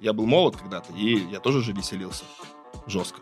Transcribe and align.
я 0.00 0.12
был 0.12 0.26
молод 0.26 0.56
когда-то, 0.56 0.92
и 0.92 1.26
я 1.30 1.40
тоже 1.40 1.62
же 1.62 1.72
веселился. 1.72 2.24
Жестко. 2.86 3.20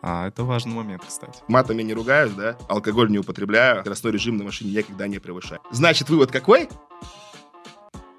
А, 0.00 0.28
это 0.28 0.44
важный 0.44 0.74
момент, 0.74 1.04
кстати. 1.06 1.42
Матами 1.48 1.82
не 1.82 1.92
ругаюсь, 1.92 2.32
да? 2.32 2.56
Алкоголь 2.68 3.10
не 3.10 3.18
употребляю, 3.18 3.80
скоростной 3.80 4.12
режим 4.12 4.36
на 4.36 4.44
машине 4.44 4.70
никогда 4.70 5.08
не 5.08 5.18
превышаю. 5.18 5.60
Значит, 5.70 6.08
вывод 6.08 6.30
какой? 6.30 6.68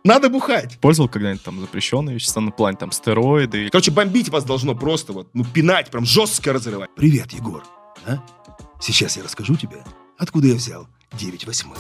Надо 0.04 0.30
бухать. 0.30 0.80
Пользовал 0.80 1.10
когда-нибудь 1.10 1.44
там 1.44 1.60
запрещенные 1.60 2.16
вещества 2.16 2.42
на 2.42 2.52
плане, 2.52 2.78
там, 2.78 2.92
стероиды? 2.92 3.70
Короче, 3.70 3.92
бомбить 3.92 4.30
вас 4.30 4.44
должно 4.44 4.76
просто 4.76 5.14
вот, 5.14 5.30
ну, 5.34 5.46
пинать, 5.46 5.92
прям 5.92 6.06
жестко 6.06 6.54
разрывать. 6.54 6.90
Привет, 6.96 7.32
Егор. 7.32 7.64
А? 8.06 8.24
Сейчас 8.80 9.18
я 9.18 9.24
расскажу 9.24 9.56
тебе, 9.56 9.84
откуда 10.18 10.48
я 10.48 10.56
взял 10.56 10.88
9 11.14 11.46
восьмых. 11.46 11.78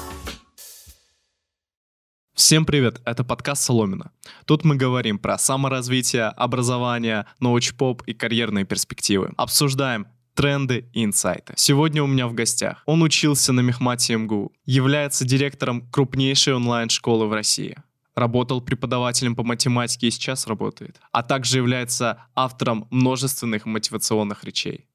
Всем 2.39 2.65
привет, 2.65 3.01
это 3.03 3.25
подкаст 3.25 3.63
Соломина. 3.63 4.11
Тут 4.45 4.63
мы 4.63 4.77
говорим 4.77 5.19
про 5.19 5.37
саморазвитие, 5.37 6.27
образование, 6.27 7.25
научпоп 7.41 8.01
и 8.03 8.13
карьерные 8.13 8.63
перспективы. 8.63 9.33
Обсуждаем 9.35 10.07
тренды 10.35 10.89
и 10.93 11.03
инсайты. 11.03 11.53
Сегодня 11.57 12.01
у 12.01 12.07
меня 12.07 12.29
в 12.29 12.33
гостях. 12.33 12.81
Он 12.85 13.01
учился 13.01 13.51
на 13.51 13.59
Мехмате 13.59 14.15
МГУ, 14.15 14.53
является 14.65 15.25
директором 15.25 15.81
крупнейшей 15.91 16.53
онлайн-школы 16.53 17.27
в 17.27 17.33
России, 17.33 17.75
работал 18.15 18.61
преподавателем 18.61 19.35
по 19.35 19.43
математике 19.43 20.07
и 20.07 20.11
сейчас 20.11 20.47
работает, 20.47 21.01
а 21.11 21.23
также 21.23 21.57
является 21.57 22.23
автором 22.35 22.87
множественных 22.89 23.65
мотивационных 23.65 24.45
речей. 24.45 24.85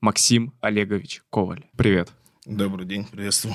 Максим 0.00 0.54
Олегович 0.62 1.24
Коваль. 1.28 1.66
Привет. 1.76 2.10
Добрый 2.46 2.86
день, 2.86 3.04
приветствую. 3.04 3.54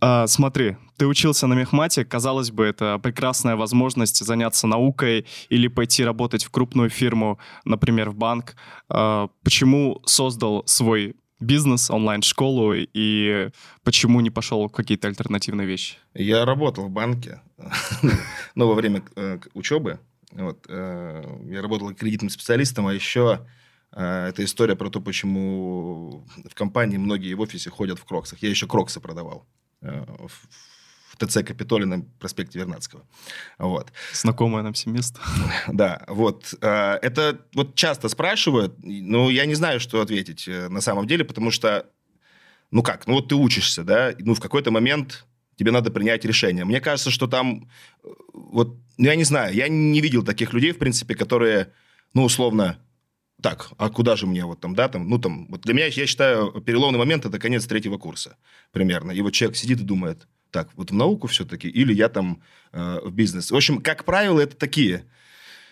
А, 0.00 0.26
смотри, 0.26 0.76
ты 0.96 1.06
учился 1.06 1.46
на 1.46 1.54
мехмате, 1.54 2.04
казалось 2.04 2.50
бы, 2.50 2.64
это 2.64 2.98
прекрасная 2.98 3.56
возможность 3.56 4.24
заняться 4.24 4.66
наукой 4.66 5.26
или 5.48 5.68
пойти 5.68 6.04
работать 6.04 6.44
в 6.44 6.50
крупную 6.50 6.90
фирму, 6.90 7.38
например, 7.64 8.10
в 8.10 8.16
банк. 8.16 8.56
А, 8.88 9.28
почему 9.42 10.02
создал 10.04 10.62
свой 10.66 11.16
бизнес, 11.40 11.90
онлайн-школу, 11.90 12.74
и 12.74 13.50
почему 13.82 14.20
не 14.20 14.30
пошел 14.30 14.68
в 14.68 14.72
какие-то 14.72 15.08
альтернативные 15.08 15.66
вещи? 15.66 15.96
Я 16.14 16.44
работал 16.44 16.84
в 16.84 16.90
банке, 16.90 17.40
но 18.54 18.68
во 18.68 18.74
время 18.74 19.02
э, 19.16 19.38
учебы. 19.54 20.00
Вот, 20.32 20.64
э, 20.68 21.38
я 21.50 21.62
работал 21.62 21.92
кредитным 21.94 22.30
специалистом, 22.30 22.86
а 22.86 22.94
еще 22.94 23.46
э, 23.92 24.26
это 24.28 24.44
история 24.44 24.74
про 24.74 24.90
то, 24.90 25.00
почему 25.00 26.26
в 26.48 26.54
компании 26.54 26.96
многие 26.96 27.34
в 27.34 27.40
офисе 27.40 27.70
ходят 27.70 27.98
в 27.98 28.04
кроксах. 28.04 28.42
Я 28.42 28.50
еще 28.50 28.66
кроксы 28.66 29.00
продавал 29.00 29.46
в 29.84 30.48
ТЦ 31.16 31.44
Капитолий 31.44 31.86
на 31.86 32.02
проспекте 32.18 32.58
Вернадского. 32.58 33.04
Вот. 33.58 33.92
Знакомое 34.12 34.62
нам 34.62 34.72
все 34.72 34.90
место. 34.90 35.20
Да, 35.68 36.04
вот. 36.08 36.54
Э, 36.60 36.98
это 37.02 37.40
вот 37.54 37.74
часто 37.74 38.08
спрашивают, 38.08 38.74
но 38.82 39.30
я 39.30 39.46
не 39.46 39.54
знаю, 39.54 39.80
что 39.80 40.00
ответить 40.00 40.48
э, 40.48 40.68
на 40.68 40.80
самом 40.80 41.06
деле, 41.06 41.24
потому 41.24 41.50
что, 41.50 41.86
ну 42.70 42.82
как, 42.82 43.06
ну 43.06 43.14
вот 43.14 43.28
ты 43.28 43.34
учишься, 43.34 43.84
да, 43.84 44.12
ну 44.18 44.34
в 44.34 44.40
какой-то 44.40 44.70
момент 44.70 45.26
тебе 45.56 45.70
надо 45.70 45.90
принять 45.90 46.24
решение. 46.24 46.64
Мне 46.64 46.80
кажется, 46.80 47.10
что 47.10 47.26
там, 47.26 47.70
э, 48.02 48.08
вот, 48.32 48.76
ну 48.98 49.06
я 49.06 49.14
не 49.14 49.24
знаю, 49.24 49.54
я 49.54 49.68
не 49.68 50.00
видел 50.00 50.24
таких 50.24 50.52
людей, 50.52 50.72
в 50.72 50.78
принципе, 50.78 51.14
которые, 51.14 51.72
ну 52.12 52.24
условно, 52.24 52.78
так, 53.44 53.72
а 53.76 53.90
куда 53.90 54.16
же 54.16 54.26
мне 54.26 54.46
вот 54.46 54.60
там, 54.60 54.74
да, 54.74 54.88
там, 54.88 55.06
ну 55.06 55.18
там, 55.18 55.46
вот 55.50 55.60
для 55.60 55.74
меня, 55.74 55.84
я 55.84 56.06
считаю, 56.06 56.50
переломный 56.62 56.98
момент– 56.98 57.26
это 57.26 57.38
конец 57.38 57.66
третьего 57.66 57.98
курса 57.98 58.38
примерно. 58.72 59.12
И 59.12 59.20
вот 59.20 59.34
человек 59.34 59.58
сидит 59.58 59.80
и 59.80 59.84
думает, 59.84 60.26
так, 60.50 60.70
вот 60.76 60.90
в 60.90 60.94
науку 60.94 61.26
все-таки, 61.26 61.68
или 61.68 61.92
я 61.92 62.08
там 62.08 62.42
э, 62.72 63.00
в 63.04 63.12
бизнес. 63.12 63.50
В 63.50 63.54
общем, 63.54 63.82
как 63.82 64.06
правило, 64.06 64.40
это 64.40 64.56
такие, 64.56 65.04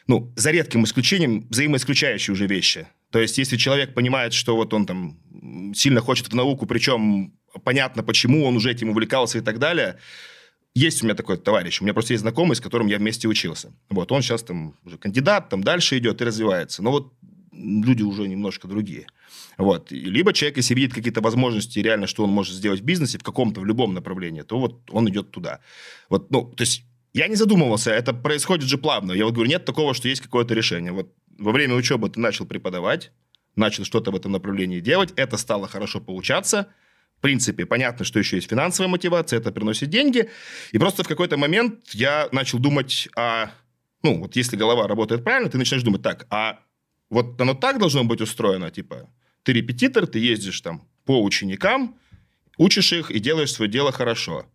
ну, 0.06 0.31
за 0.37 0.51
редким 0.51 0.84
исключением, 0.84 1.47
взаимоисключающие 1.48 2.34
уже 2.34 2.47
вещи. 2.47 2.89
То 3.11 3.20
есть, 3.20 3.39
если 3.39 3.56
человек 3.56 3.95
понимает, 3.95 4.34
что 4.34 4.55
вот 4.55 4.75
он 4.75 4.84
там 4.84 5.19
сильно 5.75 6.03
хочет 6.03 6.29
в 6.29 6.34
науку, 6.34 6.67
причем 6.67 7.33
понятно, 7.64 8.02
почему 8.02 8.45
он 8.45 8.57
уже 8.57 8.70
этим 8.70 8.91
увлекался 8.91 9.39
и 9.39 9.41
так 9.41 9.58
далее, 9.58 9.96
есть 10.75 11.02
у 11.02 11.07
меня 11.07 11.14
такой 11.14 11.39
товарищ, 11.39 11.80
у 11.80 11.85
меня 11.85 11.95
просто 11.95 12.13
есть 12.13 12.20
знакомый, 12.20 12.55
с 12.55 12.61
которым 12.61 12.89
я 12.89 12.98
вместе 12.98 13.29
учился. 13.29 13.73
Вот, 13.89 14.13
он 14.13 14.20
сейчас 14.20 14.42
там 14.42 14.75
уже 14.85 14.98
кандидат, 14.98 15.48
там 15.48 15.64
дальше 15.64 15.96
идет 15.96 16.20
и 16.20 16.25
развивается. 16.25 16.83
Но 16.83 16.91
вот 16.91 17.14
люди 17.52 18.02
уже 18.02 18.27
немножко 18.29 18.67
другие. 18.67 19.07
Вот. 19.58 19.90
Либо 19.90 20.33
человек, 20.33 20.57
если 20.57 20.74
видит 20.74 20.95
какие-то 20.95 21.20
возможности 21.20 21.79
реально, 21.79 22.07
что 22.07 22.24
он 22.24 22.30
может 22.30 22.55
сделать 22.55 22.80
в 22.80 22.85
бизнесе 22.85 23.18
в 23.18 23.23
каком-то, 23.23 23.61
в 23.61 23.67
любом 23.67 23.95
направлении, 23.95 24.42
то 24.42 24.58
вот 24.58 24.90
он 24.90 25.08
идет 25.08 25.30
туда. 25.30 25.61
Вот, 26.08 26.30
ну, 26.30 26.45
то 26.45 26.63
есть 26.63 26.85
я 27.13 27.29
не 27.29 27.36
задумывался, 27.36 27.90
это 27.90 28.14
происходит 28.14 28.68
же 28.68 28.79
плавно. 28.79 29.13
Я 29.13 29.24
вот 29.24 29.35
говорю, 29.35 29.51
нет 29.51 29.64
такого, 29.64 29.95
что 29.95 30.08
есть 30.08 30.23
какое-то 30.23 30.55
решение. 30.55 30.92
Вот 30.92 31.13
во 31.39 31.52
время 31.52 31.74
учебы 31.74 32.08
ты 32.08 32.20
начал 32.20 32.46
преподавать, 32.46 33.13
начал 33.55 33.84
что-то 33.84 34.11
в 34.11 34.17
этом 34.17 34.33
направлении 34.33 34.80
делать, 34.80 35.13
это 35.17 35.36
стало 35.36 35.69
хорошо 35.69 36.01
получаться. 36.01 36.69
В 37.19 37.20
принципе, 37.23 37.67
понятно, 37.67 38.05
что 38.05 38.19
еще 38.19 38.36
есть 38.36 38.48
финансовая 38.48 38.90
мотивация, 38.90 39.39
это 39.39 39.52
приносит 39.52 39.90
деньги. 39.90 40.29
И 40.73 40.79
просто 40.79 41.05
в 41.05 41.08
какой-то 41.08 41.36
момент 41.36 41.90
я 41.92 42.29
начал 42.33 42.58
думать 42.58 43.08
о... 43.17 43.46
Ну, 44.02 44.19
вот 44.19 44.34
если 44.34 44.57
голова 44.57 44.89
работает 44.89 45.23
правильно, 45.23 45.48
ты 45.48 45.58
начинаешь 45.58 45.84
думать, 45.84 46.02
так, 46.02 46.27
а 46.30 46.58
вот 47.12 47.39
оно 47.42 47.52
так 47.52 47.78
должно 47.78 48.05
быть 48.05 48.23
устроено, 48.23 48.70
типа, 48.70 49.06
ты 49.42 49.52
репетитор, 49.52 50.06
ты 50.06 50.18
ездишь 50.18 50.62
там 50.62 50.89
по 51.05 51.23
ученикам, 51.23 51.98
учишь 52.56 52.90
их 52.95 53.11
и 53.11 53.18
делаешь 53.18 53.52
свое 53.52 53.70
дело 53.70 53.92
хорошо. 53.92 54.46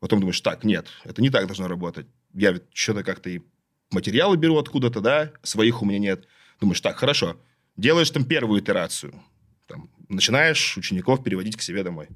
Потом 0.00 0.20
думаешь, 0.20 0.40
так, 0.40 0.64
нет, 0.64 0.88
это 1.04 1.20
не 1.20 1.28
так 1.28 1.46
должно 1.46 1.68
работать. 1.68 2.06
Я 2.32 2.52
ведь 2.52 2.62
что-то 2.72 3.04
как-то 3.04 3.28
и 3.28 3.42
материалы 3.90 4.38
беру 4.38 4.56
откуда-то, 4.56 5.02
да, 5.02 5.32
своих 5.42 5.82
у 5.82 5.84
меня 5.84 5.98
нет. 5.98 6.26
Думаешь, 6.62 6.80
так, 6.80 6.96
хорошо, 6.96 7.38
делаешь 7.76 8.10
там 8.10 8.24
первую 8.24 8.62
итерацию, 8.62 9.22
там, 9.66 9.90
начинаешь 10.08 10.78
учеников 10.78 11.22
переводить 11.22 11.56
к 11.56 11.62
себе 11.62 11.84
домой. 11.84 12.08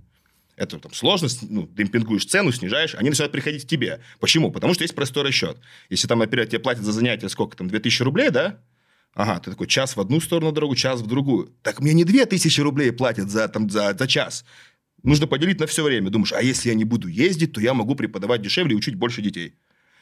Это 0.56 0.78
там 0.78 0.94
сложность, 0.94 1.42
ну, 1.42 1.66
демпингуешь 1.66 2.24
цену, 2.24 2.50
снижаешь, 2.50 2.94
они 2.94 3.10
начинают 3.10 3.30
приходить 3.30 3.66
к 3.66 3.68
тебе. 3.68 4.00
Почему? 4.20 4.50
Потому 4.50 4.72
что 4.72 4.84
есть 4.84 4.94
простой 4.94 5.24
расчет. 5.24 5.58
Если 5.90 6.08
там, 6.08 6.20
например, 6.20 6.46
тебе 6.46 6.60
платят 6.60 6.82
за 6.82 6.92
занятие 6.92 7.28
сколько 7.28 7.58
там, 7.58 7.68
2000 7.68 8.02
рублей, 8.04 8.30
да, 8.30 8.58
Ага, 9.16 9.40
ты 9.40 9.50
такой, 9.50 9.66
час 9.66 9.96
в 9.96 10.00
одну 10.00 10.20
сторону 10.20 10.52
дорогу, 10.52 10.76
час 10.76 11.00
в 11.00 11.06
другую. 11.06 11.50
Так 11.62 11.80
мне 11.80 11.94
не 11.94 12.04
две 12.04 12.26
тысячи 12.26 12.60
рублей 12.60 12.92
платят 12.92 13.30
за, 13.30 13.48
там, 13.48 13.70
за, 13.70 13.96
за 13.98 14.06
час. 14.06 14.44
Нужно 15.02 15.26
поделить 15.26 15.58
на 15.58 15.66
все 15.66 15.82
время. 15.82 16.10
Думаешь, 16.10 16.34
а 16.34 16.42
если 16.42 16.68
я 16.68 16.74
не 16.74 16.84
буду 16.84 17.08
ездить, 17.08 17.54
то 17.54 17.60
я 17.62 17.72
могу 17.72 17.94
преподавать 17.94 18.42
дешевле 18.42 18.74
и 18.74 18.76
учить 18.76 18.94
больше 18.94 19.22
детей. 19.22 19.54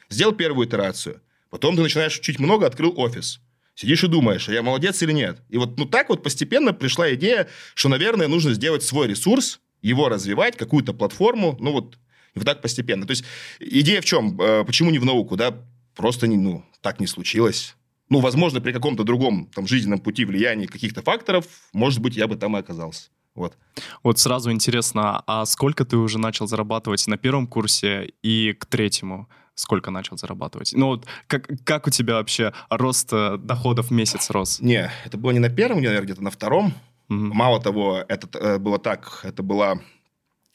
Сделал 0.09 0.33
первую 0.33 0.67
итерацию. 0.67 1.21
Потом 1.49 1.77
ты 1.77 1.81
начинаешь 1.81 2.19
учить 2.19 2.39
много, 2.39 2.67
открыл 2.67 2.93
офис. 2.97 3.39
Сидишь 3.73 4.03
и 4.03 4.07
думаешь, 4.07 4.49
а 4.49 4.53
я 4.53 4.61
молодец 4.61 5.01
или 5.01 5.13
нет? 5.13 5.41
И 5.47 5.57
вот 5.57 5.77
ну 5.77 5.85
так 5.85 6.09
вот 6.09 6.21
постепенно 6.21 6.73
пришла 6.73 7.13
идея, 7.13 7.47
что, 7.73 7.87
наверное, 7.87 8.27
нужно 8.27 8.53
сделать 8.53 8.83
свой 8.83 9.07
ресурс, 9.07 9.61
его 9.81 10.09
развивать, 10.09 10.57
какую-то 10.57 10.93
платформу, 10.93 11.55
ну 11.61 11.71
вот, 11.71 11.95
и 12.33 12.39
вот 12.39 12.45
так 12.45 12.61
постепенно. 12.61 13.05
То 13.05 13.11
есть 13.11 13.23
идея 13.61 14.01
в 14.01 14.05
чем? 14.05 14.39
Э, 14.41 14.65
почему 14.65 14.91
не 14.91 14.99
в 14.99 15.05
науку, 15.05 15.37
да? 15.37 15.57
Просто 15.95 16.27
не, 16.27 16.35
ну, 16.35 16.65
так 16.81 16.99
не 16.99 17.07
случилось 17.07 17.77
ну, 18.09 18.19
возможно, 18.19 18.61
при 18.61 18.71
каком-то 18.71 19.03
другом 19.03 19.49
там, 19.53 19.67
жизненном 19.67 19.99
пути 19.99 20.25
влияния 20.25 20.67
каких-то 20.67 21.01
факторов, 21.01 21.45
может 21.73 22.01
быть, 22.01 22.15
я 22.15 22.27
бы 22.27 22.35
там 22.35 22.55
и 22.55 22.59
оказался. 22.59 23.09
Вот. 23.33 23.57
Вот 24.03 24.19
сразу 24.19 24.51
интересно, 24.51 25.23
а 25.27 25.45
сколько 25.45 25.83
ты 25.83 25.97
уже 25.97 26.19
начал 26.19 26.47
зарабатывать 26.47 27.05
на 27.07 27.17
первом 27.17 27.47
курсе 27.47 28.13
и 28.21 28.53
к 28.53 28.65
третьему? 28.65 29.27
Сколько 29.55 29.89
начал 29.89 30.17
зарабатывать? 30.17 30.73
Ну, 30.73 30.87
вот 30.87 31.05
как, 31.27 31.49
как 31.63 31.87
у 31.87 31.89
тебя 31.89 32.15
вообще 32.15 32.53
рост 32.69 33.11
э, 33.13 33.37
доходов 33.37 33.87
в 33.87 33.91
месяц 33.91 34.29
рос? 34.29 34.59
Не, 34.59 34.91
это 35.05 35.17
было 35.17 35.31
не 35.31 35.39
на 35.39 35.49
первом, 35.49 35.77
наверное, 35.77 36.03
где-то 36.03 36.21
на 36.21 36.29
втором. 36.29 36.73
Угу. 37.09 37.15
Мало 37.15 37.61
того, 37.61 38.03
это 38.07 38.27
э, 38.37 38.57
было 38.57 38.79
так, 38.79 39.21
это 39.23 39.43
была, 39.43 39.79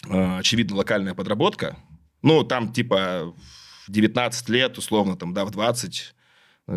э, 0.07 0.39
очевидно, 0.39 0.77
локальная 0.77 1.15
подработка. 1.15 1.79
Ну, 2.21 2.45
там, 2.45 2.75
типа, 2.75 3.35
в 3.87 3.91
19 3.91 4.49
лет, 4.51 4.77
условно, 4.77 5.17
там, 5.17 5.33
да, 5.33 5.47
в 5.47 5.51
20 5.51 6.15
ну, 6.15 6.20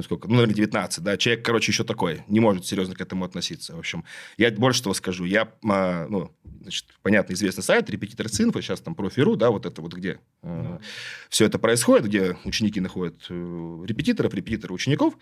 сколько, 0.02 0.28
ну, 0.28 0.36
наверное, 0.36 0.56
19, 0.56 1.04
да, 1.04 1.18
человек, 1.18 1.46
короче, 1.46 1.72
еще 1.72 1.84
такой, 1.84 2.24
не 2.28 2.40
может 2.40 2.66
серьезно 2.66 2.96
к 2.96 3.02
этому 3.02 3.26
относиться. 3.26 3.76
В 3.76 3.80
общем, 3.80 4.04
я 4.38 4.52
больше 4.52 4.82
того 4.82 4.94
скажу, 4.94 5.26
я, 5.26 5.52
а, 5.70 6.08
ну, 6.10 6.32
значит, 6.62 6.86
понятно, 7.02 7.34
известный 7.34 7.64
сайт, 7.64 7.90
репетитор 7.90 8.30
Цинфо, 8.30 8.62
сейчас 8.62 8.82
там 8.82 8.96
профи.ру, 8.96 9.36
да, 9.36 9.52
вот 9.52 9.66
это 9.66 9.82
вот 9.82 9.94
где 9.94 10.20
э, 10.42 10.80
все 11.30 11.46
это 11.46 11.60
происходит, 11.60 12.08
где 12.08 12.38
ученики 12.46 12.80
находят 12.80 13.16
э, 13.30 13.84
репетиторов, 13.86 14.34
репетиторов 14.34 14.76
учеников. 14.76 15.16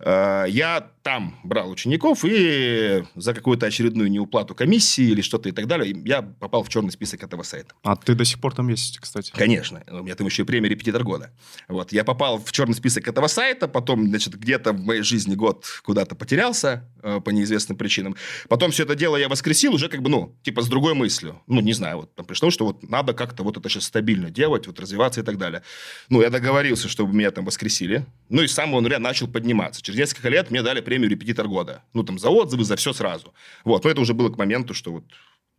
Э, 0.00 0.44
я 0.48 0.90
там 1.02 1.38
брал 1.44 1.70
учеников, 1.70 2.24
и 2.24 3.04
за 3.14 3.34
какую-то 3.34 3.66
очередную 3.66 4.10
неуплату 4.10 4.54
комиссии 4.54 5.04
или 5.04 5.20
что-то 5.20 5.48
и 5.48 5.52
так 5.52 5.66
далее, 5.66 5.94
я 6.04 6.22
попал 6.22 6.62
в 6.62 6.68
черный 6.68 6.90
список 6.90 7.22
этого 7.22 7.42
сайта. 7.42 7.74
А 7.82 7.96
ты 7.96 8.14
до 8.14 8.24
сих 8.24 8.40
пор 8.40 8.54
там 8.54 8.68
есть, 8.68 8.98
кстати? 8.98 9.30
Конечно. 9.32 9.82
У 9.88 10.02
меня 10.02 10.14
там 10.14 10.26
еще 10.26 10.42
и 10.42 10.46
премия 10.46 10.68
репетитор 10.68 11.04
года. 11.04 11.30
Вот. 11.68 11.92
Я 11.92 12.04
попал 12.04 12.38
в 12.38 12.50
черный 12.52 12.74
список 12.74 13.06
этого 13.08 13.26
сайта, 13.26 13.68
потом 13.68 14.10
значит, 14.16 14.40
где-то 14.40 14.72
в 14.72 14.84
моей 14.84 15.02
жизни 15.02 15.34
год 15.34 15.64
куда-то 15.82 16.14
потерялся 16.14 16.88
э, 17.02 17.20
по 17.20 17.30
неизвестным 17.30 17.76
причинам. 17.76 18.16
Потом 18.48 18.70
все 18.70 18.84
это 18.84 18.94
дело 18.94 19.16
я 19.16 19.28
воскресил 19.28 19.74
уже 19.74 19.88
как 19.88 20.02
бы, 20.02 20.08
ну, 20.08 20.36
типа 20.42 20.62
с 20.62 20.68
другой 20.68 20.94
мыслью. 20.94 21.40
Ну, 21.46 21.60
не 21.60 21.72
знаю, 21.72 21.98
вот 21.98 22.14
там 22.14 22.26
пришло, 22.26 22.50
что 22.50 22.66
вот 22.66 22.82
надо 22.88 23.12
как-то 23.12 23.42
вот 23.42 23.56
это 23.56 23.68
сейчас 23.68 23.84
стабильно 23.84 24.30
делать, 24.30 24.66
вот 24.66 24.80
развиваться 24.80 25.20
и 25.20 25.24
так 25.24 25.38
далее. 25.38 25.62
Ну, 26.08 26.22
я 26.22 26.30
договорился, 26.30 26.88
чтобы 26.88 27.14
меня 27.14 27.30
там 27.30 27.44
воскресили. 27.44 28.06
Ну, 28.28 28.42
и 28.42 28.46
с 28.46 28.52
самого 28.52 28.78
января 28.78 28.98
начал 28.98 29.28
подниматься. 29.28 29.82
Через 29.82 29.98
несколько 29.98 30.28
лет 30.28 30.50
мне 30.50 30.62
дали 30.62 30.80
премию 30.80 31.10
«Репетитор 31.10 31.48
года». 31.48 31.82
Ну, 31.92 32.02
там, 32.02 32.18
за 32.18 32.30
отзывы, 32.30 32.64
за 32.64 32.76
все 32.76 32.92
сразу. 32.92 33.34
Вот, 33.64 33.84
но 33.84 33.90
это 33.90 34.00
уже 34.00 34.14
было 34.14 34.30
к 34.30 34.38
моменту, 34.38 34.74
что 34.74 34.92
вот 34.92 35.04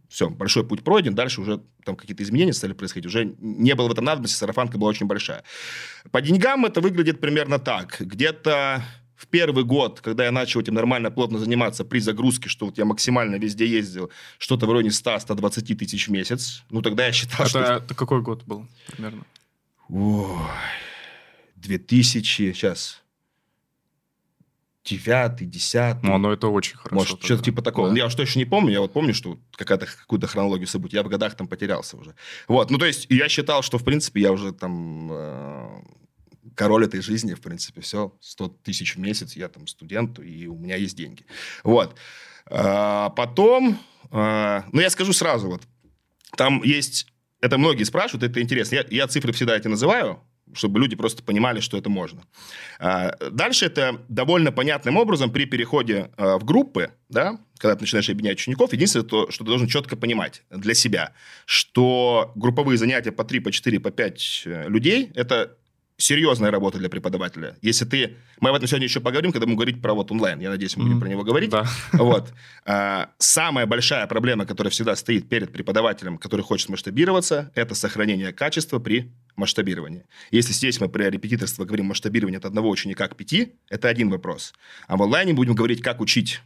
все, 0.09 0.30
большой 0.30 0.65
путь 0.65 0.83
пройден, 0.83 1.15
дальше 1.15 1.42
уже 1.42 1.62
там 1.83 1.95
какие-то 1.95 2.24
изменения 2.24 2.54
стали 2.54 2.74
происходить, 2.74 3.07
уже 3.07 3.36
не 3.39 3.75
было 3.75 3.89
в 3.89 3.92
этом 3.92 4.06
надобности, 4.06 4.36
сарафанка 4.36 4.77
была 4.77 4.89
очень 4.89 5.06
большая. 5.06 5.44
По 6.12 6.21
деньгам 6.21 6.65
это 6.65 6.81
выглядит 6.81 7.19
примерно 7.19 7.59
так. 7.59 7.98
Где-то 8.00 8.83
в 9.15 9.27
первый 9.27 9.63
год, 9.63 10.00
когда 10.01 10.25
я 10.25 10.31
начал 10.31 10.62
этим 10.62 10.75
нормально, 10.75 11.12
плотно 11.12 11.39
заниматься 11.39 11.83
при 11.83 12.00
загрузке, 12.00 12.50
что 12.50 12.68
вот 12.68 12.77
я 12.77 12.86
максимально 12.86 13.36
везде 13.36 13.65
ездил, 13.65 14.12
что-то 14.38 14.68
в 14.68 14.71
районе 14.71 14.89
100-120 14.89 15.75
тысяч 15.75 16.07
в 16.07 16.12
месяц, 16.12 16.63
ну 16.69 16.81
тогда 16.81 17.07
я 17.07 17.12
считал, 17.12 17.45
Это, 17.45 17.50
что... 17.50 17.59
это 17.59 17.95
какой 17.95 18.21
год 18.21 18.44
был 18.45 18.68
примерно? 18.88 19.25
Ой, 19.89 20.38
2000, 21.56 22.54
сейчас, 22.54 23.04
девятый, 24.88 25.45
десятый. 25.48 26.10
Ну, 26.10 26.18
ну 26.18 26.31
это 26.31 26.48
очень 26.48 26.78
хорошо. 26.78 26.95
Может, 26.95 27.24
что-то 27.24 27.44
типа 27.44 27.62
такого. 27.62 27.89
Да. 27.89 27.95
Я 27.95 28.06
уж 28.06 28.16
точно 28.16 28.39
не 28.39 28.45
помню. 28.45 28.72
Я 28.72 28.81
вот 28.81 28.94
помню, 28.94 29.13
что 29.13 29.38
какая-то, 29.51 29.86
какую-то 29.86 30.28
хронологию 30.28 30.68
событий. 30.68 30.95
Я 30.95 31.04
в 31.04 31.10
годах 31.10 31.36
там 31.36 31.48
потерялся 31.48 31.98
уже. 31.98 32.16
Вот. 32.48 32.72
Ну, 32.72 32.78
то 32.78 32.86
есть, 32.86 33.07
я 33.10 33.28
считал, 33.30 33.62
что, 33.62 33.78
в 33.78 33.84
принципе, 33.84 34.22
я 34.22 34.31
уже 34.31 34.54
там 34.54 35.10
э, 35.12 35.81
король 36.56 36.86
этой 36.86 37.01
жизни, 37.01 37.34
в 37.34 37.42
принципе, 37.42 37.81
все. 37.81 38.13
100 38.22 38.48
тысяч 38.63 38.95
в 38.95 39.00
месяц, 39.00 39.36
я 39.36 39.50
там 39.50 39.68
студент, 39.68 40.19
и 40.19 40.48
у 40.48 40.56
меня 40.56 40.75
есть 40.75 40.95
деньги. 40.95 41.25
Вот. 41.63 41.95
А, 42.45 43.10
потом, 43.10 43.80
э, 44.12 44.62
ну, 44.72 44.81
я 44.81 44.90
скажу 44.90 45.13
сразу, 45.13 45.48
вот, 45.48 45.63
там 46.36 46.63
есть, 46.63 47.07
это 47.42 47.57
многие 47.57 47.83
спрашивают, 47.83 48.24
это 48.24 48.42
интересно. 48.42 48.75
Я, 48.75 48.86
я 48.90 49.07
цифры 49.07 49.33
всегда 49.33 49.57
эти 49.57 49.68
называю, 49.68 50.22
чтобы 50.53 50.79
люди 50.79 50.95
просто 50.95 51.23
понимали, 51.23 51.59
что 51.59 51.77
это 51.77 51.89
можно. 51.89 52.21
А, 52.79 53.15
Дальше 53.31 53.65
это 53.65 54.01
довольно 54.09 54.51
понятным 54.51 54.97
образом 54.97 55.31
при 55.31 55.45
переходе 55.45 56.11
а, 56.17 56.38
в 56.38 56.45
группы, 56.45 56.91
да, 57.09 57.39
когда 57.57 57.75
ты 57.75 57.81
начинаешь 57.81 58.09
объединять 58.09 58.38
учеников, 58.38 58.73
единственное, 58.73 59.05
то, 59.05 59.31
что 59.31 59.44
ты 59.44 59.49
должен 59.49 59.67
четко 59.67 59.95
понимать 59.95 60.44
для 60.49 60.73
себя, 60.73 61.13
что 61.45 62.31
групповые 62.35 62.77
занятия 62.77 63.11
по 63.11 63.23
3, 63.23 63.39
по 63.39 63.51
4, 63.51 63.79
по 63.79 63.91
5 63.91 64.44
э, 64.45 64.69
людей– 64.69 65.11
это 65.15 65.57
серьезная 65.97 66.51
работа 66.51 66.77
для 66.77 66.89
преподавателя. 66.89 67.57
Если 67.61 67.83
ты... 67.85 68.17
Мы 68.39 68.49
об 68.49 68.55
этом 68.55 68.67
сегодня 68.67 68.85
еще 68.85 68.99
поговорим, 68.99 69.31
когда 69.31 69.45
будем 69.47 69.57
говорить 69.57 69.81
про 69.81 69.94
вот 69.95 70.11
онлайн. 70.11 70.39
Я 70.39 70.49
надеюсь, 70.51 70.77
мы 70.77 70.83
будем 70.83 70.97
Мгм. 70.97 71.01
про 71.01 71.09
него 71.09 71.23
говорить. 71.23 71.49
Да. 71.49 71.65
Вот. 71.94 72.31
А, 72.65 73.09
Самая 73.17 73.65
большая 73.65 74.05
проблема, 74.05 74.45
которая 74.45 74.69
всегда 74.71 74.95
стоит 74.95 75.27
перед 75.27 75.51
преподавателем, 75.51 76.19
который 76.19 76.41
хочет 76.41 76.69
масштабироваться, 76.69 77.51
это 77.55 77.73
сохранение 77.73 78.31
качества 78.31 78.77
при 78.77 79.11
масштабировании. 79.38 80.06
Если 80.31 80.54
здесь 80.54 80.80
мы 80.80 80.89
про 80.89 81.10
репетиторство 81.10 81.66
говорим 81.66 81.86
масштабирование 81.88 82.38
от 82.38 82.45
одного 82.45 82.69
ученика 82.69 83.07
к 83.07 83.16
пяти, 83.16 83.54
это 83.69 83.88
один 83.88 84.10
вопрос. 84.10 84.54
А 84.88 84.98
в 84.98 85.04
онлайне 85.04 85.34
будем 85.34 85.56
говорить, 85.56 85.81
как 85.81 86.01
учить 86.01 86.42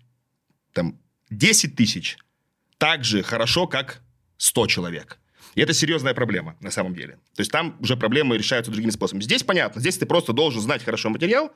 там 0.74 1.00
10 1.30 1.76
тысяч 1.76 2.18
так 2.78 3.04
же 3.04 3.24
хорошо, 3.24 3.68
как 3.68 4.02
100 4.38 4.68
человек. 4.68 5.20
И 5.56 5.62
это 5.62 5.74
серьезная 5.74 6.14
проблема 6.14 6.56
на 6.62 6.72
самом 6.72 6.96
деле. 6.96 7.20
То 7.36 7.42
есть 7.42 7.52
там 7.52 7.78
уже 7.80 7.98
проблемы 7.98 8.38
решаются 8.38 8.72
другими 8.72 8.92
способами. 8.92 9.24
Здесь 9.24 9.44
понятно, 9.44 9.82
здесь 9.82 9.98
ты 9.98 10.06
просто 10.06 10.34
должен 10.34 10.62
знать 10.62 10.84
хорошо 10.84 11.10
материал, 11.10 11.54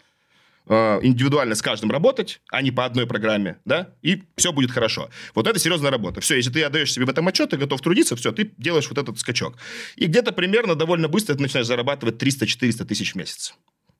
э, 0.67 0.99
индивидуально 1.03 1.55
с 1.55 1.61
каждым 1.61 1.91
работать, 1.91 2.41
а 2.51 2.61
не 2.61 2.71
по 2.71 2.85
одной 2.85 3.07
программе, 3.07 3.57
да, 3.65 3.89
и 4.01 4.23
все 4.35 4.51
будет 4.51 4.71
хорошо. 4.71 5.09
Вот 5.33 5.47
это 5.47 5.59
серьезная 5.59 5.91
работа. 5.91 6.21
Все, 6.21 6.35
если 6.35 6.51
ты 6.51 6.63
отдаешь 6.63 6.91
себе 6.91 7.05
в 7.05 7.09
этом 7.09 7.27
отчет, 7.27 7.49
ты 7.49 7.57
готов 7.57 7.81
трудиться, 7.81 8.15
все, 8.15 8.31
ты 8.31 8.51
делаешь 8.57 8.89
вот 8.89 8.97
этот 8.97 9.19
скачок. 9.19 9.57
И 9.95 10.05
где-то 10.05 10.31
примерно 10.31 10.75
довольно 10.75 11.07
быстро 11.07 11.35
ты 11.35 11.41
начинаешь 11.41 11.67
зарабатывать 11.67 12.21
300-400 12.21 12.85
тысяч 12.85 13.13
в 13.13 13.15
месяц. 13.15 13.55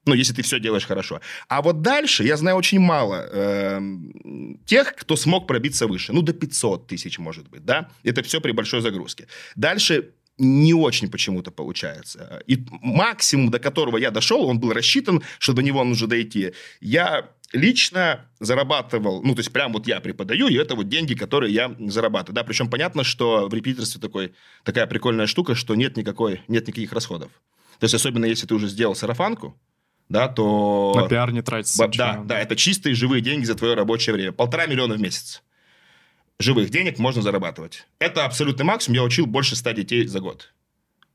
Ну, 0.05 0.13
если 0.13 0.33
ты 0.33 0.43
все 0.43 0.59
делаешь 0.59 0.85
хорошо. 0.85 1.19
А 1.47 1.61
вот 1.61 1.81
дальше 1.81 2.23
я 2.23 2.37
знаю 2.37 2.57
очень 2.57 2.79
мало 2.79 3.27
эм, 3.31 4.59
тех, 4.65 4.95
кто 4.95 5.15
смог 5.15 5.47
пробиться 5.47 5.87
выше. 5.87 6.13
Ну, 6.13 6.21
до 6.21 6.33
500 6.33 6.87
тысяч, 6.87 7.17
может 7.17 7.49
быть, 7.49 7.65
да? 7.65 7.89
Это 8.03 8.21
все 8.21 8.39
при 8.39 8.51
большой 8.51 8.81
загрузке. 8.81 9.27
Дальше 9.55 10.11
не 10.37 10.73
очень 10.73 11.09
почему-то 11.09 11.51
получается. 11.51 12.43
И 12.47 12.65
максимум, 12.81 13.51
до 13.51 13.59
которого 13.59 13.97
я 13.97 14.11
дошел, 14.11 14.45
он 14.45 14.59
был 14.59 14.73
рассчитан, 14.73 15.23
что 15.39 15.53
до 15.53 15.61
него 15.61 15.83
нужно 15.83 16.07
дойти. 16.07 16.53
Я 16.81 17.29
лично 17.53 18.25
зарабатывал, 18.39 19.21
ну, 19.23 19.33
то 19.33 19.39
есть 19.39 19.51
прям 19.51 19.73
вот 19.73 19.87
я 19.87 20.01
преподаю, 20.01 20.47
и 20.47 20.55
это 20.55 20.75
вот 20.75 20.89
деньги, 20.89 21.13
которые 21.13 21.53
я 21.53 21.73
зарабатываю. 21.79 22.35
Да, 22.35 22.43
причем 22.43 22.69
понятно, 22.69 23.03
что 23.03 23.47
в 23.47 23.53
репетиторстве 23.53 24.01
такой, 24.01 24.33
такая 24.63 24.87
прикольная 24.87 25.27
штука, 25.27 25.55
что 25.55 25.75
нет, 25.75 25.95
никакой, 25.97 26.41
нет 26.47 26.67
никаких 26.67 26.91
расходов. 26.91 27.31
То 27.79 27.85
есть 27.85 27.93
особенно 27.93 28.25
если 28.25 28.47
ты 28.47 28.55
уже 28.55 28.67
сделал 28.67 28.95
сарафанку, 28.95 29.57
да, 30.09 30.27
то... 30.27 30.93
На 30.95 31.07
пиар 31.07 31.31
не 31.31 31.41
тратится. 31.41 31.87
Ничего, 31.87 32.05
Да, 32.05 32.23
да, 32.23 32.39
это 32.39 32.55
чистые 32.55 32.93
живые 32.93 33.21
деньги 33.21 33.45
за 33.45 33.55
твое 33.55 33.73
рабочее 33.73 34.13
время. 34.13 34.31
Полтора 34.31 34.67
миллиона 34.67 34.95
в 34.95 35.01
месяц. 35.01 35.41
Живых 36.39 36.69
денег 36.69 36.99
можно 36.99 37.21
зарабатывать. 37.21 37.87
Это 37.97 38.25
абсолютный 38.25 38.65
максимум. 38.65 38.95
Я 38.95 39.03
учил 39.03 39.25
больше 39.25 39.55
100 39.55 39.71
детей 39.71 40.07
за 40.07 40.19
год. 40.19 40.53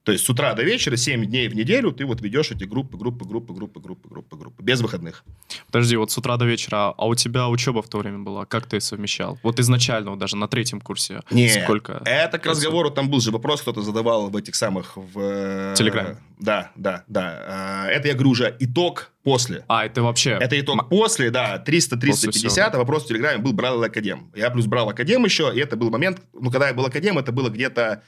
То 0.05 0.13
есть 0.13 0.25
с 0.25 0.31
утра 0.31 0.55
до 0.55 0.63
вечера, 0.63 0.97
7 0.97 1.27
дней 1.27 1.49
в 1.49 1.55
неделю 1.55 1.93
ты 1.93 2.07
вот 2.07 2.23
ведешь 2.23 2.51
эти 2.51 2.65
группы, 2.65 2.97
группы, 2.97 3.25
группы, 3.25 3.53
группы, 3.53 3.81
группы, 3.81 4.09
группы, 4.09 4.37
группы. 4.37 4.63
Без 4.63 4.81
выходных. 4.81 5.25
Подожди, 5.67 5.97
вот 5.97 6.11
с 6.11 6.17
утра 6.17 6.37
до 6.39 6.47
вечера, 6.47 6.95
а 6.97 7.07
у 7.07 7.15
тебя 7.15 7.49
учеба 7.49 7.83
в 7.83 7.89
то 7.89 7.99
время 7.99 8.21
была? 8.21 8.47
Как 8.47 8.67
ты 8.67 8.81
совмещал? 8.81 9.39
Вот 9.43 9.61
изначально, 9.61 10.11
вот 10.11 10.19
даже 10.19 10.37
на 10.37 10.49
третьем 10.49 10.81
курсе. 10.81 11.21
Не, 11.31 11.49
Сколько? 11.49 12.01
Это 12.07 12.39
к 12.39 12.47
разговору, 12.47 12.91
там 12.91 13.11
был 13.11 13.21
же 13.21 13.31
вопрос, 13.31 13.61
кто-то 13.61 13.83
задавал 13.83 14.31
в 14.31 14.37
этих 14.37 14.55
самых... 14.55 14.97
В 14.97 15.19
э, 15.19 15.75
Телеграме. 15.77 16.17
Да, 16.39 16.71
да, 16.77 17.05
да. 17.07 17.45
А, 17.47 17.87
Это, 17.89 18.09
я 18.09 18.15
говорю, 18.15 18.31
уже 18.31 18.57
итог 18.59 19.11
после. 19.23 19.65
А, 19.69 19.85
это 19.85 20.03
вообще... 20.03 20.39
Это 20.41 20.59
итог 20.59 20.81
М- 20.81 20.89
после, 20.89 21.31
да, 21.31 21.63
300-350, 21.65 22.31
всего. 22.31 22.65
а 22.65 22.79
вопрос 22.79 23.05
в 23.05 23.09
Телеграме 23.09 23.39
был 23.39 23.53
брал 23.53 23.83
Академ. 23.83 24.31
Я 24.35 24.51
плюс 24.51 24.65
брал 24.65 24.89
Академ 24.89 25.25
еще, 25.25 25.53
и 25.55 25.59
это 25.59 25.77
был 25.77 25.91
момент, 25.91 26.23
ну, 26.33 26.51
когда 26.51 26.69
я 26.69 26.75
был 26.75 26.87
Академ, 26.87 27.19
это 27.19 27.33
было 27.33 27.51
где-то 27.51 28.03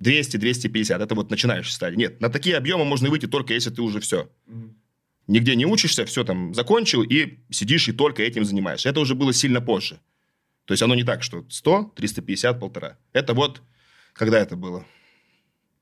200-250, 0.00 1.02
это 1.02 1.14
вот 1.14 1.30
начинающая 1.30 1.72
стадия. 1.72 1.96
Нет, 1.96 2.20
на 2.20 2.28
такие 2.28 2.56
объемы 2.56 2.84
можно 2.84 3.08
выйти 3.10 3.26
только 3.26 3.54
если 3.54 3.70
ты 3.70 3.82
уже 3.82 4.00
все. 4.00 4.30
Нигде 5.26 5.56
не 5.56 5.64
учишься, 5.64 6.04
все 6.04 6.24
там 6.24 6.52
закончил, 6.52 7.02
и 7.02 7.38
сидишь 7.50 7.88
и 7.88 7.92
только 7.92 8.22
этим 8.22 8.44
занимаешься. 8.44 8.90
Это 8.90 9.00
уже 9.00 9.14
было 9.14 9.32
сильно 9.32 9.60
позже. 9.60 10.00
То 10.66 10.72
есть 10.72 10.82
оно 10.82 10.94
не 10.94 11.04
так, 11.04 11.22
что 11.22 11.44
100, 11.48 11.92
350, 11.96 12.60
полтора. 12.60 12.98
Это 13.12 13.34
вот, 13.34 13.62
когда 14.12 14.38
это 14.38 14.56
было? 14.56 14.84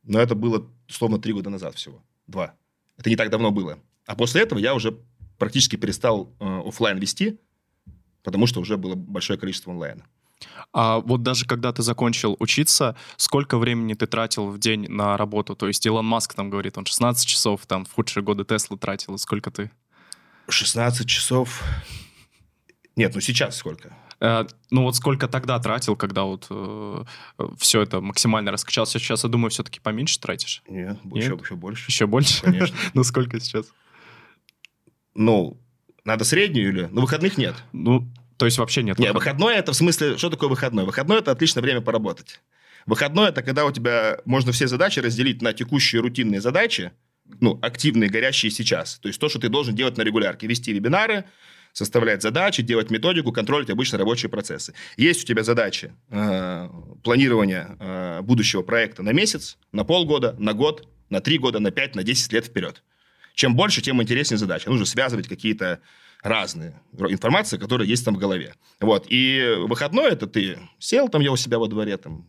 Но 0.05 0.21
это 0.21 0.35
было, 0.35 0.69
словно, 0.89 1.19
три 1.19 1.33
года 1.33 1.51
назад 1.51 1.75
всего. 1.75 2.03
Два. 2.27 2.55
Это 2.99 3.11
не 3.11 3.17
так 3.17 3.31
давно 3.31 3.51
было. 3.51 3.79
А 4.07 4.15
после 4.15 4.43
этого 4.43 4.59
я 4.59 4.75
уже 4.75 4.99
практически 5.39 5.77
перестал 5.77 6.35
э, 6.39 6.63
офлайн 6.67 6.99
вести, 6.99 7.39
потому 8.23 8.47
что 8.47 8.61
уже 8.61 8.77
было 8.77 8.95
большое 8.95 9.39
количество 9.39 9.73
онлайна. 9.73 10.07
А 10.73 10.99
вот 10.99 11.23
даже 11.23 11.47
когда 11.47 11.73
ты 11.73 11.83
закончил 11.83 12.37
учиться, 12.39 12.97
сколько 13.17 13.59
времени 13.59 13.95
ты 13.95 14.07
тратил 14.07 14.49
в 14.49 14.59
день 14.59 14.89
на 14.89 15.17
работу? 15.17 15.55
То 15.55 15.69
есть 15.69 15.85
Илон 15.87 16.07
Маск 16.07 16.35
там 16.35 16.51
говорит, 16.51 16.79
он 16.79 16.87
16 16.87 17.27
часов 17.27 17.67
там 17.67 17.85
в 17.85 17.93
худшие 17.93 18.23
годы 18.23 18.45
Теслы 18.45 18.79
тратил. 18.79 19.19
Сколько 19.19 19.51
ты? 19.51 19.71
16 20.49 21.09
часов... 21.09 21.63
Нет, 22.95 23.15
ну 23.15 23.21
сейчас 23.21 23.57
сколько? 23.57 23.97
Э, 24.21 24.47
ну 24.71 24.83
вот 24.83 24.97
сколько 24.97 25.27
тогда 25.27 25.59
тратил, 25.59 25.97
когда 25.97 26.25
вот 26.25 26.51
все 27.59 27.81
это 27.81 28.01
максимально 28.01 28.51
раскачалось? 28.53 28.91
Сейчас, 28.91 29.25
я 29.25 29.31
думаю, 29.31 29.51
все-таки 29.51 29.81
поменьше 29.81 30.21
тратишь. 30.21 30.63
Нет, 30.69 31.03
Нет? 31.05 31.25
Еще, 31.25 31.39
еще 31.43 31.57
больше. 31.57 31.85
Еще 31.89 32.07
больше? 32.07 32.43
Конечно. 32.43 32.77
Ну 32.95 33.03
сколько 33.05 33.41
сейчас? 33.41 33.67
Ну, 35.15 35.59
надо 36.05 36.25
среднюю 36.25 36.69
или... 36.71 36.89
Ну, 36.91 37.03
выходных 37.03 37.39
нет. 37.39 37.55
Ну, 37.73 38.09
то 38.43 38.47
есть 38.47 38.59
вообще 38.59 38.83
нет. 38.83 38.99
Не, 38.99 39.13
выходных. 39.13 39.23
выходной 39.23 39.55
это 39.55 39.71
в 39.71 39.77
смысле, 39.77 40.19
что 40.19 40.29
такое 40.29 40.49
выходной? 40.49 40.85
Выходной 40.85 41.21
это 41.21 41.31
отличное 41.31 41.63
время 41.63 41.81
поработать. 41.81 42.41
Выходной 42.87 43.29
это 43.29 43.41
когда 43.41 43.65
у 43.65 43.71
тебя 43.71 44.19
можно 44.25 44.51
все 44.51 44.67
задачи 44.67 44.99
разделить 44.99 45.43
на 45.43 45.53
текущие 45.53 46.03
рутинные 46.03 46.41
задачи, 46.41 46.91
ну, 47.39 47.57
активные, 47.63 48.11
горящие 48.11 48.51
сейчас. 48.51 48.99
То 48.99 49.07
есть 49.07 49.21
то, 49.21 49.29
что 49.29 49.39
ты 49.39 49.49
должен 49.49 49.77
делать 49.77 49.97
на 49.97 50.03
регулярке. 50.03 50.49
Вести 50.49 50.73
вебинары, 50.73 51.25
составлять 51.73 52.21
задачи, 52.21 52.65
делать 52.65 52.91
методику, 52.91 53.31
контролить 53.31 53.71
обычно 53.71 53.97
рабочие 53.97 54.29
процессы. 54.29 54.75
Есть 54.97 55.23
у 55.23 55.27
тебя 55.29 55.45
задачи 55.45 55.93
э, 56.11 56.69
планирования 57.05 57.77
э, 57.79 58.23
будущего 58.23 58.63
проекта 58.63 59.05
на 59.05 59.11
месяц, 59.13 59.57
на 59.71 59.85
полгода, 59.85 60.35
на 60.41 60.53
год, 60.53 60.89
на 61.11 61.21
три 61.21 61.39
года, 61.39 61.61
на 61.61 61.71
пять, 61.71 61.95
на 61.95 62.03
10 62.03 62.33
лет 62.33 62.47
вперед. 62.47 62.83
Чем 63.37 63.55
больше, 63.55 63.83
тем 63.83 64.03
интереснее 64.03 64.37
задача. 64.37 64.69
Нужно 64.69 64.85
связывать 64.85 65.29
какие-то 65.29 65.79
разные 66.23 66.81
информации, 66.93 67.59
которые 67.59 67.89
есть 67.89 68.05
там 68.05 68.15
в 68.15 68.19
голове. 68.19 68.55
Вот. 68.81 69.07
И 69.09 69.57
выходной 69.67 70.11
это 70.13 70.27
ты 70.27 70.59
сел 70.79 71.09
там 71.09 71.21
я 71.21 71.33
у 71.33 71.37
себя 71.37 71.59
во 71.59 71.67
дворе, 71.67 71.97
там, 71.97 72.27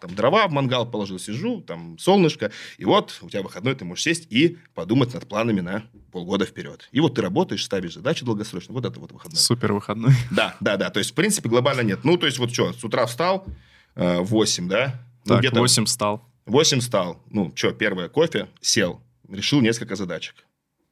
там 0.00 0.14
дрова 0.14 0.46
в 0.48 0.52
мангал 0.52 0.90
положил, 0.90 1.18
сижу, 1.18 1.60
там 1.60 1.96
солнышко, 1.98 2.50
и 2.76 2.84
вот 2.84 3.18
у 3.22 3.30
тебя 3.30 3.42
выходной, 3.42 3.74
ты 3.74 3.84
можешь 3.84 4.04
сесть 4.04 4.26
и 4.30 4.58
подумать 4.74 5.14
над 5.14 5.28
планами 5.28 5.60
на 5.60 5.84
полгода 6.12 6.44
вперед. 6.44 6.88
И 6.92 7.00
вот 7.00 7.14
ты 7.14 7.22
работаешь, 7.22 7.64
ставишь 7.64 7.94
задачи 7.94 8.24
долгосрочные, 8.24 8.74
вот 8.74 8.84
это 8.84 8.98
вот 8.98 9.12
выходной. 9.12 9.38
Супер 9.38 9.72
выходной. 9.72 10.12
Да, 10.30 10.56
да, 10.60 10.76
да, 10.76 10.90
то 10.90 10.98
есть, 10.98 11.12
в 11.12 11.14
принципе, 11.14 11.48
глобально 11.48 11.82
нет. 11.82 12.04
Ну, 12.04 12.16
то 12.16 12.26
есть, 12.26 12.38
вот 12.38 12.52
что, 12.52 12.72
с 12.72 12.82
утра 12.82 13.06
встал, 13.06 13.46
э, 13.94 14.20
8, 14.20 14.68
да? 14.68 15.00
Ну, 15.24 15.34
Так, 15.34 15.40
где-то 15.40 15.60
8 15.60 15.86
стал. 15.86 16.28
8 16.46 16.80
встал, 16.80 17.22
ну, 17.30 17.52
что, 17.54 17.72
первое, 17.72 18.08
кофе, 18.08 18.48
сел, 18.60 19.00
решил 19.28 19.60
несколько 19.60 19.96
задачек. 19.96 20.44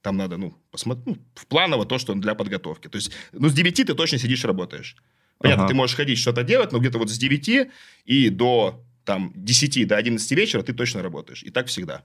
Там 0.03 0.17
надо, 0.17 0.37
ну, 0.37 0.55
посмотреть, 0.71 1.07
ну, 1.07 1.17
в 1.35 1.47
планово 1.47 1.87
то, 1.87 1.99
что 1.99 2.15
для 2.15 2.35
подготовки. 2.35 2.89
То 2.89 2.97
есть, 2.97 3.13
ну, 3.33 3.49
с 3.49 3.55
9 3.55 3.87
ты 3.87 3.95
точно 3.95 4.19
сидишь, 4.19 4.45
работаешь. 4.45 4.97
Понятно, 5.39 5.65
Ага. 5.65 5.73
ты 5.73 5.77
можешь 5.77 5.97
ходить, 5.97 6.19
что-то 6.19 6.43
делать, 6.43 6.73
но 6.73 6.79
где-то 6.79 6.99
вот 6.99 7.09
с 7.11 7.19
9 7.19 7.69
и 8.05 8.29
до, 8.29 8.85
там, 9.05 9.33
10 9.35 9.87
до 9.87 9.97
11 9.97 10.33
вечера 10.33 10.63
ты 10.63 10.73
точно 10.73 11.03
работаешь. 11.03 11.43
И 11.45 11.51
так 11.51 11.67
всегда. 11.69 12.03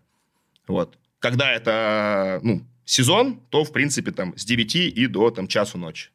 Вот. 0.68 0.98
Когда 1.20 1.52
это, 1.52 2.40
ну, 2.44 2.62
сезон, 2.86 3.40
то, 3.50 3.64
в 3.64 3.72
принципе, 3.72 4.12
там, 4.12 4.38
с 4.38 4.46
9 4.46 4.76
и 4.76 5.08
до, 5.08 5.32
там, 5.32 5.48
часу 5.48 5.78
ночи. 5.78 6.10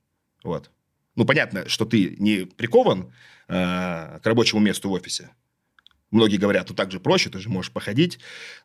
Вот. 0.45 0.71
Ну, 1.17 1.25
понятно, 1.25 1.69
что 1.69 1.85
ты 1.85 2.17
не 2.19 2.47
прикован 2.47 3.13
э, 3.49 4.19
к 4.23 4.27
рабочему 4.27 4.61
месту 4.61 4.89
в 4.89 4.93
офисе. 4.93 5.31
Многие 6.13 6.37
говорят, 6.37 6.69
ну 6.69 6.77
так 6.77 6.93
же 6.93 7.01
проще, 7.01 7.31
ты 7.31 7.41
же 7.41 7.49
можешь 7.49 7.73
походить. 7.73 8.19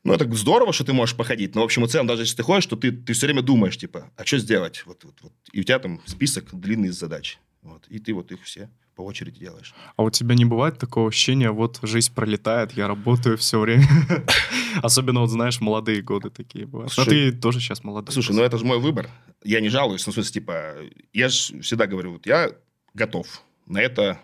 Ну, 0.04 0.14
это 0.14 0.32
здорово, 0.36 0.74
что 0.74 0.84
ты 0.84 0.94
можешь 0.94 1.16
походить. 1.16 1.56
Но, 1.56 1.62
в 1.62 1.64
общем 1.64 1.86
и 1.86 1.88
целом, 1.88 2.06
даже 2.06 2.24
если 2.24 2.36
ты 2.36 2.44
ходишь, 2.44 2.68
то 2.68 2.76
ты, 2.76 2.92
ты 2.92 3.14
все 3.14 3.26
время 3.26 3.42
думаешь, 3.42 3.78
типа, 3.78 4.12
а 4.16 4.26
что 4.26 4.38
сделать? 4.38 4.84
Вот, 4.86 5.04
вот, 5.06 5.16
вот. 5.22 5.34
И 5.54 5.62
у 5.62 5.64
тебя 5.64 5.80
там 5.80 6.02
список 6.06 6.54
длинный 6.54 6.90
задач. 6.90 7.40
Вот. 7.62 7.86
И 7.88 8.00
ты 8.00 8.14
вот 8.14 8.32
их 8.32 8.44
все 8.44 8.70
по 8.96 9.04
очереди 9.04 9.40
делаешь. 9.40 9.74
А 9.96 10.04
у 10.04 10.10
тебя 10.10 10.36
не 10.36 10.44
бывает 10.44 10.80
такого 10.80 11.08
ощущения, 11.10 11.52
вот 11.52 11.80
жизнь 11.84 12.14
пролетает, 12.14 12.74
я 12.74 12.88
работаю 12.88 13.38
все 13.38 13.60
время? 13.60 13.88
Особенно, 14.82 15.22
вот 15.22 15.30
знаешь, 15.30 15.62
молодые 15.62 16.02
годы 16.02 16.32
такие 16.32 16.66
бывают. 16.66 16.94
А 16.98 17.06
ты 17.06 17.32
тоже 17.32 17.60
сейчас 17.60 17.84
молодой. 17.84 18.12
Слушай, 18.12 18.36
ну 18.36 18.42
это 18.42 18.58
же 18.58 18.66
мой 18.66 18.80
выбор. 18.80 19.10
Я 19.44 19.62
не 19.62 19.70
жалуюсь. 19.70 20.06
Ну, 20.08 20.12
в 20.12 20.16
смысле, 20.16 20.34
типа, 20.34 20.76
я 21.14 21.30
же 21.30 21.62
всегда 21.62 21.86
говорю, 21.86 22.14
вот 22.14 22.26
я 22.26 22.52
готов 22.94 23.44
на 23.68 23.80
это, 23.80 24.20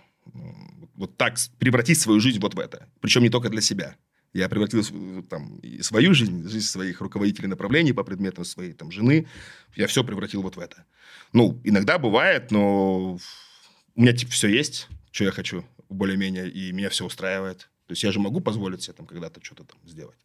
вот 0.96 1.18
так 1.18 1.38
превратить 1.60 2.00
свою 2.00 2.20
жизнь 2.20 2.40
вот 2.40 2.54
в 2.54 2.60
это. 2.60 2.90
Причем 3.02 3.24
не 3.24 3.30
только 3.30 3.50
для 3.50 3.62
себя. 3.62 3.96
Я 4.34 4.50
превратил 4.50 4.84
св- 4.84 5.28
там, 5.30 5.62
свою 5.82 6.14
жизнь, 6.14 6.48
жизнь 6.48 6.66
своих 6.66 7.02
руководителей 7.02 7.48
направлений 7.48 7.94
по 7.94 8.04
предметам 8.04 8.46
своей 8.46 8.74
там, 8.74 8.92
жены. 8.92 9.28
Я 9.76 9.88
все 9.88 10.04
превратил 10.04 10.42
вот 10.42 10.56
в 10.56 10.60
это. 10.60 10.86
Ну, 11.34 11.60
иногда 11.64 12.00
бывает, 12.00 12.52
но 12.52 13.14
у 13.14 14.02
меня 14.02 14.14
типа 14.14 14.32
все 14.32 14.48
есть, 14.48 14.88
что 15.12 15.24
я 15.24 15.32
хочу 15.32 15.64
более-менее, 15.90 16.50
и 16.50 16.72
меня 16.72 16.90
все 16.90 17.06
устраивает. 17.06 17.70
То 17.86 17.92
есть 17.92 18.04
я 18.04 18.12
же 18.12 18.20
могу 18.20 18.40
позволить 18.40 18.82
себе 18.82 18.94
там 18.94 19.06
когда-то 19.06 19.44
что-то 19.44 19.66
там 19.66 19.78
сделать. 19.86 20.18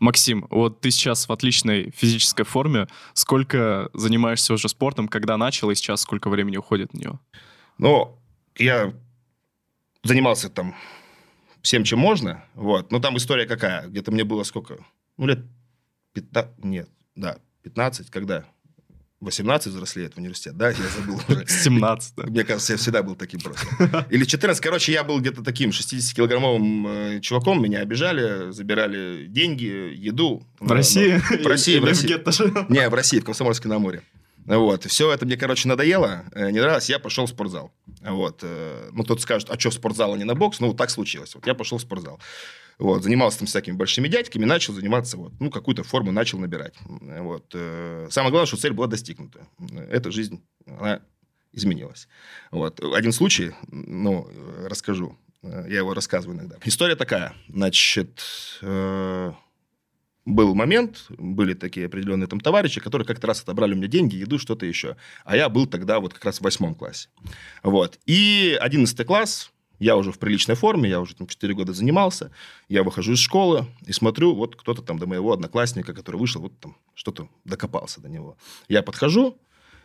Максим, 0.00 0.46
вот 0.50 0.80
ты 0.80 0.90
сейчас 0.90 1.28
в 1.28 1.32
отличной 1.32 1.92
физической 1.96 2.44
форме. 2.44 2.88
Сколько 3.12 3.90
занимаешься 3.94 4.52
уже 4.52 4.68
спортом, 4.68 5.06
когда 5.06 5.36
начал, 5.36 5.70
и 5.70 5.74
сейчас 5.74 6.00
сколько 6.00 6.28
времени 6.28 6.56
уходит 6.56 6.92
на 6.94 6.98
него? 6.98 7.20
Но 7.78 8.18
я 8.56 8.92
занимался 10.02 10.48
там 10.48 10.74
всем, 11.62 11.84
чем 11.84 11.98
можно. 11.98 12.44
Вот. 12.54 12.92
Но 12.92 13.00
там 13.00 13.16
история 13.16 13.46
какая? 13.46 13.88
Где-то 13.88 14.12
мне 14.12 14.24
было 14.24 14.42
сколько? 14.42 14.78
Ну, 15.16 15.26
лет 15.26 15.40
15... 16.12 16.64
Нет, 16.64 16.88
да, 17.16 17.38
15, 17.62 18.10
когда? 18.10 18.44
18 19.20 19.68
взрослеет 19.68 20.14
в 20.14 20.18
университет, 20.18 20.56
да? 20.56 20.68
Я 20.68 20.76
забыл 20.96 21.18
уже. 21.28 21.46
17, 21.48 22.14
да. 22.16 22.22
Мне 22.24 22.44
кажется, 22.44 22.74
я 22.74 22.76
всегда 22.76 23.02
был 23.02 23.14
таким 23.16 23.40
просто. 23.40 24.06
Или 24.10 24.24
14. 24.24 24.62
Короче, 24.62 24.92
я 24.92 25.02
был 25.02 25.18
где-то 25.18 25.42
таким 25.42 25.70
60-килограммовым 25.70 27.16
э, 27.16 27.20
чуваком. 27.20 27.62
Меня 27.62 27.80
обижали, 27.80 28.50
забирали 28.52 29.26
деньги, 29.26 29.94
еду. 29.94 30.46
В 30.60 30.70
России? 30.70 31.18
В 31.42 31.46
России, 31.46 31.78
в 31.78 31.84
России. 31.84 32.72
Не, 32.72 32.88
в 32.88 32.94
России, 32.94 33.20
в 33.20 33.24
Комсомольске 33.24 33.68
на 33.68 33.76
Амуре. 33.76 34.02
Вот. 34.46 34.84
Все 34.84 35.10
это 35.12 35.24
мне, 35.26 35.36
короче, 35.36 35.68
надоело, 35.68 36.24
э, 36.34 36.50
не 36.50 36.60
нравилось, 36.60 36.88
я 36.90 36.98
пошел 36.98 37.26
в 37.26 37.30
спортзал. 37.30 37.72
Вот. 38.02 38.40
э, 38.42 38.90
Ну, 38.92 39.04
кто-то 39.04 39.20
скажет, 39.22 39.48
а 39.50 39.58
что, 39.58 39.70
спортзал, 39.70 40.14
а 40.14 40.18
не 40.18 40.24
на 40.24 40.34
бокс? 40.34 40.60
Ну, 40.60 40.68
вот 40.68 40.76
так 40.76 40.90
случилось. 40.90 41.34
Вот 41.34 41.46
я 41.46 41.54
пошел 41.54 41.78
в 41.78 41.82
спортзал. 41.82 42.20
Вот, 42.78 43.04
занимался 43.04 43.38
там 43.38 43.46
всякими 43.46 43.76
большими 43.76 44.08
дядьками, 44.08 44.44
начал 44.44 44.74
заниматься, 44.74 45.16
вот, 45.16 45.32
ну, 45.38 45.48
какую-то 45.48 45.84
форму 45.84 46.10
начал 46.10 46.38
набирать. 46.40 46.74
Вот. 46.82 47.46
э, 47.54 48.08
Самое 48.10 48.30
главное, 48.32 48.46
что 48.46 48.56
цель 48.56 48.72
была 48.72 48.88
достигнута. 48.88 49.46
Эта 49.90 50.10
жизнь, 50.10 50.42
она 50.66 51.00
изменилась. 51.52 52.08
Вот. 52.50 52.80
Один 52.94 53.12
случай, 53.12 53.52
ну, 53.68 54.28
расскажу. 54.66 55.16
Я 55.42 55.78
его 55.78 55.94
рассказываю 55.94 56.36
иногда. 56.36 56.56
История 56.64 56.96
такая. 56.96 57.34
Значит, 57.48 58.22
э, 58.62 59.32
был 60.24 60.54
момент, 60.54 61.06
были 61.10 61.54
такие 61.54 61.86
определенные 61.86 62.26
там 62.26 62.40
товарищи, 62.40 62.80
которые 62.80 63.06
как-то 63.06 63.26
раз 63.26 63.42
отобрали 63.42 63.74
у 63.74 63.76
меня 63.76 63.88
деньги, 63.88 64.16
еду, 64.16 64.38
что-то 64.38 64.66
еще. 64.66 64.96
А 65.24 65.36
я 65.36 65.48
был 65.48 65.66
тогда 65.66 66.00
вот 66.00 66.14
как 66.14 66.24
раз 66.24 66.38
в 66.38 66.42
восьмом 66.42 66.74
классе. 66.74 67.08
Вот. 67.62 67.98
И 68.06 68.56
одиннадцатый 68.60 69.04
класс, 69.04 69.50
я 69.78 69.96
уже 69.96 70.12
в 70.12 70.18
приличной 70.18 70.54
форме, 70.54 70.88
я 70.88 71.00
уже 71.00 71.14
там 71.14 71.26
4 71.26 71.52
года 71.54 71.72
занимался, 71.72 72.30
я 72.68 72.82
выхожу 72.82 73.12
из 73.12 73.18
школы 73.18 73.66
и 73.86 73.92
смотрю, 73.92 74.34
вот 74.34 74.56
кто-то 74.56 74.82
там 74.82 74.98
до 74.98 75.06
моего 75.06 75.32
одноклассника, 75.32 75.92
который 75.92 76.16
вышел, 76.16 76.40
вот 76.40 76.58
там 76.58 76.76
что-то 76.94 77.28
докопался 77.44 78.00
до 78.00 78.08
него. 78.08 78.38
Я 78.68 78.82
подхожу, 78.82 79.36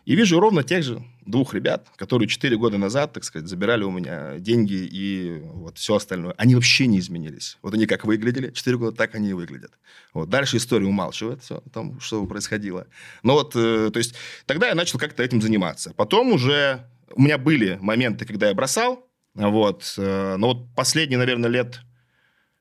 и 0.06 0.16
вижу 0.16 0.40
ровно 0.40 0.64
тех 0.64 0.84
же 0.84 1.04
двух 1.26 1.54
ребят, 1.54 1.88
которые 1.96 2.28
4 2.28 2.58
года 2.58 2.78
назад, 2.78 3.14
так 3.14 3.24
сказать, 3.24 3.48
забирали 3.48 3.84
у 3.84 3.92
меня 3.92 4.40
деньги 4.40 4.74
и 4.74 5.42
вот 5.54 5.78
все 5.78 5.96
остальное. 5.96 6.34
Они 6.38 6.56
вообще 6.56 6.88
не 6.88 7.00
изменились. 7.00 7.58
Вот 7.62 7.74
они 7.74 7.86
как 7.86 8.06
выглядели 8.06 8.52
4 8.52 8.78
года, 8.78 8.98
так 8.98 9.16
они 9.16 9.30
и 9.30 9.34
выглядят. 9.34 9.72
Вот. 10.14 10.30
Дальше 10.30 10.58
история 10.58 10.88
умалчивает 10.88 11.44
все 11.44 11.58
о 11.58 11.70
том, 11.70 12.00
что 12.00 12.26
происходило. 12.26 12.88
Но 13.24 13.34
вот, 13.34 13.56
э, 13.56 13.92
то 13.92 13.98
есть, 14.00 14.16
тогда 14.46 14.68
я 14.68 14.76
начал 14.76 14.98
как-то 14.98 15.24
этим 15.24 15.42
заниматься. 15.42 15.94
Потом 15.96 16.32
уже 16.32 16.88
у 17.14 17.22
меня 17.22 17.38
были 17.38 17.78
моменты, 17.82 18.26
когда 18.26 18.48
я 18.48 18.54
бросал, 18.54 19.08
вот, 19.36 19.94
э, 19.98 20.36
но 20.38 20.54
вот 20.54 20.76
последние, 20.76 21.20
наверное, 21.20 21.50
лет 21.50 21.82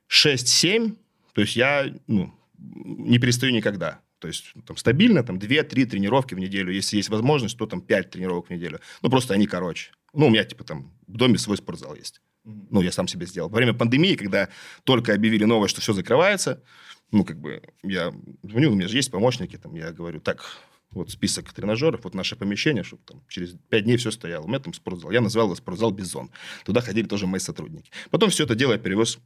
6-7, 0.09 0.97
то 1.33 1.40
есть 1.40 1.57
я, 1.57 1.87
ну, 2.07 2.35
не 2.59 3.18
перестаю 3.18 3.52
никогда. 3.52 4.00
То 4.18 4.28
есть 4.28 4.52
там 4.66 4.76
стабильно, 4.76 5.22
там 5.22 5.38
2-3 5.38 5.87
тренировки 5.87 6.34
в 6.34 6.38
неделю. 6.38 6.72
Если 6.72 6.96
есть 6.96 7.08
возможность, 7.08 7.56
то 7.56 7.66
там 7.66 7.80
5 7.80 8.10
тренировок 8.10 8.48
в 8.48 8.50
неделю. 8.50 8.80
Ну, 9.02 9.10
просто 9.10 9.34
они 9.34 9.46
короче. 9.46 9.92
Ну, 10.12 10.26
у 10.26 10.30
меня, 10.30 10.44
типа, 10.44 10.64
там 10.64 10.92
в 11.06 11.16
доме 11.16 11.38
свой 11.38 11.56
спортзал 11.56 11.94
есть. 11.94 12.20
Ну, 12.44 12.80
я 12.80 12.92
сам 12.92 13.06
себе 13.08 13.26
сделал. 13.26 13.48
Во 13.48 13.56
время 13.56 13.75
пандемии, 13.75 14.14
когда 14.14 14.48
только 14.84 15.14
объявили 15.14 15.44
новое, 15.44 15.68
что 15.68 15.80
все 15.80 15.92
закрывается, 15.92 16.62
ну, 17.10 17.25
как 17.25 17.38
бы, 17.38 17.62
я 17.82 18.12
звоню, 18.42 18.72
у 18.72 18.75
меня 18.75 18.88
же 18.88 18.96
есть 18.96 19.10
помощники, 19.10 19.56
там, 19.56 19.75
я 19.75 19.92
говорю, 19.92 20.20
так, 20.20 20.44
вот 20.90 21.10
список 21.10 21.52
тренажеров, 21.52 22.04
вот 22.04 22.14
наше 22.14 22.37
помещение, 22.37 22.82
чтобы 22.82 23.02
там 23.04 23.22
через 23.28 23.54
5 23.68 23.84
дней 23.84 23.96
все 23.98 24.10
стояло. 24.10 24.44
У 24.44 24.48
меня 24.48 24.58
там 24.58 24.72
спортзал. 24.72 25.10
Я 25.10 25.20
назвал 25.20 25.46
его 25.46 25.54
спортзал 25.54 25.90
«Бизон». 25.90 26.30
Туда 26.64 26.80
ходили 26.80 27.06
тоже 27.06 27.26
мои 27.26 27.40
сотрудники. 27.40 27.90
Потом 28.10 28.30
все 28.30 28.44
это 28.44 28.54
дело 28.54 28.72
я 28.72 28.78
перевез 28.78 29.18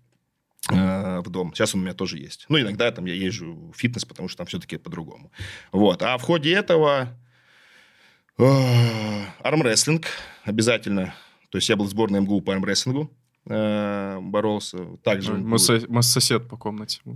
в 0.69 1.25
дом. 1.29 1.53
Сейчас 1.55 1.75
он 1.75 1.81
у 1.81 1.85
меня 1.85 1.95
тоже 1.95 2.19
есть. 2.19 2.47
Ну, 2.49 2.59
иногда 2.61 2.91
там 2.93 3.05
я 3.07 3.15
езжу 3.15 3.73
в 3.73 3.77
фитнес, 3.77 4.05
потому 4.05 4.29
что 4.29 4.39
там 4.39 4.47
все-таки 4.47 4.77
по-другому. 4.77 5.33
Вот. 5.73 6.03
А 6.03 6.17
в 6.19 6.23
ходе 6.23 6.53
этого 6.55 7.09
э, 8.39 9.25
армрестлинг 9.43 10.07
обязательно. 10.45 11.15
То 11.51 11.59
есть 11.59 11.69
я 11.69 11.77
был 11.77 11.87
в 11.87 11.91
сборной 11.91 12.21
МГУ 12.21 12.41
по 12.41 12.53
армрестлингу. 12.53 13.11
э, 13.47 14.19
боролся. 14.21 14.79
Также 15.03 15.35
Мы, 15.35 15.59
со- 15.59 15.83
мы 15.89 16.03
сосед 16.03 16.49
по 16.49 16.57
комнате. 16.57 17.01
э, 17.05 17.15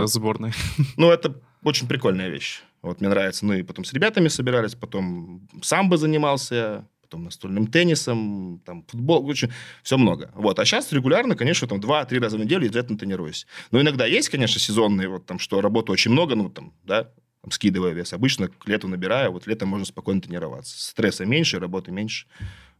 Вот. 0.00 0.10
Сборной. 0.10 0.52
Ну, 0.96 1.10
это 1.10 1.40
очень 1.64 1.88
прикольная 1.88 2.28
вещь. 2.28 2.62
Вот 2.82 3.00
мне 3.00 3.08
нравится. 3.08 3.44
Ну, 3.46 3.54
и 3.54 3.62
потом 3.62 3.84
с 3.84 3.92
ребятами 3.92 4.28
собирались, 4.28 4.74
потом 4.74 5.48
самбо 5.62 5.96
занимался, 5.96 6.86
потом 7.08 7.24
настольным 7.24 7.66
теннисом, 7.66 8.60
там, 8.64 8.84
футбол, 8.86 9.26
очень, 9.26 9.50
все 9.82 9.96
много. 9.96 10.30
Вот. 10.34 10.58
А 10.58 10.64
сейчас 10.64 10.92
регулярно, 10.92 11.36
конечно, 11.36 11.66
там, 11.66 11.80
два-три 11.80 12.18
раза 12.18 12.36
в 12.36 12.40
неделю 12.40 12.66
обязательно 12.66 12.98
тренируюсь. 12.98 13.46
Но 13.70 13.80
иногда 13.80 14.04
есть, 14.04 14.28
конечно, 14.28 14.60
сезонные, 14.60 15.08
вот 15.08 15.24
там, 15.24 15.38
что 15.38 15.60
работы 15.62 15.90
очень 15.90 16.10
много, 16.10 16.34
ну, 16.34 16.50
там, 16.50 16.74
да, 16.84 17.04
там, 17.40 17.50
скидывая 17.50 17.92
вес. 17.92 18.12
Обычно 18.12 18.48
к 18.48 18.68
лету 18.68 18.88
набираю, 18.88 19.32
вот 19.32 19.46
летом 19.46 19.70
можно 19.70 19.86
спокойно 19.86 20.20
тренироваться. 20.20 20.78
Стресса 20.78 21.24
меньше, 21.24 21.58
работы 21.58 21.90
меньше. 21.90 22.26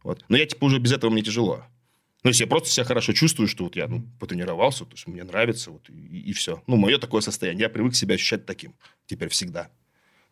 Вот. 0.03 0.23
Но 0.29 0.37
я, 0.37 0.45
типа, 0.45 0.65
уже 0.65 0.77
без 0.77 0.91
этого 0.91 1.09
мне 1.09 1.23
тяжело. 1.23 1.63
Ну, 2.23 2.29
если 2.29 2.43
я 2.43 2.47
просто 2.47 2.69
себя 2.69 2.83
хорошо 2.83 3.13
чувствую, 3.13 3.47
что 3.47 3.63
вот 3.63 3.75
я 3.75 3.87
ну, 3.87 4.05
потренировался, 4.19 4.85
то 4.85 4.91
есть 4.91 5.07
мне 5.07 5.23
нравится, 5.23 5.71
вот, 5.71 5.89
и, 5.89 6.19
и 6.19 6.33
все. 6.33 6.61
Ну, 6.67 6.75
мое 6.75 6.99
такое 6.99 7.21
состояние. 7.21 7.63
Я 7.63 7.69
привык 7.69 7.95
себя 7.95 8.15
ощущать 8.15 8.45
таким 8.45 8.75
теперь 9.07 9.29
всегда. 9.29 9.69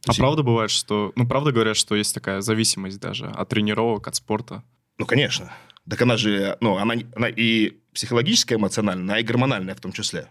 А 0.06 0.10
есть- 0.12 0.20
правда 0.20 0.44
бывает, 0.44 0.72
что... 0.72 1.12
Ну, 1.16 1.28
правда 1.28 1.52
говорят, 1.52 1.76
что 1.78 1.96
есть 1.96 2.14
такая 2.14 2.42
зависимость 2.42 3.00
даже 3.00 3.28
от 3.28 3.50
тренировок, 3.50 4.08
от 4.08 4.16
спорта? 4.16 4.64
Ну, 4.98 5.06
конечно. 5.06 5.54
Так 5.90 6.02
она 6.02 6.18
же, 6.18 6.58
ну, 6.62 6.78
она, 6.78 6.96
она 7.16 7.30
и 7.30 7.78
психологическая, 7.94 8.58
эмоциональная, 8.58 9.04
она 9.04 9.20
и 9.20 9.24
гормональная 9.24 9.76
в 9.76 9.80
том 9.80 9.92
числе. 9.92 10.30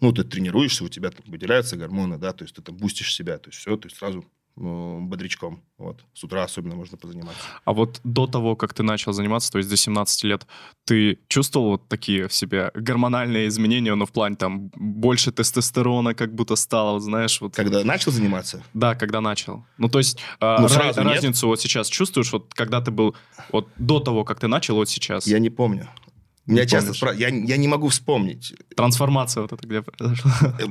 Ну, 0.00 0.12
ты 0.12 0.22
тренируешься, 0.24 0.84
у 0.84 0.88
тебя 0.88 1.10
там 1.10 1.24
выделяются 1.26 1.76
гормоны, 1.76 2.18
да, 2.18 2.32
то 2.32 2.44
есть 2.44 2.54
ты 2.54 2.62
там 2.62 2.76
бустишь 2.76 3.14
себя, 3.14 3.38
то 3.38 3.48
есть 3.48 3.58
все, 3.58 3.76
то 3.76 3.86
есть 3.86 3.96
сразу 3.98 4.24
бодрячком. 4.58 5.62
Вот. 5.78 6.04
С 6.14 6.24
утра 6.24 6.44
особенно 6.44 6.74
можно 6.74 6.96
позаниматься. 6.96 7.40
А 7.64 7.72
вот 7.72 8.00
до 8.04 8.26
того, 8.26 8.56
как 8.56 8.74
ты 8.74 8.82
начал 8.82 9.12
заниматься, 9.12 9.52
то 9.52 9.58
есть 9.58 9.70
до 9.70 9.76
17 9.76 10.24
лет, 10.24 10.46
ты 10.84 11.18
чувствовал 11.28 11.70
вот 11.70 11.88
такие 11.88 12.26
в 12.26 12.32
себе 12.32 12.70
гормональные 12.74 13.48
изменения, 13.48 13.94
но 13.94 14.06
в 14.06 14.12
плане 14.12 14.36
там 14.36 14.70
больше 14.74 15.30
тестостерона 15.30 16.14
как 16.14 16.34
будто 16.34 16.56
стало, 16.56 17.00
знаешь, 17.00 17.40
вот... 17.40 17.54
Когда 17.54 17.84
начал 17.84 18.12
заниматься? 18.12 18.62
Да, 18.74 18.94
когда 18.94 19.20
начал. 19.20 19.64
Ну, 19.78 19.88
то 19.88 19.98
есть 19.98 20.18
ну, 20.40 20.64
э, 20.64 20.68
сразу 20.68 21.02
разницу 21.02 21.46
нет? 21.46 21.50
вот 21.50 21.60
сейчас 21.60 21.88
чувствуешь, 21.88 22.32
вот 22.32 22.52
когда 22.54 22.80
ты 22.80 22.90
был, 22.90 23.14
вот 23.52 23.68
до 23.76 24.00
того, 24.00 24.24
как 24.24 24.40
ты 24.40 24.48
начал, 24.48 24.74
вот 24.74 24.88
сейчас? 24.88 25.26
Я 25.26 25.38
не 25.38 25.50
помню. 25.50 25.88
Меня 26.48 26.62
не 26.62 26.68
часто 26.68 26.94
спрашивают, 26.94 27.20
я, 27.20 27.28
я 27.28 27.56
не 27.58 27.68
могу 27.68 27.88
вспомнить. 27.88 28.54
Трансформация 28.74 29.42
вот 29.42 29.52
это 29.52 29.66
где 29.66 29.82
произошла? 29.82 30.58
Э, 30.58 30.64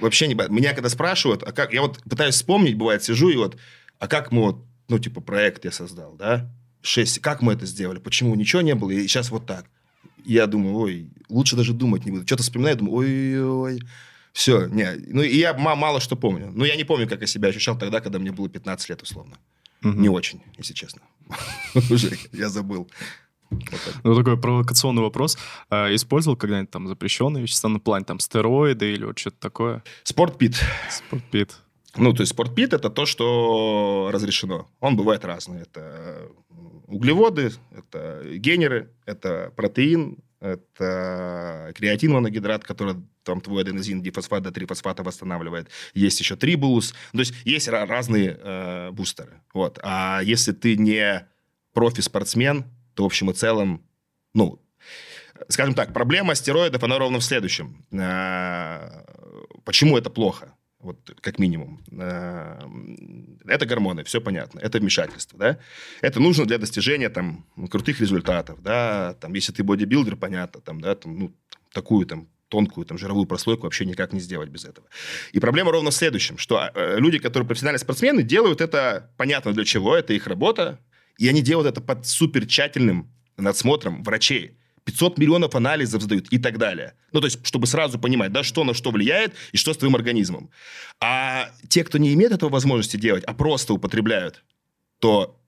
вообще 0.00 0.28
не... 0.28 0.34
Меня 0.34 0.72
когда 0.72 0.88
спрашивают, 0.88 1.42
а 1.42 1.52
как... 1.52 1.72
Я 1.72 1.82
вот 1.82 2.00
пытаюсь 2.08 2.36
вспомнить, 2.36 2.76
бывает, 2.76 3.02
сижу 3.02 3.28
и 3.28 3.36
вот, 3.36 3.58
а 3.98 4.06
как 4.06 4.30
мы 4.30 4.42
вот, 4.42 4.64
ну, 4.88 4.98
типа, 5.00 5.20
проект 5.20 5.64
я 5.64 5.72
создал, 5.72 6.14
да? 6.14 6.48
Шесть... 6.80 7.18
Как 7.18 7.42
мы 7.42 7.54
это 7.54 7.66
сделали? 7.66 7.98
Почему 7.98 8.34
ничего 8.36 8.62
не 8.62 8.74
было? 8.74 8.90
И 8.90 9.02
сейчас 9.08 9.30
вот 9.30 9.46
так. 9.46 9.66
Я 10.24 10.46
думаю, 10.46 10.76
ой, 10.76 11.10
лучше 11.28 11.56
даже 11.56 11.72
думать 11.72 12.04
не 12.04 12.12
буду. 12.12 12.24
Что-то 12.24 12.44
вспоминаю, 12.44 12.76
думаю, 12.76 12.94
ой-ой-ой. 12.94 13.80
Все, 14.32 14.66
не. 14.66 14.92
Ну, 15.08 15.22
и 15.22 15.36
я 15.36 15.54
мало 15.54 16.00
что 16.00 16.16
помню. 16.16 16.52
Но 16.54 16.64
я 16.64 16.76
не 16.76 16.84
помню, 16.84 17.08
как 17.08 17.20
я 17.20 17.26
себя 17.26 17.48
ощущал 17.48 17.76
тогда, 17.76 18.00
когда 18.00 18.18
мне 18.18 18.30
было 18.30 18.48
15 18.48 18.88
лет, 18.88 19.02
условно. 19.02 19.38
Угу. 19.82 19.92
Не 19.92 20.08
очень, 20.08 20.42
если 20.56 20.72
честно. 20.72 21.02
Уже 21.90 22.16
я 22.32 22.48
забыл. 22.48 22.88
Ну, 24.02 24.14
такой 24.14 24.38
провокационный 24.38 25.02
вопрос. 25.02 25.38
А, 25.70 25.94
использовал 25.94 26.36
когда-нибудь 26.36 26.70
там 26.70 26.88
запрещенные 26.88 27.42
вещества, 27.42 27.70
на 27.70 27.80
плане 27.80 28.04
там 28.04 28.20
стероиды 28.20 28.92
или 28.92 29.04
вот 29.04 29.18
что-то 29.18 29.38
такое? 29.38 29.82
Спортпит. 30.02 30.56
Спортпит. 30.90 31.56
Ну, 31.96 32.12
то 32.12 32.22
есть 32.22 32.32
спортпит– 32.32 32.72
это 32.74 32.90
то, 32.90 33.06
что 33.06 34.10
разрешено. 34.12 34.68
Он 34.80 34.96
бывает 34.96 35.24
разный. 35.24 35.62
Это 35.62 36.28
углеводы, 36.86 37.52
это 37.70 38.22
генеры, 38.36 38.90
это 39.06 39.52
протеин, 39.54 40.18
это 40.40 41.72
креатин 41.74 42.12
моногидрат, 42.12 42.64
который 42.64 42.96
там 43.22 43.40
твой 43.40 43.62
аденозин, 43.62 44.02
дифосфат, 44.02 44.44
D3-фосфата 44.44 45.02
восстанавливает. 45.02 45.68
Есть 45.94 46.20
еще 46.20 46.36
трибулус. 46.36 46.94
То 47.12 47.20
есть 47.20 47.34
есть 47.44 47.68
разные 47.68 48.38
э, 48.38 48.90
бустеры. 48.90 49.40
Вот. 49.54 49.78
А 49.82 50.20
если 50.22 50.52
ты 50.52 50.76
не 50.76 51.26
профи-спортсмен, 51.72 52.64
то 52.94 53.02
в 53.02 53.06
общем 53.06 53.30
и 53.30 53.34
целом, 53.34 53.84
ну, 54.34 54.60
скажем 55.48 55.74
так, 55.74 55.92
проблема 55.92 56.34
стероидов, 56.34 56.82
она 56.82 56.98
ровно 56.98 57.18
в 57.18 57.24
следующем. 57.24 57.84
А, 57.92 59.04
почему 59.64 59.98
это 59.98 60.10
плохо? 60.10 60.54
Вот 60.80 61.16
как 61.20 61.38
минимум. 61.38 61.82
А, 61.98 62.68
это 63.46 63.66
гормоны, 63.66 64.04
все 64.04 64.20
понятно. 64.20 64.60
Это 64.60 64.78
вмешательство, 64.78 65.38
да? 65.38 65.58
Это 66.02 66.20
нужно 66.20 66.44
для 66.44 66.58
достижения 66.58 67.08
там 67.08 67.46
крутых 67.70 68.00
результатов, 68.00 68.62
да? 68.62 69.14
Там, 69.20 69.34
если 69.34 69.52
ты 69.52 69.64
бодибилдер, 69.64 70.16
понятно, 70.16 70.60
там, 70.60 70.80
да, 70.80 70.94
там, 70.94 71.18
ну, 71.18 71.34
такую 71.72 72.06
там 72.06 72.28
тонкую 72.48 72.86
там, 72.86 72.98
жировую 72.98 73.26
прослойку 73.26 73.64
вообще 73.64 73.84
никак 73.84 74.12
не 74.12 74.20
сделать 74.20 74.48
без 74.48 74.64
этого. 74.64 74.86
И 75.32 75.40
проблема 75.40 75.72
ровно 75.72 75.90
в 75.90 75.94
следующем, 75.94 76.38
что 76.38 76.70
э, 76.72 76.98
люди, 76.98 77.18
которые 77.18 77.48
профессиональные 77.48 77.80
спортсмены, 77.80 78.22
делают 78.22 78.60
это 78.60 79.10
понятно 79.16 79.52
для 79.52 79.64
чего, 79.64 79.96
это 79.96 80.12
их 80.12 80.26
работа, 80.28 80.78
и 81.18 81.28
они 81.28 81.42
делают 81.42 81.68
это 81.68 81.80
под 81.80 82.06
супер 82.06 82.46
тщательным 82.46 83.10
надсмотром 83.36 84.02
врачей. 84.02 84.56
500 84.84 85.18
миллионов 85.18 85.54
анализов 85.54 86.02
сдают 86.02 86.28
и 86.30 86.38
так 86.38 86.58
далее. 86.58 86.94
Ну, 87.12 87.20
то 87.20 87.26
есть, 87.26 87.44
чтобы 87.46 87.66
сразу 87.66 87.98
понимать, 87.98 88.32
да, 88.32 88.42
что 88.42 88.64
на 88.64 88.74
что 88.74 88.90
влияет 88.90 89.34
и 89.52 89.56
что 89.56 89.72
с 89.72 89.78
твоим 89.78 89.94
организмом. 89.94 90.50
А 91.00 91.50
те, 91.68 91.84
кто 91.84 91.96
не 91.98 92.12
имеет 92.12 92.32
этого 92.32 92.50
возможности 92.50 92.98
делать, 92.98 93.24
а 93.24 93.32
просто 93.32 93.72
употребляют, 93.72 94.44
то 94.98 95.40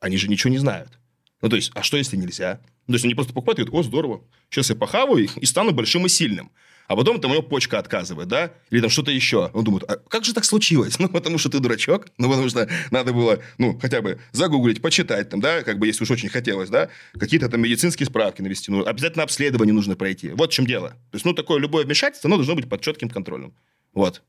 они 0.00 0.16
же 0.16 0.28
ничего 0.28 0.50
не 0.50 0.58
знают. 0.58 0.98
Ну, 1.42 1.48
то 1.50 1.56
есть, 1.56 1.70
а 1.74 1.82
что, 1.82 1.98
если 1.98 2.16
нельзя? 2.16 2.60
Ну, 2.86 2.92
то 2.92 2.94
есть, 2.94 3.04
они 3.04 3.14
просто 3.14 3.34
покупают 3.34 3.58
и 3.58 3.62
говорят, 3.64 3.86
о, 3.86 3.88
здорово, 3.88 4.24
сейчас 4.48 4.70
я 4.70 4.76
похаваю 4.76 5.28
и 5.36 5.46
стану 5.46 5.72
большим 5.72 6.06
и 6.06 6.08
сильным 6.08 6.50
а 6.88 6.96
потом 6.96 7.20
там 7.20 7.30
его 7.32 7.42
почка 7.42 7.78
отказывает, 7.78 8.28
да, 8.28 8.50
или 8.70 8.80
там 8.80 8.88
что-то 8.90 9.10
еще. 9.10 9.50
Он 9.52 9.62
думает, 9.62 9.84
а 9.88 9.96
как 9.96 10.24
же 10.24 10.34
так 10.34 10.44
случилось? 10.44 10.98
Ну, 11.08 11.08
потому 11.08 11.38
что 11.38 11.48
ты 11.48 11.60
дурачок, 11.60 12.08
ну, 12.18 12.28
потому 12.28 12.48
что 12.48 12.68
надо 12.90 13.12
было, 13.12 13.38
ну, 13.56 13.78
хотя 13.78 14.02
бы 14.02 14.18
загуглить, 14.32 14.82
почитать 14.82 15.28
там, 15.28 15.40
да, 15.40 15.62
как 15.62 15.78
бы, 15.78 15.86
если 15.86 16.02
уж 16.02 16.10
очень 16.10 16.28
хотелось, 16.28 16.70
да, 16.70 16.88
какие-то 17.18 17.48
там 17.48 17.60
медицинские 17.60 18.06
справки 18.06 18.42
навести, 18.42 18.70
ну, 18.70 18.84
обязательно 18.84 19.22
обследование 19.22 19.72
нужно 19.72 19.94
пройти. 19.94 20.30
Вот 20.30 20.50
в 20.50 20.52
чем 20.52 20.66
дело. 20.66 20.90
То 20.90 21.14
есть, 21.14 21.24
ну, 21.24 21.34
такое 21.34 21.60
любое 21.60 21.84
вмешательство, 21.84 22.28
оно 22.28 22.36
должно 22.36 22.56
быть 22.56 22.68
под 22.68 22.80
четким 22.80 23.10
контролем. 23.10 23.54
Вот. 23.94 24.22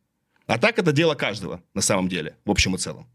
А 0.46 0.58
так 0.58 0.78
это 0.78 0.92
дело 0.92 1.16
каждого, 1.16 1.63
на 1.74 1.82
самом 1.82 2.08
деле, 2.08 2.36
в 2.46 2.51
общем 2.51 2.75
и 2.75 2.78
целом. 2.78 3.08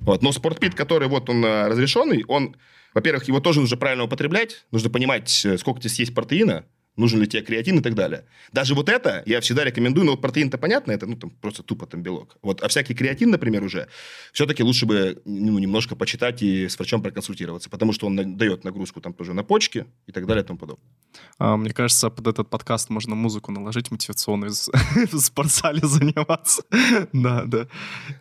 Вот. 0.00 0.22
Но 0.22 0.32
спортпит, 0.32 0.74
который 0.74 1.08
вот 1.08 1.30
он 1.30 1.44
э, 1.44 1.68
разрешенный, 1.68 2.24
он, 2.26 2.56
во-первых, 2.92 3.28
его 3.28 3.40
тоже 3.40 3.60
нужно 3.60 3.76
правильно 3.76 4.04
употреблять, 4.04 4.66
нужно 4.72 4.90
понимать, 4.90 5.44
э, 5.44 5.58
сколько 5.58 5.80
тебе 5.80 5.90
съесть 5.90 6.14
протеина, 6.14 6.64
нужен 7.00 7.20
ли 7.20 7.26
тебе 7.26 7.42
креатин 7.42 7.78
и 7.78 7.82
так 7.82 7.94
далее. 7.94 8.24
Даже 8.52 8.74
вот 8.74 8.88
это 8.88 9.22
я 9.26 9.40
всегда 9.40 9.64
рекомендую, 9.64 10.04
ну 10.04 10.12
вот 10.12 10.20
протеин-то 10.20 10.58
понятно, 10.58 10.92
это 10.92 11.06
ну 11.06 11.16
там 11.16 11.30
просто 11.30 11.62
тупо 11.62 11.86
там 11.86 12.02
белок. 12.02 12.36
Вот, 12.42 12.62
а 12.62 12.68
всякий 12.68 12.94
креатин, 12.94 13.30
например, 13.30 13.64
уже, 13.64 13.88
все-таки 14.32 14.62
лучше 14.62 14.86
бы 14.86 15.20
ну, 15.24 15.58
немножко 15.58 15.96
почитать 15.96 16.42
и 16.42 16.68
с 16.68 16.78
врачом 16.78 17.02
проконсультироваться, 17.02 17.70
потому 17.70 17.92
что 17.92 18.06
он 18.06 18.36
дает 18.36 18.64
нагрузку 18.64 19.00
там 19.00 19.14
тоже 19.14 19.32
на 19.32 19.42
почки 19.42 19.86
и 20.06 20.12
так 20.12 20.26
далее 20.26 20.44
и 20.44 20.46
тому 20.46 20.58
подобное. 20.58 20.86
А, 21.38 21.56
мне 21.56 21.72
кажется, 21.72 22.10
под 22.10 22.26
этот 22.26 22.50
подкаст 22.50 22.90
можно 22.90 23.14
музыку 23.14 23.52
наложить 23.52 23.90
мотивационную 23.90 24.52
в 25.12 25.18
спортзале 25.18 25.80
заниматься. 25.82 26.62
Да, 27.12 27.44
да. 27.44 27.66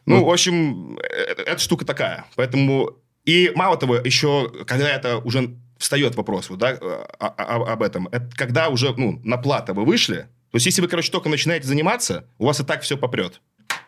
Ну, 0.06 0.26
в 0.26 0.30
общем, 0.30 0.98
э, 0.98 1.02
э, 1.04 1.44
эта 1.44 1.60
штука 1.60 1.86
такая. 1.86 2.26
Поэтому... 2.36 2.98
И 3.26 3.52
мало 3.56 3.78
того, 3.78 3.96
еще, 3.98 4.50
когда 4.66 4.90
это 4.90 5.18
уже 5.18 5.56
встает 5.80 6.16
вопрос 6.16 6.50
вот, 6.50 6.60
да, 6.60 6.72
о, 6.72 7.28
о, 7.28 7.72
об 7.74 7.82
этом. 7.82 8.08
Это 8.10 8.30
когда 8.36 8.70
уже 8.70 8.94
ну, 8.96 9.20
на 9.24 9.38
плата 9.38 9.74
вы 9.74 9.86
вышли, 9.86 10.28
то 10.52 10.56
есть 10.56 10.66
если 10.66 10.82
вы, 10.82 10.88
короче, 10.88 11.12
только 11.12 11.30
начинаете 11.30 11.68
заниматься, 11.68 12.28
у 12.38 12.46
вас 12.46 12.60
и 12.60 12.64
так 12.64 12.82
все 12.84 12.98
попрет. 12.98 13.42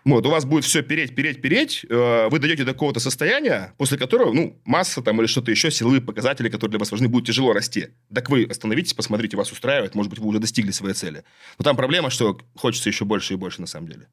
Вот, 0.04 0.25
у 0.25 0.30
вас 0.30 0.45
будет 0.45 0.63
все 0.63 0.82
переть, 0.82 1.13
переть, 1.13 1.41
переть, 1.41 1.86
э, 1.88 2.27
вы 2.32 2.39
дойдете 2.39 2.63
до 2.63 2.73
какого-то 2.73 2.99
состояния, 2.99 3.73
после 3.77 3.99
которого, 3.99 4.34
ну, 4.34 4.60
масса 4.65 5.01
там 5.04 5.19
или 5.19 5.27
что-то 5.27 5.51
еще, 5.51 5.69
силовые 5.69 6.01
показатели, 6.01 6.49
которые 6.49 6.71
для 6.71 6.80
вас 6.80 6.91
важны, 6.91 7.08
будут 7.08 7.27
тяжело 7.27 7.54
расти. 7.54 7.89
Так 8.13 8.30
вы 8.32 8.45
остановитесь, 8.45 8.95
посмотрите, 8.95 9.38
вас 9.38 9.51
устраивает, 9.51 9.93
может 9.93 10.10
быть, 10.10 10.19
вы 10.19 10.27
уже 10.27 10.39
достигли 10.39 10.71
своей 10.71 10.95
цели. 10.95 11.23
Но 11.60 11.63
там 11.63 11.75
проблема, 11.75 12.10
что 12.10 12.39
хочется 12.56 12.89
еще 12.89 13.06
больше 13.06 13.34
и 13.34 13.38
больше 13.38 13.62
на 13.62 13.67
самом 13.67 13.89
деле. 13.89 14.08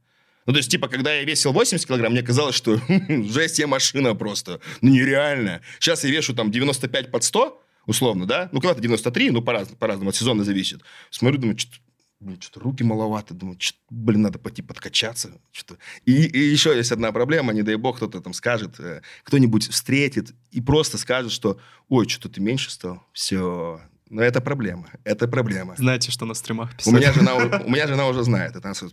Ну, 0.44 0.52
то 0.52 0.58
есть, 0.58 0.70
типа, 0.70 0.88
когда 0.88 1.12
я 1.12 1.24
весил 1.24 1.52
80 1.52 1.86
килограмм, 1.86 2.12
мне 2.12 2.22
казалось, 2.22 2.54
что 2.54 2.78
жесть, 3.08 3.58
я 3.58 3.66
машина 3.66 4.14
просто. 4.14 4.60
Ну, 4.82 4.90
нереально. 4.90 5.60
Сейчас 5.78 6.04
я 6.04 6.10
вешу 6.10 6.34
там 6.34 6.50
95 6.50 7.10
под 7.10 7.24
100, 7.24 7.62
условно, 7.88 8.26
да? 8.26 8.48
Ну, 8.52 8.60
когда-то 8.60 8.80
93, 8.80 9.32
ну, 9.32 9.42
по-разному, 9.42 9.76
по-разному, 9.76 10.10
от 10.10 10.16
сезона 10.16 10.44
зависит. 10.44 10.82
Смотрю, 11.10 11.40
думаю, 11.40 11.58
что 11.58 11.76
блин, 12.20 12.40
что-то 12.40 12.60
руки 12.60 12.82
маловато, 12.84 13.32
думаю, 13.32 13.56
что 13.60 13.78
блин, 13.90 14.22
надо 14.22 14.38
пойти 14.38 14.62
подкачаться. 14.62 15.40
Что-то. 15.52 15.80
И, 16.04 16.26
и 16.26 16.38
еще 16.38 16.76
есть 16.76 16.92
одна 16.92 17.12
проблема, 17.12 17.52
не 17.52 17.62
дай 17.62 17.76
бог, 17.76 17.96
кто-то 17.96 18.20
там 18.20 18.32
скажет, 18.32 18.78
э, 18.78 19.02
кто-нибудь 19.22 19.68
встретит 19.68 20.34
и 20.50 20.60
просто 20.60 20.98
скажет, 20.98 21.32
что, 21.32 21.58
ой, 21.88 22.08
что-то 22.08 22.28
ты 22.34 22.40
меньше 22.40 22.70
стал, 22.70 23.02
все, 23.12 23.80
но 24.10 24.22
это 24.22 24.40
проблема, 24.40 24.90
это 25.04 25.28
проблема. 25.28 25.74
Знаете, 25.76 26.10
что 26.10 26.26
на 26.26 26.34
стримах 26.34 26.76
писать. 26.76 26.92
У 26.92 26.96
меня 26.96 27.12
жена, 27.12 27.36
у 27.36 27.70
меня 27.70 27.86
жена 27.86 28.08
уже 28.08 28.22
знает, 28.24 28.56
это 28.56 28.68
она 28.68 28.74
блин, 28.74 28.92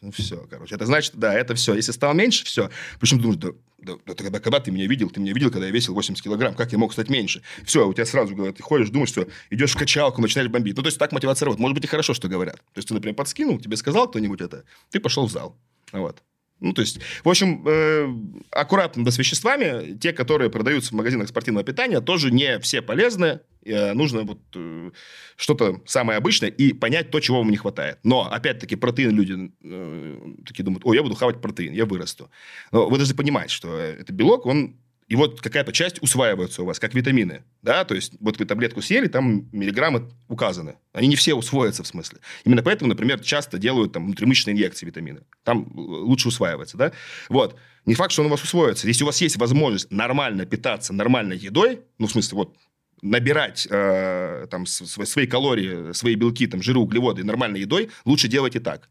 ну, 0.00 0.12
все, 0.12 0.46
короче. 0.48 0.74
Это 0.74 0.86
значит, 0.86 1.14
да, 1.16 1.34
это 1.34 1.54
все. 1.54 1.74
Если 1.74 1.92
стал 1.92 2.14
меньше, 2.14 2.44
все. 2.44 2.70
Причем 3.00 3.20
думаешь, 3.20 3.40
да, 3.40 3.48
да, 3.96 4.14
да 4.30 4.40
когда, 4.40 4.60
ты 4.60 4.70
меня 4.70 4.86
видел? 4.86 5.10
Ты 5.10 5.20
меня 5.20 5.32
видел, 5.32 5.50
когда 5.50 5.66
я 5.66 5.72
весил 5.72 5.94
80 5.94 6.22
килограмм. 6.22 6.54
Как 6.54 6.72
я 6.72 6.78
мог 6.78 6.92
стать 6.92 7.08
меньше? 7.08 7.42
Все, 7.64 7.88
у 7.88 7.92
тебя 7.92 8.06
сразу, 8.06 8.34
когда 8.34 8.52
ты 8.52 8.62
ходишь, 8.62 8.90
думаешь, 8.90 9.10
что 9.10 9.26
идешь 9.50 9.72
в 9.72 9.76
качалку, 9.76 10.20
начинаешь 10.20 10.50
бомбить. 10.50 10.76
Ну, 10.76 10.82
то 10.82 10.88
есть 10.88 10.98
так 10.98 11.12
мотивация 11.12 11.46
работает. 11.46 11.60
Может 11.60 11.74
быть, 11.74 11.84
и 11.84 11.88
хорошо, 11.88 12.14
что 12.14 12.28
говорят. 12.28 12.56
То 12.56 12.78
есть 12.78 12.88
ты, 12.88 12.94
например, 12.94 13.14
подскинул, 13.14 13.58
тебе 13.58 13.76
сказал 13.76 14.08
кто-нибудь 14.08 14.40
это, 14.40 14.64
ты 14.90 15.00
пошел 15.00 15.26
в 15.26 15.32
зал. 15.32 15.56
Вот. 15.92 16.22
Ну, 16.60 16.72
то 16.72 16.80
есть, 16.82 16.98
в 17.22 17.28
общем, 17.28 17.62
э, 17.66 18.08
аккуратно 18.50 19.04
да, 19.04 19.10
с 19.10 19.18
веществами. 19.18 19.96
Те, 19.96 20.12
которые 20.12 20.50
продаются 20.50 20.90
в 20.90 20.94
магазинах 20.94 21.28
спортивного 21.28 21.64
питания, 21.64 22.00
тоже 22.00 22.30
не 22.32 22.58
все 22.58 22.82
полезны. 22.82 23.40
Э, 23.68 23.92
нужно 23.92 24.22
вот 24.22 24.40
э, 24.54 24.90
что-то 25.36 25.80
самое 25.86 26.16
обычное 26.16 26.48
и 26.48 26.72
понять 26.72 27.10
то, 27.10 27.20
чего 27.20 27.38
вам 27.38 27.50
не 27.50 27.56
хватает. 27.56 27.98
Но, 28.02 28.30
опять-таки, 28.30 28.76
протеин 28.76 29.10
люди 29.10 29.52
э, 29.62 30.34
такие 30.46 30.64
думают, 30.64 30.84
о, 30.86 30.94
я 30.94 31.02
буду 31.02 31.14
хавать 31.14 31.40
протеин, 31.40 31.72
я 31.72 31.84
вырасту. 31.84 32.30
Но 32.72 32.88
вы 32.88 32.96
должны 32.96 33.14
понимать, 33.14 33.50
что 33.50 33.76
это 33.76 34.12
белок, 34.12 34.46
он 34.46 34.76
и 35.08 35.16
вот 35.16 35.40
какая-то 35.40 35.72
часть 35.72 36.02
усваивается 36.02 36.62
у 36.62 36.66
вас, 36.66 36.78
как 36.78 36.94
витамины. 36.94 37.42
Да? 37.62 37.84
То 37.84 37.94
есть, 37.94 38.12
вот 38.20 38.38
вы 38.38 38.44
таблетку 38.44 38.82
съели, 38.82 39.08
там 39.08 39.48
миллиграммы 39.52 40.10
указаны. 40.28 40.76
Они 40.92 41.08
не 41.08 41.16
все 41.16 41.34
усвоятся, 41.34 41.82
в 41.82 41.86
смысле. 41.86 42.18
Именно 42.44 42.62
поэтому, 42.62 42.90
например, 42.90 43.20
часто 43.20 43.58
делают 43.58 43.92
там 43.92 44.04
внутримышечные 44.04 44.54
инъекции 44.54 44.84
витамина. 44.84 45.22
Там 45.44 45.66
лучше 45.74 46.28
усваивается. 46.28 46.76
Да? 46.76 46.92
Вот. 47.30 47.56
Не 47.86 47.94
факт, 47.94 48.12
что 48.12 48.20
он 48.20 48.26
у 48.26 48.30
вас 48.30 48.42
усвоится. 48.42 48.86
Если 48.86 49.02
у 49.02 49.06
вас 49.06 49.18
есть 49.22 49.38
возможность 49.38 49.90
нормально 49.90 50.44
питаться 50.44 50.92
нормальной 50.92 51.38
едой, 51.38 51.80
ну, 51.96 52.06
в 52.06 52.12
смысле, 52.12 52.36
вот, 52.36 52.56
набирать 53.02 53.66
э, 53.70 54.46
там 54.50 54.66
свои 54.66 55.26
калории, 55.26 55.92
свои 55.92 56.14
белки, 56.14 56.46
там, 56.46 56.62
жиры, 56.62 56.78
углеводы 56.80 57.24
нормальной 57.24 57.60
едой, 57.60 57.90
лучше 58.04 58.28
делайте 58.28 58.60
так. 58.60 58.88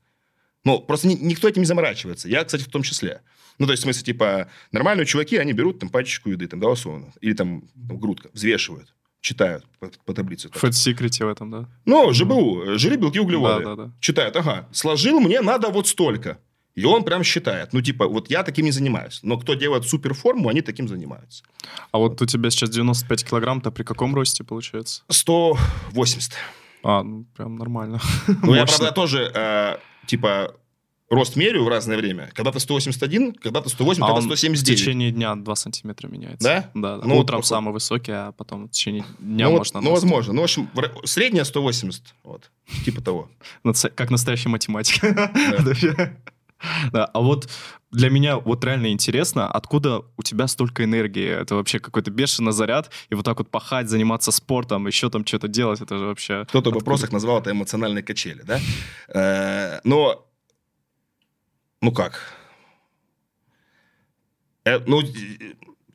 Ну, 0.64 0.80
просто 0.80 1.08
ни- 1.08 1.14
никто 1.16 1.48
этим 1.48 1.62
не 1.62 1.66
заморачивается. 1.66 2.28
Я, 2.28 2.44
кстати, 2.44 2.64
в 2.64 2.70
том 2.70 2.84
числе. 2.84 3.22
Ну, 3.58 3.66
то 3.66 3.72
есть, 3.72 3.82
в 3.82 3.86
смысле, 3.86 4.04
типа, 4.04 4.50
нормальные 4.72 5.06
чуваки, 5.06 5.38
они 5.38 5.54
берут 5.54 5.80
там 5.80 5.90
пачечку 5.90 6.30
еды, 6.30 6.48
там, 6.48 6.60
да, 6.60 6.68
условно. 6.70 7.14
Или 7.22 7.34
там, 7.34 7.64
там 7.88 7.98
грудка, 8.00 8.30
взвешивают, 8.34 8.94
читают 9.22 9.66
по, 9.80 9.90
по 10.06 10.14
таблице. 10.14 10.50
В 10.54 10.72
секрете 10.74 11.26
в 11.26 11.30
этом, 11.30 11.50
да? 11.52 11.70
Ну, 11.86 12.14
ЖБУ, 12.14 12.78
жиры, 12.78 12.98
белки, 12.98 13.20
углеводы. 13.20 13.64
Да, 13.64 13.76
да, 13.76 13.86
да. 13.86 13.92
Читают, 14.00 14.36
ага, 14.36 14.68
сложил, 14.72 15.20
мне 15.20 15.42
надо 15.42 15.70
вот 15.70 15.88
столько. 15.88 16.38
И 16.78 16.86
он 16.86 17.04
прям 17.04 17.24
считает. 17.24 17.74
Ну, 17.74 17.82
типа, 17.82 18.08
вот 18.08 18.30
я 18.30 18.44
таким 18.44 18.66
не 18.66 18.72
занимаюсь. 18.72 19.20
Но 19.24 19.38
кто 19.40 19.56
делает 19.56 19.88
суперформу, 19.88 20.48
они 20.50 20.62
таким 20.62 20.88
занимаются. 20.88 21.44
А 21.92 21.98
вот 21.98 22.22
у 22.22 22.26
тебя 22.28 22.52
сейчас 22.52 22.70
95 22.70 23.26
килограмм-то 23.26 23.72
при 23.72 23.82
каком 23.84 24.14
росте 24.14 24.44
получается? 24.44 25.02
180. 25.10 26.34
А, 26.84 27.02
ну 27.02 27.26
прям 27.36 27.56
нормально. 27.56 28.00
Ну, 28.44 28.54
я, 28.54 28.68
правда, 28.68 28.92
тоже, 28.92 29.32
э, 29.34 29.78
типа, 30.06 30.54
рост 31.10 31.36
меряю 31.36 31.64
в 31.64 31.68
разное 31.68 31.98
время. 31.98 32.30
Когда-то 32.36 32.60
181, 32.60 33.34
когда-то 33.34 33.70
108, 33.70 34.04
А 34.04 34.06
когда-то 34.06 34.26
он 34.26 34.30
в 34.30 34.38
179. 34.38 34.80
течение 34.80 35.12
дня 35.12 35.36
2 35.36 35.56
сантиметра 35.56 36.08
меняется. 36.08 36.48
Да? 36.48 36.70
Да. 36.76 36.98
да. 36.98 37.08
Ну, 37.08 37.18
Утром 37.18 37.38
вот- 37.38 37.48
самый 37.48 37.74
высокий, 37.74 38.12
а 38.12 38.34
потом 38.34 38.68
в 38.68 38.70
течение 38.70 39.04
дня 39.18 39.46
ну, 39.46 39.52
вот- 39.54 39.58
можно... 39.58 39.82
ну, 39.82 39.88
на 39.88 39.94
возможно. 39.96 40.34
Ну, 40.34 40.42
в 40.42 40.44
общем, 40.44 40.70
средняя 41.06 41.44
180. 41.44 42.04
Вот. 42.24 42.52
Типа 42.86 43.02
того. 43.02 43.32
Как 43.96 44.12
настоящий 44.12 44.50
математик. 44.50 45.02
Да, 46.92 47.06
а 47.06 47.20
вот 47.20 47.50
для 47.92 48.10
меня 48.10 48.38
вот 48.38 48.64
реально 48.64 48.92
интересно, 48.92 49.50
откуда 49.50 50.02
у 50.18 50.24
тебя 50.24 50.48
столько 50.48 50.84
энергии? 50.84 51.28
Это 51.28 51.56
вообще 51.56 51.80
какой-то 51.80 52.12
бешеный 52.12 52.52
заряд, 52.52 52.92
и 53.10 53.16
вот 53.16 53.26
так 53.26 53.38
вот 53.40 53.50
пахать, 53.50 53.90
заниматься 53.90 54.32
спортом, 54.32 54.88
еще 54.88 55.10
там 55.10 55.26
что-то 55.26 55.48
делать, 55.48 55.82
это 55.82 55.98
же 55.98 56.06
вообще... 56.06 56.46
Кто-то 56.50 56.72
в 56.72 56.74
вопросах 56.74 57.12
назвал 57.12 57.40
это 57.40 57.52
эмоциональной 57.52 58.04
качели, 58.04 58.44
да? 58.44 58.60
Э, 59.08 59.80
Но, 59.84 60.28
ну 61.82 61.92
как? 61.92 62.22
Э, 64.66 64.80
Ну, 64.86 65.02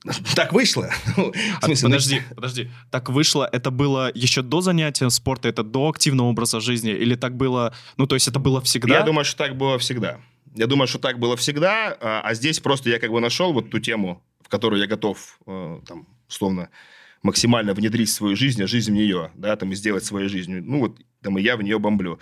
так 0.35 0.53
вышло. 0.53 0.89
Ну, 1.17 1.33
А, 1.61 1.67
смысле, 1.67 1.89
ну, 1.89 1.95
подожди, 1.95 2.23
подожди. 2.35 2.71
Так 2.91 3.11
вышло, 3.11 3.49
это 3.51 3.71
было 3.71 4.11
еще 4.15 4.43
до 4.43 4.61
занятия 4.61 5.11
спорта, 5.11 5.49
это 5.49 5.63
до 5.63 5.89
активного 5.89 6.29
образа 6.29 6.61
жизни, 6.61 6.91
или 6.91 7.15
так 7.15 7.37
было, 7.37 7.75
ну 7.97 8.07
то 8.07 8.15
есть 8.17 8.29
это 8.29 8.39
было 8.39 8.61
всегда? 8.61 8.99
Я 8.99 9.03
думаю, 9.03 9.25
что 9.25 9.37
так 9.37 9.57
было 9.57 9.79
всегда. 9.79 10.21
Я 10.55 10.67
думаю, 10.67 10.87
что 10.87 10.99
так 10.99 11.19
было 11.19 11.37
всегда, 11.37 11.97
а 12.01 12.21
а 12.25 12.35
здесь 12.35 12.61
просто 12.61 12.91
я 12.91 12.99
как 12.99 13.11
бы 13.11 13.21
нашел 13.21 13.53
вот 13.53 13.71
ту 13.71 13.79
тему, 13.79 14.23
в 14.43 14.49
которую 14.49 14.81
я 14.81 14.87
готов, 14.87 15.39
э, 15.47 15.81
там, 15.87 16.07
условно, 16.29 16.69
максимально 17.23 17.75
внедрить 17.75 18.11
свою 18.11 18.37
жизнь, 18.37 18.63
а 18.63 18.67
жизнь 18.67 18.91
в 18.91 18.95
нее, 18.95 19.31
да, 19.35 19.57
там, 19.57 19.73
и 19.73 19.75
сделать 19.75 20.05
своей 20.05 20.29
жизнью. 20.29 20.63
Ну, 20.65 20.81
вот, 20.81 20.99
там, 21.23 21.39
и 21.39 21.43
я 21.43 21.57
в 21.57 21.63
нее 21.63 21.79
бомблю. 21.79 22.19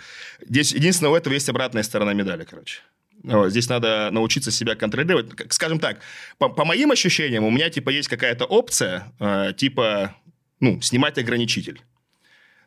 Здесь, 0.47 0.71
единственное, 0.71 1.11
у 1.11 1.15
этого 1.15 1.33
есть 1.33 1.49
обратная 1.49 1.83
сторона 1.83 2.13
медали, 2.13 2.45
короче. 2.45 2.81
Вот, 3.23 3.49
здесь 3.49 3.69
надо 3.69 4.09
научиться 4.11 4.51
себя 4.51 4.75
контролировать. 4.75 5.31
Скажем 5.49 5.79
так, 5.79 5.99
по, 6.37 6.49
по 6.49 6.65
моим 6.65 6.91
ощущениям, 6.91 7.43
у 7.43 7.51
меня, 7.51 7.69
типа, 7.69 7.89
есть 7.89 8.07
какая-то 8.07 8.45
опция, 8.45 9.11
э, 9.19 9.53
типа, 9.55 10.15
ну, 10.59 10.81
снимать 10.81 11.17
ограничитель. 11.17 11.81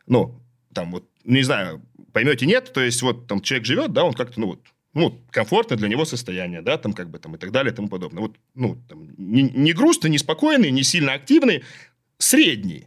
Ну, 0.07 0.41
там 0.75 0.93
вот, 0.93 1.09
не 1.25 1.43
знаю, 1.43 1.83
поймете, 2.13 2.47
нет, 2.47 2.73
то 2.73 2.81
есть 2.81 3.01
вот 3.03 3.27
там 3.27 3.41
человек 3.41 3.67
живет, 3.67 3.93
да, 3.93 4.05
он 4.05 4.13
как-то, 4.13 4.41
ну 4.41 4.47
вот, 4.49 4.61
ну, 4.95 5.21
комфортное 5.31 5.77
для 5.77 5.89
него 5.89 6.05
состояние, 6.05 6.63
да, 6.63 6.79
там 6.79 6.93
как 6.93 7.11
бы 7.11 7.19
там 7.19 7.35
и 7.35 7.39
так 7.39 7.51
далее 7.51 7.73
и 7.73 7.77
тому 7.77 7.89
подобное. 7.89 8.23
Вот, 8.23 8.37
ну, 8.55 8.79
там, 8.89 9.09
не, 9.17 9.43
не 9.43 9.73
грустный, 9.73 10.11
не 10.11 10.19
спокойный, 10.19 10.71
не 10.71 10.85
сильно 10.85 11.13
активный, 11.13 11.63
средний. 12.19 12.87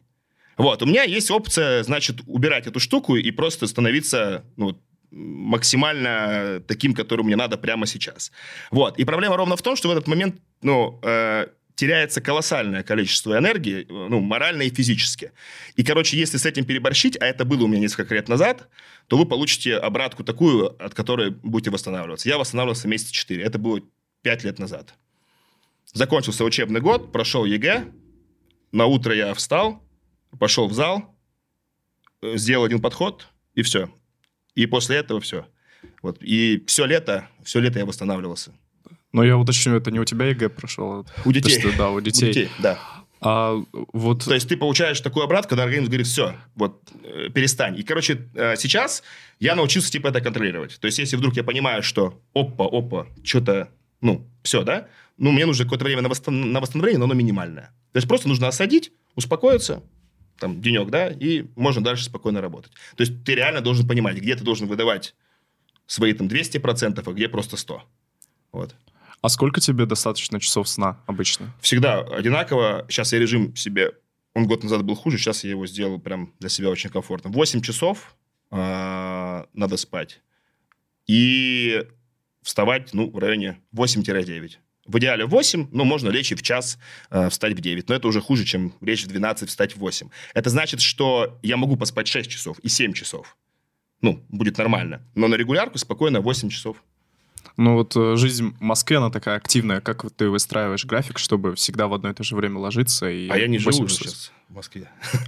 Вот, 0.58 0.82
у 0.82 0.86
меня 0.86 1.04
есть 1.04 1.30
опция, 1.30 1.84
значит, 1.84 2.22
убирать 2.26 2.65
эту 2.65 2.80
штуку 2.80 3.15
и 3.15 3.32
просто 3.32 3.67
становиться, 3.67 4.43
ну, 4.56 4.80
максимально 5.12 6.62
таким, 6.67 6.93
которым 6.93 7.28
мне 7.28 7.36
надо 7.36 7.58
прямо 7.58 7.86
сейчас. 7.86 8.32
Вот. 8.72 9.00
И 9.00 9.06
проблема 9.06 9.38
ровно 9.38 9.56
в 9.56 9.62
том, 9.62 9.76
что 9.76 9.88
в 9.88 9.91
этот 9.91 10.08
момент, 10.08 10.36
ну, 10.62 11.00
э, 11.02 11.48
теряется 11.78 12.22
колоссальное 12.22 12.82
количество 12.82 13.38
энергии, 13.38 13.84
э, 13.84 13.86
ну, 13.88 14.20
морально 14.20 14.63
и 14.63 14.74
физически. 14.74 15.32
И, 15.76 15.84
короче, 15.84 16.18
если 16.18 16.38
с 16.38 16.46
этим 16.46 16.66
переборщить, 16.66 17.16
а 17.22 17.26
это 17.26 17.46
было 17.46 17.63
у 17.63 17.68
меня 17.68 17.80
несколько 17.80 18.16
лет 18.16 18.28
назад, 18.28 18.68
то 19.08 19.16
вы 19.16 19.26
получите 19.26 19.78
обратку 19.78 20.24
такую, 20.24 20.76
от 20.84 20.96
которой 20.96 21.30
будете 21.30 21.70
восстанавливаться. 21.70 22.28
Я 22.28 22.40
восстанавливался 22.40 22.88
месяца 22.88 23.13
4. 23.13 23.44
Это 23.44 23.60
было 23.60 23.82
5 24.24 24.44
лет 24.44 24.58
назад. 24.58 24.96
Закончился 25.94 26.44
учебный 26.44 26.82
год, 26.82 27.12
прошел 27.12 27.46
ЕГЭ. 27.46 27.94
На 28.72 28.88
утро 28.88 29.16
я 29.16 29.34
встал, 29.36 29.84
пошел 30.40 30.68
в 30.68 30.74
зал, 30.74 31.16
э, 32.24 32.38
сделал 32.38 32.66
один 32.66 32.82
подход, 32.82 33.28
и 33.54 33.62
все. 33.62 33.94
И 34.56 34.66
после 34.66 34.98
этого 34.98 35.22
все. 35.22 35.46
Вот. 36.02 36.18
И 36.22 36.63
все 36.66 36.86
лето, 36.86 37.30
все 37.44 37.60
лето 37.60 37.78
я 37.78 37.86
восстанавливался. 37.86 38.52
Но 39.18 39.24
я 39.24 39.36
уточню, 39.36 39.76
это 39.76 39.90
не 39.90 40.00
у 40.00 40.06
тебя 40.06 40.28
ЕГЭ 40.28 40.50
прошел? 40.50 41.04
У 41.26 41.32
детей. 41.32 41.60
То 41.60 41.68
есть, 41.68 41.78
да, 41.78 41.90
у 41.90 41.96
У 41.96 42.02
детей. 42.02 42.28
детей, 42.28 42.50
да. 42.60 42.78
А 43.20 43.56
вот... 43.94 44.26
То 44.26 44.36
есть 44.36 44.48
ты 44.48 44.56
получаешь 44.56 45.02
такую 45.02 45.24
обратку, 45.24 45.50
когда 45.50 45.64
организм 45.64 45.88
говорит, 45.88 46.06
все, 46.06 46.36
вот, 46.54 46.84
э, 47.04 47.30
перестань. 47.34 47.80
И, 47.80 47.82
короче, 47.82 48.30
э, 48.36 48.56
сейчас 48.58 49.02
я 49.40 49.56
научился, 49.56 49.92
типа, 49.92 50.10
это 50.10 50.22
контролировать. 50.22 50.80
То 50.80 50.86
есть 50.86 51.00
если 51.00 51.16
вдруг 51.16 51.36
я 51.36 51.44
понимаю, 51.44 51.82
что 51.82 52.22
опа, 52.36 52.66
опа, 52.66 53.08
что-то, 53.24 53.70
ну, 54.02 54.24
все, 54.44 54.62
да, 54.62 54.88
ну, 55.18 55.32
мне 55.32 55.48
нужно 55.48 55.64
какое-то 55.66 55.86
время 55.86 56.04
на, 56.04 56.10
восстан- 56.10 56.52
на 56.52 56.60
восстановление, 56.60 57.00
но 57.00 57.06
оно 57.06 57.16
минимальное. 57.16 57.72
То 57.94 57.98
есть 57.98 58.08
просто 58.08 58.28
нужно 58.28 58.48
осадить, 58.50 58.92
успокоиться, 59.16 59.82
там, 60.38 60.62
денек, 60.62 60.92
да, 60.92 61.08
и 61.10 61.46
можно 61.56 61.84
дальше 61.84 62.04
спокойно 62.04 62.40
работать. 62.40 62.72
То 62.96 63.02
есть 63.02 63.24
ты 63.24 63.34
реально 63.34 63.62
должен 63.62 63.88
понимать, 63.88 64.18
где 64.18 64.36
ты 64.36 64.44
должен 64.44 64.68
выдавать 64.68 65.16
свои 65.88 66.14
там 66.14 66.28
200%, 66.28 67.02
а 67.04 67.14
где 67.14 67.28
просто 67.28 67.58
100. 67.58 67.82
Вот. 68.52 68.76
А 69.22 69.30
сколько 69.30 69.60
тебе 69.62 69.86
достаточно 69.86 70.40
часов 70.40 70.70
сна 70.70 71.00
обычно? 71.06 71.54
всегда 71.62 72.02
одинаково. 72.02 72.86
Сейчас 72.90 73.14
я 73.14 73.20
режим 73.20 73.56
себе... 73.56 73.94
Он 74.34 74.46
год 74.46 74.64
назад 74.64 74.84
был 74.84 74.96
хуже, 74.96 75.18
сейчас 75.18 75.44
я 75.44 75.50
его 75.52 75.66
сделал 75.66 76.00
прям 76.00 76.34
для 76.40 76.50
себя 76.50 76.70
очень 76.70 76.92
комфортно. 76.92 77.32
8 77.32 77.62
часов 77.62 78.16
а, 78.52 79.48
надо 79.54 79.78
спать. 79.78 80.22
И 81.08 81.84
вставать, 82.44 82.94
ну, 82.94 83.10
в 83.10 83.18
районе 83.18 83.60
8-9. 83.76 84.58
В 84.86 85.00
идеале 85.00 85.26
8, 85.26 85.70
но 85.72 85.84
можно 85.84 86.10
лечь 86.10 86.32
и 86.32 86.36
в 86.36 86.44
час, 86.44 86.78
а, 87.10 87.30
встать 87.30 87.54
в 87.54 87.60
9. 87.60 87.90
Но 87.90 87.96
это 87.96 88.08
уже 88.08 88.22
хуже, 88.22 88.46
чем 88.46 88.74
лечь 88.80 89.04
в 89.04 89.08
12, 89.08 89.50
встать 89.50 89.76
в 89.76 89.80
8. 89.80 90.10
Это 90.36 90.50
значит, 90.50 90.82
что 90.82 91.40
я 91.42 91.58
могу 91.58 91.76
поспать 91.76 92.08
6 92.08 92.30
часов 92.30 92.60
и 92.60 92.70
7 92.70 92.94
часов. 92.94 93.36
Ну, 94.02 94.24
будет 94.30 94.58
нормально. 94.58 95.02
Но 95.16 95.28
на 95.28 95.36
регулярку 95.36 95.78
спокойно 95.78 96.22
8 96.22 96.50
часов. 96.50 96.84
Ну 97.56 97.76
вот 97.76 97.96
э, 97.96 98.16
жизнь 98.18 98.54
в 98.58 98.62
Москве, 98.62 98.98
она 98.98 99.10
такая 99.10 99.38
активная. 99.38 99.82
Как 99.82 100.04
вот 100.04 100.16
ты 100.16 100.30
выстраиваешь 100.30 100.86
график, 100.86 101.18
чтобы 101.18 101.56
всегда 101.56 101.88
в 101.88 101.94
одно 101.94 102.10
и 102.10 102.14
то 102.14 102.24
же 102.24 102.36
время 102.36 102.60
ложиться? 102.60 103.10
И 103.10 103.30
А 103.30 103.38
я 103.38 103.48
не 103.48 103.58
живу 103.60 103.88
сейчас 103.88 104.32
в 104.50 104.54
Москве. 104.54 104.90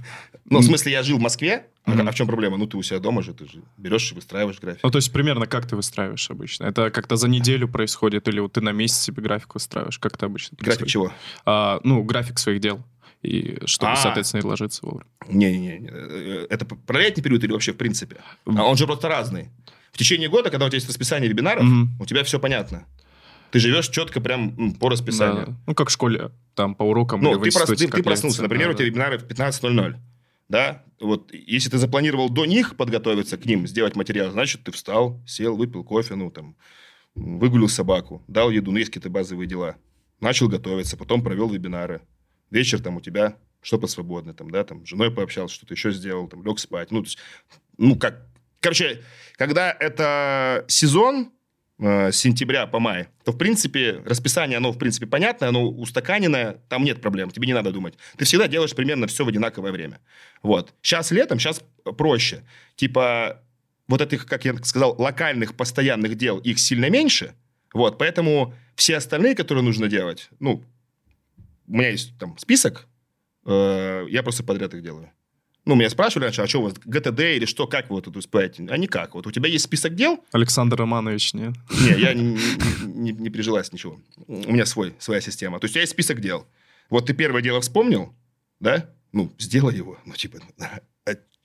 Ну, 0.46 0.58
в 0.58 0.64
смысле, 0.64 0.90
я 0.90 1.04
жил 1.04 1.18
в 1.18 1.20
Москве. 1.20 1.66
А 1.84 1.92
а 1.92 2.10
в 2.10 2.14
чем 2.14 2.26
проблема? 2.26 2.56
Ну, 2.56 2.66
ты 2.66 2.76
у 2.76 2.82
себя 2.82 2.98
дома 2.98 3.22
же, 3.22 3.32
ты 3.34 3.44
же 3.46 3.62
берешь 3.76 4.10
и 4.10 4.14
выстраиваешь 4.16 4.58
график. 4.58 4.82
Ну, 4.82 4.90
то 4.90 4.96
есть 4.98 5.12
примерно 5.12 5.46
как 5.46 5.66
ты 5.68 5.76
выстраиваешь 5.76 6.28
обычно? 6.28 6.64
Это 6.64 6.90
как-то 6.90 7.14
за 7.14 7.28
неделю 7.28 7.68
происходит, 7.68 8.26
или 8.26 8.40
вот 8.40 8.54
ты 8.54 8.60
на 8.60 8.72
месяц 8.72 8.98
себе 9.00 9.22
график 9.22 9.54
выстраиваешь? 9.54 9.98
Как 10.00 10.14
это 10.14 10.26
обычно 10.26 10.56
График 10.60 10.88
чего? 10.88 11.12
А, 11.44 11.80
ну, 11.84 12.02
график 12.02 12.40
своих 12.40 12.60
дел. 12.60 12.82
И 13.22 13.58
чтобы, 13.66 13.92
А. 13.92 13.96
соответственно, 13.96 14.40
и 14.40 14.44
ложиться 14.44 14.80
вовремя. 14.84 15.06
Не-не-не. 15.28 15.88
э, 15.88 16.46
Это 16.50 16.64
про 16.64 17.00
летний 17.00 17.22
период 17.22 17.44
или 17.44 17.52
вообще 17.52 17.72
в 17.72 17.76
принципе? 17.76 18.16
А 18.46 18.64
он 18.64 18.76
же 18.76 18.86
просто 18.86 19.08
разный. 19.08 19.50
В 19.92 19.98
течение 19.98 20.28
года, 20.28 20.50
когда 20.50 20.66
у 20.66 20.68
тебя 20.68 20.76
есть 20.76 20.88
расписание 20.88 21.28
вебинаров, 21.28 21.64
Мгм. 21.64 22.00
у 22.00 22.06
тебя 22.06 22.22
все 22.24 22.38
понятно. 22.38 22.86
Ты 23.50 23.58
живешь 23.58 23.88
четко 23.88 24.20
прям 24.20 24.54
м, 24.56 24.74
по 24.74 24.88
расписанию. 24.88 25.46
Да. 25.48 25.56
Ну, 25.66 25.74
как 25.74 25.88
в 25.88 25.92
школе, 25.92 26.30
там, 26.54 26.74
по 26.76 26.84
урокам 26.84 27.20
Ну, 27.20 27.32
ты, 27.40 27.48
прос- 27.50 27.74
ты- 27.74 27.88
ты 27.88 28.02
проснулся, 28.02 28.42
например, 28.42 28.68
Да, 28.68 28.74
у 28.74 28.74
тебя 28.76 28.84
да. 28.86 28.90
вебинары 28.90 29.18
в 29.18 29.24
15.00. 29.26 29.96
Да? 30.48 30.84
Вот, 31.00 31.32
если 31.32 31.70
ты 31.70 31.78
запланировал 31.78 32.28
до 32.30 32.44
них 32.44 32.76
подготовиться 32.76 33.36
к 33.38 33.44
ним, 33.46 33.66
сделать 33.66 33.96
материал, 33.96 34.30
значит, 34.30 34.62
ты 34.64 34.70
встал, 34.72 35.20
сел, 35.26 35.56
выпил 35.56 35.82
кофе, 35.82 36.14
ну, 36.14 36.30
там, 36.30 36.56
выгулил 37.14 37.68
собаку, 37.68 38.22
дал 38.28 38.50
еду, 38.50 38.70
ну, 38.70 38.78
есть 38.78 38.90
какие-то 38.90 39.10
базовые 39.10 39.48
дела. 39.48 39.76
Начал 40.20 40.48
готовиться, 40.48 40.96
потом 40.96 41.22
провел 41.22 41.48
вебинары. 41.48 42.02
Вечер 42.50 42.80
там 42.80 42.96
у 42.96 43.00
тебя 43.00 43.36
что-то 43.62 43.86
свободное, 43.86 44.34
там, 44.34 44.50
да, 44.50 44.62
там, 44.64 44.84
с 44.84 44.88
женой 44.88 45.10
пообщался, 45.10 45.54
что-то 45.54 45.74
еще 45.74 45.90
сделал, 45.92 46.28
там, 46.28 46.44
лег 46.44 46.58
спать. 46.58 46.90
Ну, 46.92 47.00
то 47.02 47.06
есть, 47.06 47.18
ну, 47.78 47.96
как... 47.96 48.26
Короче, 48.60 49.02
когда 49.36 49.74
это 49.78 50.64
сезон, 50.68 51.32
э, 51.78 52.12
с 52.12 52.16
сентября 52.16 52.66
по 52.66 52.78
май, 52.78 53.08
то, 53.24 53.32
в 53.32 53.38
принципе, 53.38 54.02
расписание, 54.04 54.58
оно, 54.58 54.72
в 54.72 54.78
принципе, 54.78 55.06
понятное, 55.06 55.48
оно 55.48 55.68
устаканенное, 55.68 56.58
там 56.68 56.84
нет 56.84 57.00
проблем, 57.00 57.30
тебе 57.30 57.46
не 57.46 57.54
надо 57.54 57.72
думать. 57.72 57.94
Ты 58.16 58.24
всегда 58.24 58.48
делаешь 58.48 58.74
примерно 58.74 59.06
все 59.06 59.24
в 59.24 59.28
одинаковое 59.28 59.72
время. 59.72 60.00
Вот. 60.42 60.74
Сейчас 60.82 61.10
летом, 61.10 61.38
сейчас 61.38 61.62
проще. 61.96 62.44
Типа, 62.76 63.42
вот 63.88 64.00
этих, 64.00 64.26
как 64.26 64.44
я 64.44 64.54
сказал, 64.58 64.94
локальных, 64.98 65.56
постоянных 65.56 66.16
дел, 66.16 66.38
их 66.38 66.58
сильно 66.58 66.90
меньше. 66.90 67.34
Вот, 67.72 67.98
поэтому 67.98 68.54
все 68.74 68.96
остальные, 68.96 69.34
которые 69.34 69.64
нужно 69.64 69.88
делать, 69.88 70.28
ну, 70.40 70.64
у 71.66 71.72
меня 71.72 71.90
есть 71.90 72.18
там 72.18 72.36
список, 72.36 72.88
э, 73.46 74.06
я 74.08 74.22
просто 74.22 74.42
подряд 74.42 74.74
их 74.74 74.82
делаю. 74.82 75.10
Ну, 75.66 75.74
меня 75.74 75.90
спрашивали 75.90 76.24
раньше, 76.24 76.42
а 76.42 76.46
что 76.46 76.60
у 76.60 76.62
вас, 76.62 76.74
ГТД 76.84 77.20
или 77.20 77.44
что, 77.44 77.66
как 77.66 77.90
вы 77.90 77.96
вот 77.96 78.08
это 78.08 78.18
успеваете? 78.18 78.66
А 78.70 78.76
никак. 78.76 79.14
Вот 79.14 79.26
у 79.26 79.30
тебя 79.30 79.48
есть 79.48 79.64
список 79.64 79.94
дел? 79.94 80.24
Александр 80.32 80.76
Романович, 80.76 81.34
нет? 81.34 81.54
Не, 81.80 82.00
я 82.00 82.14
не, 82.14 82.38
не, 82.84 83.12
не 83.12 83.30
прижилась 83.30 83.72
ничего. 83.72 84.00
У 84.26 84.52
меня 84.52 84.64
свой, 84.64 84.94
своя 84.98 85.20
система. 85.20 85.60
То 85.60 85.66
есть 85.66 85.72
у 85.72 85.74
тебя 85.74 85.82
есть 85.82 85.92
список 85.92 86.20
дел. 86.20 86.46
Вот 86.88 87.06
ты 87.06 87.14
первое 87.14 87.42
дело 87.42 87.60
вспомнил, 87.60 88.14
да? 88.58 88.90
Ну, 89.12 89.32
сделай 89.38 89.76
его. 89.76 89.98
Ну, 90.06 90.14
типа, 90.14 90.38
а 90.58 90.80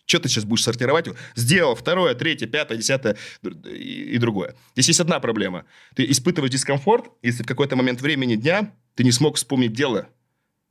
что 0.05 0.19
ты 0.19 0.29
сейчас 0.29 0.45
будешь 0.45 0.63
сортировать 0.63 1.07
его? 1.07 1.15
Сделал 1.35 1.75
второе, 1.75 2.15
третье, 2.15 2.47
пятое, 2.47 2.77
десятое 2.77 3.17
и, 3.43 4.13
и 4.13 4.17
другое. 4.17 4.55
Здесь 4.73 4.87
есть 4.89 4.99
одна 4.99 5.19
проблема. 5.19 5.65
Ты 5.95 6.09
испытываешь 6.09 6.51
дискомфорт, 6.51 7.11
если 7.21 7.43
в 7.43 7.47
какой-то 7.47 7.75
момент 7.75 8.01
времени 8.01 8.35
дня 8.35 8.73
ты 8.95 9.03
не 9.03 9.11
смог 9.11 9.35
вспомнить 9.35 9.73
дело. 9.73 10.07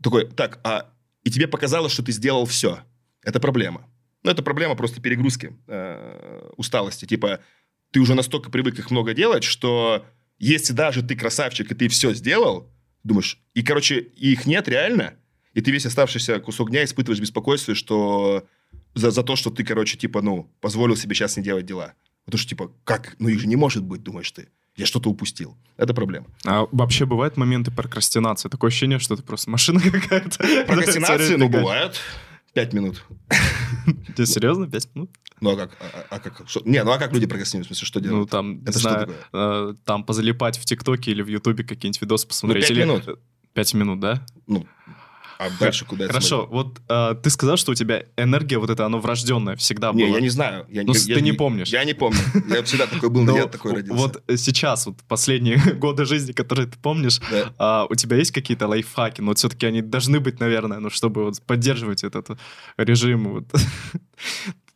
Такой, 0.03 0.29
так, 0.29 0.61
а... 0.65 0.91
И 1.25 1.31
тебе 1.31 1.49
показалось, 1.49 1.93
что 1.93 2.03
ты 2.03 2.13
сделал 2.13 2.45
все. 2.45 2.81
Это 3.25 3.41
проблема. 3.41 3.89
Ну, 4.23 4.31
это 4.31 4.43
проблема 4.43 4.75
просто 4.75 5.01
перегрузки, 5.01 5.53
э, 5.67 6.51
усталости. 6.57 7.05
Типа, 7.05 7.41
ты 7.91 8.01
уже 8.01 8.15
настолько 8.15 8.51
привык 8.51 8.79
их 8.79 8.91
много 8.91 9.15
делать, 9.15 9.45
что 9.45 10.07
если 10.39 10.73
даже 10.73 11.03
ты 11.03 11.15
красавчик, 11.15 11.71
и 11.71 11.75
ты 11.75 11.89
все 11.89 12.15
сделал, 12.15 12.71
думаешь, 13.03 13.39
и, 13.55 13.63
короче, 13.63 14.01
их 14.01 14.47
нет 14.47 14.69
реально, 14.69 15.15
и 15.53 15.61
ты 15.61 15.71
весь 15.71 15.87
оставшийся 15.87 16.41
кусок 16.41 16.71
дня 16.71 16.85
испытываешь 16.85 17.21
беспокойство, 17.21 17.75
что 17.75 18.47
за, 18.95 19.11
за 19.11 19.23
то, 19.23 19.37
что 19.37 19.51
ты, 19.51 19.63
короче, 19.65 19.97
типа, 19.97 20.23
ну, 20.23 20.51
позволил 20.61 20.97
себе 20.97 21.15
сейчас 21.15 21.37
не 21.37 21.43
делать 21.43 21.67
дела. 21.67 21.95
Потому 22.25 22.39
что, 22.39 22.49
типа, 22.49 22.73
как? 22.85 23.17
Ну, 23.19 23.29
их 23.29 23.41
же 23.41 23.47
не 23.47 23.57
может 23.57 23.85
быть, 23.85 24.03
думаешь 24.03 24.31
ты. 24.33 24.49
Я 24.77 24.87
что-то 24.87 25.11
упустил. 25.11 25.57
Это 25.77 25.95
проблема. 25.95 26.27
А 26.45 26.67
вообще 26.73 27.07
бывают 27.07 27.37
моменты 27.37 27.71
прокрастинации? 27.71 28.49
Такое 28.49 28.69
ощущение, 28.69 28.99
что 28.99 29.15
это 29.15 29.23
просто 29.23 29.51
машина 29.51 29.81
какая-то. 29.93 30.39
Прокрастинации, 30.67 31.37
ну, 31.37 31.49
бывают. 31.49 32.01
Пять 32.55 32.73
минут. 32.73 33.05
Ты 34.17 34.27
серьезно? 34.27 34.71
Пять 34.71 34.89
минут? 34.95 35.11
Ну, 35.41 35.51
а 35.51 35.57
как? 35.57 35.73
А, 35.81 36.07
а 36.09 36.21
как? 36.21 36.49
Что? 36.49 36.63
Не, 36.65 36.85
ну 36.85 36.93
а 36.93 36.99
как 36.99 37.13
люди 37.13 37.27
прокрастинируют? 37.27 37.67
В 37.67 37.69
смысле, 37.71 37.87
что 37.87 38.01
делают? 38.01 38.21
Ну, 38.21 38.27
там, 38.27 38.63
это 38.63 38.79
знаю, 38.79 38.97
что 38.97 39.07
такое? 39.07 39.71
Э, 39.71 39.75
там 39.85 40.05
позалипать 40.05 40.57
в 40.59 40.65
ТикТоке 40.65 41.11
или 41.11 41.23
в 41.23 41.27
Ютубе 41.27 41.65
какие-нибудь 41.65 42.01
видосы 42.01 42.29
посмотреть. 42.29 42.63
Ну, 42.63 42.69
пять 42.69 42.77
или... 42.77 42.85
минут. 42.85 43.21
Пять 43.53 43.75
минут, 43.75 44.01
да? 44.01 44.25
Ну, 44.47 44.67
а 45.39 45.51
дальше 45.51 45.85
куда 45.85 46.07
Хорошо, 46.07 46.47
вот 46.51 46.81
э, 46.89 47.15
ты 47.23 47.31
сказал, 47.31 47.57
что 47.57 47.73
у 47.73 47.75
тебя 47.75 48.05
энергия 48.17 48.59
вот 48.59 48.71
это, 48.71 48.87
оно 48.87 49.01
врожденное 49.01 49.57
всегда 49.57 49.93
не, 49.93 50.05
было. 50.05 50.09
Не, 50.09 50.15
я 50.15 50.21
не 50.21 50.29
знаю. 50.29 50.67
Я, 50.69 50.83
ну, 50.85 50.93
я, 50.95 51.15
ты 51.17 51.21
не 51.21 51.31
я, 51.31 51.35
помнишь. 51.37 51.69
Я 51.69 51.85
не 51.85 51.95
помню. 51.95 52.19
Я 52.49 52.63
всегда 52.63 52.87
такой 52.87 53.11
был, 53.11 53.23
но 53.23 53.37
я 53.37 53.47
такой 53.47 53.73
родился. 53.73 54.01
Вот 54.01 54.23
сейчас, 54.37 54.87
вот 54.87 54.97
последние 55.09 55.57
годы 55.75 56.05
жизни, 56.05 56.33
которые 56.33 56.67
ты 56.67 56.79
помнишь, 56.79 57.21
да. 57.31 57.85
э, 57.85 57.93
у 57.93 57.95
тебя 57.95 58.17
есть 58.17 58.33
какие-то 58.33 58.69
лайфхаки? 58.69 59.21
Но 59.21 59.29
вот 59.29 59.39
все-таки 59.39 59.67
они 59.67 59.83
должны 59.83 60.21
быть, 60.21 60.41
наверное, 60.41 60.79
ну, 60.79 60.91
чтобы 60.91 61.25
вот 61.25 61.41
поддерживать 61.43 62.05
этот 62.05 62.31
режим. 62.77 63.29
Вот. 63.29 63.45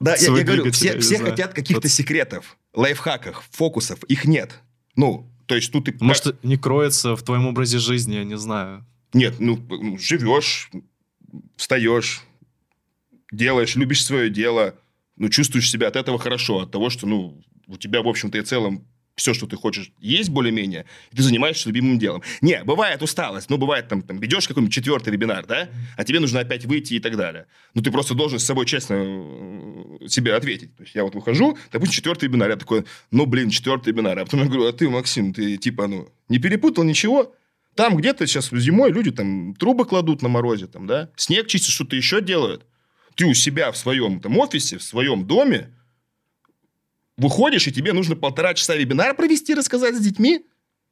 Да, 0.01 0.15
я, 0.15 0.33
я 0.33 0.45
говорю, 0.45 0.71
все, 0.71 0.97
все 1.01 1.19
хотят 1.19 1.55
каких-то 1.55 1.89
вот. 1.89 1.91
секретов, 1.91 2.57
лайфхаков, 2.73 3.43
фокусов. 3.51 4.05
Их 4.05 4.27
нет. 4.27 4.61
Ну, 4.95 5.29
то 5.47 5.57
есть 5.57 5.73
тут 5.73 5.87
ты... 5.87 5.97
Может, 5.99 6.45
не 6.45 6.57
кроется 6.57 7.17
в 7.17 7.23
твоем 7.23 7.47
образе 7.47 7.79
жизни, 7.79 8.15
я 8.15 8.25
не 8.25 8.37
знаю. 8.37 8.87
Нет, 9.13 9.41
ну, 9.41 9.59
живешь, 9.99 10.71
встаешь, 11.57 12.23
делаешь, 13.33 13.77
любишь 13.77 14.05
свое 14.05 14.31
дело, 14.31 14.75
ну, 15.17 15.29
чувствуешь 15.29 15.71
себя 15.71 15.89
от 15.89 15.97
этого 15.97 16.19
хорошо, 16.19 16.61
от 16.61 16.71
того, 16.71 16.91
что, 16.91 17.07
ну, 17.07 17.43
у 17.67 17.77
тебя, 17.77 18.03
в 18.03 18.09
общем-то 18.09 18.39
и 18.39 18.43
целом, 18.43 18.87
все, 19.19 19.35
что 19.35 19.47
ты 19.47 19.57
хочешь, 19.57 19.93
есть 19.99 20.31
более-менее, 20.31 20.87
и 21.11 21.17
ты 21.17 21.23
занимаешься 21.23 21.69
любимым 21.69 21.99
делом. 21.99 22.23
Не, 22.41 22.63
бывает 22.63 23.03
усталость, 23.03 23.51
ну, 23.51 23.59
бывает, 23.59 23.89
там, 23.89 24.03
там 24.03 24.21
ведешь 24.21 24.47
какой-нибудь 24.47 24.73
четвертый 24.73 25.13
вебинар, 25.13 25.45
да, 25.45 25.69
а 25.97 26.05
тебе 26.05 26.21
нужно 26.21 26.41
опять 26.41 26.65
выйти 26.65 26.95
и 26.95 27.01
так 27.01 27.17
далее. 27.17 27.47
Ну, 27.75 27.83
ты 27.83 27.91
просто 27.91 28.15
должен 28.15 28.39
с 28.39 28.45
собой 28.45 28.65
честно 28.65 28.95
э, 28.95 30.09
себе 30.09 30.35
ответить. 30.35 30.75
То 30.77 30.85
есть 30.85 30.95
я 30.95 31.03
вот 31.03 31.17
выхожу, 31.17 31.59
допустим, 31.73 31.95
четвертый 31.95 32.29
вебинар, 32.29 32.51
я 32.51 32.57
такой, 32.57 32.85
ну, 33.11 33.27
блин, 33.27 33.51
четвертый 33.51 33.93
вебинар. 33.93 34.21
А 34.21 34.25
потом 34.25 34.41
я 34.41 34.47
говорю, 34.47 34.67
а 34.67 34.73
ты, 34.73 34.89
Максим, 34.89 35.35
ты, 35.35 35.57
типа, 35.57 35.89
ну, 35.89 36.09
не 36.29 36.39
перепутал 36.39 36.85
ничего? 36.85 37.35
Там 37.79 37.97
где-то 37.97 38.27
сейчас 38.27 38.51
зимой 38.51 38.91
люди 38.91 39.13
там 39.13 39.55
трубы 39.55 39.85
кладут 39.87 40.21
на 40.21 40.29
морозе, 40.29 40.67
там, 40.67 40.89
да, 40.89 41.13
снег 41.15 41.47
чистят, 41.47 41.71
что-то 41.71 41.95
еще 41.95 42.21
делают. 42.21 42.67
Ты 43.15 43.25
у 43.25 43.35
себя 43.35 43.71
в 43.71 43.77
своем 43.77 44.21
там 44.21 44.37
офисе, 44.37 44.79
в 44.79 44.83
своем 44.83 45.25
доме 45.25 45.73
выходишь, 47.17 47.69
и 47.69 47.73
тебе 47.73 47.93
нужно 47.93 48.17
полтора 48.17 48.55
часа 48.55 48.75
вебинар 48.75 49.15
провести, 49.15 49.55
рассказать 49.55 49.95
с 49.95 50.01
детьми, 50.01 50.45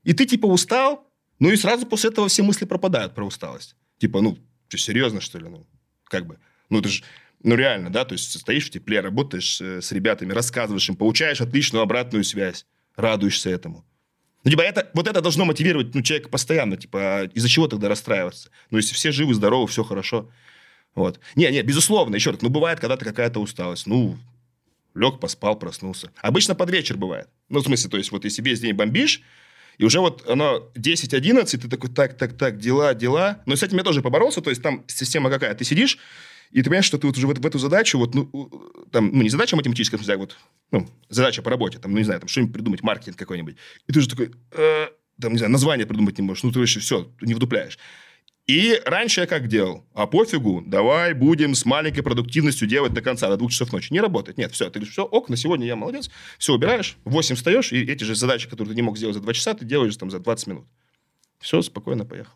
и 0.05 0.13
ты 0.13 0.27
типа 0.27 0.47
устал, 0.47 1.11
ну 1.41 1.51
и 1.51 1.57
сразу 1.57 1.87
после 1.87 2.11
этого 2.11 2.29
все 2.29 2.45
мысли 2.45 2.67
пропадают 2.67 3.17
про 3.17 3.27
усталость. 3.27 3.75
Типа, 3.99 4.21
ну, 4.21 4.39
что, 4.69 4.79
серьезно, 4.79 5.21
что 5.21 5.41
ли? 5.41 5.49
Ну, 5.49 5.67
как 6.05 6.29
бы, 6.29 6.39
ну, 6.71 6.79
это 6.79 6.89
же, 6.89 7.03
ну, 7.43 7.57
реально, 7.57 7.91
да, 7.91 8.05
то 8.05 8.13
есть 8.13 8.39
стоишь 8.39 8.67
в 8.67 8.71
тепле, 8.71 9.01
работаешь 9.01 9.61
э, 9.61 9.81
с 9.83 9.91
ребятами, 9.91 10.33
рассказываешь 10.33 10.89
им, 10.89 10.95
получаешь 10.95 11.41
отличную 11.41 11.83
обратную 11.83 12.23
связь, 12.23 12.65
радуешься 12.95 13.51
этому. 13.51 13.85
Ну, 14.47 14.51
типа, 14.51 14.61
это, 14.61 14.89
вот 14.95 15.09
это 15.09 15.21
должно 15.21 15.45
мотивировать 15.45 15.93
ну, 15.93 16.03
человека 16.03 16.29
постоянно. 16.29 16.77
Типа, 16.77 16.99
а 17.01 17.25
из-за 17.35 17.49
чего 17.49 17.67
тогда 17.67 17.89
расстраиваться? 17.89 18.49
Ну, 18.71 18.79
если 18.79 18.95
все 18.95 19.11
живы, 19.11 19.35
здоровы, 19.35 19.67
все 19.67 19.83
хорошо. 19.83 20.31
Вот. 20.95 21.19
Не, 21.35 21.51
не, 21.51 21.63
безусловно, 21.63 22.15
еще 22.15 22.31
раз, 22.31 22.43
ну, 22.43 22.49
бывает 22.49 22.79
когда-то 22.79 23.05
какая-то 23.05 23.41
усталость. 23.41 23.89
Ну, 23.89 24.17
лег, 24.95 25.19
поспал, 25.19 25.59
проснулся. 25.59 26.13
Обычно 26.23 26.55
под 26.55 26.71
вечер 26.71 26.97
бывает. 26.97 27.29
Ну, 27.49 27.59
в 27.59 27.65
смысле, 27.65 27.91
то 27.91 27.97
есть, 27.97 28.13
вот 28.13 28.23
если 28.23 28.41
весь 28.41 28.61
день 28.61 28.73
бомбишь, 28.75 29.21
и 29.79 29.85
уже 29.85 29.99
вот 29.99 30.25
оно 30.29 30.71
10-11, 30.77 31.59
ты 31.59 31.69
такой, 31.69 31.91
так, 31.91 32.17
так, 32.17 32.37
так, 32.37 32.59
дела, 32.61 32.95
дела. 32.95 33.43
Но 33.47 33.57
с 33.57 33.65
этим 33.65 33.79
я 33.79 33.83
тоже 33.83 34.01
поборолся, 34.01 34.43
то 34.43 34.51
есть 34.51 34.63
там 34.63 34.85
система 34.87 35.29
какая? 35.29 35.57
Ты 35.57 35.65
сидишь, 35.65 35.99
и 36.51 36.59
ты 36.59 36.65
понимаешь, 36.65 36.85
что 36.85 36.99
ты 36.99 37.07
вот 37.07 37.17
уже 37.17 37.27
в, 37.27 37.35
в 37.35 37.47
эту 37.47 37.59
задачу, 37.59 37.99
вот, 37.99 38.15
ну, 38.15 38.31
там, 38.91 39.11
ну, 39.13 39.23
не 39.23 39.29
задача 39.29 39.57
математическая, 39.57 40.01
а 40.01 40.19
вот, 40.19 40.37
ну, 40.71 40.89
задача 41.09 41.43
по 41.43 41.51
работе, 41.51 41.79
там, 41.79 41.93
ну, 41.93 41.99
не 41.99 42.05
знаю, 42.05 42.21
там, 42.21 42.29
что-нибудь 42.29 42.53
придумать, 42.53 42.83
маркетинг 42.83 43.17
какой-нибудь. 43.17 43.57
И 43.87 43.93
ты 43.93 43.99
уже 43.99 44.09
такой, 44.09 44.33
э, 44.53 44.87
там, 45.21 45.33
не 45.33 45.39
знаю, 45.39 45.53
название 45.53 45.87
придумать 45.87 46.19
не 46.19 46.25
можешь, 46.25 46.43
ну, 46.45 46.53
ты 46.53 46.59
вообще 46.59 46.81
все, 46.81 47.13
не 47.21 47.35
вдупляешь. 47.35 47.79
И 48.47 48.81
раньше 48.85 49.23
я 49.23 49.27
как 49.27 49.49
делал? 49.49 49.85
А 49.93 50.07
пофигу, 50.07 50.63
давай 50.65 51.15
будем 51.15 51.57
с 51.57 51.65
маленькой 51.65 52.03
продуктивностью 52.03 52.69
делать 52.69 52.93
до 52.93 53.03
конца, 53.03 53.29
до 53.29 53.37
двух 53.37 53.51
часов 53.51 53.73
ночи. 53.73 53.93
Не 53.93 54.01
работает. 54.01 54.39
Нет, 54.39 54.53
все, 54.53 54.67
ты 54.67 54.79
говоришь, 54.79 54.93
все, 54.93 55.05
ок, 55.05 55.29
на 55.29 55.37
сегодня 55.37 55.67
я 55.67 55.75
молодец. 55.75 56.11
Все 56.39 56.55
убираешь, 56.55 56.97
в 57.05 57.11
8 57.11 57.35
встаешь, 57.35 57.73
и 57.73 57.83
эти 57.83 58.05
же 58.05 58.15
задачи, 58.15 58.49
которые 58.49 58.71
ты 58.71 58.77
не 58.77 58.83
мог 58.83 58.97
сделать 58.97 59.17
за 59.17 59.23
2 59.23 59.33
часа, 59.35 59.55
ты 59.55 59.65
делаешь 59.65 59.97
там 59.97 60.11
за 60.11 60.21
20 60.21 60.47
минут. 60.47 60.67
Все, 61.41 61.61
спокойно 61.61 62.05
поехал. 62.05 62.35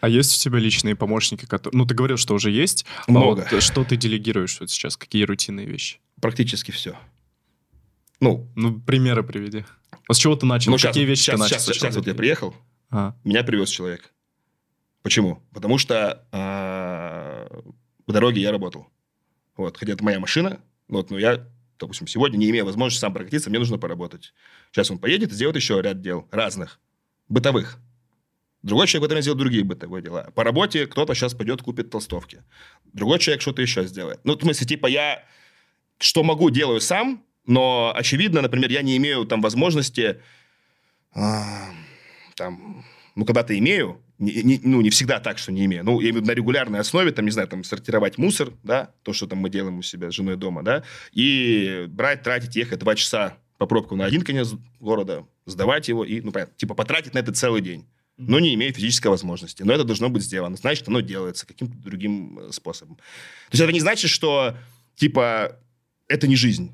А 0.00 0.08
есть 0.08 0.34
у 0.36 0.38
тебя 0.38 0.58
личные 0.58 0.94
помощники, 0.94 1.44
которые... 1.44 1.76
Ну, 1.76 1.86
ты 1.86 1.94
говорил, 1.94 2.16
что 2.16 2.34
уже 2.34 2.50
есть. 2.50 2.86
Много. 3.06 3.46
Вот 3.50 3.62
что 3.62 3.84
ты 3.84 3.96
делегируешь 3.96 4.58
вот 4.60 4.70
сейчас? 4.70 4.96
Какие 4.96 5.24
рутинные 5.24 5.66
вещи? 5.66 5.98
Практически 6.20 6.70
все. 6.70 6.96
Ну, 8.20 8.48
ну 8.54 8.80
примеры 8.80 9.22
приведи. 9.22 9.64
Вот 10.06 10.16
с 10.16 10.20
чего 10.20 10.36
ты 10.36 10.46
начал? 10.46 10.70
Ну, 10.70 10.76
Какие 10.76 11.04
сейчас, 11.04 11.08
вещи 11.08 11.20
сейчас, 11.20 11.34
ты 11.34 11.40
начал? 11.40 11.58
Сейчас, 11.60 11.76
сейчас 11.76 11.96
вот 11.96 12.06
я 12.06 12.14
приехал, 12.14 12.54
а. 12.90 13.14
меня 13.24 13.42
привез 13.44 13.70
человек. 13.70 14.12
Почему? 15.02 15.42
Потому 15.52 15.78
что 15.78 16.26
э, 16.32 17.60
по 18.04 18.12
дороге 18.12 18.40
я 18.40 18.50
работал. 18.50 18.88
Вот, 19.56 19.76
хотя 19.76 19.92
это 19.92 20.04
моя 20.04 20.20
машина, 20.20 20.60
вот, 20.88 21.10
но 21.10 21.18
я, 21.18 21.46
допустим, 21.78 22.06
сегодня 22.06 22.36
не 22.36 22.50
имея 22.50 22.64
возможности 22.64 23.00
сам 23.00 23.12
прокатиться, 23.12 23.50
мне 23.50 23.58
нужно 23.58 23.78
поработать. 23.78 24.32
Сейчас 24.70 24.90
он 24.90 24.98
поедет 24.98 25.32
и 25.32 25.34
сделает 25.34 25.56
еще 25.56 25.80
ряд 25.80 26.00
дел 26.00 26.26
разных, 26.30 26.80
бытовых. 27.28 27.78
Другой 28.62 28.86
человек 28.86 29.08
в 29.08 29.12
этом 29.12 29.22
сделает 29.22 29.38
другие 29.38 29.64
бытовые 29.64 30.02
дела. 30.02 30.30
По 30.34 30.42
работе 30.42 30.86
кто-то 30.86 31.14
сейчас 31.14 31.34
пойдет 31.34 31.62
купит 31.62 31.90
толстовки. 31.90 32.42
Другой 32.92 33.18
человек 33.18 33.40
что-то 33.40 33.62
еще 33.62 33.84
сделает. 33.84 34.20
Ну, 34.24 34.36
в 34.36 34.40
смысле, 34.40 34.66
типа, 34.66 34.86
я 34.86 35.24
что 35.98 36.22
могу, 36.22 36.50
делаю 36.50 36.80
сам, 36.80 37.24
но, 37.46 37.92
очевидно, 37.94 38.40
например, 38.40 38.70
я 38.70 38.82
не 38.82 38.96
имею 38.96 39.24
там 39.24 39.40
возможности, 39.40 40.20
а, 41.12 41.70
там, 42.36 42.84
ну, 43.14 43.24
когда-то 43.24 43.58
имею, 43.58 44.00
не, 44.18 44.42
не, 44.42 44.60
ну, 44.62 44.80
не 44.80 44.90
всегда 44.90 45.18
так, 45.18 45.38
что 45.38 45.50
не 45.52 45.64
имею. 45.64 45.84
Ну, 45.84 46.00
я 46.00 46.10
имею 46.10 46.24
на 46.24 46.32
регулярной 46.32 46.80
основе, 46.80 47.10
там, 47.10 47.24
не 47.24 47.30
знаю, 47.30 47.48
там, 47.48 47.64
сортировать 47.64 48.18
мусор, 48.18 48.52
да, 48.62 48.92
то, 49.02 49.12
что 49.12 49.26
там 49.26 49.38
мы 49.38 49.50
делаем 49.50 49.78
у 49.78 49.82
себя 49.82 50.10
с 50.10 50.14
женой 50.14 50.36
дома, 50.36 50.62
да, 50.62 50.84
и 51.12 51.86
брать, 51.88 52.22
тратить, 52.22 52.54
ехать 52.54 52.78
два 52.80 52.94
часа 52.94 53.38
по 53.56 53.66
пробкам 53.66 53.98
на 53.98 54.04
один 54.04 54.22
конец 54.22 54.52
города, 54.78 55.26
сдавать 55.46 55.88
его 55.88 56.04
и, 56.04 56.20
ну, 56.20 56.32
понятно, 56.32 56.54
типа, 56.56 56.74
потратить 56.74 57.14
на 57.14 57.18
это 57.18 57.32
целый 57.32 57.60
день 57.60 57.86
но 58.18 58.40
не 58.40 58.52
имеет 58.54 58.76
физической 58.76 59.06
возможности. 59.06 59.62
Но 59.62 59.72
это 59.72 59.84
должно 59.84 60.08
быть 60.10 60.24
сделано. 60.24 60.56
Значит, 60.56 60.88
оно 60.88 61.00
делается 61.00 61.46
каким-то 61.46 61.78
другим 61.78 62.38
э, 62.38 62.52
способом. 62.52 62.96
То 62.96 63.52
есть 63.52 63.62
это 63.62 63.72
не 63.72 63.80
значит, 63.80 64.10
что, 64.10 64.56
типа, 64.96 65.56
это 66.08 66.26
не 66.26 66.36
жизнь. 66.36 66.72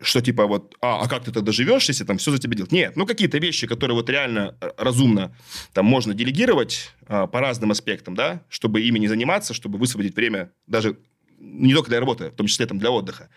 Что, 0.00 0.20
типа, 0.20 0.46
вот, 0.46 0.76
а, 0.80 1.02
а 1.02 1.08
как 1.08 1.24
ты 1.24 1.32
тогда 1.32 1.52
живешь, 1.52 1.88
если 1.88 2.04
там 2.04 2.18
все 2.18 2.30
за 2.30 2.38
тебя 2.38 2.54
делают? 2.54 2.72
Нет, 2.72 2.96
ну, 2.96 3.06
какие-то 3.06 3.38
вещи, 3.38 3.66
которые 3.66 3.96
вот 3.96 4.08
реально 4.08 4.56
э, 4.60 4.70
разумно 4.76 5.36
там 5.72 5.84
можно 5.84 6.14
делегировать 6.14 6.92
а, 7.06 7.26
по 7.26 7.40
разным 7.40 7.72
аспектам, 7.72 8.14
да, 8.14 8.42
чтобы 8.48 8.80
ими 8.80 8.98
не 8.98 9.08
заниматься, 9.08 9.52
чтобы 9.52 9.78
высвободить 9.78 10.14
время 10.14 10.52
даже 10.66 10.96
не 11.38 11.74
только 11.74 11.90
для 11.90 12.00
работы, 12.00 12.30
в 12.30 12.34
том 12.34 12.46
числе 12.46 12.66
там 12.66 12.78
для 12.78 12.90
отдыха. 12.90 13.28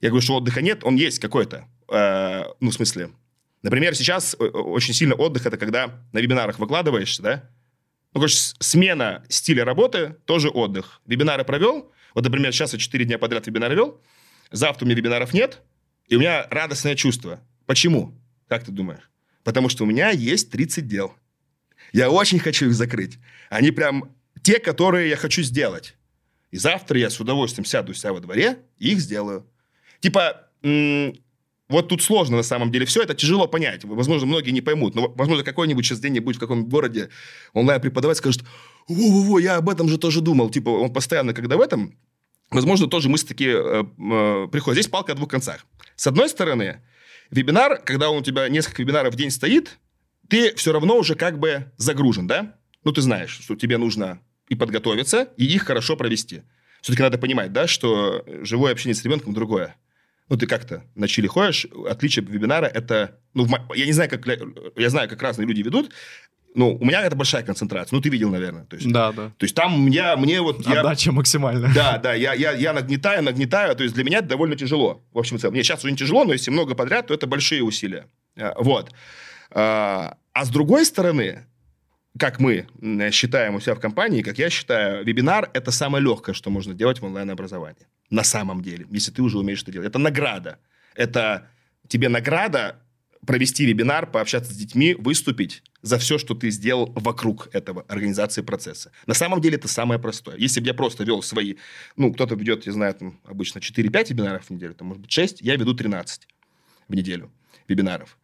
Я 0.00 0.10
говорю, 0.10 0.22
что 0.22 0.36
отдыха 0.36 0.62
нет, 0.62 0.80
он 0.82 0.96
есть 0.96 1.20
какой-то. 1.20 1.68
Э, 1.88 2.44
ну, 2.60 2.70
в 2.70 2.74
смысле, 2.74 3.10
Например, 3.62 3.94
сейчас 3.94 4.34
э, 4.38 4.44
очень 4.44 4.94
сильно 4.94 5.14
отдых– 5.14 5.46
это 5.46 5.56
когда 5.56 6.04
на 6.12 6.18
вебинарах 6.18 6.58
выкладываешься, 6.58 7.22
да, 7.22 7.50
Ну, 8.14 8.20
короче, 8.20 8.38
смена 8.60 9.24
стиля 9.28 9.64
работы 9.64 10.16
тоже 10.24 10.48
отдых. 10.48 11.00
Вебинары 11.06 11.44
провел. 11.44 11.92
Вот, 12.14 12.24
например, 12.24 12.52
сейчас 12.52 12.72
я 12.72 12.78
4 12.78 13.04
дня 13.04 13.18
подряд 13.18 13.46
вебинары 13.46 13.74
вел. 13.74 14.00
Завтра 14.50 14.84
у 14.84 14.86
меня 14.86 14.96
вебинаров 14.96 15.34
нет. 15.34 15.60
И 16.06 16.16
у 16.16 16.20
меня 16.20 16.46
радостное 16.50 16.94
чувство. 16.94 17.40
Почему? 17.66 18.18
Как 18.48 18.64
ты 18.64 18.72
думаешь? 18.72 19.10
Потому 19.44 19.68
что 19.68 19.84
у 19.84 19.86
меня 19.86 20.10
есть 20.10 20.50
30 20.50 20.86
дел. 20.86 21.14
Я 21.92 22.10
очень 22.10 22.38
хочу 22.38 22.66
их 22.66 22.74
закрыть. 22.74 23.18
Они 23.50 23.70
прям 23.70 24.14
те, 24.42 24.58
которые 24.58 25.10
я 25.10 25.16
хочу 25.16 25.42
сделать. 25.42 25.96
И 26.50 26.56
завтра 26.56 26.98
я 26.98 27.10
с 27.10 27.20
удовольствием 27.20 27.66
сяду 27.66 27.92
у 27.92 27.94
себя 27.94 28.12
во 28.12 28.20
дворе 28.20 28.58
и 28.78 28.92
их 28.92 29.00
сделаю. 29.00 29.46
Типа, 30.00 30.48
вот 31.68 31.88
тут 31.88 32.02
сложно 32.02 32.38
на 32.38 32.42
самом 32.42 32.72
деле 32.72 32.86
все, 32.86 33.02
это 33.02 33.14
тяжело 33.14 33.46
понять. 33.46 33.84
Возможно, 33.84 34.26
многие 34.26 34.50
не 34.50 34.62
поймут, 34.62 34.94
но, 34.94 35.12
возможно, 35.14 35.44
какой-нибудь 35.44 35.84
сейчас 35.84 36.00
день-нибудь 36.00 36.36
в 36.36 36.38
каком-нибудь 36.38 36.70
городе 36.70 37.10
онлайн-преподаватель 37.52 38.18
скажет, 38.18 38.42
во-во-во, 38.88 39.38
я 39.38 39.56
об 39.56 39.68
этом 39.68 39.88
же 39.88 39.98
тоже 39.98 40.22
думал. 40.22 40.50
Типа, 40.50 40.70
он 40.70 40.92
постоянно, 40.92 41.34
когда 41.34 41.56
в 41.56 41.60
этом, 41.60 41.98
возможно, 42.50 42.86
тоже 42.86 43.10
мысли 43.10 43.26
такие 43.26 43.52
э, 43.52 43.84
э, 43.84 44.48
приходят. 44.50 44.80
Здесь 44.80 44.90
палка 44.90 45.12
о 45.12 45.14
двух 45.14 45.28
концах. 45.28 45.66
С 45.94 46.06
одной 46.06 46.30
стороны, 46.30 46.80
вебинар, 47.30 47.82
когда 47.84 48.08
у 48.08 48.22
тебя 48.22 48.48
несколько 48.48 48.82
вебинаров 48.82 49.12
в 49.12 49.16
день 49.18 49.30
стоит, 49.30 49.78
ты 50.28 50.54
все 50.54 50.72
равно 50.72 50.96
уже 50.96 51.16
как 51.16 51.38
бы 51.38 51.70
загружен, 51.76 52.26
да? 52.26 52.54
Ну, 52.84 52.92
ты 52.92 53.02
знаешь, 53.02 53.40
что 53.42 53.56
тебе 53.56 53.76
нужно 53.76 54.20
и 54.48 54.54
подготовиться, 54.54 55.28
и 55.36 55.44
их 55.44 55.64
хорошо 55.64 55.96
провести. 55.96 56.42
Все-таки 56.80 57.02
надо 57.02 57.18
понимать, 57.18 57.52
да, 57.52 57.66
что 57.66 58.24
живое 58.42 58.72
общение 58.72 58.94
с 58.94 59.04
ребенком 59.04 59.34
другое. 59.34 59.76
Ну, 60.28 60.36
ты 60.36 60.46
как-то 60.46 60.82
на 60.94 61.08
чили 61.08 61.26
ходишь, 61.26 61.66
отличие 61.88 62.24
вебинара 62.24 62.66
это... 62.66 63.18
Ну, 63.34 63.46
я 63.74 63.86
не 63.86 63.92
знаю, 63.92 64.10
как... 64.10 64.26
Я 64.76 64.90
знаю, 64.90 65.08
как 65.08 65.22
разные 65.22 65.46
люди 65.46 65.62
ведут. 65.62 65.90
Ну, 66.54 66.76
у 66.76 66.84
меня 66.84 67.02
это 67.02 67.14
большая 67.14 67.42
концентрация. 67.42 67.94
Ну, 67.96 68.02
ты 68.02 68.08
видел, 68.08 68.30
наверное. 68.30 68.64
То 68.64 68.76
есть, 68.76 68.90
Да, 68.90 69.12
да. 69.12 69.28
то 69.36 69.44
есть 69.44 69.54
там 69.54 69.86
я, 69.88 70.16
мне 70.16 70.40
вот... 70.40 70.66
я- 70.66 70.80
Отдача 70.80 71.12
максимальная. 71.12 71.72
да, 71.74 71.98
да, 71.98 72.14
я, 72.14 72.32
я, 72.34 72.52
я 72.52 72.72
нагнетаю, 72.72 73.22
нагнетаю, 73.22 73.76
то 73.76 73.82
есть 73.84 73.94
для 73.94 74.04
меня 74.04 74.18
это 74.18 74.28
довольно 74.28 74.56
тяжело. 74.56 75.02
В 75.12 75.18
общем 75.18 75.36
и 75.36 75.38
целом. 75.38 75.54
Мне 75.54 75.62
сейчас 75.62 75.84
уже 75.84 75.92
не 75.92 75.96
тяжело, 75.96 76.24
но 76.24 76.32
если 76.32 76.50
много 76.50 76.74
подряд, 76.74 77.06
то 77.06 77.14
это 77.14 77.26
большие 77.26 77.62
усилия. 77.62 78.06
А, 78.36 78.54
Вот. 78.58 78.90
А 79.50 80.16
а 80.32 80.44
с 80.44 80.50
другой 80.50 80.84
стороны, 80.84 81.46
как 82.18 82.40
мы 82.40 82.66
считаем 83.12 83.54
у 83.54 83.60
себя 83.60 83.74
в 83.74 83.80
компании, 83.80 84.22
как 84.22 84.38
я 84.38 84.50
считаю, 84.50 85.04
вебинар– 85.04 85.50
это 85.54 85.70
самое 85.70 86.02
легкое, 86.02 86.34
что 86.34 86.50
можно 86.50 86.74
делать 86.74 87.00
в 87.00 87.04
онлайн-образовании. 87.04 87.86
На 88.10 88.24
самом 88.24 88.62
деле, 88.62 88.86
если 88.90 89.12
ты 89.12 89.22
уже 89.22 89.38
умеешь 89.38 89.62
это 89.62 89.72
делать. 89.72 89.88
Это 89.88 89.98
награда. 89.98 90.58
Это 90.94 91.48
тебе 91.86 92.08
награда 92.08 92.82
провести 93.26 93.66
вебинар, 93.66 94.10
пообщаться 94.10 94.52
с 94.52 94.56
детьми, 94.56 94.94
выступить 94.94 95.62
за 95.82 95.98
все, 95.98 96.18
что 96.18 96.34
ты 96.34 96.50
сделал 96.50 96.92
вокруг 96.94 97.48
этого, 97.52 97.84
организации 97.88 98.42
процесса. 98.42 98.90
На 99.06 99.14
самом 99.14 99.40
деле 99.40 99.56
это 99.56 99.68
самое 99.68 100.00
простое. 100.00 100.36
Если 100.38 100.60
бы 100.60 100.66
я 100.66 100.74
просто 100.74 101.04
вел 101.04 101.22
свои, 101.22 101.56
ну, 101.96 102.12
кто-то 102.12 102.34
ведет, 102.34 102.66
я 102.66 102.72
знаю, 102.72 102.94
там, 102.94 103.20
обычно 103.24 103.58
4-5 103.58 104.10
вебинаров 104.10 104.46
в 104.46 104.50
неделю, 104.50 104.74
там, 104.74 104.88
может 104.88 105.02
быть, 105.02 105.10
6, 105.12 105.40
я 105.42 105.56
веду 105.56 105.74
13 105.74 106.26
в 106.88 106.94
неделю 106.94 107.30
вебинаров. 107.68 108.16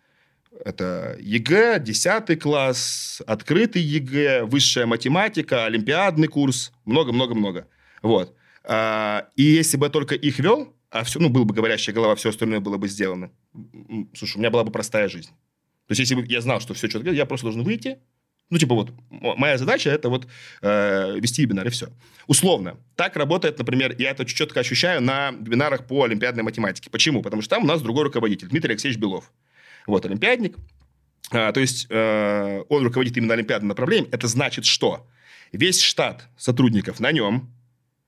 Это 0.64 1.16
ЕГЭ, 1.20 1.80
10 1.80 2.40
класс, 2.40 3.22
открытый 3.26 3.82
ЕГЭ, 3.82 4.44
высшая 4.44 4.86
математика, 4.86 5.64
олимпиадный 5.64 6.28
курс, 6.28 6.72
много-много-много. 6.84 7.66
Вот. 8.02 8.34
А, 8.64 9.28
и 9.36 9.42
если 9.42 9.76
бы 9.76 9.86
я 9.86 9.90
только 9.90 10.14
их 10.14 10.38
вел, 10.38 10.74
а 10.90 11.02
все, 11.04 11.18
ну, 11.18 11.28
была 11.28 11.44
бы 11.44 11.54
говорящая 11.54 11.94
голова, 11.94 12.14
все 12.14 12.30
остальное 12.30 12.60
было 12.60 12.76
бы 12.76 12.88
сделано. 12.88 13.30
Слушай, 14.14 14.36
у 14.36 14.38
меня 14.38 14.50
была 14.50 14.64
бы 14.64 14.70
простая 14.70 15.08
жизнь. 15.08 15.30
То 15.86 15.92
есть, 15.92 16.00
если 16.00 16.14
бы 16.14 16.24
я 16.26 16.40
знал, 16.40 16.60
что 16.60 16.72
все 16.72 16.88
четко, 16.88 17.10
я 17.10 17.26
просто 17.26 17.46
должен 17.46 17.62
выйти. 17.62 17.98
Ну, 18.50 18.58
типа 18.58 18.74
вот, 18.74 18.92
моя 19.10 19.58
задача 19.58 19.90
это 19.90 20.08
вот 20.08 20.28
э, 20.62 21.18
вести 21.18 21.42
вебинар, 21.42 21.66
и 21.66 21.70
все. 21.70 21.88
Условно. 22.26 22.76
Так 22.94 23.16
работает, 23.16 23.58
например, 23.58 23.96
я 23.98 24.10
это 24.10 24.24
четко 24.24 24.60
ощущаю 24.60 25.00
на 25.02 25.30
вебинарах 25.32 25.86
по 25.86 26.04
олимпиадной 26.04 26.42
математике. 26.42 26.90
Почему? 26.90 27.22
Потому 27.22 27.42
что 27.42 27.56
там 27.56 27.64
у 27.64 27.66
нас 27.66 27.82
другой 27.82 28.04
руководитель, 28.04 28.48
Дмитрий 28.48 28.72
Алексеевич 28.72 29.00
Белов. 29.00 29.32
Вот, 29.86 30.04
олимпиадник. 30.06 30.56
А, 31.30 31.52
то 31.52 31.60
есть, 31.60 31.86
э, 31.90 32.62
он 32.68 32.84
руководит 32.84 33.16
именно 33.16 33.34
олимпиадным 33.34 33.68
направлением. 33.68 34.08
Это 34.12 34.28
значит, 34.28 34.64
что 34.64 35.06
весь 35.52 35.80
штат 35.80 36.28
сотрудников 36.36 37.00
на 37.00 37.12
нем, 37.12 37.52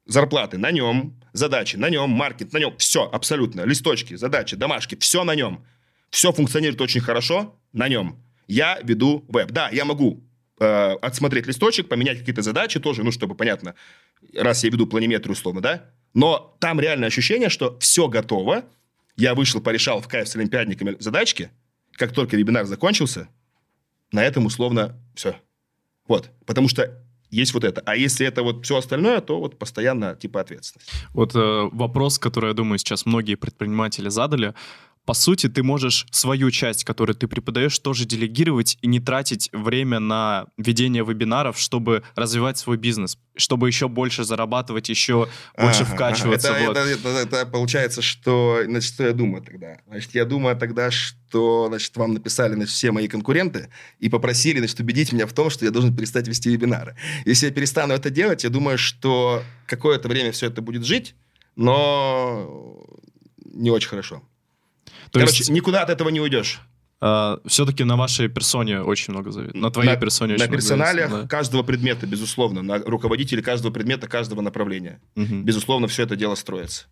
зарплаты 0.06 0.58
на 0.58 0.70
нем, 0.70 1.20
задачи 1.32 1.76
на 1.76 1.90
нем, 1.90 2.10
маркет 2.10 2.52
на 2.52 2.58
нем, 2.58 2.76
все 2.78 3.08
абсолютно, 3.10 3.62
листочки, 3.62 4.14
задачи, 4.14 4.56
домашки, 4.56 4.96
все 4.96 5.24
на 5.24 5.34
нем. 5.34 5.64
Все 6.10 6.32
функционирует 6.32 6.80
очень 6.80 7.00
хорошо 7.00 7.58
на 7.72 7.88
нем. 7.88 8.22
Я 8.46 8.78
веду 8.82 9.24
веб. 9.28 9.50
Да, 9.50 9.68
я 9.70 9.84
могу 9.84 10.22
э, 10.60 10.64
отсмотреть 11.02 11.46
листочек, 11.46 11.88
поменять 11.88 12.18
какие-то 12.20 12.42
задачи 12.42 12.78
тоже, 12.78 13.02
ну, 13.02 13.10
чтобы 13.10 13.34
понятно, 13.34 13.74
раз 14.34 14.62
я 14.64 14.70
веду 14.70 14.86
планиметрию 14.86 15.32
условно, 15.32 15.60
да, 15.60 15.90
но 16.14 16.56
там 16.60 16.80
реальное 16.80 17.08
ощущение, 17.08 17.48
что 17.48 17.78
все 17.80 18.08
готово, 18.08 18.64
я 19.16 19.34
вышел, 19.34 19.60
порешал 19.60 20.00
в 20.00 20.08
кайф 20.08 20.28
с 20.28 20.36
олимпиадниками 20.36 20.96
задачки, 21.00 21.50
как 21.96 22.12
только 22.12 22.36
вебинар 22.36 22.64
закончился, 22.66 23.28
на 24.12 24.22
этом 24.24 24.46
условно 24.46 25.00
все. 25.14 25.36
Вот, 26.08 26.30
потому 26.46 26.68
что 26.68 27.02
есть 27.30 27.54
вот 27.54 27.64
это. 27.64 27.82
А 27.84 27.96
если 27.96 28.26
это 28.26 28.42
вот 28.42 28.64
все 28.64 28.76
остальное, 28.76 29.20
то 29.20 29.40
вот 29.40 29.58
постоянно 29.58 30.14
типа 30.14 30.40
ответственность. 30.40 30.90
Вот 31.12 31.34
э, 31.34 31.68
вопрос, 31.72 32.18
который, 32.18 32.48
я 32.48 32.54
думаю, 32.54 32.78
сейчас 32.78 33.06
многие 33.06 33.34
предприниматели 33.34 34.08
задали. 34.08 34.54
По 35.06 35.14
сути, 35.14 35.48
ты 35.48 35.62
можешь 35.62 36.04
свою 36.10 36.50
часть, 36.50 36.82
которую 36.82 37.14
ты 37.14 37.28
преподаешь, 37.28 37.78
тоже 37.78 38.04
делегировать 38.06 38.76
и 38.82 38.88
не 38.88 38.98
тратить 38.98 39.48
время 39.52 40.00
на 40.00 40.46
ведение 40.58 41.04
вебинаров, 41.04 41.58
чтобы 41.60 42.02
развивать 42.16 42.58
свой 42.58 42.76
бизнес, 42.76 43.16
чтобы 43.36 43.68
еще 43.68 43.86
больше 43.88 44.24
зарабатывать, 44.24 44.88
еще 44.88 45.28
больше 45.56 45.84
Ага, 45.84 45.94
вкачиваться. 45.94 46.56
ага. 46.56 46.66
вот. 46.66 46.76
Это, 46.76 46.88
это- 46.90 47.08
это- 47.08 47.36
это 47.36 47.46
получается, 47.46 48.02
что... 48.02 48.60
Значит, 48.64 48.92
что 48.94 49.04
я 49.06 49.12
думаю 49.12 49.44
тогда? 49.44 49.78
Значит, 49.86 50.12
я 50.16 50.24
думаю 50.24 50.56
тогда, 50.56 50.90
что 50.90 51.66
значит, 51.68 51.96
вам 51.96 52.14
написали 52.14 52.54
значит, 52.54 52.74
все 52.74 52.90
мои 52.90 53.06
конкуренты 53.06 53.70
и 54.00 54.08
попросили 54.08 54.58
значит, 54.58 54.80
убедить 54.80 55.12
меня 55.12 55.28
в 55.28 55.32
том, 55.32 55.50
что 55.50 55.64
я 55.64 55.70
должен 55.70 55.94
перестать 55.94 56.26
вести 56.26 56.50
вебинары. 56.50 56.96
Если 57.24 57.46
я 57.46 57.52
перестану 57.52 57.94
это 57.94 58.10
делать, 58.10 58.42
я 58.42 58.50
думаю, 58.50 58.76
что 58.76 59.44
какое-то 59.66 60.08
время 60.08 60.32
все 60.32 60.46
это 60.48 60.62
будет 60.62 60.84
жить, 60.84 61.14
но 61.54 62.84
не 63.44 63.70
очень 63.70 63.88
хорошо. 63.88 64.22
То 65.10 65.20
Короче, 65.20 65.38
есть 65.38 65.50
никуда 65.50 65.82
от 65.82 65.90
этого 65.90 66.08
не 66.08 66.20
уйдешь. 66.20 66.60
все-таки 67.46 67.84
на 67.84 67.96
вашей 67.96 68.28
персоне 68.28 68.80
очень 68.80 69.12
много 69.12 69.30
зависит. 69.30 69.54
На 69.54 69.70
твоей 69.70 69.90
на, 69.90 69.96
персоне 69.96 70.32
на 70.32 70.34
очень 70.36 70.44
много 70.44 70.56
персоналиях 70.56 71.10
зависит, 71.10 71.30
каждого 71.30 71.62
предмета, 71.62 72.06
безусловно, 72.06 72.62
на 72.62 72.78
руководителе 72.78 73.42
каждого 73.42 73.72
предмета, 73.72 74.08
каждого 74.08 74.40
направления. 74.40 75.00
да. 75.14 75.22
Мгм. 75.22 75.44
Безусловно, 75.44 75.88
все 75.88 76.04
это 76.04 76.16
дело 76.16 76.34
строится. 76.34 76.86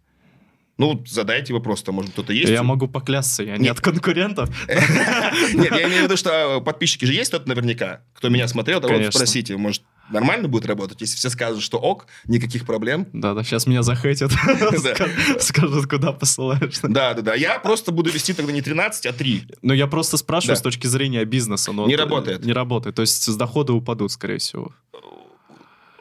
Ну, 0.76 1.04
задайте 1.06 1.52
вопрос, 1.52 1.82
то 1.82 1.92
может 1.92 2.10
кто-то 2.12 2.32
есть. 2.32 2.50
Я 2.50 2.64
могу 2.64 2.88
поклясться, 2.88 3.44
я 3.44 3.56
не 3.56 3.64
Нет. 3.64 3.72
от 3.72 3.80
конкурентов. 3.80 4.50
Нет, 4.68 5.70
я 5.70 5.86
имею 5.86 6.00
в 6.00 6.04
виду, 6.04 6.16
что 6.16 6.60
подписчики 6.60 7.04
же 7.04 7.12
есть 7.12 7.28
кто-то 7.28 7.48
наверняка, 7.48 8.00
кто 8.12 8.28
меня 8.28 8.48
смотрел, 8.48 8.80
вот 8.80 9.14
спросите, 9.14 9.56
может, 9.56 9.82
нормально 10.10 10.48
будет 10.48 10.66
работать? 10.66 11.00
Если 11.00 11.16
все 11.16 11.30
скажут, 11.30 11.62
что 11.62 11.78
ок, 11.78 12.06
никаких 12.26 12.66
проблем. 12.66 13.06
Да-да, 13.12 13.42
сейчас 13.42 13.66
меня 13.66 13.82
захейтят. 13.82 14.30
Ска- 14.56 15.40
Скажут, 15.40 15.86
куда 15.86 16.12
посылаешь. 16.12 16.78
Да, 16.82 17.14
да, 17.14 17.22
да. 17.22 17.34
Я 17.34 17.58
просто 17.58 17.92
буду 17.92 18.10
вести 18.10 18.32
тогда 18.32 18.52
не 18.52 18.62
13, 18.62 19.06
а 19.06 19.12
3. 19.12 19.48
Ну, 19.62 19.72
я 19.74 19.86
просто 19.86 20.16
спрашиваю 20.16 20.56
с 20.56 20.62
точки 20.62 20.86
зрения 20.86 21.24
бизнеса. 21.24 21.72
но 21.72 21.86
Не 21.86 21.94
э, 21.94 21.96
работает. 21.96 22.44
Не 22.44 22.52
работает. 22.52 22.96
То 22.96 23.02
есть 23.02 23.22
с 23.22 23.36
дохода 23.36 23.72
упадут, 23.72 24.12
скорее 24.12 24.38
всего. 24.38 24.72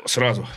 Сразу. 0.06 0.48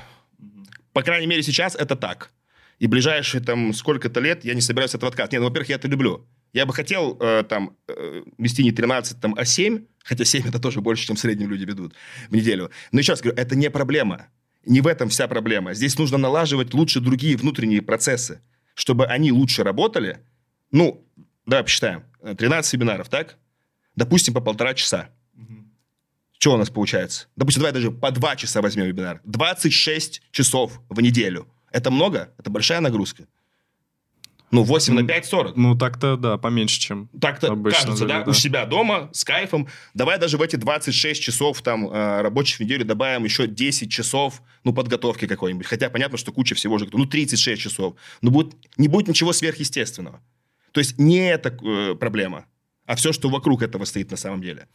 По 0.92 1.02
крайней 1.02 1.26
мере, 1.26 1.42
сейчас 1.42 1.74
это 1.74 1.94
так. 1.96 2.30
И 2.78 2.86
ближайшие 2.86 3.42
там 3.42 3.72
сколько-то 3.72 4.20
лет 4.20 4.44
я 4.44 4.54
не 4.54 4.60
собираюсь 4.60 4.94
этого 4.94 5.08
отказываться. 5.08 5.36
Нет, 5.36 5.42
ну, 5.42 5.48
во-первых, 5.48 5.68
я 5.70 5.76
это 5.76 5.88
люблю. 5.88 6.26
Я 6.56 6.64
бы 6.64 6.72
хотел 6.72 7.18
э, 7.20 7.44
там 7.46 7.76
э, 7.86 8.22
вести 8.38 8.64
не 8.64 8.72
13, 8.72 9.20
там, 9.20 9.34
а 9.36 9.44
7, 9.44 9.84
хотя 10.02 10.24
7 10.24 10.48
это 10.48 10.58
тоже 10.58 10.80
больше, 10.80 11.06
чем 11.06 11.16
в 11.16 11.18
среднем 11.18 11.50
люди 11.50 11.66
ведут 11.66 11.92
в 12.30 12.34
неделю. 12.34 12.70
Но 12.92 13.00
еще 13.00 13.12
раз 13.12 13.20
говорю, 13.20 13.38
это 13.38 13.54
не 13.54 13.68
проблема. 13.68 14.28
Не 14.64 14.80
в 14.80 14.86
этом 14.86 15.10
вся 15.10 15.28
проблема. 15.28 15.74
Здесь 15.74 15.98
нужно 15.98 16.16
налаживать 16.16 16.72
лучше 16.72 17.00
другие 17.00 17.36
внутренние 17.36 17.82
процессы, 17.82 18.40
чтобы 18.72 19.04
они 19.04 19.32
лучше 19.32 19.64
работали. 19.64 20.20
Ну, 20.70 21.06
давай 21.44 21.62
посчитаем. 21.62 22.04
Э, 22.22 22.34
13 22.34 22.72
вебинаров, 22.72 23.10
так? 23.10 23.36
Допустим, 23.94 24.32
по 24.32 24.40
полтора 24.40 24.72
часа. 24.72 25.10
Что 26.38 26.54
у 26.54 26.56
нас 26.56 26.70
получается? 26.70 27.26
Допустим, 27.36 27.60
давай 27.60 27.74
даже 27.74 27.90
по 27.90 28.10
2 28.10 28.36
часа 28.36 28.62
возьмем 28.62 28.86
вебинар. 28.86 29.20
26 29.24 30.22
часов 30.30 30.80
в 30.88 31.02
неделю. 31.02 31.48
Это 31.70 31.90
много? 31.90 32.32
Это 32.38 32.48
большая 32.48 32.80
нагрузка? 32.80 33.26
Ну, 34.52 34.62
8 34.62 34.94
на 34.94 35.00
М, 35.00 35.06
5– 35.06 35.26
40. 35.26 35.56
Ну, 35.56 35.76
так-то, 35.76 36.16
да, 36.16 36.38
поменьше, 36.38 36.80
чем... 36.80 37.08
Так-то 37.20 37.48
обычно 37.48 37.80
кажется, 37.80 38.04
люди, 38.04 38.14
да? 38.14 38.24
да. 38.24 38.30
У 38.30 38.34
себя 38.34 38.64
дома, 38.64 39.10
с 39.12 39.24
кайфом. 39.24 39.68
Давай 39.94 40.18
даже 40.18 40.38
в 40.38 40.42
эти 40.42 40.56
26 40.56 41.20
часов 41.20 41.62
там 41.62 41.88
э, 41.88 42.22
рабочих 42.22 42.58
в 42.58 42.60
неделю 42.60 42.84
добавим 42.84 43.24
еще 43.24 43.48
10 43.48 43.90
часов, 43.90 44.42
ну, 44.62 44.72
подготовки 44.72 45.26
какой-нибудь. 45.26 45.66
Хотя 45.66 45.90
понятно, 45.90 46.16
что 46.16 46.30
куча 46.32 46.54
всего 46.54 46.78
же, 46.78 46.88
ну, 46.92 47.06
36 47.06 47.60
часов. 47.60 47.94
Но 48.22 48.30
будет, 48.30 48.54
не 48.76 48.86
будет 48.88 49.08
ничего 49.08 49.32
сверхъестественного. 49.32 50.20
То 50.70 50.80
есть 50.80 50.98
не 50.98 51.28
это 51.28 51.56
э, 51.64 51.94
проблема, 51.94 52.44
а 52.84 52.94
все, 52.94 53.12
что 53.12 53.28
вокруг 53.28 53.62
этого 53.62 53.84
стоит 53.84 54.10
на 54.10 54.16
самом 54.16 54.42
деле. 54.42 54.68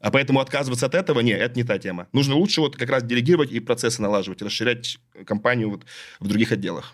А 0.00 0.10
поэтому 0.10 0.40
отказываться 0.40 0.86
от 0.86 0.96
этого, 0.96 1.20
нет, 1.20 1.40
это 1.40 1.54
не 1.56 1.62
та 1.62 1.78
тема. 1.78 2.08
Нужно 2.12 2.34
лучше 2.34 2.60
вот 2.60 2.76
как 2.76 2.90
раз 2.90 3.04
делегировать 3.04 3.52
и 3.52 3.60
процессы 3.60 4.02
налаживать, 4.02 4.42
расширять 4.42 4.98
компанию 5.24 5.70
вот 5.70 5.84
в 6.18 6.26
других 6.26 6.50
отделах. 6.50 6.92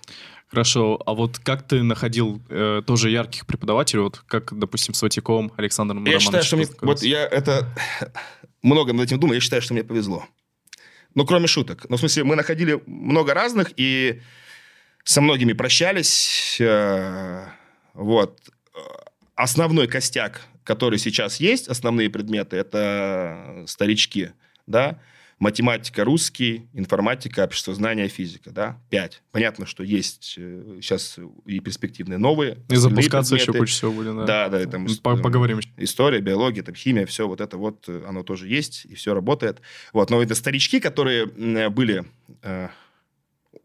Хорошо, 0.48 1.00
а 1.04 1.12
вот 1.14 1.38
как 1.38 1.66
ты 1.66 1.82
находил 1.82 2.40
э, 2.48 2.82
тоже 2.86 3.10
ярких 3.10 3.46
преподавателей, 3.46 4.02
вот 4.02 4.22
как, 4.26 4.58
допустим, 4.58 4.94
с 4.94 5.02
Ватиком 5.02 5.52
Александром 5.56 6.04
Я 6.06 6.20
считаю, 6.20 6.42
что 6.42 6.56
мне, 6.56 6.66
вот 6.80 7.02
я 7.02 7.26
это 7.26 7.68
много 8.62 8.92
над 8.92 9.06
этим 9.06 9.20
думаю, 9.20 9.36
я 9.36 9.40
считаю, 9.40 9.60
что 9.60 9.74
мне 9.74 9.84
повезло. 9.84 10.24
Ну, 11.14 11.26
кроме 11.26 11.46
шуток. 11.48 11.86
Ну, 11.88 11.96
в 11.96 12.00
смысле, 12.00 12.24
мы 12.24 12.36
находили 12.36 12.80
много 12.86 13.34
разных, 13.34 13.72
и 13.76 14.20
со 15.04 15.20
многими 15.20 15.52
прощались. 15.52 16.58
Э, 16.60 17.46
вот. 17.94 18.40
Основной 19.34 19.86
костяк 19.86 20.48
которые 20.68 20.98
сейчас 20.98 21.40
есть, 21.40 21.66
основные 21.66 22.10
предметы, 22.10 22.56
это 22.56 23.64
старички, 23.66 24.32
да, 24.66 25.00
математика, 25.38 26.04
русский, 26.04 26.68
информатика, 26.72 27.44
обществознание, 27.44 28.08
физика, 28.08 28.50
да, 28.50 28.80
пять. 28.90 29.22
Понятно, 29.30 29.66
что 29.66 29.84
есть 29.84 30.24
сейчас 30.24 31.16
э, 31.18 31.26
и 31.46 31.60
перспективные 31.60 32.18
новые. 32.18 32.58
И 32.68 32.76
запускаться 32.76 33.34
предметы. 33.34 33.52
еще 33.52 33.60
куча 33.60 33.72
всего 33.72 33.92
будет, 33.92 34.16
да. 34.16 34.48
Да, 34.48 34.48
да, 34.48 34.66
там, 34.66 34.86
поговорим. 35.02 35.60
История, 35.76 36.20
биология, 36.20 36.62
там, 36.62 36.74
химия, 36.74 37.06
все 37.06 37.28
вот 37.28 37.40
это 37.40 37.56
вот, 37.56 37.84
э, 37.88 38.04
оно 38.06 38.22
тоже 38.22 38.48
есть, 38.48 38.84
и 38.86 38.94
все 38.94 39.14
работает. 39.14 39.60
Вот, 39.92 40.10
но 40.10 40.22
это 40.22 40.34
старички, 40.34 40.80
которые 40.80 41.26
были 41.70 42.04
э, 42.42 42.68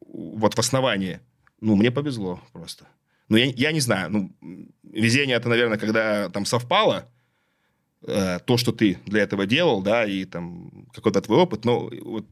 вот 0.07 0.53
в 0.53 0.59
основании, 0.59 1.19
ну, 1.59 1.75
мне 1.75 1.91
повезло 1.91 2.41
просто. 2.51 2.87
Ну, 3.29 3.37
я, 3.37 3.45
я 3.45 3.71
не 3.71 3.79
знаю, 3.79 4.11
ну, 4.11 4.35
везение 4.83 5.37
это, 5.37 5.49
наверное, 5.49 5.77
когда 5.77 6.29
там 6.29 6.45
совпало 6.45 7.09
э, 8.07 8.39
то, 8.45 8.57
что 8.57 8.71
ты 8.71 8.99
для 9.05 9.23
этого 9.23 9.45
делал, 9.45 9.81
да, 9.81 10.05
и 10.05 10.25
там 10.25 10.87
какой-то 10.93 11.21
твой 11.21 11.39
опыт, 11.39 11.65
но 11.65 11.89
вот 12.03 12.25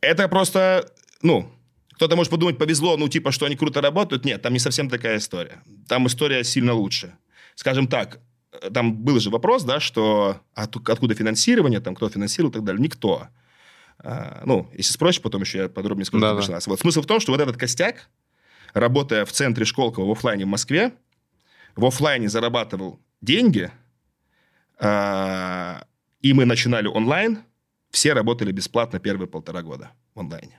это 0.00 0.28
просто, 0.28 0.90
ну, 1.22 1.50
кто-то 1.92 2.14
может 2.14 2.30
подумать, 2.30 2.58
повезло, 2.58 2.96
ну, 2.96 3.08
типа, 3.08 3.32
что 3.32 3.46
они 3.46 3.56
круто 3.56 3.80
работают. 3.80 4.24
Нет, 4.24 4.40
там 4.40 4.52
не 4.52 4.60
совсем 4.60 4.88
такая 4.88 5.18
история. 5.18 5.62
Там 5.88 6.06
история 6.06 6.44
сильно 6.44 6.72
лучше. 6.72 7.14
Скажем 7.56 7.88
так, 7.88 8.20
там 8.72 8.94
был 8.94 9.18
же 9.18 9.30
вопрос, 9.30 9.64
да, 9.64 9.80
что 9.80 10.40
от, 10.54 10.76
откуда 10.88 11.14
финансирование, 11.14 11.80
там, 11.80 11.94
кто 11.94 12.08
финансировал 12.08 12.50
и 12.50 12.54
так 12.54 12.64
далее. 12.64 12.80
Никто. 12.80 13.26
А, 13.98 14.42
ну, 14.44 14.70
если 14.74 14.92
спросишь, 14.92 15.20
потом 15.20 15.42
еще 15.42 15.58
я 15.58 15.68
подробнее 15.68 16.04
скажу, 16.04 16.20
да, 16.20 16.34
да. 16.34 16.58
Вот 16.66 16.80
смысл 16.80 17.02
в 17.02 17.06
том, 17.06 17.18
что 17.18 17.32
вот 17.32 17.40
этот 17.40 17.56
костяк, 17.56 18.08
работая 18.74 19.24
в 19.24 19.32
центре 19.32 19.64
Школково 19.64 20.06
в 20.06 20.10
офлайне 20.12 20.44
в 20.44 20.48
Москве, 20.48 20.92
в 21.74 21.84
офлайне 21.84 22.28
зарабатывал 22.28 23.00
деньги, 23.20 23.70
а, 23.70 23.70
и 24.80 26.32
мы 26.32 26.44
начинали 26.44 26.86
онлайн, 26.86 27.40
все 27.90 28.12
работали 28.12 28.52
бесплатно 28.52 28.98
первые 28.98 29.28
полтора 29.28 29.62
года 29.62 29.90
в 30.14 30.20
онлайне. 30.20 30.58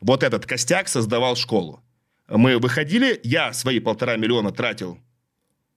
Вот 0.00 0.22
этот 0.22 0.46
костяк 0.46 0.88
создавал 0.88 1.36
школу. 1.36 1.82
Мы 2.28 2.58
выходили, 2.58 3.20
я 3.22 3.52
свои 3.52 3.78
полтора 3.78 4.16
миллиона 4.16 4.50
тратил 4.52 4.98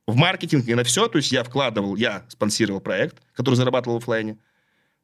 в 0.07 0.15
маркетинг 0.15 0.67
не 0.67 0.75
на 0.75 0.83
все, 0.83 1.07
то 1.07 1.17
есть 1.17 1.31
я 1.31 1.43
вкладывал, 1.43 1.95
я 1.95 2.25
спонсировал 2.29 2.79
проект, 2.79 3.17
который 3.33 3.55
зарабатывал 3.55 3.99
в 3.99 4.01
офлайне. 4.03 4.37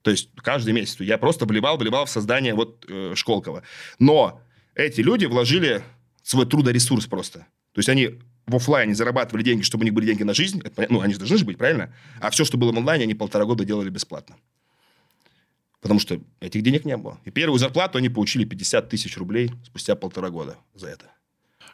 То 0.01 0.11
есть 0.11 0.29
каждый 0.37 0.73
месяц 0.73 0.99
я 0.99 1.17
просто 1.17 1.45
вливал, 1.45 1.77
вливал 1.77 2.05
в 2.05 2.09
создание 2.09 2.53
вот 2.53 2.85
э, 2.87 3.13
Школково. 3.15 3.63
Но 3.99 4.41
эти 4.75 5.01
люди 5.01 5.25
вложили 5.25 5.83
свой 6.23 6.45
трудоресурс 6.45 7.07
просто. 7.07 7.39
То 7.73 7.79
есть 7.79 7.89
они 7.89 8.19
в 8.47 8.55
офлайне 8.55 8.95
зарабатывали 8.95 9.43
деньги, 9.43 9.61
чтобы 9.61 9.83
у 9.83 9.85
них 9.85 9.93
были 9.93 10.05
деньги 10.05 10.23
на 10.23 10.33
жизнь. 10.33 10.61
Это, 10.63 10.87
ну, 10.89 11.01
они 11.01 11.13
же 11.13 11.19
должны 11.19 11.37
же 11.37 11.45
быть, 11.45 11.57
правильно? 11.57 11.93
А 12.19 12.29
все, 12.29 12.45
что 12.45 12.57
было 12.57 12.71
в 12.71 12.77
онлайне, 12.77 13.03
они 13.03 13.13
полтора 13.13 13.45
года 13.45 13.63
делали 13.65 13.89
бесплатно. 13.89 14.35
Потому 15.81 15.99
что 15.99 16.19
этих 16.39 16.61
денег 16.61 16.85
не 16.85 16.95
было. 16.95 17.19
И 17.25 17.31
первую 17.31 17.57
зарплату 17.57 17.97
они 17.97 18.09
получили 18.09 18.45
50 18.45 18.89
тысяч 18.89 19.17
рублей 19.17 19.51
спустя 19.65 19.95
полтора 19.95 20.29
года 20.29 20.57
за 20.75 20.87
это. 20.87 21.05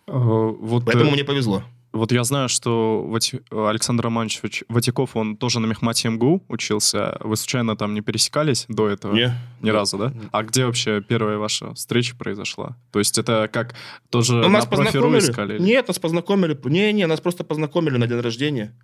Uh, 0.08 0.56
вот, 0.60 0.86
Поэтому 0.86 1.10
uh... 1.10 1.14
мне 1.14 1.24
повезло. 1.26 1.64
Вот 1.98 2.12
я 2.12 2.24
знаю, 2.24 2.48
что. 2.48 3.10
Александр 3.52 4.04
Романович 4.04 4.64
Ватиков, 4.70 5.16
он 5.16 5.36
тоже 5.36 5.60
на 5.60 5.66
Мехмате 5.66 6.10
МГУ 6.10 6.44
учился. 6.48 7.18
Вы 7.22 7.36
случайно 7.36 7.76
там 7.76 7.94
не 7.94 8.02
пересекались 8.02 8.66
до 8.70 8.88
этого? 8.88 9.14
Не. 9.14 9.34
Ни 9.62 9.72
разу, 9.72 9.98
да? 9.98 10.14
А 10.32 10.44
где 10.44 10.66
вообще 10.66 11.02
первая 11.02 11.38
ваша 11.38 11.74
встреча 11.74 12.16
произошла? 12.16 12.78
То 12.92 13.00
есть 13.00 13.18
это 13.18 13.50
как 13.52 13.76
тоже 14.10 14.36
ну, 14.36 14.50
нас 14.50 14.66
на 14.66 14.70
профи 14.70 14.98
искали? 14.98 15.60
Нет, 15.60 15.88
нас 15.88 15.98
познакомили. 15.98 16.58
Не-не, 16.66 17.08
нас 17.08 17.20
просто 17.20 17.44
познакомили 17.44 17.98
на 17.98 18.08
день 18.08 18.20
рождения. 18.20 18.78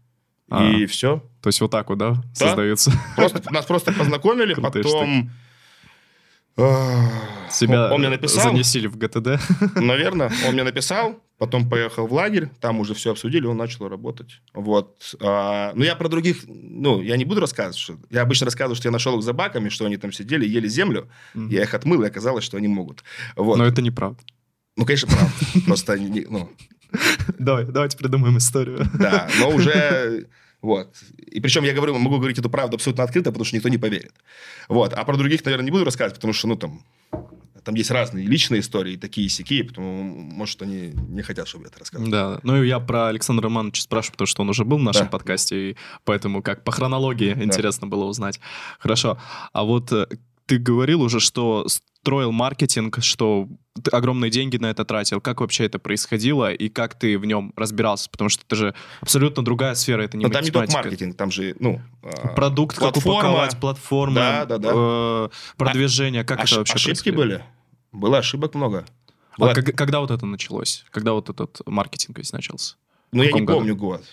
А, 0.49 0.70
и 0.72 0.86
все. 0.88 1.24
То 1.41 1.49
есть 1.49 1.61
вот 1.61 1.72
так 1.72 1.89
вот, 1.89 1.97
да, 1.97 2.11
да? 2.11 2.24
создается? 2.34 2.91
Просто, 3.16 3.53
нас 3.53 3.66
просто 3.66 3.93
познакомили, 3.93 4.55
потом... 4.55 5.30
Себя 7.49 7.91
он 7.91 7.99
мне 8.01 8.09
написал, 8.09 8.43
занесили 8.43 8.86
в 8.86 8.97
ГТД. 8.97 9.39
Наверное, 9.76 10.32
он 10.47 10.53
мне 10.53 10.64
написал, 10.64 11.20
потом 11.43 11.69
поехал 11.69 12.07
в 12.07 12.13
лагерь, 12.13 12.49
там 12.61 12.79
уже 12.79 12.93
все 12.93 13.11
обсудили, 13.11 13.45
он 13.45 13.57
начал 13.57 13.89
работать. 13.89 14.41
Вот. 14.53 15.13
А, 15.19 15.73
ну, 15.75 15.83
я 15.83 15.95
про 15.95 16.07
других, 16.07 16.45
ну, 16.47 17.01
я 17.01 17.17
не 17.17 17.25
буду 17.25 17.41
рассказывать. 17.41 17.77
Что, 17.77 17.97
я 18.09 18.21
обычно 18.21 18.45
рассказываю, 18.45 18.77
что 18.77 18.87
я 18.87 18.91
нашел 18.91 19.17
их 19.17 19.23
за 19.23 19.33
баками, 19.33 19.67
что 19.67 19.85
они 19.85 19.97
там 19.97 20.13
сидели, 20.13 20.47
ели 20.47 20.69
землю. 20.69 21.09
Mm-hmm. 21.35 21.49
Я 21.49 21.63
их 21.63 21.73
отмыл, 21.73 22.01
и 22.03 22.07
оказалось, 22.07 22.45
что 22.45 22.55
они 22.55 22.69
могут. 22.69 23.03
Вот. 23.35 23.57
Но 23.57 23.65
это 23.65 23.81
неправда. 23.81 24.21
Ну, 24.77 24.85
конечно, 24.85 25.09
правда. 25.09 25.33
Просто, 25.65 25.97
ну... 25.97 26.49
Давай, 27.39 27.65
давайте 27.65 27.97
придумаем 27.97 28.37
историю. 28.37 28.87
Да, 28.93 29.27
но 29.39 29.49
уже 29.49 30.27
вот. 30.61 30.95
И 31.17 31.41
причем 31.41 31.65
я 31.65 31.73
говорю, 31.73 31.99
могу 31.99 32.17
говорить 32.17 32.39
эту 32.39 32.49
правду 32.49 32.75
абсолютно 32.75 33.03
открыто, 33.03 33.31
потому 33.31 33.43
что 33.43 33.57
никто 33.57 33.67
не 33.67 33.77
поверит. 33.77 34.13
Вот. 34.69 34.93
А 34.93 35.03
про 35.03 35.17
других, 35.17 35.43
наверное, 35.43 35.65
не 35.65 35.71
буду 35.71 35.83
рассказывать, 35.83 36.15
потому 36.15 36.31
что, 36.31 36.47
ну, 36.47 36.55
там, 36.55 36.85
там 37.64 37.76
есть 37.76 37.91
разные 37.91 38.26
личные 38.26 38.61
истории, 38.61 38.97
такие 38.97 39.30
сякие, 39.30 39.64
потому, 39.64 40.03
может, 40.03 40.61
они 40.61 40.93
не 41.09 41.22
хотят, 41.22 41.47
чтобы 41.47 41.66
я 41.66 41.70
это 41.70 41.80
рассказывал. 41.80 42.11
Да, 42.11 42.39
ну, 42.43 42.61
я 42.64 42.80
про 42.80 43.07
Александра 43.07 43.43
Романовича 43.45 43.82
спрашиваю, 43.82 44.14
потому 44.14 44.28
что 44.28 44.41
он 44.41 44.49
уже 44.49 44.66
был 44.66 44.78
в 44.78 44.84
нашем 44.84 45.05
да. 45.05 45.09
подкасте, 45.09 45.72
и 45.72 45.78
поэтому 46.03 46.41
как 46.41 46.64
по 46.64 46.72
хронологии 46.72 47.34
да. 47.34 47.43
интересно 47.43 47.88
было 47.88 48.05
узнать. 48.05 48.39
Хорошо. 48.80 49.18
А 49.53 49.64
вот 49.64 49.91
э, 49.91 50.07
ты 50.45 50.57
говорил 50.57 51.01
уже, 51.01 51.19
что 51.19 51.67
строил 51.67 52.31
маркетинг, 52.31 52.99
что 53.01 53.47
ты 53.81 53.89
огромные 53.91 54.29
деньги 54.29 54.57
на 54.57 54.67
это 54.67 54.83
тратил. 54.83 55.21
Как 55.21 55.39
вообще 55.39 55.65
это 55.65 55.79
происходило 55.79 56.51
и 56.51 56.69
как 56.69 56.95
ты 56.99 57.17
в 57.17 57.25
нем 57.25 57.53
разбирался? 57.55 58.09
Потому 58.09 58.29
что 58.29 58.43
это 58.45 58.55
же 58.55 58.75
абсолютно 59.01 59.43
другая 59.43 59.73
сфера, 59.75 60.01
это 60.01 60.17
не 60.17 60.25
Но 60.25 60.29
там 60.29 60.43
не 60.43 60.51
только 60.51 60.73
маркетинг, 60.73 61.15
там 61.15 61.31
же, 61.31 61.55
ну... 61.59 61.81
А, 62.03 62.27
Продукт, 62.29 62.77
платформа, 62.77 63.21
как 63.21 63.29
упаковать, 63.31 63.59
платформа, 63.59 64.15
да, 64.15 64.45
да, 64.45 64.57
да. 64.57 64.71
Э, 64.73 65.29
продвижение, 65.57 66.23
как 66.23 66.41
а, 66.41 66.43
это 66.43 66.57
вообще 66.57 66.75
Ошибки 66.75 67.09
были. 67.09 67.43
Было 67.93 68.17
ошибок 68.17 68.53
много. 68.53 68.85
А 69.31 69.39
Была... 69.39 69.51
А 69.51 69.61
когда 69.61 69.99
вот 70.01 70.11
это 70.11 70.25
началось? 70.25 70.85
Когда 70.91 71.13
вот 71.13 71.29
этот 71.29 71.61
маркетинг 71.65 72.17
весь 72.17 72.33
начался? 72.33 72.75
Ну, 73.11 73.23
я 73.23 73.31
не 73.31 73.41
году? 73.41 73.59
помню 73.59 73.75
год. 73.75 74.03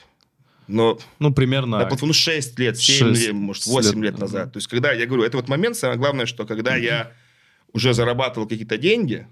Но, 0.71 0.99
ну, 1.19 1.33
примерно... 1.33 1.79
Да, 1.79 1.97
ну, 2.01 2.13
6 2.13 2.59
лет, 2.59 2.79
7 2.79 3.09
6 3.09 3.27
лет, 3.27 3.35
может, 3.35 3.67
8 3.67 3.95
лет, 3.97 4.13
лет 4.13 4.19
назад. 4.19 4.53
То 4.53 4.59
есть, 4.59 4.69
когда, 4.69 4.93
я 4.93 5.07
говорю, 5.07 5.25
это 5.25 5.37
вот 5.37 5.49
момент, 5.49 5.77
самое 5.77 5.99
главное, 5.99 6.27
что 6.27 6.47
когда 6.47 6.79
mm-hmm. 6.79 6.83
я 6.83 7.13
уже 7.73 7.93
зарабатывал 7.93 8.47
какие-то 8.47 8.79
деньги, 8.79 9.27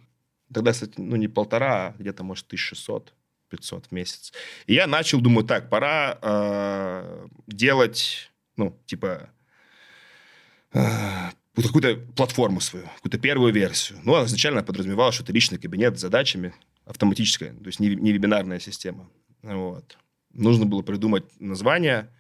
тогда, 0.53 0.73
кстати, 0.73 0.95
ну, 0.97 1.17
не 1.17 1.29
полтора, 1.29 1.89
а 1.89 1.95
где-то, 1.99 2.25
может, 2.25 2.47
1600, 2.47 3.15
500 3.51 3.87
в 3.87 3.93
месяц. 3.93 4.33
И 4.67 4.75
я 4.75 4.87
начал, 4.87 5.21
думаю, 5.21 5.47
так, 5.47 5.71
пора 5.71 6.19
э, 6.21 7.27
делать, 7.47 8.31
ну, 8.57 8.77
типа, 8.87 9.31
э, 10.73 10.81
какую-то 11.55 11.97
платформу 12.17 12.61
свою, 12.61 12.87
какую-то 12.97 13.19
первую 13.19 13.53
версию. 13.53 13.99
Ну, 14.05 14.25
изначально 14.25 14.63
подразумевалось, 14.63 15.15
что 15.15 15.25
это 15.25 15.33
личный 15.33 15.59
кабинет 15.59 15.99
с 15.99 16.01
задачами, 16.01 16.55
автоматическая, 16.85 17.53
то 17.53 17.67
есть 17.67 17.81
не, 17.81 17.95
не 17.95 18.13
вебинарная 18.13 18.61
система. 18.61 19.09
Вот. 19.43 19.99
Нужно 20.33 20.67
было 20.67 20.83
придумать 20.83 21.25
название. 21.41 22.11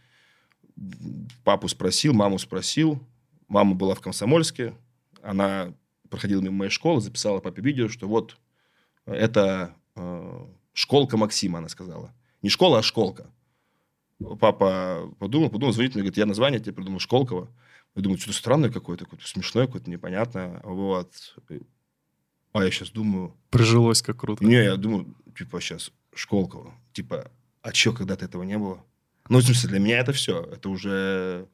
Папу 1.45 1.69
спросил, 1.69 2.13
маму 2.13 2.39
спросил. 2.39 3.01
Мама 3.49 3.75
была 3.75 3.95
в 3.95 4.01
Комсомольске. 4.01 4.75
Она 5.23 5.75
проходила 6.09 6.41
мимо 6.41 6.57
моей 6.57 6.71
школы, 6.71 7.01
записала 7.01 7.41
папе 7.41 7.63
видео, 7.63 7.89
что 7.89 8.09
вот 8.09 8.37
это 9.07 9.75
э, 9.97 10.47
школка 10.73 11.17
Максима, 11.17 11.59
она 11.59 11.69
сказала. 11.69 12.15
Не 12.43 12.51
школа, 12.51 12.79
а 12.79 12.83
школка. 12.83 13.31
Папа 14.41 15.11
подумал, 15.19 15.51
подумал, 15.51 15.73
звонит 15.73 15.95
мне, 15.95 16.03
говорит, 16.03 16.17
я 16.17 16.27
название 16.27 16.61
тебе 16.61 16.73
придумал, 16.73 16.99
Школково. 16.99 17.49
Я 17.95 18.03
думаю, 18.03 18.19
что-то 18.19 18.37
странное 18.37 18.71
какое-то, 18.71 19.05
какое-то 19.05 19.27
смешное, 19.27 19.67
какое-то 19.67 19.91
непонятное. 19.91 20.61
Вот. 20.65 21.37
А 22.53 22.65
я 22.65 22.71
сейчас 22.71 22.91
думаю... 22.91 23.35
Прижилось 23.51 24.03
как 24.03 24.19
круто. 24.19 24.45
Не, 24.45 24.65
я 24.65 24.77
думаю, 24.77 25.15
типа, 25.37 25.61
сейчас 25.61 25.93
Школково. 26.15 26.75
Типа, 26.93 27.31
а 27.63 27.73
что, 27.73 27.93
когда-то 27.93 28.25
этого 28.25 28.43
не 28.43 28.59
было? 28.59 28.85
Ну, 29.29 29.39
в 29.39 29.43
смысле, 29.43 29.69
для 29.71 29.79
меня 29.79 29.99
это 29.99 30.13
все. 30.13 30.43
Это 30.43 30.69
уже 30.69 31.49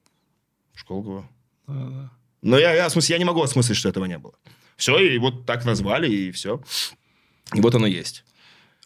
Школково. 0.74 1.28
Да-да. 1.66 2.10
Но 2.42 2.58
я, 2.58 2.74
я, 2.74 2.88
в 2.88 2.92
смысле, 2.92 3.14
я 3.14 3.18
не 3.18 3.24
могу 3.24 3.42
осмыслить, 3.42 3.76
что 3.76 3.88
этого 3.88 4.04
не 4.04 4.18
было. 4.18 4.34
Все, 4.76 4.98
и 4.98 5.18
вот 5.18 5.46
так 5.46 5.64
назвали, 5.64 6.10
и 6.10 6.30
все. 6.30 6.62
И 7.54 7.60
вот 7.60 7.74
оно 7.74 7.86
есть. 7.86 8.24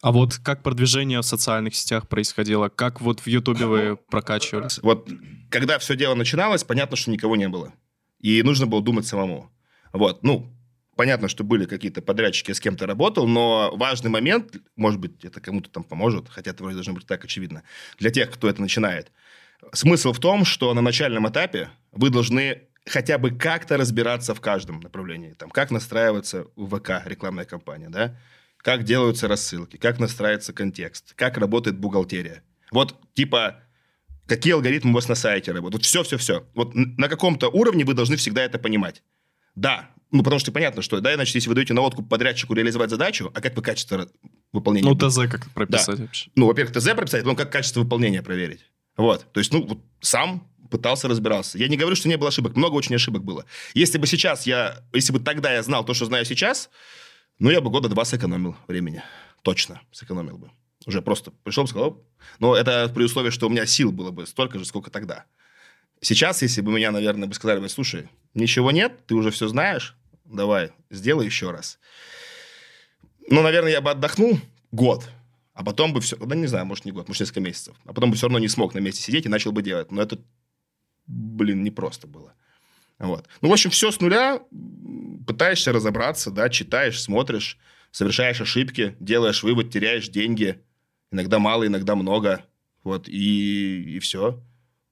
А 0.00 0.12
вот 0.12 0.36
как 0.36 0.62
продвижение 0.62 1.20
в 1.20 1.24
социальных 1.24 1.74
сетях 1.74 2.08
происходило? 2.08 2.68
Как 2.68 3.00
вот 3.00 3.20
в 3.20 3.26
Ютубе 3.26 3.66
вы 3.66 3.96
прокачивались? 3.96 4.78
Вот 4.82 5.08
когда 5.50 5.78
все 5.78 5.96
дело 5.96 6.14
начиналось, 6.14 6.62
понятно, 6.62 6.96
что 6.96 7.10
никого 7.10 7.34
не 7.34 7.48
было. 7.48 7.72
И 8.20 8.42
нужно 8.42 8.66
было 8.66 8.80
думать 8.80 9.06
самому. 9.06 9.50
Вот, 9.92 10.22
ну, 10.22 10.52
понятно, 10.98 11.28
что 11.28 11.44
были 11.44 11.64
какие-то 11.64 12.02
подрядчики, 12.02 12.50
с 12.50 12.58
кем-то 12.58 12.84
работал, 12.84 13.28
но 13.28 13.72
важный 13.76 14.10
момент, 14.10 14.56
может 14.74 14.98
быть, 14.98 15.24
это 15.24 15.40
кому-то 15.40 15.70
там 15.70 15.84
поможет, 15.84 16.28
хотя 16.28 16.50
это 16.50 16.64
вроде 16.64 16.74
должно 16.74 16.94
быть 16.94 17.06
так 17.06 17.24
очевидно, 17.24 17.62
для 18.00 18.10
тех, 18.10 18.32
кто 18.32 18.50
это 18.50 18.60
начинает. 18.60 19.12
Смысл 19.72 20.12
в 20.12 20.18
том, 20.18 20.44
что 20.44 20.74
на 20.74 20.80
начальном 20.80 21.28
этапе 21.28 21.70
вы 21.92 22.10
должны 22.10 22.62
хотя 22.84 23.16
бы 23.16 23.30
как-то 23.30 23.76
разбираться 23.76 24.34
в 24.34 24.40
каждом 24.40 24.80
направлении. 24.80 25.34
Там, 25.34 25.50
как 25.50 25.70
настраивается 25.70 26.46
ВК 26.56 26.90
рекламная 27.04 27.44
кампания, 27.44 27.90
да? 27.90 28.16
как 28.56 28.82
делаются 28.82 29.28
рассылки, 29.28 29.76
как 29.76 30.00
настраивается 30.00 30.52
контекст, 30.52 31.14
как 31.14 31.38
работает 31.38 31.78
бухгалтерия. 31.78 32.42
Вот, 32.72 32.96
типа, 33.14 33.62
какие 34.26 34.52
алгоритмы 34.52 34.90
у 34.90 34.94
вас 34.94 35.06
на 35.06 35.14
сайте 35.14 35.52
работают. 35.52 35.82
Вот 35.82 35.86
все-все-все. 35.86 36.44
Вот 36.54 36.74
на 36.74 37.08
каком-то 37.08 37.50
уровне 37.50 37.84
вы 37.84 37.94
должны 37.94 38.16
всегда 38.16 38.42
это 38.42 38.58
понимать. 38.58 39.04
Да, 39.58 39.90
ну, 40.10 40.22
потому 40.22 40.38
что 40.38 40.52
понятно, 40.52 40.82
что, 40.82 41.00
да, 41.00 41.14
иначе, 41.14 41.32
если 41.34 41.48
вы 41.48 41.54
даете 41.54 41.74
наводку 41.74 42.02
подрядчику 42.02 42.54
реализовать 42.54 42.90
задачу, 42.90 43.30
а 43.34 43.40
как 43.40 43.56
вы 43.56 43.62
качество 43.62 44.08
выполнения... 44.52 44.88
Ну, 44.88 44.96
ТЗ 44.96 45.30
как 45.30 45.50
прописать 45.50 45.96
да. 45.96 46.02
вообще? 46.02 46.30
Ну, 46.34 46.46
во-первых, 46.46 46.74
ТЗ 46.74 46.90
прописать, 46.94 47.24
но 47.24 47.34
как 47.34 47.52
качество 47.52 47.80
выполнения 47.80 48.22
проверить. 48.22 48.60
Вот. 48.96 49.26
То 49.32 49.40
есть, 49.40 49.52
ну, 49.52 49.66
вот 49.66 49.80
сам 50.00 50.48
пытался 50.70 51.08
разбираться. 51.08 51.58
Я 51.58 51.68
не 51.68 51.76
говорю, 51.76 51.96
что 51.96 52.08
не 52.08 52.16
было 52.16 52.28
ошибок. 52.28 52.56
Много 52.56 52.74
очень 52.74 52.94
ошибок 52.94 53.24
было. 53.24 53.44
Если 53.74 53.98
бы 53.98 54.06
сейчас 54.06 54.46
я... 54.46 54.82
Если 54.92 55.12
бы 55.12 55.20
тогда 55.20 55.52
я 55.52 55.62
знал 55.62 55.84
то, 55.84 55.92
что 55.92 56.06
знаю 56.06 56.24
сейчас, 56.24 56.70
ну, 57.38 57.50
я 57.50 57.60
бы 57.60 57.70
года 57.70 57.88
два 57.88 58.04
сэкономил 58.04 58.56
времени. 58.66 59.02
Точно 59.42 59.80
сэкономил 59.92 60.38
бы. 60.38 60.50
Уже 60.86 61.02
просто 61.02 61.32
пришел 61.42 61.64
бы 61.64 61.68
сказал... 61.68 62.04
Но 62.38 62.54
это 62.54 62.90
при 62.94 63.04
условии, 63.04 63.30
что 63.30 63.46
у 63.46 63.50
меня 63.50 63.66
сил 63.66 63.92
было 63.92 64.10
бы 64.10 64.26
столько 64.26 64.58
же, 64.58 64.64
сколько 64.64 64.90
тогда. 64.90 65.26
Сейчас, 66.00 66.42
если 66.42 66.60
бы 66.60 66.72
меня, 66.72 66.92
наверное, 66.92 67.28
бы 67.28 67.34
сказали, 67.34 67.66
слушай, 67.68 68.08
ничего 68.34 68.70
нет, 68.70 69.06
ты 69.06 69.14
уже 69.14 69.30
все 69.30 69.48
знаешь, 69.48 69.96
давай, 70.24 70.72
сделай 70.90 71.26
еще 71.26 71.50
раз. 71.50 71.78
Ну, 73.30 73.42
наверное, 73.42 73.72
я 73.72 73.80
бы 73.80 73.90
отдохнул 73.90 74.38
год, 74.70 75.08
а 75.54 75.64
потом 75.64 75.92
бы 75.92 76.00
все, 76.00 76.16
да 76.16 76.36
не 76.36 76.46
знаю, 76.46 76.66
может 76.66 76.84
не 76.84 76.92
год, 76.92 77.08
может 77.08 77.20
несколько 77.20 77.40
месяцев, 77.40 77.76
а 77.84 77.92
потом 77.92 78.10
бы 78.10 78.16
все 78.16 78.26
равно 78.26 78.38
не 78.38 78.48
смог 78.48 78.74
на 78.74 78.78
месте 78.78 79.02
сидеть 79.02 79.26
и 79.26 79.28
начал 79.28 79.52
бы 79.52 79.62
делать. 79.62 79.90
Но 79.90 80.00
это, 80.00 80.18
блин, 81.06 81.64
непросто 81.64 82.06
было. 82.06 82.34
Вот. 82.98 83.26
Ну, 83.40 83.48
в 83.48 83.52
общем, 83.52 83.70
все 83.70 83.90
с 83.90 84.00
нуля, 84.00 84.40
пытаешься 85.26 85.72
разобраться, 85.72 86.30
да, 86.30 86.48
читаешь, 86.48 87.00
смотришь, 87.00 87.58
совершаешь 87.90 88.40
ошибки, 88.40 88.96
делаешь 89.00 89.42
вывод, 89.42 89.70
теряешь 89.70 90.08
деньги, 90.08 90.60
иногда 91.10 91.38
мало, 91.38 91.66
иногда 91.66 91.94
много, 91.94 92.44
вот, 92.82 93.08
и, 93.08 93.96
и 93.96 93.98
все. 93.98 94.42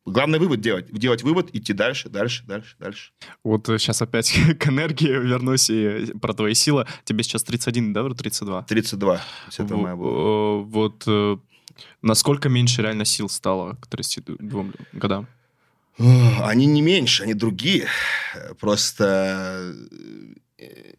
Главное 0.07 0.39
вывод 0.39 0.61
делать. 0.61 0.87
Делать 0.93 1.25
вывод, 1.25 1.53
идти 1.53 1.73
дальше, 1.73 2.09
дальше, 2.09 2.45
дальше, 2.47 2.77
дальше. 2.79 3.11
Вот 3.43 3.67
сейчас 3.67 4.01
опять 4.01 4.33
к 4.61 4.69
энергии 4.69 5.09
вернусь 5.09 5.69
и 5.69 6.13
про 6.21 6.33
твои 6.33 6.55
силы. 6.55 6.87
Тебе 7.05 7.25
сейчас 7.25 7.43
31, 7.43 7.93
да, 7.93 8.09
32? 8.09 8.63
32. 8.63 9.21
Это 9.59 9.65
в, 9.65 9.77
моя 9.77 9.97
была. 9.97 10.59
Вот 10.63 11.03
э, 11.09 11.37
насколько 12.03 12.49
меньше 12.49 12.83
реально 12.83 13.05
сил 13.05 13.29
стало 13.29 13.75
к 13.75 13.89
32 13.89 14.67
годам? 14.93 15.27
Они 15.99 16.67
не 16.67 16.83
меньше, 16.83 17.25
они 17.25 17.35
другие. 17.35 17.89
Просто... 18.61 19.75
Э, 20.59 20.93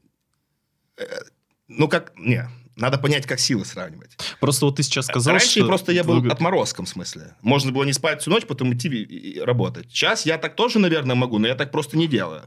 э, 0.98 1.06
ну, 1.70 1.88
как... 1.88 2.12
Не, 2.18 2.50
надо 2.78 2.98
понять, 2.98 3.26
как 3.26 3.40
силы 3.40 3.66
сравнивать. 3.66 4.18
Просто 4.40 4.66
вот 4.66 4.78
ты 4.78 4.84
сейчас 4.84 5.08
сказал, 5.08 5.34
Раньше 5.34 5.60
что... 5.60 5.66
просто 5.66 5.92
я 5.92 6.04
был 6.04 6.32
отморозком, 6.32 6.86
в 6.86 6.90
смысле. 6.90 7.36
Можно 7.42 7.72
было 7.72 7.84
не 7.84 7.94
спать 7.94 8.22
всю 8.22 8.30
ночь, 8.30 8.46
потом 8.46 8.74
идти 8.74 8.88
и 8.88 9.40
работать. 9.40 9.88
Сейчас 9.90 10.26
я 10.26 10.38
так 10.38 10.56
тоже, 10.56 10.80
наверное, 10.80 11.16
могу, 11.16 11.40
но 11.40 11.48
я 11.48 11.56
так 11.56 11.72
просто 11.72 11.98
не 11.98 12.08
делаю. 12.08 12.44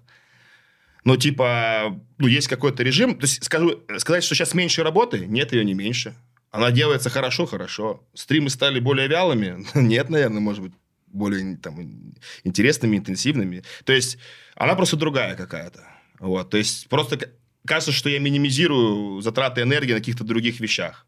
Но 1.04 1.16
типа, 1.16 2.00
ну, 2.18 2.26
есть 2.26 2.48
какой-то 2.48 2.82
режим. 2.82 3.16
То 3.18 3.24
есть, 3.24 3.44
скажу, 3.44 3.82
сказать, 3.98 4.22
что 4.22 4.34
сейчас 4.34 4.54
меньше 4.54 4.82
работы, 4.82 5.26
нет, 5.26 5.52
ее 5.52 5.64
не 5.64 5.74
меньше. 5.74 6.14
Она 6.50 6.70
делается 6.70 7.10
хорошо, 7.10 7.46
хорошо. 7.46 8.06
Стримы 8.14 8.50
стали 8.50 8.80
более 8.80 9.08
вялыми? 9.08 9.64
Нет, 9.78 10.10
наверное, 10.10 10.40
может 10.40 10.62
быть, 10.62 10.72
более 11.06 11.56
там, 11.56 12.14
интересными, 12.44 12.96
интенсивными. 12.96 13.62
То 13.84 13.92
есть, 13.92 14.18
она 14.56 14.74
просто 14.74 14.96
другая 14.96 15.36
какая-то. 15.36 15.84
Вот, 16.18 16.50
то 16.50 16.56
есть, 16.56 16.88
просто 16.88 17.30
кажется, 17.66 17.92
что 17.92 18.08
я 18.08 18.18
минимизирую 18.18 19.20
затраты 19.20 19.62
энергии 19.62 19.92
на 19.92 19.98
каких-то 19.98 20.24
других 20.24 20.60
вещах. 20.60 21.06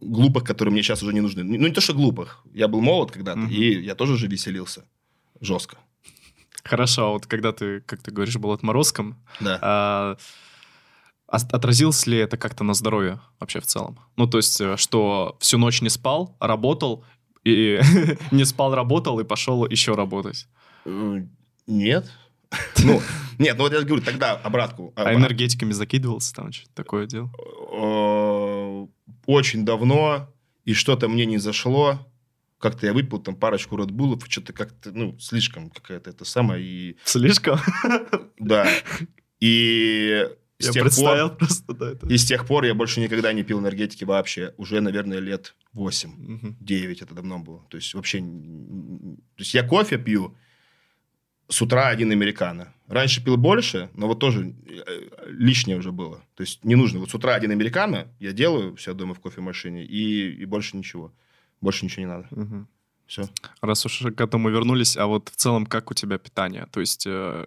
Глупых, 0.00 0.44
которые 0.44 0.72
мне 0.72 0.82
сейчас 0.82 1.02
уже 1.02 1.12
не 1.12 1.20
нужны. 1.20 1.44
Ну, 1.44 1.66
не 1.68 1.72
то, 1.72 1.80
что 1.80 1.94
глупых. 1.94 2.42
Я 2.52 2.68
был 2.68 2.80
молод 2.80 3.10
когда-то, 3.10 3.40
угу. 3.40 3.50
и 3.50 3.82
я 3.82 3.94
тоже 3.94 4.16
же 4.16 4.26
веселился. 4.26 4.84
Жестко. 5.40 5.78
Хорошо, 6.64 7.06
а 7.06 7.10
вот 7.10 7.26
когда 7.26 7.52
ты, 7.52 7.80
как 7.80 8.02
ты 8.02 8.10
говоришь, 8.10 8.36
был 8.36 8.52
отморозком, 8.52 9.22
да. 9.40 9.58
а, 9.60 10.16
отразилось 11.26 12.06
ли 12.06 12.16
это 12.16 12.36
как-то 12.36 12.64
на 12.64 12.74
здоровье 12.74 13.20
вообще 13.38 13.60
в 13.60 13.66
целом? 13.66 13.98
Ну, 14.16 14.26
то 14.26 14.38
есть, 14.38 14.60
э, 14.60 14.76
что 14.76 15.36
всю 15.40 15.58
ночь 15.58 15.82
не 15.82 15.90
спал, 15.90 16.36
работал, 16.40 17.04
и 17.44 17.80
не 18.30 18.44
спал, 18.44 18.74
работал, 18.74 19.20
и 19.20 19.24
пошел 19.24 19.66
еще 19.66 19.94
работать? 19.94 20.48
Э, 20.86 21.22
нет. 21.66 22.10
Ну, 22.84 23.02
нет, 23.38 23.56
ну 23.56 23.64
вот 23.64 23.72
я 23.72 23.82
говорю, 23.82 24.02
тогда 24.02 24.32
обратку. 24.32 24.92
А 24.96 25.14
энергетиками 25.14 25.72
закидывался 25.72 26.34
там, 26.34 26.52
что-то 26.52 26.74
такое 26.74 27.06
дело? 27.06 27.30
Э, 27.72 28.86
очень 29.26 29.64
давно, 29.64 30.32
и 30.64 30.74
что-то 30.74 31.08
мне 31.08 31.26
не 31.26 31.38
зашло. 31.38 32.06
Как-то 32.58 32.86
я 32.86 32.92
выпил 32.92 33.18
там 33.18 33.36
парочку 33.36 33.76
Редбулов, 33.76 34.24
что-то 34.28 34.52
как-то, 34.52 34.90
ну, 34.92 35.18
слишком 35.18 35.70
какая-то 35.70 36.10
это 36.10 36.24
самое. 36.24 36.64
И... 36.64 36.96
Слишком? 37.04 37.58
Да. 38.38 38.66
И 39.40 40.26
с 40.58 40.66
я 40.66 40.72
тех 40.72 40.82
представил 40.84 41.28
пор, 41.28 41.38
просто, 41.38 41.74
да. 41.74 41.90
Это... 41.92 42.06
И 42.06 42.16
с 42.16 42.24
тех 42.24 42.46
пор 42.46 42.64
я 42.64 42.74
больше 42.74 43.00
никогда 43.00 43.32
не 43.32 43.42
пил 43.42 43.60
энергетики 43.60 44.04
вообще. 44.04 44.54
Уже, 44.56 44.80
наверное, 44.80 45.18
лет 45.18 45.54
8, 45.72 46.36
угу. 46.36 46.56
9 46.60 47.02
это 47.02 47.14
давно 47.14 47.38
было. 47.38 47.64
То 47.68 47.76
есть 47.76 47.92
вообще... 47.94 48.20
То 48.20 49.38
есть 49.38 49.54
я 49.54 49.62
кофе 49.62 49.98
пью, 49.98 50.36
с 51.48 51.62
утра 51.62 51.88
один 51.88 52.10
американо. 52.10 52.72
Раньше 52.88 53.24
пил 53.24 53.36
больше, 53.36 53.90
но 53.94 54.06
вот 54.08 54.18
тоже 54.18 54.54
э, 54.66 54.82
лишнее 55.26 55.78
уже 55.78 55.90
было. 55.90 56.22
То 56.34 56.42
есть 56.42 56.64
не 56.64 56.74
нужно. 56.74 57.00
Вот 57.00 57.10
с 57.10 57.14
утра 57.14 57.34
один 57.34 57.50
американо 57.50 58.08
я 58.20 58.32
делаю 58.32 58.76
все 58.76 58.94
дома 58.94 59.14
в 59.14 59.20
кофемашине, 59.20 59.84
и, 59.84 60.32
и 60.32 60.44
больше 60.44 60.76
ничего. 60.76 61.12
Больше 61.60 61.84
ничего 61.84 62.02
не 62.02 62.08
надо. 62.08 62.28
Угу. 62.30 62.66
Все. 63.06 63.28
Раз 63.60 63.84
уж 63.86 64.02
к 64.16 64.20
этому 64.20 64.48
вернулись, 64.48 64.96
а 64.96 65.06
вот 65.06 65.28
в 65.28 65.36
целом 65.36 65.66
как 65.66 65.90
у 65.90 65.94
тебя 65.94 66.18
питание? 66.18 66.66
То 66.72 66.80
есть 66.80 67.04
э, 67.06 67.46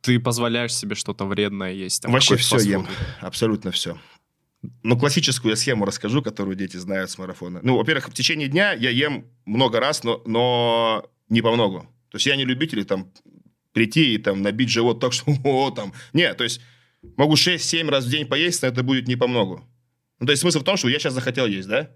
ты 0.00 0.20
позволяешь 0.20 0.74
себе 0.74 0.94
что-то 0.94 1.26
вредное 1.26 1.72
есть? 1.72 2.02
Там, 2.02 2.12
Вообще 2.12 2.36
все 2.36 2.58
ем. 2.58 2.86
Абсолютно 3.20 3.70
все. 3.70 3.98
Ну, 4.82 4.98
классическую 4.98 5.56
схему 5.56 5.84
расскажу, 5.84 6.22
которую 6.22 6.56
дети 6.56 6.76
знают 6.76 7.10
с 7.10 7.18
марафона. 7.18 7.60
Ну, 7.62 7.76
во-первых, 7.76 8.08
в 8.08 8.14
течение 8.14 8.48
дня 8.48 8.72
я 8.72 8.90
ем 8.90 9.26
много 9.44 9.80
раз, 9.80 10.04
но, 10.04 10.22
но 10.26 11.04
не 11.28 11.42
по 11.42 11.52
много. 11.52 11.86
То 12.14 12.16
есть 12.18 12.26
я 12.26 12.36
не 12.36 12.44
любитель 12.44 12.84
там 12.84 13.12
прийти 13.72 14.14
и 14.14 14.18
там 14.18 14.40
набить 14.40 14.68
живот 14.68 15.00
так, 15.00 15.12
что 15.12 15.32
о, 15.42 15.72
там. 15.72 15.92
Нет, 16.12 16.36
то 16.36 16.44
есть 16.44 16.60
могу 17.16 17.34
6-7 17.34 17.90
раз 17.90 18.04
в 18.04 18.08
день 18.08 18.24
поесть, 18.24 18.62
но 18.62 18.68
это 18.68 18.84
будет 18.84 19.08
не 19.08 19.16
по 19.16 19.26
многу. 19.26 19.68
Ну, 20.20 20.26
то 20.26 20.30
есть 20.30 20.42
смысл 20.42 20.60
в 20.60 20.62
том, 20.62 20.76
что 20.76 20.88
я 20.88 21.00
сейчас 21.00 21.12
захотел 21.12 21.48
есть, 21.48 21.66
да? 21.66 21.90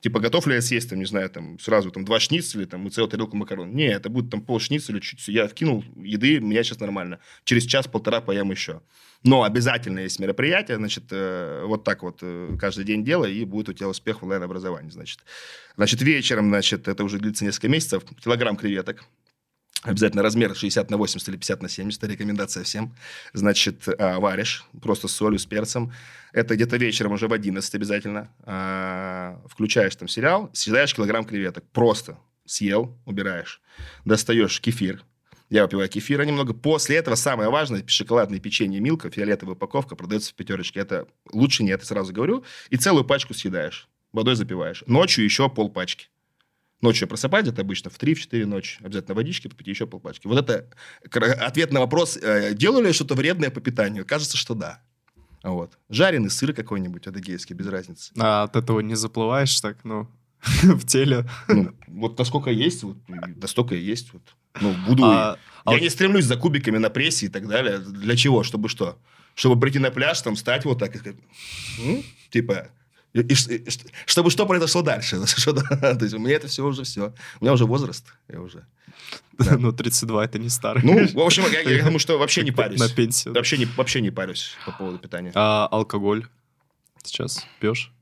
Типа, 0.00 0.18
готов 0.18 0.48
ли 0.48 0.54
я 0.54 0.60
съесть, 0.60 0.90
там, 0.90 0.98
не 0.98 1.04
знаю, 1.04 1.30
там, 1.30 1.56
сразу 1.60 1.92
там 1.92 2.04
два 2.04 2.18
шницеля, 2.18 2.66
там, 2.66 2.84
и 2.88 2.90
целую 2.90 3.08
тарелку 3.08 3.36
макарон? 3.36 3.72
Не, 3.72 3.86
это 3.92 4.08
будет 4.08 4.28
там 4.28 4.40
пол 4.40 4.58
шницеля, 4.58 4.98
чуть 4.98 5.28
Я 5.28 5.46
вкинул 5.46 5.84
еды, 5.94 6.40
меня 6.40 6.64
сейчас 6.64 6.80
нормально. 6.80 7.20
Через 7.44 7.64
час-полтора 7.64 8.20
поем 8.20 8.50
еще. 8.50 8.82
Но 9.22 9.44
обязательно 9.44 10.00
есть 10.00 10.18
мероприятие, 10.18 10.78
значит, 10.78 11.04
э, 11.12 11.62
вот 11.64 11.84
так 11.84 12.02
вот 12.02 12.18
э, 12.22 12.56
каждый 12.58 12.84
день 12.84 13.04
делай, 13.04 13.34
и 13.34 13.44
будет 13.44 13.68
у 13.68 13.72
тебя 13.72 13.88
успех 13.88 14.20
в 14.20 14.24
онлайн-образовании, 14.24 14.90
значит. 14.90 15.20
Значит, 15.76 16.02
вечером, 16.02 16.48
значит, 16.48 16.88
это 16.88 17.04
уже 17.04 17.18
длится 17.18 17.44
несколько 17.44 17.68
месяцев, 17.68 18.02
килограмм 18.20 18.56
креветок, 18.56 19.04
Обязательно 19.82 20.22
размер 20.22 20.54
60 20.54 20.90
на 20.90 20.98
80 20.98 21.28
или 21.28 21.36
50 21.36 21.62
на 21.62 21.68
70. 21.68 22.04
Рекомендация 22.04 22.64
всем. 22.64 22.94
Значит, 23.32 23.88
а, 23.98 24.20
варишь 24.20 24.66
просто 24.82 25.08
с 25.08 25.12
солью, 25.12 25.38
с 25.38 25.46
перцем. 25.46 25.92
Это 26.32 26.54
где-то 26.54 26.76
вечером 26.76 27.12
уже 27.12 27.28
в 27.28 27.32
11 27.32 27.74
обязательно. 27.74 28.28
А, 28.42 29.40
включаешь 29.48 29.96
там 29.96 30.06
сериал, 30.06 30.50
съедаешь 30.52 30.94
килограмм 30.94 31.24
креветок. 31.24 31.64
Просто 31.72 32.18
съел, 32.44 32.94
убираешь. 33.06 33.62
Достаешь 34.04 34.60
кефир. 34.60 35.02
Я 35.48 35.62
выпиваю 35.62 35.88
кефира 35.88 36.24
немного. 36.24 36.52
После 36.52 36.96
этого 36.96 37.14
самое 37.14 37.48
важное, 37.48 37.82
шоколадное 37.86 38.38
печенье 38.38 38.80
Милка, 38.80 39.10
фиолетовая 39.10 39.54
упаковка, 39.54 39.96
продается 39.96 40.30
в 40.30 40.34
пятерочке. 40.34 40.80
Это 40.80 41.06
лучше 41.32 41.64
нет, 41.64 41.82
сразу 41.84 42.12
говорю. 42.12 42.44
И 42.68 42.76
целую 42.76 43.04
пачку 43.04 43.32
съедаешь. 43.32 43.88
Водой 44.12 44.34
запиваешь. 44.36 44.84
Ночью 44.86 45.24
еще 45.24 45.48
пол 45.48 45.70
пачки. 45.70 46.09
Ночью 46.80 47.06
просыпаюсь, 47.08 47.46
это 47.48 47.60
обычно 47.60 47.90
в 47.90 47.98
3-4 47.98 48.46
ночи. 48.46 48.78
Обязательно 48.82 49.14
водички 49.14 49.48
попить, 49.48 49.66
еще 49.66 49.86
полпачки. 49.86 50.26
Вот 50.26 50.38
это 50.38 50.66
ответ 51.44 51.72
на 51.72 51.80
вопрос, 51.80 52.16
э, 52.16 52.54
делаю 52.54 52.82
ли 52.82 52.88
я 52.88 52.92
что-то 52.94 53.14
вредное 53.14 53.50
по 53.50 53.60
питанию? 53.60 54.06
Кажется, 54.06 54.36
что 54.38 54.54
да. 54.54 54.82
Вот. 55.42 55.78
Жареный 55.90 56.30
сыр 56.30 56.52
какой-нибудь 56.54 57.06
адыгейский, 57.06 57.54
без 57.54 57.66
разницы. 57.66 58.12
А 58.18 58.44
от 58.44 58.56
этого 58.56 58.80
не 58.80 58.94
заплываешь 58.94 59.60
так, 59.60 59.84
ну, 59.84 60.08
в 60.62 60.86
теле? 60.86 61.28
Ну, 61.48 61.74
вот 61.86 62.18
насколько 62.18 62.50
есть, 62.50 62.82
вот, 62.82 62.96
настолько 63.08 63.74
и 63.74 63.80
есть. 63.80 64.12
Вот. 64.14 64.22
Ну, 64.60 64.74
буду... 64.86 65.04
А- 65.04 65.36
а 65.64 65.72
Я 65.72 65.76
вот- 65.76 65.82
не 65.82 65.90
стремлюсь 65.90 66.24
за 66.24 66.36
кубиками 66.36 66.78
на 66.78 66.88
прессе 66.88 67.26
и 67.26 67.28
так 67.28 67.46
далее. 67.46 67.78
Для 67.78 68.16
чего? 68.16 68.42
Чтобы 68.42 68.70
что? 68.70 68.98
Чтобы 69.34 69.60
прийти 69.60 69.78
на 69.78 69.90
пляж, 69.90 70.20
там, 70.22 70.34
стать 70.34 70.64
вот 70.64 70.78
так 70.78 70.94
и 70.94 70.98
сказать, 70.98 71.18
«М?» 71.84 72.02
типа, 72.30 72.68
и- 73.12 73.20
и 73.22 73.66
чтобы 74.06 74.30
что 74.30 74.46
произошло 74.46 74.82
дальше? 74.82 75.24
Что, 75.36 75.52
да, 75.52 75.94
То 75.94 76.04
есть, 76.04 76.14
у 76.14 76.18
меня 76.18 76.36
это 76.36 76.48
все 76.48 76.64
уже 76.64 76.84
все. 76.84 77.12
У 77.40 77.44
меня 77.44 77.52
уже 77.52 77.64
возраст. 77.66 78.06
Я 78.28 78.40
уже... 78.40 78.64
Да. 79.38 79.56
Ну, 79.56 79.72
32 79.72 80.24
это 80.24 80.38
не 80.38 80.48
старый. 80.50 80.82
Ну, 80.84 81.06
в 81.06 81.20
общем, 81.24 81.44
я, 81.50 81.60
я 81.60 81.82
думаю, 81.82 81.98
что 81.98 82.18
вообще 82.18 82.42
не 82.42 82.52
парюсь. 82.52 82.78
На 82.78 82.88
пенсию. 82.88 83.34
Вообще 83.34 83.58
не, 83.58 83.64
вообще 83.64 84.00
не 84.00 84.10
парюсь 84.10 84.54
по 84.66 84.72
поводу 84.72 84.98
питания. 84.98 85.32
А 85.34 85.66
алкоголь 85.70 86.26
сейчас 87.02 87.46
пьешь? 87.60 87.92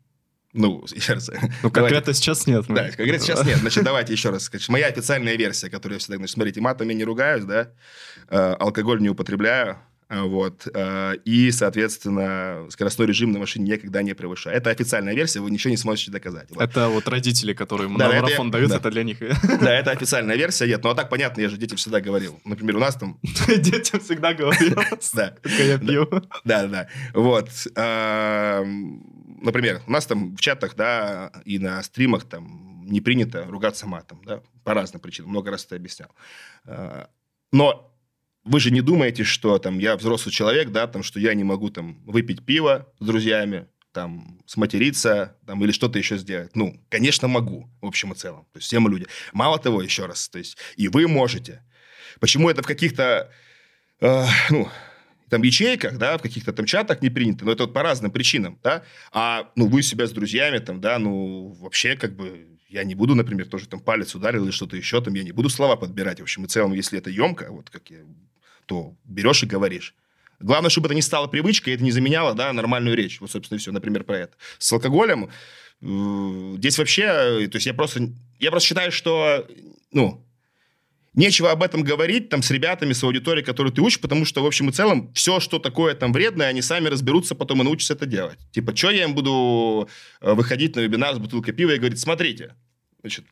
Ну, 0.55 0.85
еще 0.93 1.13
раз. 1.15 1.31
Ну, 1.63 1.71
конкретно 1.71 2.15
сейчас 2.15 2.47
нет. 2.47 2.65
ну. 2.69 2.75
Да, 2.75 2.91
говорится, 2.91 3.27
сейчас 3.29 3.45
нет. 3.45 3.59
Значит, 3.59 3.85
давайте 3.85 4.13
еще 4.15 4.31
раз. 4.31 4.47
Значит, 4.47 4.69
моя 4.71 4.87
официальная 4.87 5.37
версия, 5.37 5.69
которую 5.71 5.97
я 5.97 6.01
всегда... 6.01 6.17
Значит, 6.17 6.35
смотрите, 6.35 6.61
матом 6.61 6.89
я 6.89 6.95
не 6.95 7.05
ругаюсь, 7.05 7.45
да, 7.45 7.71
э, 8.29 8.37
алкоголь 8.59 9.01
не 9.01 9.11
употребляю, 9.11 9.79
вот, 10.11 10.67
э, 10.73 11.17
и, 11.27 11.51
соответственно, 11.51 12.67
скоростной 12.71 13.07
режим 13.07 13.33
на 13.33 13.39
машине 13.41 13.73
никогда 13.73 14.03
не 14.03 14.15
превышаю. 14.15 14.57
Это 14.57 14.71
официальная 14.71 15.15
версия, 15.15 15.41
вы 15.41 15.51
ничего 15.51 15.71
не 15.71 15.77
сможете 15.77 16.11
доказать. 16.11 16.49
Вот. 16.51 16.63
Это 16.63 16.89
вот 16.89 17.07
родители, 17.09 17.53
которые 17.53 17.89
Да, 17.97 18.09
на 18.09 18.13
это 18.15 18.23
марафон 18.23 18.47
я- 18.47 18.53
дают, 18.53 18.71
да. 18.71 18.77
это 18.77 18.91
для 18.91 19.05
них. 19.05 19.19
Да, 19.61 19.73
это 19.75 19.91
официальная 19.91 20.37
версия, 20.37 20.67
нет. 20.67 20.83
Ну, 20.83 20.91
а 20.91 20.95
так 20.95 21.11
понятно, 21.11 21.43
я 21.43 21.49
же 21.49 21.57
детям 21.59 21.77
всегда 21.77 22.01
говорил. 22.01 22.41
Например, 22.45 22.77
у 22.77 22.81
нас 22.81 22.95
там... 22.97 23.19
Детям 23.49 24.01
всегда 24.01 24.33
говорил, 24.33 24.77
Да, 25.15 25.35
я 25.59 25.79
пью. 25.79 26.09
да, 26.45 26.67
да. 26.67 26.89
Вот. 27.13 27.51
эм, 27.77 29.03
Например, 29.41 29.83
у 29.87 29.91
нас 29.93 30.05
там 30.07 30.35
в 30.37 30.41
чатах, 30.41 30.75
да, 30.75 31.31
и 31.45 31.59
на 31.61 31.81
стримах 31.83 32.25
там 32.25 32.83
не 32.87 33.01
принято 33.01 33.45
ругаться 33.45 33.87
матом, 33.87 34.21
да, 34.25 34.41
по 34.65 34.75
разным 34.75 35.01
причинам. 35.01 35.31
Много 35.31 35.51
раз 35.53 35.65
это 35.67 35.77
объяснял. 35.77 36.09
Э, 36.65 37.05
Но 37.53 37.95
вы 38.49 38.61
же 38.61 38.70
не 38.70 38.80
думаете, 38.80 39.24
что 39.24 39.59
там 39.59 39.78
я 39.78 39.96
взрослый 39.96 40.32
человек, 40.32 40.70
да, 40.70 40.86
там, 40.86 41.03
что 41.03 41.20
я 41.20 41.34
не 41.34 41.44
могу 41.44 41.70
там 41.70 42.03
выпить 42.05 42.44
пиво 42.44 42.90
с 42.99 43.05
друзьями, 43.05 43.66
там, 43.92 44.40
сматериться, 44.46 45.36
там, 45.46 45.62
или 45.64 45.72
что-то 45.72 45.99
еще 45.99 46.16
сделать. 46.16 46.57
Ну, 46.57 46.80
конечно, 46.88 47.28
могу, 47.28 47.70
в 47.80 47.86
общем 47.86 48.12
и 48.12 48.16
целом. 48.16 48.46
То 48.53 48.59
есть 48.59 48.68
все 48.68 48.80
мы 48.80 48.90
люди. 48.90 49.07
Мало 49.32 49.59
того, 49.59 49.82
еще 49.82 50.07
раз, 50.07 50.28
то 50.28 50.38
есть 50.38 50.57
и 50.76 50.88
вы 50.88 51.09
можете. 51.09 51.62
Почему 52.20 52.49
это 52.49 52.62
в 52.62 52.66
каких-то, 52.66 53.30
э, 54.01 54.24
ну, 54.51 54.68
там 55.28 55.42
ячейках, 55.42 55.99
да, 55.99 56.16
в 56.16 56.22
каких-то 56.22 56.53
там 56.53 56.64
чатах 56.64 57.03
не 57.03 57.11
принято, 57.11 57.44
но 57.44 57.53
это 57.53 57.64
вот 57.64 57.74
по 57.74 57.82
разным 57.82 58.11
причинам, 58.11 58.59
да, 58.62 58.82
а, 59.12 59.51
ну, 59.57 59.66
вы 59.68 59.82
себя 59.82 60.07
с 60.07 60.12
друзьями, 60.12 60.59
там, 60.59 60.80
да, 60.80 60.99
ну, 60.99 61.53
вообще, 61.61 61.96
как 61.96 62.16
бы, 62.16 62.46
я 62.68 62.84
не 62.84 62.94
буду, 62.94 63.14
например, 63.14 63.46
тоже 63.46 63.68
там 63.68 63.80
палец 63.80 64.14
ударил 64.14 64.44
или 64.44 64.53
что-то 64.53 64.76
еще, 64.76 65.03
там, 65.03 65.14
я 65.14 65.22
не 65.22 65.32
буду 65.32 65.51
слова 65.51 65.76
подбирать, 65.76 66.20
в 66.20 66.22
общем 66.22 66.44
и 66.44 66.49
целом, 66.49 66.72
если 66.72 66.99
это 66.99 67.11
емко, 67.11 67.49
вот 67.51 67.68
как 67.68 67.90
я, 67.90 67.99
то 68.69 68.95
берешь 69.05 69.43
и 69.43 69.47
говоришь. 69.47 69.95
Главное, 70.41 70.71
чтобы 70.71 70.87
это 70.87 70.95
не 70.95 71.03
стало 71.03 71.27
привычкой, 71.27 71.75
это 71.75 71.83
не 71.83 71.91
заменяло, 71.91 72.35
да, 72.35 72.53
нормальную 72.53 72.97
речь. 72.97 73.21
Вот, 73.21 73.31
собственно, 73.31 73.57
и 73.57 73.61
все, 73.61 73.73
например, 73.73 74.05
про 74.05 74.19
это. 74.19 74.37
С 74.59 74.73
алкоголем 74.73 75.31
э, 75.81 76.55
здесь 76.59 76.79
вообще, 76.79 77.03
э, 77.03 77.49
то 77.49 77.57
есть 77.57 77.66
я 77.66 77.75
просто, 77.75 78.11
я 78.39 78.51
просто 78.51 78.69
считаю, 78.69 78.93
что, 78.93 79.47
ну, 79.91 80.25
Нечего 81.14 81.51
об 81.51 81.64
этом 81.64 81.83
говорить 81.83 82.29
там 82.29 82.43
с 82.43 82.51
ребятами, 82.53 82.93
с 82.93 83.03
аудиторией, 83.03 83.45
которую 83.45 83.73
ты 83.73 83.81
учишь, 83.81 84.01
потому 84.01 84.25
что, 84.25 84.41
в 84.41 84.47
общем 84.47 84.69
и 84.69 84.73
целом, 84.73 85.12
все, 85.14 85.41
что 85.41 85.59
такое 85.59 85.95
там 85.95 86.12
вредное, 86.12 86.47
они 86.47 86.62
сами 86.62 86.87
разберутся 86.87 87.35
потом 87.35 87.61
и 87.61 87.64
научатся 87.64 87.95
это 87.95 88.07
делать. 88.07 88.39
Типа, 88.53 88.77
что 88.77 88.91
я 88.91 89.03
им 89.03 89.16
буду 89.16 89.89
э, 90.21 90.33
выходить 90.35 90.77
на 90.77 90.81
вебинар 90.81 91.16
с 91.16 91.19
бутылкой 91.19 91.55
пива 91.55 91.73
и 91.73 91.79
говорить, 91.79 91.99
смотрите, 91.99 92.55
значит, 93.01 93.25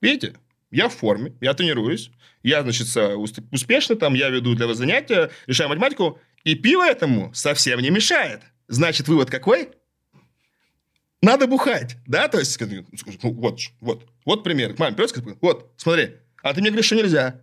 видите, 0.00 0.36
я 0.70 0.88
в 0.88 0.94
форме, 0.94 1.34
я 1.40 1.54
тренируюсь, 1.54 2.10
я, 2.42 2.62
значит, 2.62 2.88
со- 2.88 3.16
ус- 3.16 3.34
успешный 3.52 3.96
там, 3.96 4.14
я 4.14 4.28
веду 4.28 4.54
для 4.54 4.66
вас 4.66 4.76
занятия, 4.78 5.30
решаю 5.46 5.68
математику, 5.68 6.18
и 6.44 6.54
пиво 6.54 6.82
этому 6.84 7.32
совсем 7.34 7.80
не 7.80 7.90
мешает. 7.90 8.42
Значит, 8.68 9.08
вывод 9.08 9.30
какой? 9.30 9.70
Надо 11.22 11.46
бухать, 11.46 11.96
да? 12.06 12.28
То 12.28 12.38
есть, 12.38 12.52
скажи, 12.52 12.84
ну, 13.22 13.32
вот, 13.32 13.58
вот, 13.80 14.06
вот 14.24 14.44
пример. 14.44 14.74
К 14.74 14.78
маме 14.78 14.94
придет, 14.94 15.38
вот, 15.40 15.72
смотри, 15.76 16.16
а 16.42 16.52
ты 16.52 16.60
мне 16.60 16.70
говоришь, 16.70 16.86
что 16.86 16.94
нельзя. 16.96 17.40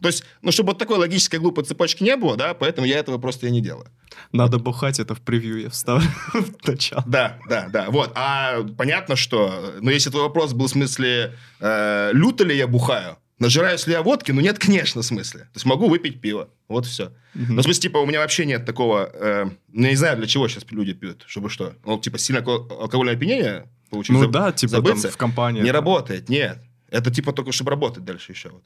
То 0.00 0.08
есть, 0.08 0.24
ну, 0.42 0.52
чтобы 0.52 0.68
вот 0.70 0.78
такой 0.78 0.98
логической 0.98 1.38
глупой 1.38 1.64
цепочки 1.64 2.02
не 2.02 2.16
было, 2.16 2.36
да, 2.36 2.52
поэтому 2.54 2.86
я 2.86 2.98
этого 2.98 3.18
просто 3.18 3.46
и 3.46 3.50
не 3.50 3.60
делаю. 3.60 3.86
Надо 4.32 4.58
бухать, 4.58 5.00
это 5.00 5.14
в 5.14 5.20
превью 5.20 5.60
я 5.62 5.70
вставлю 5.70 6.06
в 6.34 6.66
начало. 6.68 7.02
Да, 7.06 7.38
да, 7.48 7.68
да, 7.68 7.90
вот. 7.90 8.12
А 8.14 8.62
понятно, 8.76 9.16
что, 9.16 9.74
ну, 9.80 9.90
если 9.90 10.10
твой 10.10 10.22
вопрос 10.24 10.52
был 10.52 10.66
в 10.66 10.70
смысле, 10.70 11.34
э, 11.60 12.10
люто 12.12 12.44
ли 12.44 12.56
я 12.56 12.66
бухаю, 12.66 13.16
нажираюсь 13.38 13.86
ли 13.86 13.92
я 13.94 14.02
водки, 14.02 14.32
ну, 14.32 14.40
нет, 14.40 14.58
конечно, 14.58 15.02
в 15.02 15.04
смысле. 15.04 15.40
То 15.40 15.50
есть, 15.54 15.66
могу 15.66 15.88
выпить 15.88 16.20
пиво, 16.20 16.48
вот 16.68 16.86
все. 16.86 17.12
Ну, 17.34 17.60
в 17.60 17.62
смысле, 17.62 17.80
типа, 17.82 17.98
у 17.98 18.06
меня 18.06 18.20
вообще 18.20 18.44
нет 18.46 18.64
такого, 18.66 19.10
э, 19.12 19.46
ну, 19.72 19.82
я 19.84 19.90
не 19.90 19.96
знаю, 19.96 20.16
для 20.18 20.26
чего 20.26 20.48
сейчас 20.48 20.64
люди 20.70 20.92
пьют, 20.92 21.24
чтобы 21.26 21.48
что. 21.50 21.74
Ну, 21.84 21.98
типа, 21.98 22.18
сильно 22.18 22.40
алко- 22.40 22.68
алкогольное 22.80 23.14
опьянение 23.14 23.70
получить, 23.90 24.14
Ну 24.14 24.24
заб- 24.24 24.30
да, 24.30 24.52
типа 24.52 24.72
там 24.76 24.84
забыться. 24.84 25.10
в 25.10 25.16
компании. 25.16 25.60
Не 25.60 25.66
там. 25.68 25.76
работает, 25.76 26.28
нет. 26.28 26.58
Это 26.90 27.10
типа 27.10 27.32
только 27.32 27.50
чтобы 27.52 27.70
работать 27.70 28.04
дальше 28.04 28.32
еще. 28.32 28.50
Вот. 28.50 28.62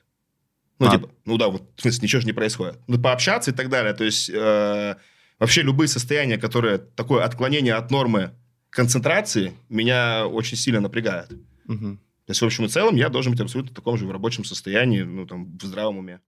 Ну, 0.80 0.86
А. 0.88 0.90
типа, 0.90 1.10
ну 1.26 1.36
да, 1.36 1.48
вот, 1.48 1.62
в 1.76 1.82
смысле, 1.82 2.00
ничего 2.02 2.20
же 2.20 2.26
не 2.26 2.32
происходит. 2.32 2.78
Ну, 2.88 2.98
пообщаться 2.98 3.50
и 3.50 3.54
так 3.54 3.68
далее. 3.68 3.92
То 3.92 4.04
есть, 4.04 4.30
э, 4.30 4.96
вообще 5.38 5.60
любые 5.62 5.88
состояния, 5.88 6.38
которые, 6.38 6.78
такое 6.78 7.22
отклонение 7.22 7.74
от 7.74 7.90
нормы 7.90 8.30
концентрации, 8.70 9.52
меня 9.68 10.26
очень 10.26 10.56
сильно 10.56 10.80
напрягает. 10.80 11.30
Мгм. 11.66 11.98
То 11.98 12.30
есть, 12.30 12.40
в 12.40 12.46
общем 12.46 12.64
и 12.64 12.68
целом, 12.68 12.96
я 12.96 13.10
должен 13.10 13.32
быть 13.32 13.40
абсолютно 13.42 13.72
в 13.72 13.74
таком 13.74 13.98
же 13.98 14.06
в 14.06 14.10
рабочем 14.10 14.44
состоянии, 14.44 15.02
ну, 15.02 15.26
там, 15.26 15.56
в 15.58 15.62
здравом 15.62 15.98
уме. 15.98 16.20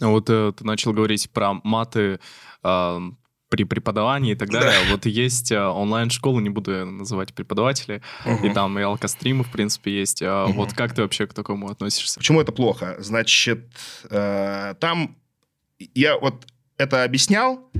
А 0.00 0.06
Вот 0.06 0.30
э, 0.30 0.52
ты 0.56 0.64
начал 0.64 0.92
говорить 0.92 1.28
про 1.30 1.54
маты 1.64 2.20
а, 2.62 3.00
при 3.48 3.64
преподавании 3.64 4.32
и 4.32 4.34
так 4.34 4.50
далее. 4.50 4.78
Вот 4.90 5.06
есть 5.06 5.52
э, 5.52 5.60
онлайн-школы, 5.60 6.42
не 6.42 6.50
буду 6.50 6.84
называть 6.84 7.32
преподавателей, 7.34 8.02
и 8.42 8.50
там 8.50 8.78
и 8.78 8.82
алкостримы, 8.82 9.44
в 9.44 9.50
принципе, 9.50 9.98
есть. 9.98 10.22
Мгм. 10.22 10.52
Вот 10.52 10.72
как 10.72 10.94
ты 10.94 11.02
вообще 11.02 11.26
к 11.26 11.34
такому 11.34 11.70
относишься? 11.70 12.18
Почему 12.20 12.40
это 12.40 12.52
плохо? 12.52 12.96
Значит, 12.98 13.66
э, 14.10 14.74
там 14.80 15.16
я 15.94 16.18
вот 16.18 16.46
это 16.76 17.04
объяснял, 17.04 17.70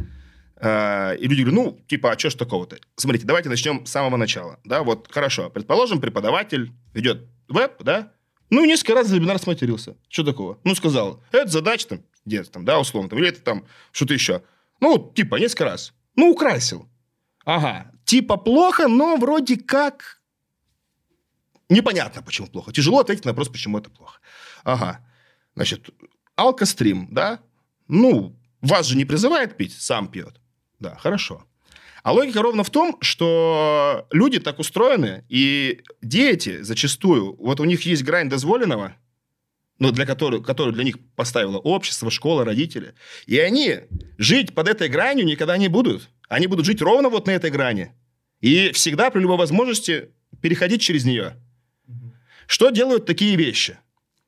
э, 0.57 1.17
и 1.17 1.29
люди 1.29 1.43
говорят, 1.43 1.65
ну, 1.65 1.81
типа, 1.87 2.13
а 2.13 2.19
что 2.19 2.31
ж 2.31 2.35
такого-то? 2.35 2.79
Смотрите, 2.97 3.27
давайте 3.27 3.49
начнем 3.49 3.85
с 3.85 3.91
самого 3.91 4.17
начала. 4.17 4.59
Да, 4.65 4.83
вот, 4.83 5.09
хорошо, 5.11 5.51
предположим, 5.51 6.01
преподаватель 6.01 6.73
ведет 6.95 7.27
веб, 7.49 7.83
да, 7.83 8.13
ну, 8.51 8.65
несколько 8.65 8.95
раз 8.95 9.09
за 9.09 9.17
вебинар 9.17 9.39
сматерился. 9.39 9.97
Что 10.09 10.25
такого? 10.25 10.59
Ну, 10.65 10.75
сказал, 10.75 11.23
это 11.33 11.49
задача 11.49 11.89
там, 11.89 12.01
где 12.25 12.43
там, 12.45 12.65
да, 12.65 12.81
условно, 12.81 13.11
там, 13.11 13.19
или 13.19 13.29
это 13.29 13.41
там 13.43 13.65
что-то 13.93 14.15
еще. 14.15 14.43
Ну, 14.81 15.13
типа, 15.15 15.37
несколько 15.37 15.65
раз. 15.65 15.93
Ну, 16.17 16.31
украсил. 16.31 16.89
Ага. 17.45 17.93
Типа 18.05 18.37
плохо, 18.37 18.89
но 18.89 19.17
вроде 19.17 19.57
как 19.57 20.21
непонятно, 21.69 22.23
почему 22.23 22.49
плохо. 22.49 22.73
Тяжело 22.73 23.01
ответить 23.01 23.25
на 23.25 23.33
вопрос, 23.33 23.49
почему 23.49 23.79
это 23.79 23.91
плохо. 23.91 24.21
Ага. 24.65 25.01
Значит, 25.55 25.91
алкострим, 26.37 27.09
да? 27.11 27.41
Ну, 27.89 28.39
вас 28.61 28.87
же 28.87 28.97
не 28.97 29.05
призывает 29.05 29.57
пить, 29.57 29.73
сам 29.73 30.09
пьет. 30.09 30.41
Да, 30.79 30.97
хорошо. 30.97 31.45
А 32.03 32.13
логика 32.13 32.43
ровно 32.43 32.65
в 32.65 32.71
том, 32.71 32.97
что 33.01 34.07
люди 34.11 34.39
так 34.39 34.59
устроены, 34.59 35.25
и 35.29 35.83
дети 36.01 36.63
зачастую, 36.63 37.37
вот 37.37 37.61
у 37.61 37.65
них 37.65 37.83
есть 37.83 38.05
грань 38.05 38.29
дозволенного, 38.29 38.97
ну, 39.79 39.93
для 39.93 40.07
которой, 40.07 40.43
которую 40.43 40.75
для 40.75 40.85
них 40.85 40.97
поставило 41.15 41.59
общество, 41.59 42.11
школа, 42.11 42.45
родители. 42.45 42.95
И 43.27 43.39
они 43.39 43.81
жить 44.17 44.55
под 44.55 44.69
этой 44.69 44.89
гранью 44.89 45.25
никогда 45.25 45.57
не 45.57 45.69
будут. 45.69 46.09
Они 46.29 46.47
будут 46.47 46.67
жить 46.67 46.83
ровно 46.83 47.09
вот 47.09 47.27
на 47.27 47.31
этой 47.33 47.51
грани. 47.51 47.93
И 48.41 48.73
всегда 48.73 49.11
при 49.11 49.21
любой 49.21 49.37
возможности 49.37 50.11
переходить 50.41 50.81
через 50.81 51.05
нее. 51.05 51.37
Что 52.47 52.71
делают 52.71 53.07
такие 53.07 53.37
вещи? 53.37 53.79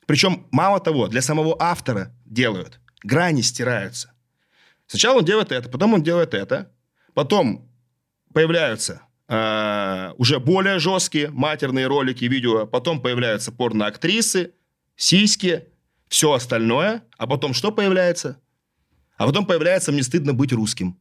Причем, 0.07 0.47
мало 0.51 0.81
того, 0.81 1.09
для 1.09 1.23
самого 1.23 1.57
автора 1.59 2.15
делают. 2.25 2.81
Грани 3.03 3.43
стираются. 3.43 4.13
Сначала 4.87 5.19
он 5.19 5.25
делает 5.25 5.53
это, 5.53 5.69
потом 5.69 5.95
он 5.95 6.03
делает 6.03 6.35
это. 6.35 6.73
Потом 7.15 7.69
появляются 8.33 9.03
э, 9.29 10.13
уже 10.19 10.39
более 10.39 10.79
жесткие 10.79 11.31
матерные 11.31 11.87
ролики, 11.87 12.25
видео. 12.25 12.67
Потом 12.67 13.01
появляются 13.01 13.53
порноактрисы, 13.53 14.53
сиськи, 15.01 15.65
все 16.09 16.33
остальное. 16.33 17.03
А 17.17 17.27
потом 17.27 17.55
что 17.55 17.73
появляется? 17.73 18.39
А 19.17 19.27
потом 19.27 19.47
появляется 19.47 19.93
«мне 19.93 20.03
стыдно 20.03 20.35
быть 20.35 20.53
русским». 20.53 20.99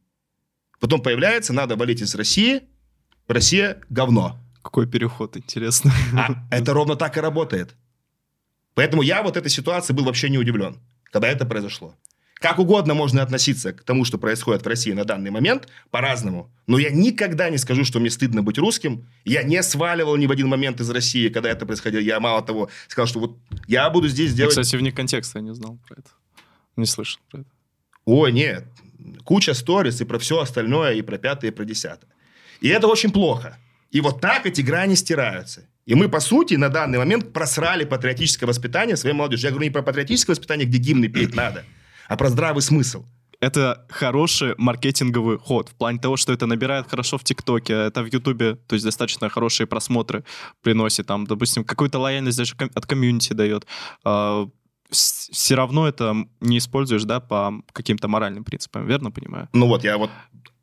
Потом 0.80 1.02
появляется 1.02 1.52
«надо 1.52 1.76
валить 1.76 2.00
из 2.00 2.14
России», 2.14 2.62
«Россия– 3.28 3.80
говно». 3.90 4.38
Какой 4.62 4.86
переход, 4.86 5.36
интересно. 5.36 5.92
А 6.14 6.46
это 6.50 6.72
ровно 6.74 6.96
так 6.96 7.16
и 7.16 7.20
работает. 7.20 7.74
Поэтому 8.74 9.02
я 9.02 9.22
вот 9.22 9.36
этой 9.36 9.50
ситуации 9.50 9.94
был 9.94 10.04
вообще 10.04 10.28
не 10.28 10.38
удивлен, 10.38 10.76
когда 11.04 11.28
это 11.28 11.46
произошло. 11.46 11.94
Как 12.40 12.58
угодно 12.58 12.94
можно 12.94 13.22
относиться 13.22 13.74
к 13.74 13.82
тому, 13.84 14.06
что 14.06 14.16
происходит 14.16 14.64
в 14.64 14.66
России 14.66 14.92
на 14.92 15.04
данный 15.04 15.30
момент, 15.30 15.68
по-разному. 15.90 16.50
Но 16.66 16.78
я 16.78 16.88
никогда 16.90 17.50
не 17.50 17.58
скажу, 17.58 17.84
что 17.84 18.00
мне 18.00 18.08
стыдно 18.08 18.42
быть 18.42 18.56
русским. 18.56 19.06
Я 19.26 19.42
не 19.42 19.62
сваливал 19.62 20.16
ни 20.16 20.26
в 20.26 20.30
один 20.30 20.48
момент 20.48 20.80
из 20.80 20.88
России, 20.88 21.28
когда 21.28 21.50
это 21.50 21.66
происходило. 21.66 22.00
Я, 22.00 22.18
мало 22.18 22.40
того, 22.40 22.70
сказал, 22.88 23.06
что 23.06 23.20
вот 23.20 23.36
я 23.68 23.90
буду 23.90 24.08
здесь 24.08 24.30
Я, 24.30 24.36
делать... 24.38 24.56
кстати, 24.56 24.74
вне 24.76 24.90
контекста 24.90 25.38
я 25.38 25.44
не 25.44 25.54
знал 25.54 25.78
про 25.86 25.96
это. 25.98 26.08
Не 26.76 26.86
слышал 26.86 27.20
про 27.30 27.40
это. 27.40 27.50
Ой, 28.06 28.32
нет. 28.32 28.64
Куча 29.24 29.52
сторис 29.52 30.00
и 30.00 30.04
про 30.06 30.18
все 30.18 30.40
остальное, 30.40 30.94
и 30.94 31.02
про 31.02 31.18
пятое, 31.18 31.50
и 31.50 31.54
про 31.54 31.66
десятое. 31.66 32.10
И 32.62 32.68
это 32.68 32.86
очень 32.86 33.12
плохо. 33.12 33.58
И 33.90 34.00
вот 34.00 34.22
так 34.22 34.46
эти 34.46 34.62
грани 34.62 34.94
стираются. 34.94 35.66
И 35.84 35.94
мы, 35.94 36.08
по 36.08 36.20
сути, 36.20 36.54
на 36.54 36.70
данный 36.70 36.98
момент 36.98 37.34
просрали 37.34 37.84
патриотическое 37.84 38.46
воспитание 38.46 38.96
своей 38.96 39.14
молодежи. 39.14 39.46
Я 39.46 39.50
говорю 39.50 39.66
не 39.66 39.70
про 39.70 39.82
патриотическое 39.82 40.34
воспитание, 40.34 40.66
где 40.66 40.78
гимны 40.78 41.08
петь 41.08 41.34
надо, 41.34 41.64
а 42.10 42.16
про 42.16 42.28
здравый 42.28 42.60
смысл. 42.60 43.04
Это 43.38 43.86
хороший 43.88 44.54
маркетинговый 44.58 45.38
ход 45.38 45.68
в 45.68 45.74
плане 45.74 45.98
того, 45.98 46.16
что 46.16 46.32
это 46.32 46.46
набирает 46.46 46.90
хорошо 46.90 47.16
в 47.16 47.24
ТикТоке, 47.24 47.72
это 47.72 48.02
в 48.02 48.12
Ютубе, 48.12 48.56
то 48.56 48.74
есть 48.74 48.84
достаточно 48.84 49.30
хорошие 49.30 49.66
просмотры 49.66 50.24
приносит, 50.60 51.06
там, 51.06 51.24
допустим, 51.26 51.64
какую-то 51.64 52.00
лояльность 52.00 52.36
даже 52.36 52.54
от 52.74 52.84
комьюнити 52.84 53.32
дает. 53.32 53.64
Все 54.90 55.54
равно 55.54 55.86
это 55.86 56.16
не 56.40 56.58
используешь, 56.58 57.04
да, 57.04 57.20
по 57.20 57.62
каким-то 57.72 58.08
моральным 58.08 58.42
принципам, 58.42 58.86
верно 58.86 59.12
понимаю? 59.12 59.48
Ну 59.52 59.68
вот, 59.68 59.84
я 59.84 59.96
вот 59.96 60.10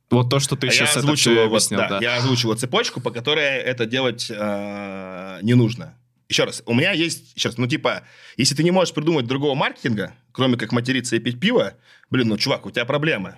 Вот 0.09 0.29
то, 0.29 0.39
что 0.39 0.57
ты 0.57 0.67
А 0.67 0.69
сейчас 0.69 0.89
я 0.89 0.91
это 0.91 0.99
озвучил, 0.99 1.31
всё 1.31 1.41
вот, 1.43 1.47
объяснил, 1.47 1.79
да, 1.79 1.89
да. 1.89 1.99
я 2.01 2.17
озвучил 2.17 2.53
цепочку, 2.55 2.99
по 2.99 3.11
которой 3.11 3.45
это 3.45 3.85
делать 3.85 4.27
э, 4.29 5.39
не 5.41 5.53
нужно. 5.53 5.97
Еще 6.29 6.43
раз, 6.43 6.61
у 6.65 6.73
меня 6.73 6.91
есть, 6.91 7.35
еще 7.35 7.49
раз, 7.49 7.57
ну 7.57 7.67
типа, 7.67 8.03
если 8.35 8.53
ты 8.55 8.63
не 8.63 8.71
можешь 8.71 8.93
придумать 8.93 9.27
другого 9.27 9.55
маркетинга, 9.55 10.13
кроме 10.31 10.57
как 10.57 10.71
материться 10.73 11.15
и 11.15 11.19
пить 11.19 11.39
пиво, 11.39 11.75
блин, 12.09 12.27
ну 12.27 12.37
чувак, 12.37 12.65
у 12.65 12.71
тебя 12.71 12.85
проблемы. 12.85 13.37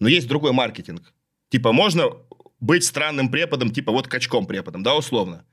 Но 0.00 0.08
есть 0.08 0.26
другой 0.26 0.52
маркетинг. 0.52 1.12
Типа, 1.48 1.72
можно 1.72 2.10
быть 2.58 2.84
странным 2.84 3.28
преподом, 3.30 3.70
типа 3.70 3.92
вот 3.92 4.08
качком 4.08 4.46
преподом, 4.46 4.82
да, 4.82 4.96
условно. 4.96 5.44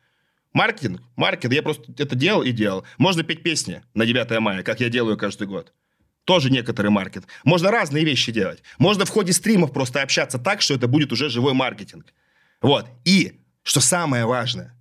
Маркетинг, 0.54 1.02
маркетинг, 1.16 1.54
я 1.54 1.62
просто 1.62 1.94
это 1.98 2.16
делал 2.16 2.42
и 2.42 2.52
делал. 2.52 2.84
Можно 2.98 3.24
петь 3.24 3.44
песни 3.44 3.84
на 3.94 4.06
9 4.06 4.40
мая, 4.40 4.64
как 4.64 4.80
я 4.80 4.90
делаю 4.90 5.18
каждый 5.18 5.48
год. 5.48 5.74
Тоже 6.26 6.52
некоторый 6.52 6.90
маркетинг. 6.90 7.28
Можно 7.44 7.72
разные 7.72 8.04
вещи 8.04 8.32
делать. 8.32 8.62
Можно 8.78 9.06
в 9.06 9.10
ходе 9.10 9.34
стримов 9.34 9.72
просто 9.72 10.02
общаться 10.02 10.40
так, 10.40 10.62
что 10.62 10.74
это 10.74 10.88
будет 10.88 11.12
уже 11.12 11.30
живой 11.30 11.54
маркетинг. 11.54 12.14
Вот. 12.62 12.88
И, 13.06 13.40
что 13.64 13.80
самое 13.80 14.26
важное, 14.26 14.76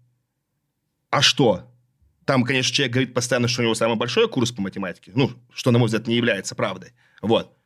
а 1.10 1.22
что? 1.22 1.69
Там, 2.30 2.44
конечно, 2.44 2.72
человек 2.72 2.92
говорит 2.92 3.12
постоянно, 3.12 3.48
что 3.48 3.60
у 3.60 3.64
него 3.64 3.74
самый 3.74 3.96
большой 3.96 4.28
курс 4.28 4.52
по 4.52 4.62
математике. 4.62 5.10
Ну, 5.16 5.32
что, 5.52 5.72
на 5.72 5.80
мой 5.80 5.86
взгляд, 5.86 6.06
не 6.06 6.14
является 6.14 6.54
правдой. 6.54 6.92
Вот. 7.22 7.58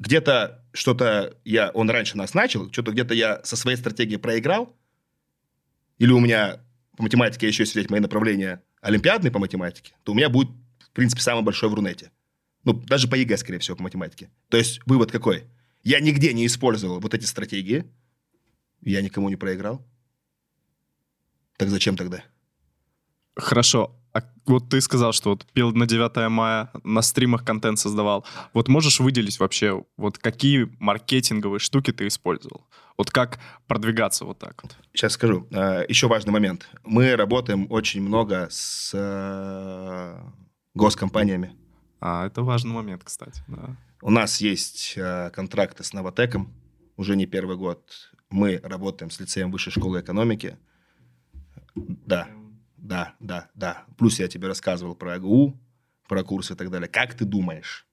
Где-то 0.00 0.64
что-то 0.72 1.36
я... 1.44 1.70
Он 1.74 1.88
раньше 1.88 2.16
нас 2.16 2.34
начал, 2.34 2.72
что-то 2.72 2.90
где-то 2.90 3.14
я 3.14 3.40
со 3.44 3.54
своей 3.54 3.76
стратегией 3.76 4.18
проиграл. 4.18 4.76
Или 5.98 6.10
у 6.10 6.18
меня 6.18 6.58
по 6.96 7.04
математике 7.04 7.46
еще 7.46 7.62
если 7.62 7.86
мои 7.88 8.00
направления 8.00 8.64
олимпиадные 8.80 9.30
по 9.30 9.38
математике, 9.38 9.92
то 10.02 10.10
у 10.10 10.16
меня 10.16 10.28
будет, 10.28 10.48
в 10.80 10.90
принципе, 10.90 11.22
самый 11.22 11.44
большой 11.44 11.68
в 11.68 11.74
Рунете. 11.74 12.10
Ну, 12.64 12.72
даже 12.72 13.06
по 13.06 13.14
ЕГЭ, 13.14 13.36
скорее 13.36 13.60
всего, 13.60 13.76
по 13.76 13.84
математике. 13.84 14.28
То 14.48 14.56
есть 14.56 14.80
вывод 14.86 15.12
какой? 15.12 15.44
Я 15.84 16.00
нигде 16.00 16.32
не 16.32 16.46
использовал 16.46 16.98
вот 16.98 17.14
эти 17.14 17.26
стратегии. 17.26 17.84
Я 18.80 19.02
никому 19.02 19.28
не 19.28 19.36
проиграл. 19.36 19.86
Так 21.58 21.68
зачем 21.68 21.96
тогда? 21.96 22.24
Хорошо. 23.36 23.99
Вот 24.50 24.68
ты 24.68 24.80
сказал, 24.80 25.12
что 25.12 25.30
вот 25.30 25.46
пел 25.52 25.70
на 25.70 25.86
9 25.86 26.28
мая, 26.28 26.70
на 26.82 27.02
стримах 27.02 27.44
контент 27.44 27.78
создавал. 27.78 28.26
Вот 28.52 28.66
можешь 28.66 28.98
выделить 28.98 29.38
вообще, 29.38 29.84
вот 29.96 30.18
какие 30.18 30.68
маркетинговые 30.80 31.60
штуки 31.60 31.92
ты 31.92 32.08
использовал? 32.08 32.66
Вот 32.98 33.12
как 33.12 33.38
продвигаться 33.68 34.24
вот 34.24 34.40
так 34.40 34.60
вот? 34.64 34.76
Сейчас 34.92 35.12
скажу. 35.12 35.46
А, 35.52 35.84
Еще 35.88 36.08
важный 36.08 36.32
момент. 36.32 36.68
Мы 36.84 37.14
работаем 37.14 37.68
очень 37.70 38.02
много 38.02 38.48
с 38.50 38.90
э, 38.92 40.20
госкомпаниями. 40.74 41.54
А, 42.00 42.26
это 42.26 42.42
важный 42.42 42.72
момент, 42.72 43.02
кстати. 43.04 43.44
Да. 43.46 43.76
У 44.02 44.10
нас 44.10 44.40
есть 44.40 44.94
э, 44.96 45.30
контракты 45.32 45.84
с 45.84 45.92
Новотеком 45.92 46.52
уже 46.96 47.14
не 47.14 47.26
первый 47.26 47.56
год. 47.56 48.10
Мы 48.30 48.60
работаем 48.64 49.12
с 49.12 49.20
лицеем 49.20 49.52
высшей 49.52 49.72
школы 49.72 50.00
экономики. 50.00 50.58
Да, 51.76 52.26
да, 52.80 53.14
да, 53.20 53.48
да. 53.54 53.84
Плюс 53.98 54.18
я 54.18 54.28
тебе 54.28 54.48
рассказывал 54.48 54.94
про 54.94 55.14
АГУ, 55.14 55.58
про 56.08 56.24
курсы 56.24 56.54
и 56.54 56.56
так 56.56 56.70
далее. 56.70 56.88
Как 56.88 57.14
ты 57.14 57.24
думаешь? 57.24 57.86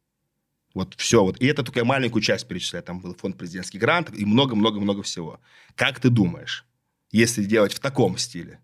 Вот 0.73 0.95
все. 0.95 1.23
Вот. 1.23 1.37
И 1.39 1.45
это 1.45 1.63
только 1.63 1.83
маленькую 1.85 2.21
часть 2.21 2.47
перечисляю. 2.47 2.83
Там 2.83 2.99
был 2.99 3.15
фонд 3.15 3.37
президентских 3.37 3.79
грантов 3.79 4.15
и 4.15 4.25
много-много-много 4.25 5.03
всего. 5.03 5.39
Как 5.75 5.99
ты 5.99 6.09
думаешь, 6.09 6.65
если 7.11 7.43
делать 7.43 7.73
в 7.73 7.79
таком 7.79 8.17
стиле, 8.17 8.59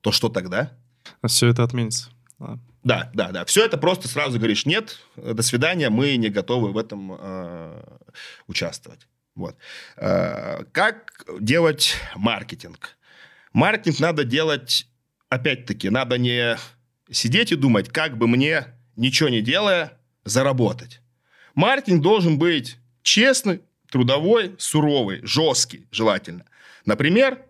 то 0.00 0.12
что 0.12 0.28
тогда? 0.28 0.72
Все 1.26 1.48
это 1.48 1.62
отменится. 1.62 2.10
Да. 2.38 2.58
Да, 2.84 3.10
да, 3.12 3.32
да. 3.32 3.44
Все 3.44 3.64
это 3.64 3.76
просто 3.76 4.08
сразу 4.08 4.38
говоришь, 4.38 4.64
нет, 4.64 4.98
до 5.16 5.42
свидания, 5.42 5.90
мы 5.90 6.16
не 6.16 6.28
готовы 6.28 6.72
в 6.72 6.78
этом 6.78 7.12
э, 7.18 7.82
участвовать. 8.46 9.06
Вот. 9.34 9.56
Э, 9.96 10.64
как 10.72 11.24
делать 11.40 11.96
маркетинг? 12.14 12.96
Маркетинг 13.52 14.00
надо 14.00 14.24
делать, 14.24 14.86
опять-таки, 15.28 15.90
надо 15.90 16.18
не 16.18 16.56
сидеть 17.10 17.52
и 17.52 17.56
думать, 17.56 17.88
как 17.88 18.18
бы 18.18 18.26
мне, 18.28 18.66
ничего 18.96 19.28
не 19.28 19.40
делая, 19.40 19.98
заработать. 20.24 21.00
Маркетинг 21.54 22.02
должен 22.02 22.38
быть 22.38 22.76
честный, 23.02 23.62
трудовой, 23.90 24.54
суровый, 24.58 25.20
жесткий, 25.24 25.86
желательно. 25.90 26.44
Например, 26.84 27.42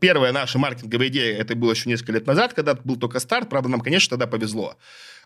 первая 0.00 0.32
наша 0.32 0.58
маркетинговая 0.58 1.08
идея, 1.08 1.38
это 1.38 1.54
было 1.54 1.72
еще 1.72 1.88
несколько 1.88 2.12
лет 2.12 2.26
назад, 2.26 2.54
когда 2.54 2.74
был 2.74 2.96
только 2.96 3.20
старт, 3.20 3.48
правда, 3.48 3.68
нам, 3.68 3.80
конечно, 3.80 4.10
тогда 4.10 4.26
повезло. 4.26 4.76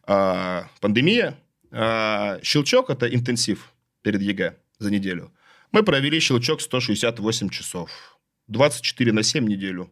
А, 0.05 0.69
пандемия, 0.81 1.39
а, 1.71 2.39
щелчок– 2.43 2.91
это 2.91 3.13
интенсив 3.13 3.73
перед 4.03 4.23
ЕГЭ 4.23 4.57
за 4.79 4.91
неделю. 4.91 5.33
Мы 5.73 5.83
провели 5.83 6.21
щелчок 6.21 6.61
168 6.61 7.51
часов, 7.51 8.19
24 8.47 9.13
на 9.13 9.23
7 9.23 9.47
неделю. 9.47 9.91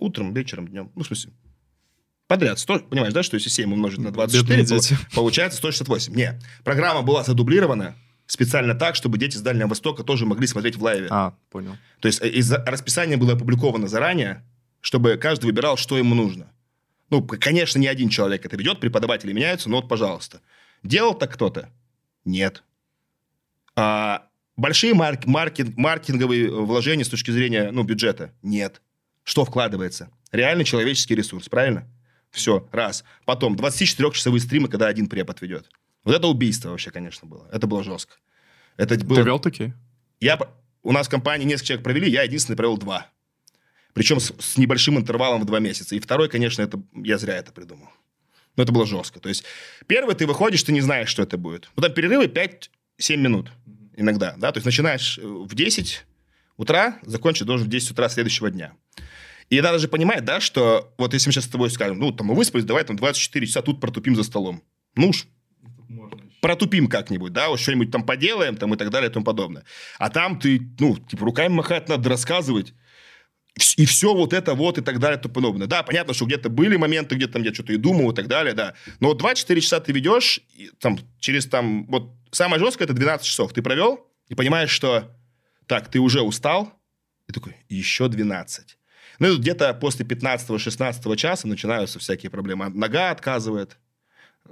Утром, 0.00 0.32
вечером, 0.34 0.66
днем. 0.68 0.90
Ну, 0.94 1.02
в 1.02 1.06
смысле, 1.06 1.32
подряд. 2.26 2.58
100, 2.58 2.80
понимаешь, 2.80 3.12
да, 3.12 3.22
что 3.22 3.36
если 3.36 3.50
7 3.50 3.72
умножить 3.72 3.98
на 4.00 4.10
24, 4.10 4.62
Бедные 4.62 4.80
дети. 4.80 4.94
пол- 4.94 5.22
получается 5.24 5.58
168. 5.58 6.14
Не, 6.14 6.40
программа 6.64 7.02
была 7.02 7.22
задублирована 7.22 7.94
специально 8.26 8.74
так, 8.74 8.94
чтобы 8.96 9.18
дети 9.18 9.36
с 9.36 9.40
Дальнего 9.42 9.68
Востока 9.68 10.02
тоже 10.04 10.24
могли 10.24 10.46
смотреть 10.46 10.76
в 10.76 10.82
live 10.82 10.99
е. 10.99 11.08
А, 11.10 11.34
понял. 11.50 11.76
То 12.00 12.06
есть 12.06 12.22
э, 12.22 12.28
из 12.28 12.50
расписание 12.50 13.16
было 13.16 13.32
опубликовано 13.34 13.88
заранее, 13.88 14.44
чтобы 14.80 15.16
каждый 15.16 15.46
выбирал, 15.46 15.76
что 15.76 15.98
ему 15.98 16.14
нужно. 16.14 16.46
Ну, 17.10 17.22
конечно, 17.22 17.78
не 17.80 17.88
один 17.88 18.08
человек 18.08 18.46
это 18.46 18.56
ведет, 18.56 18.78
преподаватели 18.80 19.32
меняются, 19.32 19.68
но 19.68 19.76
вот, 19.76 19.88
пожалуйста. 19.88 20.40
Делал 20.84 21.14
так 21.14 21.34
кто-то? 21.34 21.68
Нет. 22.24 22.62
А, 23.76 24.26
большие 24.56 24.94
марк- 24.94 25.26
маркет- 25.26 25.76
маркетинговые 25.76 26.48
вложения 26.50 27.04
с 27.04 27.08
точки 27.08 27.32
зрения 27.32 27.70
ну, 27.72 27.82
бюджета? 27.82 28.32
Нет. 28.42 28.80
Что 29.30 29.44
вкладывается? 29.44 30.10
Реальный 30.32 30.64
человеческий 30.64 31.14
ресурс, 31.14 31.48
правильно? 31.48 31.86
Все, 32.32 32.68
раз. 32.72 33.04
Потом 33.24 33.54
24-часовые 33.54 34.40
стримы, 34.40 34.66
когда 34.66 34.88
один 34.88 35.06
препод 35.06 35.40
ведет. 35.40 35.70
Вот 36.02 36.16
это 36.16 36.26
убийство 36.26 36.70
вообще, 36.70 36.90
конечно, 36.90 37.28
было. 37.28 37.48
Это 37.52 37.68
было 37.68 37.84
жестко. 37.84 38.16
Это 38.76 38.98
было... 38.98 39.20
Ты 39.20 39.22
вел 39.22 39.38
такие? 39.38 39.72
Я, 40.18 40.36
у 40.82 40.90
нас 40.90 41.06
в 41.06 41.10
компании 41.10 41.46
несколько 41.46 41.66
человек 41.68 41.84
провели, 41.84 42.10
я 42.10 42.24
единственный 42.24 42.56
провел 42.56 42.76
два. 42.76 43.06
Причем 43.92 44.18
с, 44.18 44.34
с 44.36 44.58
небольшим 44.58 44.98
интервалом 44.98 45.42
в 45.42 45.44
два 45.44 45.60
месяца. 45.60 45.94
И 45.94 46.00
второй, 46.00 46.28
конечно, 46.28 46.62
это 46.62 46.82
я 46.92 47.16
зря 47.16 47.36
это 47.36 47.52
придумал. 47.52 47.88
Но 48.56 48.64
это 48.64 48.72
было 48.72 48.84
жестко. 48.84 49.20
То 49.20 49.28
есть 49.28 49.44
первый 49.86 50.16
ты 50.16 50.26
выходишь, 50.26 50.64
ты 50.64 50.72
не 50.72 50.80
знаешь, 50.80 51.08
что 51.08 51.22
это 51.22 51.38
будет. 51.38 51.70
Ну, 51.76 51.84
там 51.84 51.94
перерывы 51.94 52.24
5-7 52.26 53.16
минут 53.16 53.52
иногда. 53.96 54.34
Да? 54.38 54.50
То 54.50 54.56
есть 54.56 54.66
начинаешь 54.66 55.18
э, 55.18 55.22
в 55.24 55.54
10 55.54 56.04
утра, 56.56 56.98
закончить 57.02 57.46
должен 57.46 57.68
в 57.68 57.70
10 57.70 57.92
утра 57.92 58.08
следующего 58.08 58.50
дня. 58.50 58.72
И 59.50 59.60
надо 59.60 59.78
же 59.80 59.88
понимать, 59.88 60.24
да, 60.24 60.40
что 60.40 60.94
вот 60.96 61.12
если 61.12 61.28
мы 61.28 61.32
сейчас 61.32 61.44
с 61.44 61.48
тобой 61.48 61.70
скажем, 61.70 61.98
ну, 61.98 62.12
там 62.12 62.28
мы 62.28 62.34
выспались, 62.34 62.64
давай 62.64 62.84
там 62.84 62.96
24 62.96 63.46
часа 63.46 63.62
тут 63.62 63.80
протупим 63.80 64.14
за 64.14 64.22
столом. 64.22 64.62
Ну 64.94 65.08
уж 65.08 65.26
протупим 66.40 66.86
как-нибудь, 66.86 67.32
да, 67.32 67.48
вот 67.48 67.60
что-нибудь 67.60 67.90
там 67.90 68.04
поделаем, 68.04 68.56
там 68.56 68.72
и 68.72 68.76
так 68.76 68.90
далее 68.90 69.10
и 69.10 69.12
тому 69.12 69.24
подобное. 69.24 69.64
А 69.98 70.08
там 70.08 70.38
ты, 70.38 70.60
ну, 70.78 70.96
типа, 70.96 71.24
руками 71.24 71.52
махать 71.52 71.88
надо, 71.88 72.08
рассказывать. 72.08 72.72
И 73.76 73.84
все 73.84 74.14
вот 74.14 74.32
это 74.32 74.54
вот 74.54 74.78
и 74.78 74.80
так 74.80 75.00
далее 75.00 75.18
и 75.18 75.22
тому 75.22 75.34
подобное. 75.34 75.66
Да, 75.66 75.82
понятно, 75.82 76.14
что 76.14 76.24
где-то 76.24 76.48
были 76.48 76.76
моменты, 76.76 77.16
где 77.16 77.26
там 77.26 77.42
я 77.42 77.52
что-то 77.52 77.72
и 77.72 77.76
думал 77.76 78.12
и 78.12 78.14
так 78.14 78.28
далее, 78.28 78.54
да. 78.54 78.74
Но 79.00 79.08
вот 79.08 79.18
24 79.18 79.60
часа 79.60 79.80
ты 79.80 79.92
ведешь, 79.92 80.40
и 80.54 80.70
там, 80.78 80.98
через 81.18 81.46
там, 81.46 81.86
вот 81.86 82.14
самое 82.30 82.60
жесткое 82.60 82.86
это 82.86 82.94
12 82.94 83.26
часов 83.26 83.52
ты 83.52 83.60
провел, 83.60 84.06
и 84.28 84.36
понимаешь, 84.36 84.70
что 84.70 85.10
так, 85.66 85.90
ты 85.90 85.98
уже 85.98 86.22
устал, 86.22 86.72
и 87.28 87.32
такой, 87.32 87.56
еще 87.68 88.08
12. 88.08 88.76
Ну, 89.20 89.36
где-то 89.38 89.74
после 89.74 90.04
15-16 90.04 91.16
часа 91.16 91.46
начинаются 91.46 91.98
всякие 91.98 92.30
проблемы. 92.30 92.70
Нога 92.70 93.10
отказывает, 93.10 93.76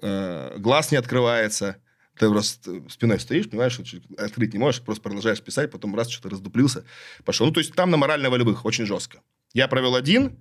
э, 0.02 0.56
глаз 0.58 0.92
не 0.92 0.98
открывается, 0.98 1.78
Ты 2.18 2.28
просто 2.28 2.82
спиной 2.90 3.20
стоишь, 3.20 3.48
понимаешь, 3.48 3.78
открыть 4.18 4.52
не 4.52 4.58
можешь, 4.58 4.82
просто 4.82 5.02
продолжаешь 5.02 5.40
писать, 5.40 5.70
потом 5.70 5.94
раз 5.94 6.10
что-то 6.10 6.30
раздуплился, 6.30 6.84
пошел. 7.24 7.46
Ну, 7.46 7.52
то 7.52 7.60
есть 7.60 7.72
там 7.74 7.90
на 7.90 7.96
морально-волевых 7.96 8.64
очень 8.64 8.86
жестко. 8.86 9.22
Я 9.54 9.68
провел 9.68 9.94
один, 9.94 10.36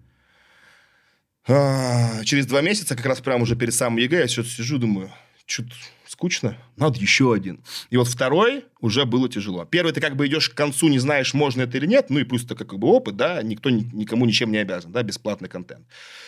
а, 1.48 2.24
через 2.26 2.48
два 2.48 2.62
месяца, 2.62 2.96
как 2.96 3.06
раз 3.06 3.22
прямо 3.22 3.44
уже 3.44 3.56
перед 3.56 3.74
самым 3.74 4.00
ЕГЭ, 4.00 4.22
я 4.22 4.28
что-то 4.28 4.50
сижу, 4.50 4.80
думаю, 4.80 5.14
что-то 5.48 5.74
скучно, 6.06 6.58
надо 6.76 7.00
еще 7.00 7.34
один. 7.34 7.64
И 7.90 7.98
вот 7.98 8.08
второй 8.08 8.66
уже 8.80 9.06
было 9.06 9.30
тяжело. 9.30 9.66
Первый 9.66 9.94
ты 9.94 10.02
как 10.02 10.16
бы 10.16 10.28
идешь 10.28 10.50
к 10.50 10.56
концу, 10.56 10.90
не 10.90 11.00
знаешь, 11.00 11.34
можно 11.34 11.62
это 11.64 11.78
или 11.78 11.86
нет, 11.86 12.10
ну 12.10 12.20
и 12.20 12.24
плюс 12.24 12.44
это 12.44 12.56
как 12.56 12.78
бы 12.78 12.88
опыт, 12.88 13.16
да, 13.16 13.42
никто 13.42 13.70
никому 13.70 14.26
ничем 14.26 14.52
не 14.52 14.58
обязан, 14.58 14.92
да, 14.92 15.04
бесплатный 15.04 15.50
контент. 15.50 15.88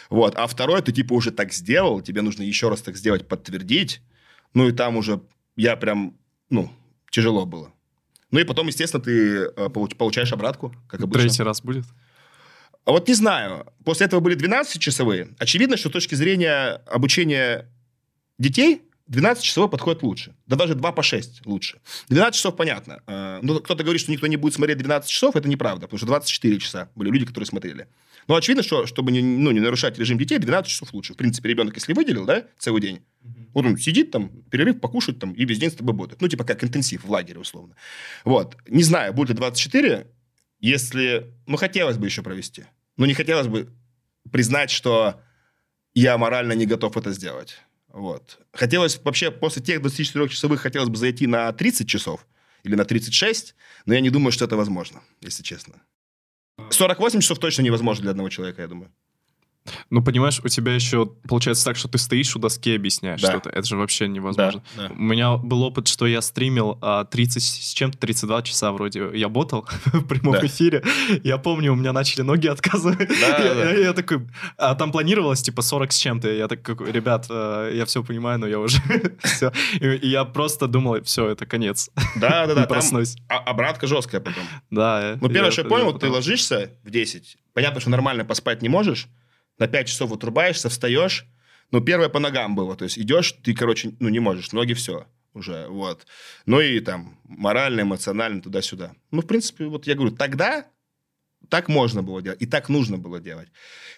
Вот, 0.09 0.35
а 0.35 0.47
второй 0.47 0.81
ты 0.81 0.91
типа 0.91 1.13
уже 1.13 1.31
так 1.31 1.53
сделал, 1.53 2.01
тебе 2.01 2.21
нужно 2.21 2.43
еще 2.43 2.69
раз 2.69 2.81
так 2.81 2.95
сделать, 2.95 3.27
подтвердить, 3.27 4.01
ну 4.53 4.67
и 4.67 4.71
там 4.71 4.97
уже 4.97 5.21
я 5.55 5.75
прям, 5.75 6.17
ну, 6.49 6.71
тяжело 7.11 7.45
было. 7.45 7.71
Ну 8.31 8.39
и 8.39 8.43
потом, 8.43 8.67
естественно, 8.67 9.03
ты 9.03 9.51
э, 9.55 9.69
получаешь 9.69 10.31
обратку, 10.31 10.73
как 10.87 11.01
обычно. 11.01 11.27
Третий 11.27 11.43
раз 11.43 11.61
будет? 11.61 11.85
А 12.85 12.91
вот 12.91 13.07
не 13.07 13.13
знаю. 13.13 13.67
После 13.83 14.05
этого 14.05 14.19
были 14.19 14.37
12-часовые. 14.37 15.35
Очевидно, 15.39 15.77
что 15.77 15.89
с 15.89 15.91
точки 15.91 16.15
зрения 16.15 16.81
обучения 16.85 17.69
детей 18.37 18.83
12-часовой 19.09 19.69
подходит 19.69 20.03
лучше. 20.03 20.35
Да 20.45 20.55
даже 20.55 20.75
2 20.75 20.91
по 20.91 21.01
6 21.01 21.45
лучше. 21.45 21.79
12 22.09 22.35
часов 22.35 22.55
понятно. 22.55 23.01
Э, 23.07 23.39
ну, 23.41 23.59
кто-то 23.59 23.83
говорит, 23.83 24.01
что 24.01 24.11
никто 24.11 24.27
не 24.27 24.37
будет 24.37 24.53
смотреть 24.53 24.77
12 24.77 25.09
часов, 25.09 25.35
это 25.35 25.49
неправда, 25.49 25.87
потому 25.87 25.97
что 25.97 26.07
24 26.07 26.59
часа 26.59 26.89
были 26.95 27.09
люди, 27.09 27.25
которые 27.25 27.47
смотрели. 27.47 27.87
Но 28.27 28.35
очевидно, 28.35 28.61
что 28.61 28.85
чтобы 28.85 29.11
не, 29.11 29.21
ну, 29.21 29.51
не 29.51 29.59
нарушать 29.59 29.97
режим 29.97 30.19
детей, 30.19 30.37
12 30.37 30.69
часов 30.69 30.93
лучше. 30.93 31.13
В 31.13 31.17
принципе, 31.17 31.49
ребенок, 31.49 31.75
если 31.75 31.93
выделил, 31.93 32.25
да, 32.25 32.45
целый 32.59 32.81
день, 32.81 32.97
mm-hmm. 32.97 33.49
вот 33.53 33.65
он 33.65 33.77
сидит 33.77 34.11
там, 34.11 34.29
перерыв 34.51 34.79
покушает 34.79 35.19
там, 35.19 35.33
и 35.33 35.45
весь 35.45 35.57
день 35.57 35.71
с 35.71 35.75
тобой 35.75 35.95
будет. 35.95 36.21
Ну, 36.21 36.27
типа 36.27 36.43
как 36.43 36.63
интенсив 36.63 37.03
в 37.03 37.09
лагере, 37.09 37.39
условно. 37.39 37.75
Вот. 38.25 38.57
Не 38.67 38.83
знаю, 38.83 39.13
будет 39.13 39.29
ли 39.29 39.35
24, 39.35 40.05
если... 40.59 41.33
Ну, 41.47 41.57
хотелось 41.57 41.97
бы 41.97 42.05
еще 42.05 42.21
провести. 42.21 42.65
Но 42.97 43.07
не 43.07 43.15
хотелось 43.15 43.47
бы 43.47 43.69
признать, 44.31 44.69
что 44.69 45.19
я 45.95 46.17
морально 46.17 46.53
не 46.53 46.65
готов 46.65 46.95
это 46.97 47.11
сделать. 47.11 47.57
Вот. 47.91 48.39
Хотелось 48.53 48.99
вообще 49.03 49.31
после 49.31 49.61
тех 49.61 49.81
24-часовых 49.81 50.57
хотелось 50.57 50.89
бы 50.89 50.97
зайти 50.97 51.27
на 51.27 51.51
30 51.51 51.87
часов 51.87 52.25
или 52.63 52.75
на 52.75 52.85
36, 52.85 53.55
но 53.85 53.93
я 53.93 54.01
не 54.01 54.09
думаю, 54.09 54.31
что 54.31 54.45
это 54.45 54.55
возможно, 54.55 55.01
если 55.21 55.43
честно. 55.43 55.81
48 56.69 57.21
часов 57.21 57.39
точно 57.39 57.61
невозможно 57.63 58.03
для 58.03 58.11
одного 58.11 58.29
человека, 58.29 58.61
я 58.61 58.67
думаю. 58.67 58.91
Ну, 59.89 60.03
понимаешь, 60.03 60.39
у 60.43 60.47
тебя 60.47 60.73
еще 60.73 61.05
получается 61.27 61.65
так, 61.65 61.75
что 61.75 61.87
ты 61.87 61.97
стоишь 61.97 62.35
у 62.35 62.39
доски 62.39 62.71
и 62.71 62.75
объясняешь 62.75 63.21
да. 63.21 63.31
что-то. 63.31 63.49
Это 63.49 63.63
же 63.63 63.77
вообще 63.77 64.07
невозможно. 64.07 64.63
Да, 64.75 64.87
да. 64.87 64.93
У 64.93 65.01
меня 65.01 65.37
был 65.37 65.63
опыт, 65.63 65.87
что 65.87 66.07
я 66.07 66.21
стримил 66.21 66.79
30 67.09 67.37
а, 67.37 67.39
с 67.39 67.73
чем-то, 67.73 67.97
32 67.97 68.41
часа 68.43 68.71
вроде. 68.71 69.09
Я 69.13 69.29
ботал 69.29 69.67
в 69.85 70.05
прямом 70.05 70.33
да. 70.33 70.45
эфире. 70.45 70.83
Я 71.23 71.37
помню, 71.37 71.73
у 71.73 71.75
меня 71.75 71.93
начали 71.93 72.21
ноги 72.21 72.47
отказывать. 72.47 73.09
Да, 73.09 73.37
я, 73.43 73.53
да. 73.53 73.71
Я, 73.71 73.79
я 73.79 73.93
такой... 73.93 74.27
А 74.57 74.75
там 74.75 74.91
планировалось 74.91 75.41
типа 75.41 75.61
40 75.61 75.91
с 75.91 75.97
чем-то. 75.97 76.31
Я 76.31 76.47
такой, 76.47 76.91
ребят, 76.91 77.27
э, 77.29 77.71
я 77.75 77.85
все 77.85 78.03
понимаю, 78.03 78.39
но 78.39 78.47
я 78.47 78.59
уже... 78.59 78.79
все. 79.23 79.51
И, 79.79 79.87
и 79.87 80.09
я 80.09 80.25
просто 80.25 80.67
думал, 80.67 81.01
все, 81.03 81.29
это 81.29 81.45
конец. 81.45 81.89
Да, 82.15 82.47
да, 82.47 82.55
да. 82.55 82.65
проснусь. 82.65 83.15
А, 83.27 83.37
обратка 83.37 83.87
жесткая 83.87 84.21
потом. 84.21 84.43
Да. 84.69 85.17
Ну, 85.21 85.29
первое, 85.29 85.51
что 85.51 85.61
я 85.61 85.67
понял, 85.67 85.97
ты 85.97 86.07
ложишься 86.09 86.71
в 86.83 86.89
10. 86.89 87.37
Понятно, 87.53 87.79
что 87.81 87.89
нормально 87.89 88.25
поспать 88.25 88.61
не 88.61 88.69
можешь 88.69 89.07
на 89.59 89.67
5 89.67 89.87
часов 89.87 90.11
отрубаешься, 90.11 90.69
встаешь. 90.69 91.25
Ну, 91.71 91.81
первое 91.81 92.09
по 92.09 92.19
ногам 92.19 92.55
было. 92.55 92.75
То 92.75 92.85
есть 92.85 92.97
идешь, 92.97 93.33
ты, 93.43 93.53
короче, 93.53 93.95
ну, 93.99 94.09
не 94.09 94.19
можешь. 94.19 94.51
Ноги 94.51 94.73
все 94.73 95.05
уже, 95.33 95.67
вот. 95.67 96.07
Ну, 96.45 96.59
и 96.59 96.79
там 96.79 97.19
морально, 97.23 97.81
эмоционально, 97.81 98.41
туда-сюда. 98.41 98.93
Ну, 99.11 99.21
в 99.21 99.27
принципе, 99.27 99.65
вот 99.65 99.85
я 99.87 99.95
говорю, 99.95 100.15
тогда 100.15 100.65
так 101.49 101.67
можно 101.67 102.03
было 102.03 102.21
делать, 102.21 102.41
и 102.41 102.45
так 102.45 102.69
нужно 102.69 102.97
было 102.97 103.19
делать. 103.19 103.49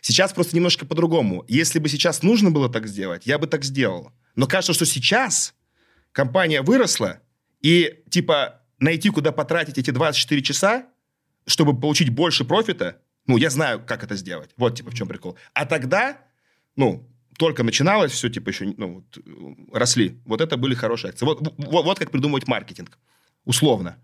Сейчас 0.02 0.34
просто 0.34 0.56
немножко 0.56 0.86
по-другому. 0.86 1.44
Если 1.48 1.80
бы 1.80 1.90
сейчас 1.90 2.24
нужно 2.24 2.52
было 2.52 2.70
так 2.70 2.88
сделать, 2.88 3.26
я 3.26 3.38
бы 3.38 3.48
так 3.48 3.64
сделал. 3.64 4.12
Но 4.36 4.48
кажется, 4.48 4.74
что 4.74 4.86
сейчас 4.86 5.54
компания 6.12 6.62
выросла, 6.62 7.20
и, 7.62 8.04
типа, 8.10 8.62
найти, 8.80 9.10
куда 9.10 9.32
потратить 9.32 9.78
эти 9.78 9.92
24 9.92 10.42
часа, 10.42 10.88
чтобы 11.46 11.80
получить 11.80 12.10
больше 12.10 12.46
профита, 12.46 13.02
ну, 13.28 13.38
я 13.38 13.50
знаю, 13.50 13.82
как 13.86 14.04
это 14.04 14.16
сделать. 14.16 14.50
Вот, 14.58 14.76
типа, 14.76 14.92
в 14.92 14.94
чем 14.94 15.08
прикол. 15.08 15.38
А 15.54 15.66
тогда, 15.66 16.18
ну, 16.76 17.08
только 17.38 17.64
начиналось, 17.64 18.12
все, 18.12 18.30
типа, 18.30 18.50
еще, 18.50 18.74
ну, 18.78 18.96
вот, 18.96 19.74
росли. 19.74 20.20
Вот 20.26 20.42
это 20.42 20.58
были 20.58 20.76
хорошие 20.76 21.10
акции. 21.10 21.26
Вот, 21.26 21.42
вот, 21.42 21.86
вот 21.86 22.00
как 22.00 22.12
придумывать 22.12 22.48
маркетинг. 22.48 22.98
Условно. 23.46 23.98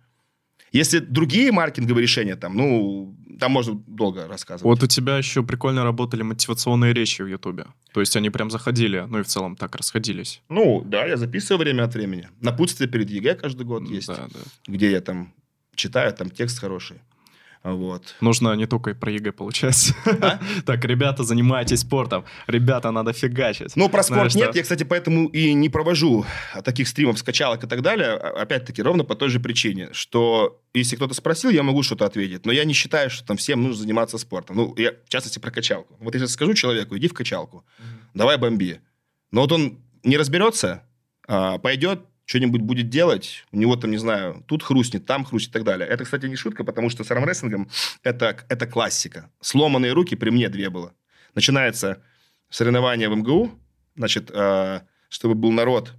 Если 0.71 0.99
другие 0.99 1.51
маркетинговые 1.51 2.03
решения, 2.03 2.35
там, 2.35 2.55
ну, 2.55 3.15
там 3.39 3.51
можно 3.51 3.81
долго 3.87 4.27
рассказывать. 4.27 4.63
Вот 4.63 4.83
у 4.83 4.87
тебя 4.87 5.17
еще 5.17 5.43
прикольно 5.43 5.83
работали 5.83 6.23
мотивационные 6.23 6.93
речи 6.93 7.21
в 7.21 7.27
Ютубе. 7.27 7.65
То 7.93 8.01
есть 8.01 8.15
они 8.15 8.29
прям 8.29 8.51
заходили, 8.51 9.05
ну 9.07 9.19
и 9.19 9.23
в 9.23 9.27
целом 9.27 9.55
так 9.55 9.75
расходились. 9.75 10.41
Ну, 10.49 10.83
да, 10.85 11.05
я 11.05 11.17
записываю 11.17 11.59
время 11.59 11.83
от 11.83 11.93
времени. 11.93 12.29
Напутствие 12.41 12.89
перед 12.89 13.09
ЕГЭ 13.09 13.35
каждый 13.35 13.65
год 13.65 13.83
есть. 13.89 14.07
Да, 14.07 14.27
да. 14.33 14.39
Где 14.67 14.91
я 14.91 15.01
там 15.01 15.33
читаю, 15.75 16.13
там 16.13 16.29
текст 16.29 16.59
хороший. 16.59 16.97
Вот. 17.73 18.15
Нужно 18.21 18.53
не 18.53 18.65
только 18.65 18.95
про 18.95 19.11
ЕГЭ 19.11 19.31
получать. 19.31 19.93
А? 20.05 20.39
так, 20.65 20.85
ребята, 20.85 21.23
занимайтесь 21.23 21.81
спортом. 21.81 22.23
Ребята, 22.47 22.91
надо 22.91 23.11
фигачить. 23.13 23.75
Ну, 23.75 23.89
про 23.89 24.03
спорт 24.03 24.35
нет. 24.35 24.55
Я, 24.55 24.63
кстати, 24.63 24.83
поэтому 24.83 25.27
и 25.27 25.53
не 25.53 25.69
провожу 25.69 26.25
таких 26.63 26.87
стримов, 26.87 27.19
с 27.19 27.24
качалок 27.24 27.63
и 27.63 27.67
так 27.67 27.81
далее. 27.81 28.11
А, 28.11 28.41
опять-таки, 28.41 28.81
ровно 28.81 29.03
по 29.03 29.15
той 29.15 29.29
же 29.29 29.39
причине, 29.39 29.89
что 29.91 30.61
если 30.73 30.95
кто-то 30.95 31.13
спросил, 31.13 31.49
я 31.49 31.63
могу 31.63 31.83
что-то 31.83 32.05
ответить. 32.05 32.45
Но 32.45 32.51
я 32.51 32.63
не 32.63 32.73
считаю, 32.73 33.09
что 33.09 33.25
там 33.25 33.37
всем 33.37 33.61
нужно 33.61 33.81
заниматься 33.81 34.17
спортом. 34.17 34.55
Ну, 34.55 34.73
я, 34.77 34.93
в 35.05 35.09
частности, 35.09 35.39
про 35.39 35.51
качалку. 35.51 35.95
Вот 35.99 36.13
если 36.13 36.27
скажу 36.27 36.53
человеку, 36.53 36.97
иди 36.97 37.07
в 37.07 37.13
качалку, 37.13 37.65
давай 38.13 38.37
бомби. 38.37 38.79
Но 39.31 39.41
вот 39.41 39.51
он 39.51 39.79
не 40.03 40.15
разберется, 40.15 40.83
а, 41.27 41.57
пойдет, 41.57 41.99
что-нибудь 42.27 42.61
будет 42.61 42.89
делать, 42.89 43.45
у 43.53 43.57
него 43.57 43.77
там, 43.77 43.89
не 43.89 43.97
знаю, 43.97 44.43
тут 44.47 44.61
хрустнет, 44.61 45.05
там 45.05 45.23
хрустнет 45.23 45.51
и 45.51 45.53
так 45.53 45.63
далее. 45.63 45.87
Это, 45.87 46.03
кстати, 46.03 46.25
не 46.25 46.35
шутка, 46.35 46.65
потому 46.65 46.89
что 46.89 47.05
с 47.05 47.09
армрестлингом 47.09 47.69
это, 48.03 48.37
это 48.49 48.67
классика. 48.67 49.31
Сломанные 49.39 49.93
руки 49.93 50.15
при 50.15 50.29
мне 50.29 50.49
две 50.49 50.69
было. 50.69 50.93
Начинается 51.35 52.03
соревнование 52.49 53.07
в 53.07 53.15
МГУ, 53.15 53.57
значит, 53.95 54.29
э, 54.33 54.81
чтобы 55.07 55.35
был 55.35 55.53
народ, 55.53 55.93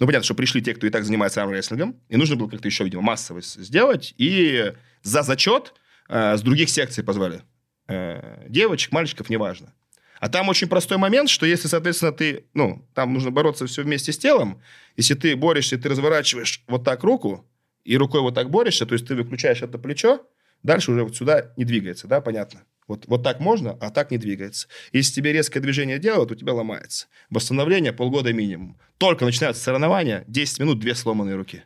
ну, 0.00 0.06
понятно, 0.06 0.24
что 0.24 0.34
пришли 0.34 0.60
те, 0.60 0.74
кто 0.74 0.86
и 0.88 0.90
так 0.90 1.04
занимается 1.04 1.42
армрестлингом, 1.42 2.00
и 2.08 2.16
нужно 2.16 2.34
было 2.34 2.48
как-то 2.48 2.66
еще, 2.66 2.82
видимо, 2.82 3.02
массово 3.02 3.40
сделать, 3.40 4.14
и 4.18 4.72
за 5.02 5.22
зачет 5.22 5.74
э, 6.08 6.36
с 6.36 6.42
других 6.42 6.70
секций 6.70 7.04
позвали. 7.04 7.42
Э, 7.86 8.46
девочек, 8.48 8.90
мальчиков, 8.90 9.30
неважно. 9.30 9.72
А 10.20 10.28
там 10.28 10.48
очень 10.48 10.68
простой 10.68 10.98
момент, 10.98 11.28
что 11.28 11.46
если, 11.46 11.68
соответственно, 11.68 12.12
ты, 12.12 12.46
ну, 12.54 12.86
там 12.94 13.12
нужно 13.12 13.30
бороться 13.30 13.66
все 13.66 13.82
вместе 13.82 14.12
с 14.12 14.18
телом, 14.18 14.60
если 14.96 15.14
ты 15.14 15.36
борешься, 15.36 15.78
ты 15.78 15.88
разворачиваешь 15.88 16.64
вот 16.66 16.84
так 16.84 17.04
руку, 17.04 17.48
и 17.84 17.96
рукой 17.96 18.20
вот 18.20 18.34
так 18.34 18.50
борешься, 18.50 18.84
то 18.84 18.92
есть 18.92 19.06
ты 19.06 19.14
выключаешь 19.14 19.62
это 19.62 19.78
плечо, 19.78 20.26
дальше 20.62 20.92
уже 20.92 21.04
вот 21.04 21.16
сюда 21.16 21.52
не 21.56 21.64
двигается, 21.64 22.06
да, 22.06 22.20
понятно? 22.20 22.64
Вот, 22.86 23.06
вот 23.06 23.22
так 23.22 23.38
можно, 23.38 23.72
а 23.80 23.90
так 23.90 24.10
не 24.10 24.18
двигается. 24.18 24.66
Если 24.92 25.12
тебе 25.12 25.32
резкое 25.32 25.60
движение 25.60 25.98
делают, 25.98 26.32
у 26.32 26.34
тебя 26.34 26.54
ломается. 26.54 27.06
Восстановление 27.28 27.92
полгода 27.92 28.32
минимум. 28.32 28.78
Только 28.96 29.26
начинаются 29.26 29.62
соревнования, 29.62 30.24
10 30.26 30.60
минут, 30.60 30.80
две 30.80 30.94
сломанные 30.94 31.36
руки. 31.36 31.64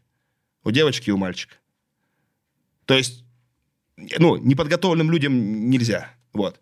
У 0.65 0.73
девочки 0.73 1.11
и 1.11 1.13
у 1.13 1.17
мальчика. 1.17 1.55
То 2.87 2.95
есть, 2.95 3.25
ну, 3.97 4.37
неподготовленным 4.37 5.11
людям 5.11 5.71
нельзя. 5.71 6.11
Вот. 6.33 6.61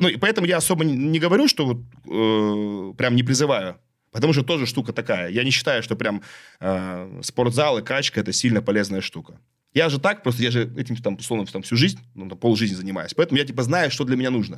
Ну, 0.00 0.08
и 0.08 0.16
поэтому 0.16 0.46
я 0.46 0.56
особо 0.56 0.84
не, 0.84 1.18
говорю, 1.18 1.48
что 1.48 1.66
вот, 1.66 1.78
э, 2.06 2.94
прям 2.96 3.16
не 3.16 3.22
призываю. 3.22 3.78
Потому 4.10 4.32
что 4.32 4.42
тоже 4.42 4.66
штука 4.66 4.92
такая. 4.92 5.30
Я 5.30 5.44
не 5.44 5.50
считаю, 5.50 5.82
что 5.82 5.96
прям 5.96 6.22
э, 6.60 7.20
спортзал 7.22 7.78
и 7.78 7.82
качка– 7.82 8.20
это 8.22 8.32
сильно 8.32 8.60
полезная 8.62 9.00
штука. 9.00 9.38
Я 9.72 9.88
же 9.88 10.00
так, 10.00 10.22
просто 10.22 10.42
я 10.42 10.50
же 10.50 10.72
этим, 10.76 10.96
там, 10.96 11.14
условно, 11.14 11.46
там, 11.46 11.62
всю 11.62 11.76
жизнь, 11.76 12.00
ну, 12.14 12.28
полжизни 12.34 12.74
занимаюсь. 12.74 13.14
Поэтому 13.14 13.38
я, 13.38 13.44
типа, 13.44 13.62
знаю, 13.62 13.90
что 13.90 14.04
для 14.04 14.16
меня 14.16 14.30
нужно. 14.30 14.56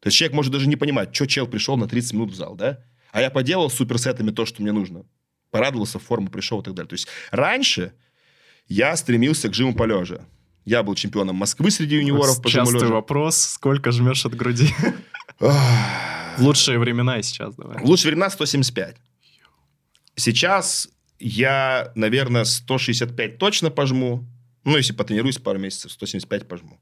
То 0.00 0.06
есть 0.06 0.16
человек 0.16 0.34
может 0.34 0.52
даже 0.52 0.68
не 0.68 0.76
понимать, 0.76 1.14
что 1.14 1.26
чел 1.26 1.48
пришел 1.48 1.76
на 1.76 1.88
30 1.88 2.12
минут 2.12 2.30
в 2.30 2.34
зал, 2.34 2.54
да? 2.54 2.84
А 3.10 3.20
я 3.20 3.30
поделал 3.30 3.68
суперсетами 3.68 4.30
то, 4.30 4.46
что 4.46 4.62
мне 4.62 4.70
нужно. 4.70 5.04
Порадовался, 5.50 5.98
в 5.98 6.04
форму 6.04 6.28
пришел 6.28 6.60
и 6.60 6.64
так 6.64 6.74
далее. 6.74 6.88
То 6.88 6.94
есть 6.94 7.08
раньше 7.30 7.92
я 8.68 8.94
стремился 8.96 9.48
к 9.48 9.54
жиму 9.54 9.74
полежа. 9.74 10.24
Я 10.68 10.82
был 10.82 10.94
чемпионом 10.94 11.36
Москвы 11.36 11.70
среди 11.70 11.96
юниоров 11.96 12.42
по 12.42 12.50
Частый 12.50 12.74
лежа. 12.80 12.92
вопрос, 12.92 13.38
сколько 13.38 13.90
жмешь 13.90 14.26
от 14.26 14.34
груди? 14.34 14.68
В 15.40 16.40
лучшие 16.40 16.78
времена 16.78 17.18
и 17.18 17.22
сейчас 17.22 17.54
давай. 17.54 17.78
В 17.78 17.86
лучшие 17.86 18.10
времена 18.10 18.28
175. 18.28 18.96
Сейчас 20.14 20.90
я, 21.18 21.90
наверное, 21.94 22.44
165 22.44 23.38
точно 23.38 23.70
пожму. 23.70 24.26
Ну, 24.64 24.76
если 24.76 24.92
потренируюсь 24.92 25.38
пару 25.38 25.58
месяцев, 25.58 25.90
175 25.92 26.46
пожму. 26.46 26.78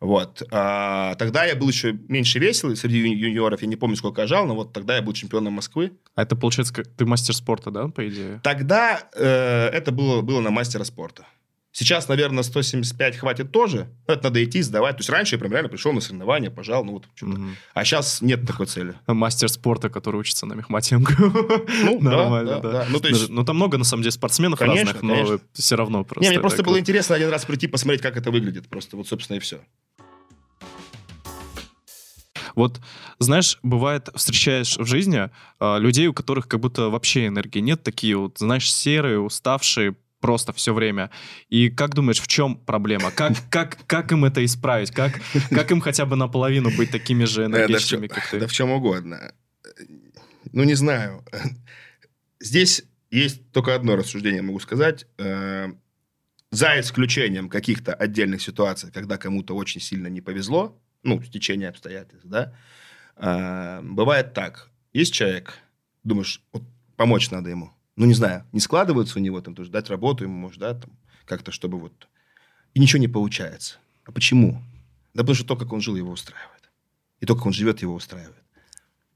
Вот. 0.00 0.42
А, 0.50 1.14
тогда 1.14 1.44
я 1.44 1.54
был 1.54 1.68
еще 1.68 1.92
меньше 2.08 2.40
весел 2.40 2.74
среди 2.74 2.98
ю- 2.98 3.28
юниоров. 3.28 3.62
Я 3.62 3.68
не 3.68 3.76
помню, 3.76 3.94
сколько 3.96 4.22
я 4.22 4.26
жал, 4.26 4.46
но 4.46 4.56
вот 4.56 4.72
тогда 4.72 4.96
я 4.96 5.02
был 5.02 5.12
чемпионом 5.12 5.52
Москвы. 5.52 5.92
А 6.16 6.22
это, 6.22 6.34
получается, 6.34 6.74
ты 6.74 7.06
мастер 7.06 7.34
спорта, 7.36 7.70
да, 7.70 7.86
по 7.86 8.08
идее? 8.08 8.40
Тогда 8.42 9.00
э, 9.14 9.68
это 9.72 9.92
было, 9.92 10.22
было 10.22 10.40
на 10.40 10.50
мастера 10.50 10.82
спорта. 10.84 11.24
Сейчас, 11.70 12.08
наверное, 12.08 12.42
175 12.42 13.16
хватит 13.18 13.52
тоже. 13.52 13.88
Но 14.08 14.14
это 14.14 14.24
надо 14.24 14.42
идти, 14.42 14.62
сдавать. 14.62 14.96
То 14.96 15.00
есть 15.00 15.10
раньше 15.10 15.34
я 15.34 15.38
прям 15.38 15.52
реально 15.52 15.68
пришел 15.68 15.92
на 15.92 16.00
соревнования, 16.00 16.50
пожал, 16.50 16.84
ну 16.84 16.92
вот 16.92 17.04
что-то. 17.14 17.32
Мгм. 17.32 17.56
А 17.74 17.84
сейчас 17.84 18.20
нет 18.22 18.46
такой 18.46 18.66
цели. 18.66 18.94
Мастер 19.06 19.48
спорта, 19.48 19.90
который 19.90 20.16
учится 20.16 20.46
на 20.46 20.54
Мехматенко. 20.54 21.14
Ну, 21.18 21.98
да, 22.00 22.10
Нормально, 22.10 22.50
да, 22.52 22.60
да. 22.60 22.72
да. 22.72 22.86
Ну, 22.88 23.00
то 23.00 23.08
есть- 23.08 23.28
Ну, 23.28 23.44
там 23.44 23.56
много, 23.56 23.78
на 23.78 23.84
самом 23.84 24.02
деле, 24.02 24.12
спортсменов 24.12 24.58
Конечно, 24.58 24.92
разных, 24.94 25.02
но 25.02 25.14
конечно. 25.14 25.40
все 25.52 25.76
равно 25.76 26.04
просто... 26.04 26.24
не, 26.24 26.30
мне 26.30 26.40
просто 26.40 26.62
было 26.62 26.80
интересно 26.80 27.14
один 27.14 27.28
раз 27.28 27.44
прийти, 27.44 27.66
посмотреть, 27.68 28.02
как 28.02 28.16
это 28.16 28.30
выглядит. 28.30 28.68
Просто 28.68 28.96
вот, 28.96 29.06
собственно, 29.06 29.36
и 29.36 29.40
все. 29.40 29.60
Вот, 32.54 32.80
знаешь, 33.20 33.58
бывает, 33.62 34.08
встречаешь 34.16 34.78
в 34.78 34.84
жизни 34.84 35.30
а, 35.60 35.78
людей, 35.78 36.08
у 36.08 36.12
которых 36.12 36.48
как 36.48 36.58
будто 36.58 36.88
вообще 36.88 37.28
энергии 37.28 37.60
нет, 37.60 37.84
такие 37.84 38.16
вот, 38.16 38.38
знаешь, 38.38 38.72
серые, 38.72 39.20
уставшие, 39.20 39.94
просто 40.20 40.52
все 40.52 40.74
время. 40.74 41.10
И 41.48 41.70
как 41.70 41.94
думаешь, 41.94 42.20
в 42.20 42.26
чем 42.26 42.56
проблема? 42.56 43.10
Как, 43.10 43.32
как, 43.50 43.78
как 43.86 44.12
им 44.12 44.24
это 44.24 44.44
исправить? 44.44 44.90
Как, 44.90 45.20
как 45.50 45.70
им 45.70 45.80
хотя 45.80 46.06
бы 46.06 46.16
наполовину 46.16 46.70
быть 46.76 46.90
такими 46.90 47.24
же 47.24 47.44
энергичными, 47.44 48.06
как 48.08 48.28
ты? 48.28 48.40
Да 48.40 48.46
в 48.46 48.52
чем 48.52 48.70
угодно. 48.70 49.32
Ну, 50.52 50.64
не 50.64 50.74
знаю. 50.74 51.24
Здесь 52.40 52.84
есть 53.10 53.50
только 53.52 53.74
одно 53.74 53.96
рассуждение, 53.96 54.42
могу 54.42 54.60
сказать. 54.60 55.06
Э, 55.18 55.68
За 56.50 56.80
исключением 56.80 57.48
каких-то 57.48 57.94
отдельных 57.94 58.40
ситуаций, 58.42 58.90
когда 58.92 59.16
кому-то 59.18 59.54
очень 59.54 59.80
сильно 59.80 60.08
не 60.08 60.20
повезло, 60.20 60.80
ну, 61.02 61.18
в 61.18 61.28
течение 61.30 61.68
обстоятельств, 61.68 62.26
да, 62.26 62.54
э, 63.16 63.80
бывает 63.82 64.34
так. 64.34 64.70
Есть 64.92 65.12
человек, 65.12 65.58
думаешь, 66.04 66.42
вот 66.52 66.62
помочь 66.96 67.30
надо 67.30 67.50
ему. 67.50 67.70
Ну, 67.98 68.06
не 68.06 68.14
знаю, 68.14 68.44
не 68.52 68.60
складывается 68.60 69.18
у 69.18 69.22
него 69.22 69.40
там 69.40 69.56
тоже, 69.56 69.70
дать 69.70 69.90
работу 69.90 70.22
ему, 70.22 70.38
может, 70.38 70.60
да, 70.60 70.74
там, 70.74 70.90
как-то, 71.24 71.50
чтобы 71.50 71.80
вот... 71.80 71.92
И 72.72 72.78
ничего 72.78 73.00
не 73.00 73.08
получается. 73.08 73.78
А 74.04 74.12
почему? 74.12 74.62
Да 75.14 75.24
потому 75.24 75.34
что 75.34 75.44
то, 75.44 75.56
как 75.56 75.72
он 75.72 75.80
жил, 75.80 75.96
его 75.96 76.12
устраивает. 76.12 76.70
И 77.18 77.26
то, 77.26 77.34
как 77.34 77.46
он 77.46 77.52
живет, 77.52 77.82
его 77.82 77.94
устраивает. 77.94 78.36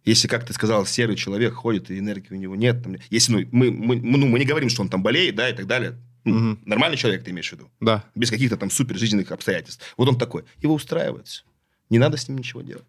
Если, 0.05 0.27
как 0.27 0.45
ты 0.45 0.53
сказал, 0.53 0.85
серый 0.85 1.15
человек 1.15 1.55
ходит, 1.55 1.93
и 1.93 1.99
энергии 2.01 2.35
у 2.35 2.37
него 2.37 2.57
нет, 2.57 2.83
там, 2.83 2.97
если 3.09 3.33
ну, 3.33 3.49
мы, 3.53 3.71
мы, 3.71 3.97
ну, 3.97 4.27
мы 4.27 4.41
не 4.41 4.45
говорим, 4.45 4.69
что 4.69 4.83
он 4.83 4.89
там 4.89 5.01
болеет, 5.01 5.37
да, 5.37 5.49
и 5.49 5.55
так 5.55 5.69
далее. 5.69 5.97
Ну, 6.25 6.35
Мгм. 6.35 6.59
Нормальный 6.65 6.97
человек, 6.97 7.23
ты 7.23 7.31
имеешь 7.31 7.51
в 7.51 7.53
виду? 7.53 7.71
Да. 7.79 8.05
Без 8.17 8.31
каких-то 8.31 8.57
там 8.57 8.69
супер 8.69 8.99
жизненных 8.99 9.31
обстоятельств. 9.31 9.95
Вот 9.97 10.09
он 10.09 10.19
такой. 10.19 10.43
Его 10.61 10.75
устраивает 10.75 11.29
всё. 11.29 11.45
Не 11.89 12.01
надо 12.01 12.17
с 12.17 12.29
ним 12.29 12.39
ничего 12.39 12.63
делать. 12.63 12.87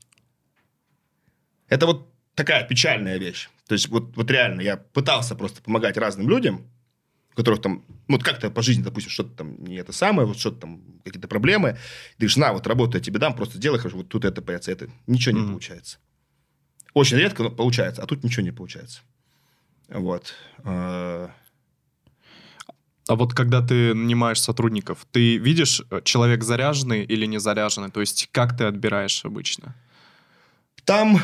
Это 1.68 1.86
вот 1.86 2.12
такая 2.34 2.68
печальная 2.68 3.20
вещь. 3.20 3.50
То 3.68 3.74
есть 3.74 3.88
вот, 3.90 4.16
вот 4.18 4.30
реально 4.30 4.62
я 4.62 4.78
пытался 4.78 5.36
просто 5.36 5.62
помогать 5.62 5.98
разным 5.98 6.30
людям, 6.30 6.70
у 7.34 7.36
которых 7.36 7.62
там, 7.62 7.84
ну, 8.08 8.16
вот 8.18 8.24
как-то 8.24 8.52
по 8.52 8.62
жизни, 8.62 8.84
допустим, 8.84 9.10
что-то 9.10 9.36
там 9.38 9.64
не 9.64 9.76
это 9.78 9.92
самое, 9.92 10.28
вот 10.28 10.38
что-то 10.38 10.62
там, 10.62 10.82
какие-то 11.04 11.28
проблемы. 11.28 11.72
Ты 12.18 12.20
говоришь, 12.20 12.38
на, 12.38 12.54
вот 12.54 12.68
работу 12.68 12.98
я 12.98 13.04
тебе 13.04 13.20
дам, 13.20 13.36
просто 13.36 13.58
сделай 13.58 13.80
хорошо, 13.80 13.98
вот 13.98 14.10
тут 14.10 14.26
это 14.26 14.42
появится, 14.42 14.72
это. 14.72 14.90
Ничего 15.08 15.36
не 15.36 15.42
Мгм. 15.42 15.52
получается. 15.52 15.98
Очень 16.94 17.18
редко 17.18 17.44
но 17.44 17.50
получается, 17.50 18.04
а 18.04 18.06
тут 18.06 18.24
ничего 18.24 18.44
не 18.44 18.52
получается. 18.52 19.02
Вот. 19.90 20.34
Э, 20.64 21.30
А 23.08 23.16
вот 23.16 23.34
когда 23.34 23.62
ты 23.62 23.94
нанимаешь 23.94 24.40
сотрудников, 24.40 25.06
ты 25.12 25.38
видишь, 25.38 25.82
э, 25.92 26.02
человек 26.06 26.44
заряженный 26.44 27.04
или 27.04 27.26
не 27.26 27.38
заряженный? 27.40 27.92
То 27.92 28.00
есть 28.00 28.30
как 28.32 28.56
ты 28.58 28.64
отбираешь 28.64 29.26
обычно? 29.26 29.76
Там, 30.86 31.20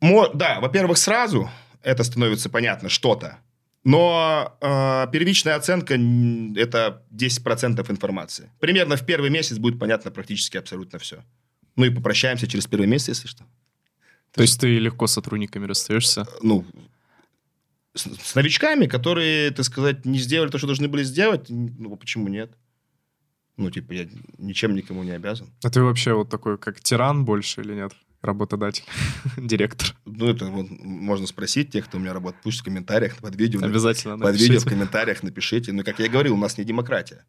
мо- 0.00 0.30
да, 0.34 0.60
во-первых, 0.60 0.98
сразу 0.98 1.50
это 1.82 2.04
становится 2.04 2.48
понятно, 2.48 2.88
что-то. 2.88 3.38
Но 3.84 4.56
э, 4.60 5.06
первичная 5.12 5.54
оценка 5.54 5.94
это 5.94 7.04
10% 7.12 7.90
информации. 7.90 8.50
Примерно 8.58 8.96
в 8.96 9.06
первый 9.06 9.30
месяц 9.30 9.58
будет 9.58 9.78
понятно 9.78 10.10
практически 10.10 10.56
абсолютно 10.56 10.98
все. 10.98 11.22
Ну 11.76 11.84
и 11.84 11.90
попрощаемся 11.90 12.48
через 12.48 12.66
первый 12.66 12.88
месяц, 12.88 13.08
если 13.08 13.28
что. 13.28 13.44
То 14.32 14.42
есть 14.42 14.60
ты 14.60 14.78
легко 14.78 15.06
с 15.06 15.12
сотрудниками 15.12 15.66
расстаешься? 15.66 16.26
Ну, 16.42 16.64
с, 17.94 18.02
с 18.02 18.34
новичками, 18.34 18.86
которые, 18.86 19.50
так 19.50 19.64
сказать, 19.64 20.04
не 20.04 20.18
сделали 20.18 20.50
то, 20.50 20.58
что 20.58 20.66
должны 20.66 20.88
были 20.88 21.04
сделать, 21.04 21.46
ну, 21.48 21.96
почему 21.96 22.28
нет? 22.28 22.50
Ну, 23.56 23.70
типа, 23.70 23.92
я 23.92 24.08
ничем 24.38 24.74
никому 24.74 25.04
не 25.04 25.12
обязан. 25.12 25.48
А 25.62 25.70
ты 25.70 25.80
вообще 25.80 26.12
вот 26.12 26.28
такой, 26.28 26.58
как 26.58 26.80
тиран 26.80 27.24
больше 27.24 27.62
или 27.62 27.74
нет? 27.74 27.92
Работодатель, 28.22 28.84
директор. 29.36 29.94
Ну, 30.04 30.28
это 30.28 30.46
вот 30.46 30.66
можно 30.70 31.26
спросить 31.26 31.70
тех, 31.70 31.84
кто 31.86 31.98
у 31.98 32.00
меня 32.00 32.12
работает. 32.12 32.42
Пусть 32.42 32.60
в 32.60 32.64
комментариях 32.64 33.16
под 33.18 33.36
видео 33.36 33.60
Обязательно 33.62 34.18
Под 34.18 34.34
видео 34.34 34.46
в 34.46 34.48
напишите. 34.48 34.70
комментариях 34.70 35.22
напишите. 35.22 35.72
Ну, 35.72 35.84
как 35.84 35.98
я 35.98 36.08
говорил, 36.08 36.34
у 36.34 36.38
нас 36.38 36.58
не 36.58 36.64
демократия. 36.64 37.24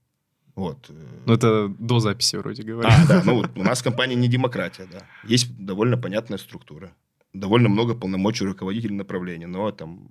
Вот. 0.55 0.89
Ну, 1.25 1.33
это 1.33 1.67
до 1.67 1.99
записи 1.99 2.35
вроде 2.37 2.63
говорю. 2.63 2.89
А, 2.89 3.05
да, 3.07 3.21
ну 3.23 3.35
вот 3.35 3.51
у 3.55 3.63
нас 3.63 3.81
в 3.81 3.83
компании 3.83 4.15
не 4.15 4.27
демократия, 4.27 4.87
да. 4.91 5.03
Есть 5.23 5.55
довольно 5.57 5.97
понятная 5.97 6.39
структура. 6.39 6.91
Довольно 7.33 7.69
много 7.69 7.93
полномочий 7.93 8.45
руководителей 8.45 8.95
направления, 8.95 9.45
но 9.45 9.71
там 9.71 10.07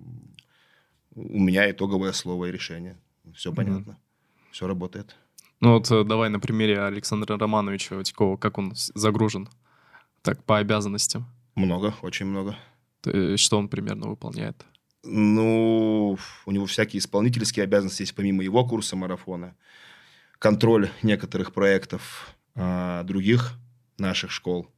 у 1.15 1.39
меня 1.39 1.69
итоговое 1.69 2.13
слово 2.13 2.45
и 2.45 2.51
решение. 2.51 2.97
Все 3.33 3.51
понятно. 3.51 3.97
Все 4.51 4.67
работает. 4.67 5.15
Ну 5.59 5.73
вот 5.73 5.91
э, 5.91 6.03
давай 6.03 6.29
на 6.29 6.39
примере 6.39 6.81
Александра 6.81 7.37
Романовича 7.37 8.01
Тикова, 8.03 8.37
как 8.37 8.57
он 8.57 8.73
загружен 8.75 9.49
так 10.21 10.43
по 10.43 10.57
обязанностям. 10.57 11.27
Много, 11.55 11.93
очень 12.01 12.25
много. 12.25 12.57
Есть 13.05 13.43
Что 13.43 13.57
он 13.57 13.69
примерно 13.69 14.09
выполняет? 14.09 14.65
Ну, 15.03 16.17
у 16.45 16.51
него 16.51 16.65
всякие 16.65 16.99
исполнительские 16.99 17.63
обязанности 17.63 18.01
есть 18.01 18.15
помимо 18.15 18.43
его 18.43 18.65
курса 18.65 18.95
марафона. 18.95 19.55
Контроль 20.39 20.89
некоторых 21.01 21.53
проектов 21.53 22.35
а, 22.55 23.03
других 23.03 23.53
наших 23.97 24.31
школ. 24.31 24.69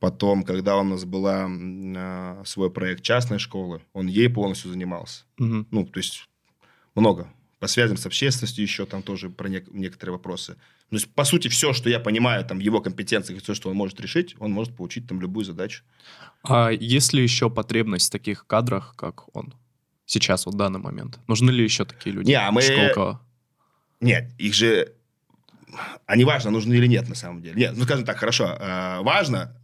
Потом, 0.00 0.44
когда 0.44 0.76
у 0.78 0.84
нас 0.84 1.04
была 1.04 1.48
а, 1.48 2.42
свой 2.44 2.70
проект 2.70 3.02
частной 3.02 3.38
школы, 3.38 3.82
он 3.92 4.06
ей 4.06 4.28
полностью 4.28 4.70
занимался. 4.70 5.24
Мгм. 5.36 5.66
Ну, 5.70 5.86
то 5.86 5.98
есть 5.98 6.28
много. 6.94 7.32
По 7.58 7.66
связям 7.66 7.96
с 7.96 8.06
общественностью 8.06 8.62
еще 8.62 8.86
там 8.86 9.02
тоже 9.02 9.30
про 9.30 9.48
нек- 9.48 9.68
некоторые 9.72 10.12
вопросы. 10.12 10.54
То 10.54 10.96
есть, 10.96 11.12
по 11.12 11.24
сути, 11.24 11.48
все, 11.48 11.72
что 11.72 11.90
я 11.90 11.98
понимаю, 11.98 12.44
там, 12.44 12.58
в 12.58 12.60
его 12.60 12.80
компетенциях, 12.80 13.40
и 13.40 13.42
все, 13.42 13.54
что 13.54 13.68
он 13.70 13.76
может 13.76 14.00
решить, 14.00 14.36
он 14.38 14.52
может 14.52 14.76
получить 14.76 15.06
там 15.08 15.20
любую 15.20 15.44
задачу. 15.44 15.82
А 16.44 16.70
есть 16.70 17.12
ли 17.12 17.22
еще 17.22 17.50
потребность 17.50 18.06
в 18.08 18.10
таких 18.10 18.46
кадрах, 18.46 18.94
как 18.96 19.34
он? 19.36 19.52
Сейчас, 20.06 20.46
вот 20.46 20.54
в 20.54 20.58
данный 20.58 20.78
момент. 20.78 21.18
Нужны 21.26 21.50
ли 21.50 21.64
еще 21.64 21.84
такие 21.84 22.14
люди? 22.14 22.28
Не, 22.28 22.34
а 22.34 22.50
мы- 22.52 22.62
Школка. 22.62 23.20
Нет, 24.00 24.30
их 24.38 24.54
же... 24.54 24.92
А 26.06 26.16
не 26.16 26.24
важно, 26.24 26.50
нужны 26.50 26.74
или 26.74 26.86
нет, 26.86 27.08
на 27.08 27.14
самом 27.14 27.42
деле. 27.42 27.56
Нет, 27.56 27.74
ну, 27.76 27.84
скажем 27.84 28.04
так, 28.06 28.16
хорошо. 28.18 28.56
э, 28.58 29.00
важно... 29.02 29.57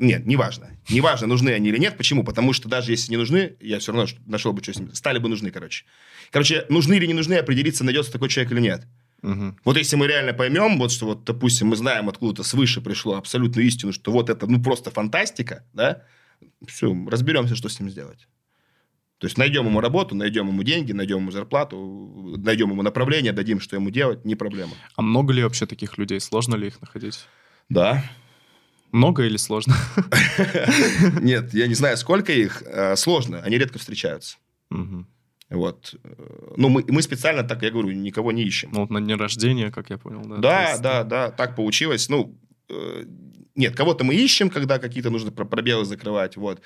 Нет, 0.00 0.24
не 0.24 0.36
важно. 0.36 0.70
Не 0.88 1.02
важно, 1.02 1.26
нужны 1.26 1.50
они 1.50 1.68
или 1.68 1.76
нет. 1.76 1.98
Почему? 1.98 2.24
Потому 2.24 2.54
что 2.54 2.70
даже 2.70 2.90
если 2.90 3.10
не 3.10 3.18
нужны, 3.18 3.56
я 3.60 3.78
все 3.78 3.92
равно 3.92 4.08
нашел 4.24 4.54
бы, 4.54 4.62
что 4.62 4.72
с 4.72 4.78
ними... 4.78 4.92
Стали 4.94 5.18
бы 5.18 5.28
нужны, 5.28 5.50
короче. 5.50 5.84
Короче, 6.30 6.64
нужны 6.70 6.94
или 6.94 7.04
не 7.04 7.12
нужны, 7.12 7.34
определиться, 7.34 7.84
найдется 7.84 8.10
такой 8.10 8.30
человек 8.30 8.50
или 8.52 8.60
нет. 8.60 8.86
Мгм. 9.20 9.58
Вот 9.62 9.76
если 9.76 9.96
мы 9.96 10.06
реально 10.06 10.32
поймем, 10.32 10.78
вот 10.78 10.90
что 10.90 11.04
вот, 11.04 11.24
допустим, 11.24 11.68
мы 11.68 11.76
знаем 11.76 12.08
откуда-то 12.08 12.42
свыше 12.42 12.80
пришло 12.80 13.16
абсолютную 13.16 13.66
истину, 13.66 13.92
что 13.92 14.10
вот 14.10 14.30
это, 14.30 14.46
ну, 14.46 14.62
просто 14.62 14.90
фантастика, 14.90 15.66
да, 15.74 16.02
все, 16.66 16.96
разберемся, 17.10 17.54
что 17.54 17.68
с 17.68 17.78
ним 17.78 17.90
сделать. 17.90 18.26
То 19.18 19.26
есть 19.26 19.36
найдем 19.36 19.66
ему 19.66 19.82
работу, 19.82 20.14
найдем 20.14 20.48
ему 20.48 20.62
деньги, 20.62 20.92
найдем 20.92 21.18
ему 21.18 21.30
зарплату, 21.30 22.38
найдем 22.38 22.70
ему 22.70 22.80
направление, 22.80 23.34
дадим, 23.34 23.60
что 23.60 23.76
ему 23.76 23.90
делать, 23.90 24.24
не 24.24 24.34
проблема. 24.34 24.72
А 24.96 25.02
много 25.02 25.34
ли 25.34 25.42
вообще 25.42 25.66
таких 25.66 25.98
людей? 25.98 26.20
Сложно 26.20 26.56
ли 26.56 26.68
их 26.68 26.80
находить? 26.80 27.26
Да. 27.68 28.02
Много 28.92 29.24
или 29.24 29.36
сложно? 29.36 29.74
Нет, 31.20 31.54
я 31.54 31.66
не 31.66 31.74
знаю, 31.74 31.96
сколько 31.96 32.32
их. 32.32 32.62
э, 32.66 32.96
Сложно, 32.96 33.40
они 33.42 33.58
редко 33.58 33.78
встречаются. 33.78 34.36
Вот. 35.50 35.94
Ну, 36.56 36.68
мы, 36.68 36.84
мы 36.86 37.02
специально, 37.02 37.42
так 37.42 37.62
я 37.62 37.70
говорю, 37.70 37.90
никого 37.90 38.30
не 38.30 38.44
ищем. 38.44 38.70
Ну 38.72 38.80
вот 38.82 38.90
на 38.90 39.00
день 39.00 39.16
рождения, 39.16 39.70
как 39.72 39.90
я 39.90 39.98
понял, 39.98 40.22
да? 40.24 40.36
Да, 40.36 40.70
есть, 40.70 40.82
да, 40.82 41.02
да, 41.04 41.30
так 41.32 41.56
получилось. 41.56 42.08
Ну, 42.08 42.38
э, 42.68 43.04
нет, 43.56 43.74
кого-то 43.74 44.04
мы 44.04 44.14
ищем, 44.14 44.48
когда 44.48 44.78
какие-то 44.78 45.10
нужно 45.10 45.32
про- 45.32 45.44
пробелы 45.44 45.84
закрывать, 45.84 46.36
вот. 46.36 46.62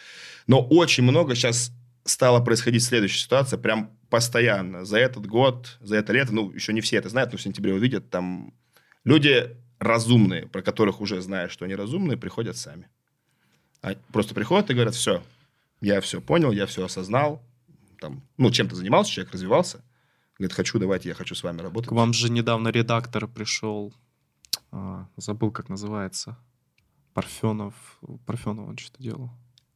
Но 0.46 0.60
очень 0.60 1.02
много 1.02 1.34
сейчас 1.34 1.72
стала 2.04 2.40
происходить 2.44 2.82
следующая 2.84 3.20
ситуация, 3.20 3.58
прям 3.58 3.90
постоянно. 4.10 4.84
За 4.84 4.98
этот 4.98 5.26
год, 5.26 5.78
за 5.80 5.96
это 5.96 6.12
лето, 6.12 6.34
ну, 6.34 6.50
еще 6.52 6.74
не 6.74 6.82
все 6.82 6.96
это 6.98 7.08
знают, 7.08 7.32
но 7.32 7.38
в 7.38 7.42
сентябре 7.42 7.72
увидят, 7.72 8.10
там 8.10 8.52
люди 9.04 9.56
разумные, 9.84 10.46
про 10.46 10.62
которых 10.62 11.00
уже 11.00 11.20
знаешь, 11.20 11.52
что 11.52 11.64
они 11.64 11.74
разумные, 11.74 12.16
приходят 12.16 12.56
сами. 12.56 12.88
А 13.82 13.94
просто 14.12 14.34
приходят 14.34 14.70
и 14.70 14.74
говорят, 14.74 14.94
все, 14.94 15.22
я 15.80 16.00
все 16.00 16.20
понял, 16.20 16.52
я 16.52 16.66
все 16.66 16.84
осознал, 16.84 17.42
там, 18.00 18.22
ну, 18.36 18.50
чем-то 18.50 18.74
занимался, 18.74 19.12
человек 19.12 19.34
развивался, 19.34 19.82
говорит, 20.38 20.54
хочу, 20.54 20.78
давайте, 20.78 21.08
я 21.08 21.14
хочу 21.14 21.34
с 21.34 21.42
вами 21.42 21.60
работать. 21.60 21.90
К 21.90 21.92
вам 21.92 22.12
же 22.12 22.30
недавно 22.30 22.68
редактор 22.68 23.26
пришел, 23.26 23.92
А, 24.72 25.06
забыл, 25.16 25.50
как 25.52 25.68
называется. 25.68 26.36
Парфенов. 27.12 27.74
Парфенов 28.26 28.68
он 28.68 28.76
что-то 28.76 29.02
делал. 29.02 29.30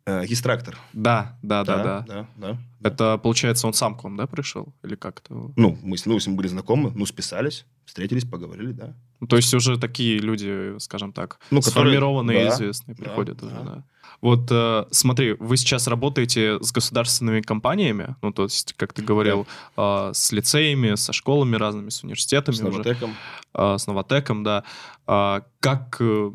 Э, 0.08 0.24
Гистрактор. 0.26 0.76
Да, 0.94 1.36
да, 1.42 1.64
да, 1.64 1.82
да. 1.84 2.04
да, 2.08 2.26
да. 2.36 2.58
Это, 2.82 3.18
получается, 3.18 3.66
он 3.66 3.74
сам 3.74 3.94
к 3.94 4.04
вам, 4.04 4.16
да, 4.16 4.26
пришел? 4.26 4.74
Или 4.82 4.94
как 4.94 5.20
это? 5.20 5.34
Ну, 5.56 5.78
мы 5.82 5.98
с, 5.98 6.06
ну, 6.06 6.18
с 6.18 6.26
ним 6.26 6.36
были 6.36 6.48
знакомы, 6.48 6.90
ну, 6.94 7.04
списались, 7.06 7.66
встретились, 7.84 8.24
поговорили, 8.24 8.72
да. 8.72 8.94
Ну, 9.20 9.26
То 9.26 9.36
есть 9.36 9.52
уже 9.52 9.78
такие 9.78 10.18
люди, 10.18 10.78
скажем 10.78 11.12
так, 11.12 11.40
Ну, 11.50 11.60
которые- 11.60 11.72
сформированные, 11.72 12.44
да, 12.44 12.54
известные, 12.54 12.94
да, 12.96 13.04
приходят 13.04 13.42
уже, 13.42 13.54
да. 13.54 13.62
да. 13.62 13.84
Вот 14.20 14.48
э, 14.50 14.84
смотри, 14.90 15.34
вы 15.38 15.56
сейчас 15.56 15.86
работаете 15.88 16.58
с 16.62 16.72
государственными 16.72 17.40
компаниями, 17.40 18.16
ну, 18.22 18.32
то 18.32 18.44
есть, 18.44 18.72
как 18.76 18.92
ты 18.92 19.02
говорил, 19.02 19.46
э, 19.76 20.10
с 20.14 20.32
лицеями, 20.32 20.94
со 20.94 21.12
школами 21.12 21.56
разными, 21.56 21.90
с 21.90 22.02
университетами 22.02 22.54
С 22.56 22.60
уже, 22.60 22.70
Новотеком. 22.70 23.14
э, 23.54 23.76
с 23.78 23.86
Новотеком, 23.86 24.42
да. 24.44 24.64
А 25.06 25.42
как 25.60 25.96
э, 26.00 26.30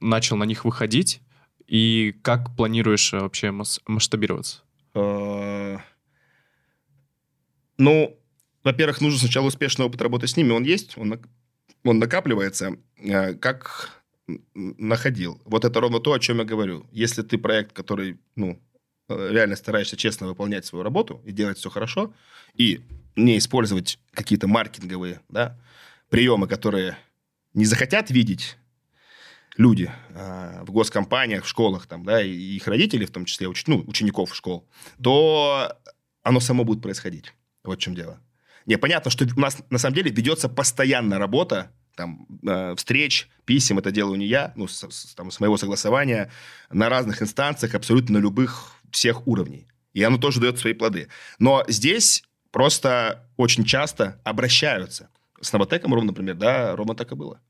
начал 0.00 0.36
на 0.36 0.44
них 0.44 0.64
выходить 0.64 1.20
и 1.66 2.14
как 2.22 2.56
планируешь 2.56 3.12
э, 3.12 3.18
вообще 3.20 3.50
мас- 3.50 3.80
масштабироваться? 3.86 4.62
Э, 4.94 5.78
Ну, 7.78 8.18
во-первых, 8.64 9.00
нужно 9.00 9.18
сначала 9.18 9.46
успешный 9.46 9.86
опыт 9.86 10.02
работы 10.02 10.26
с 10.26 10.36
ними. 10.36 10.52
Он 10.52 10.62
есть, 10.64 10.96
он, 10.96 11.20
он 11.84 11.98
накапливается. 11.98 12.76
Э, 12.98 13.34
Как 13.34 14.02
находил? 14.54 15.40
Вот 15.44 15.64
это 15.64 15.80
ровно 15.80 16.00
то, 16.00 16.12
о 16.12 16.18
чем 16.18 16.38
я 16.38 16.44
говорю. 16.44 16.86
Если 16.92 17.22
ты 17.22 17.38
проект, 17.38 17.72
который, 17.72 18.18
ну, 18.36 18.60
э, 19.08 19.28
реально 19.32 19.56
стараешься 19.56 19.96
честно 19.96 20.26
выполнять 20.26 20.64
свою 20.64 20.82
работу 20.82 21.20
и 21.24 21.32
делать 21.32 21.58
все 21.58 21.70
хорошо, 21.70 22.14
и 22.54 22.80
не 23.16 23.36
использовать 23.38 23.98
какие-то 24.12 24.46
маркетинговые 24.46 25.20
да, 25.28 25.58
приемы, 26.08 26.46
которые 26.46 26.96
не 27.54 27.64
захотят 27.64 28.10
видеть 28.10 28.56
люди 29.56 29.90
э, 30.10 30.62
в 30.64 30.70
госкомпаниях, 30.70 31.44
в 31.44 31.48
школах, 31.48 31.86
там, 31.86 32.04
да, 32.04 32.22
и 32.22 32.30
их 32.30 32.66
родители, 32.66 33.04
в 33.04 33.10
том 33.10 33.24
числе 33.24 33.46
уч- 33.48 33.64
ну, 33.66 33.84
учеников 33.86 34.34
школ, 34.34 34.66
то 35.02 35.76
оно 36.22 36.40
само 36.40 36.64
будет 36.64 36.82
происходить. 36.82 37.34
Вот 37.64 37.78
в 37.78 37.82
чем 37.82 37.94
дело. 37.94 38.18
Не, 38.66 38.76
понятно, 38.76 39.10
что 39.10 39.26
у 39.36 39.40
нас 39.40 39.58
на 39.70 39.78
самом 39.78 39.94
деле 39.94 40.10
ведется 40.10 40.48
постоянно 40.48 41.18
работа, 41.18 41.70
там, 41.96 42.26
э, 42.46 42.74
встреч, 42.76 43.28
писем, 43.44 43.78
это 43.78 43.90
делаю 43.90 44.18
не 44.18 44.26
я, 44.26 44.52
ну, 44.56 44.66
с, 44.66 44.82
с- 44.88 45.14
там, 45.14 45.30
с 45.30 45.40
моего 45.40 45.56
согласования, 45.56 46.30
на 46.70 46.88
разных 46.88 47.22
инстанциях, 47.22 47.74
абсолютно 47.74 48.18
на 48.18 48.22
любых 48.22 48.76
всех 48.90 49.26
уровней. 49.26 49.66
И 49.92 50.02
оно 50.02 50.16
тоже 50.16 50.40
дает 50.40 50.58
свои 50.58 50.72
плоды. 50.72 51.08
Но 51.38 51.64
здесь 51.68 52.24
просто 52.50 53.28
очень 53.36 53.64
часто 53.64 54.20
обращаются. 54.24 55.10
С 55.40 55.52
Новотеком, 55.52 55.90
например, 56.06 56.36
да, 56.36 56.74
ровно 56.76 56.94
так 56.94 57.12
и 57.12 57.14
было. 57.14 57.40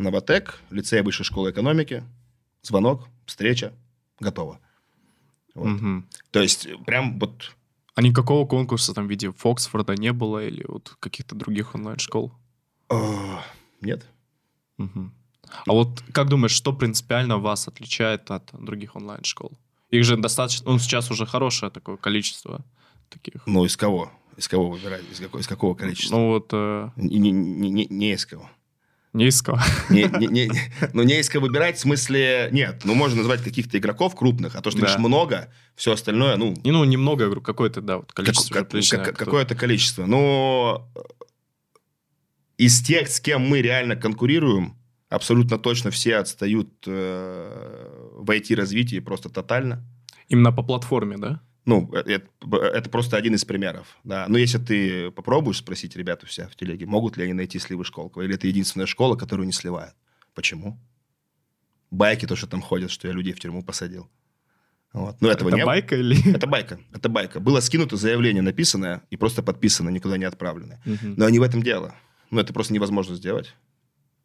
Новотек, 0.00 0.60
лицей 0.70 1.02
высшей 1.02 1.24
школы 1.24 1.50
экономики, 1.50 2.02
звонок, 2.62 3.08
встреча, 3.26 3.72
готово. 4.18 4.58
Вот. 5.54 5.66
Мгм. 5.66 6.08
То 6.30 6.40
есть 6.40 6.68
прям 6.86 7.18
вот 7.18 7.54
А 7.94 8.02
никакого 8.02 8.46
конкурса 8.46 8.94
там 8.94 9.06
в 9.06 9.10
виде 9.10 9.30
Фоксфорда 9.32 9.94
не 9.96 10.12
было 10.12 10.44
или 10.46 10.64
вот 10.66 10.96
каких-то 11.00 11.34
других 11.34 11.74
онлайн-школ? 11.74 12.32
э, 12.90 13.36
нет. 13.82 14.06
Мгм. 14.78 15.12
А 15.66 15.72
вот 15.72 16.02
как 16.12 16.28
думаешь, 16.28 16.52
что 16.52 16.72
принципиально 16.72 17.38
вас 17.38 17.68
отличает 17.68 18.30
от 18.30 18.50
других 18.52 18.96
онлайн-школ? 18.96 19.52
Их 19.90 20.04
же 20.04 20.16
достаточно, 20.16 20.70
ну, 20.70 20.78
сейчас 20.78 21.10
уже 21.10 21.26
хорошее 21.26 21.70
такое 21.72 21.96
количество 21.96 22.64
таких. 23.08 23.42
Ну, 23.46 23.64
из 23.64 23.76
кого? 23.76 24.10
Из 24.36 24.46
кого 24.48 24.70
выбирать? 24.70 25.02
Из, 25.10 25.18
какого, 25.20 25.40
из 25.40 25.48
какого 25.48 25.74
количества? 25.74 26.16
Ну 26.16 26.28
вот, 26.28 26.48
э, 26.52 26.90
не, 26.96 27.18
не, 27.18 27.70
не- 27.70 27.86
не 27.90 28.12
из 28.12 28.24
кого. 28.24 28.48
Не 29.12 29.26
из 29.28 29.42
кого. 29.42 29.58
Не, 29.88 30.04
не, 30.04 30.26
не, 30.26 30.50
ну, 30.92 31.02
не 31.02 31.18
из 31.20 31.28
кого 31.28 31.46
выбирать, 31.46 31.76
в 31.76 31.80
смысле... 31.80 32.48
Нет, 32.52 32.82
ну, 32.84 32.94
можно 32.94 33.18
назвать 33.18 33.42
каких-то 33.42 33.76
игроков 33.78 34.14
крупных, 34.14 34.54
а 34.56 34.60
то, 34.62 34.70
что 34.70 34.80
Да. 34.80 34.86
лишь 34.86 34.98
много, 34.98 35.52
все 35.74 35.92
остальное, 35.92 36.36
ну, 36.36 36.54
Не, 36.64 36.70
ну, 36.70 36.84
немного, 36.84 37.22
я 37.24 37.26
говорю, 37.26 37.42
какое-то, 37.42 37.80
да, 37.80 37.96
вот 37.98 38.12
количество. 38.12 38.54
Как- 38.54 38.70
как- 38.70 39.14
кто- 39.16 39.24
какое-то 39.24 39.54
количество. 39.54 40.06
Но 40.06 40.88
из 42.56 42.82
тех, 42.82 43.08
с 43.08 43.20
кем 43.20 43.42
мы 43.42 43.62
реально 43.62 43.96
конкурируем, 43.96 44.76
абсолютно 45.08 45.58
точно 45.58 45.90
все 45.90 46.16
отстают 46.16 46.68
э, 46.86 48.08
в 48.12 48.30
IT-развитии 48.30 49.00
просто 49.00 49.28
тотально. 49.28 49.84
Именно 50.28 50.52
по 50.52 50.62
платформе, 50.62 51.16
да? 51.18 51.40
Ну, 51.70 51.88
э, 51.92 52.00
это, 52.00 52.56
это 52.56 52.90
просто 52.90 53.16
один 53.16 53.34
из 53.36 53.44
примеров. 53.44 53.96
Да. 54.02 54.26
Но 54.28 54.38
если 54.38 54.58
ты 54.58 55.12
попробуешь 55.12 55.58
спросить 55.58 55.94
ребят 55.94 56.24
у 56.24 56.26
себя 56.26 56.48
в 56.48 56.56
телеге, 56.56 56.84
могут 56.84 57.16
ли 57.16 57.22
они 57.22 57.32
найти 57.32 57.60
сливы 57.60 57.84
Школково, 57.84 58.22
или 58.22 58.34
это 58.34 58.48
единственная 58.48 58.86
школа, 58.86 59.14
которую 59.14 59.46
не 59.46 59.52
сливают. 59.52 59.94
Почему? 60.34 60.80
Байки 61.92 62.26
то, 62.26 62.34
что 62.34 62.48
там 62.48 62.60
ходят, 62.60 62.90
что 62.90 63.06
я 63.06 63.14
людей 63.14 63.32
в 63.32 63.38
тюрьму 63.38 63.62
посадил. 63.62 64.10
Вот. 64.92 65.20
Но 65.20 65.30
этого 65.30 65.50
Это 65.50 65.58
не 65.58 65.64
байка 65.64 65.94
или... 65.94 66.16
Это 66.34 66.48
байка. 66.48 66.80
Это 66.92 67.08
байка. 67.08 67.38
Было 67.38 67.60
скинуто 67.60 67.96
заявление 67.96 68.42
написанное 68.42 69.02
и 69.10 69.16
просто 69.16 69.40
подписано, 69.40 69.90
никуда 69.90 70.16
не 70.16 70.24
отправленное. 70.24 70.82
Мгм. 70.84 71.14
Но 71.16 71.28
не 71.28 71.38
в 71.38 71.42
этом 71.42 71.62
дело. 71.62 71.94
Ну, 72.32 72.40
это 72.40 72.52
просто 72.52 72.74
невозможно 72.74 73.14
сделать. 73.14 73.54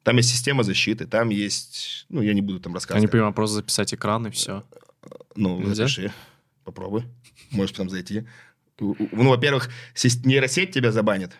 Там 0.02 0.18
есть 0.18 0.30
система 0.30 0.64
защиты, 0.64 1.06
там 1.06 1.30
есть... 1.30 2.08
Ну, 2.10 2.24
я 2.24 2.34
не 2.34 2.42
буду 2.42 2.60
там 2.60 2.72
Я 2.72 2.74
не 2.74 2.76
рассказывать. 2.76 3.12
понимаю, 3.12 3.34
просто 3.34 3.58
записать 3.58 3.94
экран 3.94 4.26
и 4.26 4.32
все. 4.32 4.64
Ну, 5.36 5.60
Нельзя? 5.60 5.88
запиши. 5.88 6.12
Попробуй. 6.66 7.04
Можешь 7.52 7.72
потом 7.72 7.90
зайти. 7.90 8.26
Ну, 8.80 9.30
во-первых, 9.30 9.70
нейросеть 10.26 10.72
тебя 10.72 10.92
забанит. 10.92 11.32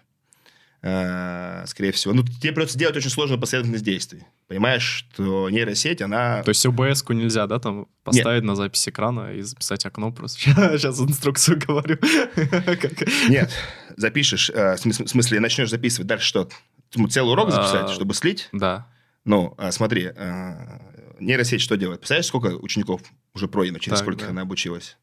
э, 0.82 1.64
Скорее 1.68 1.92
всего. 1.92 2.14
Ну, 2.14 2.24
тебе 2.24 2.54
придется 2.54 2.78
делать 2.78 2.96
очень 2.96 3.10
сложную 3.10 3.40
последовательность 3.42 3.84
действий. 3.84 4.24
Понимаешь, 4.48 5.08
что 5.12 5.50
нейросеть, 5.50 6.02
она... 6.02 6.44
То 6.44 6.50
есть 6.50 6.66
OBS-ку 6.66 7.14
нельзя, 7.14 7.48
да, 7.48 7.60
там 7.60 7.88
поставить 8.04 8.44
на 8.44 8.56
запись 8.56 8.88
экрана 8.88 9.34
и 9.34 9.42
записать 9.42 9.86
окно 9.86 10.12
просто. 10.12 10.40
Сейчас 10.78 11.00
инструкцию 11.02 11.60
говорю. 11.60 11.98
Нет, 13.30 13.52
запишешь, 13.98 14.50
э, 14.52 14.76
в 14.76 14.86
смыс- 14.86 15.04
в 15.04 15.08
смысле, 15.10 15.40
начнешь 15.40 15.70
записывать. 15.72 16.08
Дальше 16.08 16.28
что? 16.28 16.50
Ты 16.92 17.06
Целый 17.08 17.32
урок 17.34 17.50
записать, 17.52 17.90
А, 17.90 17.94
чтобы 17.94 18.14
слить? 18.14 18.48
Да. 18.54 18.88
Ну, 19.26 19.56
а, 19.58 19.72
смотри, 19.72 20.06
а, 20.16 20.80
нейросеть 21.20 21.62
что 21.62 21.76
делает? 21.78 22.02
Представляешь, 22.02 22.28
сколько 22.28 22.48
учеников 22.56 23.02
уже 23.34 23.48
пройдено, 23.48 23.80
через 23.80 24.00
сколько 24.00 24.30
она 24.30 24.44
обучилась? 24.44 24.98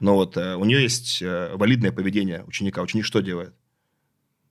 Но 0.00 0.14
вот 0.14 0.36
э, 0.36 0.54
у 0.56 0.64
нее 0.64 0.82
есть 0.82 1.20
э, 1.22 1.52
валидное 1.54 1.92
поведение 1.92 2.44
ученика. 2.44 2.82
Ученик 2.82 3.04
что 3.04 3.20
делает? 3.20 3.54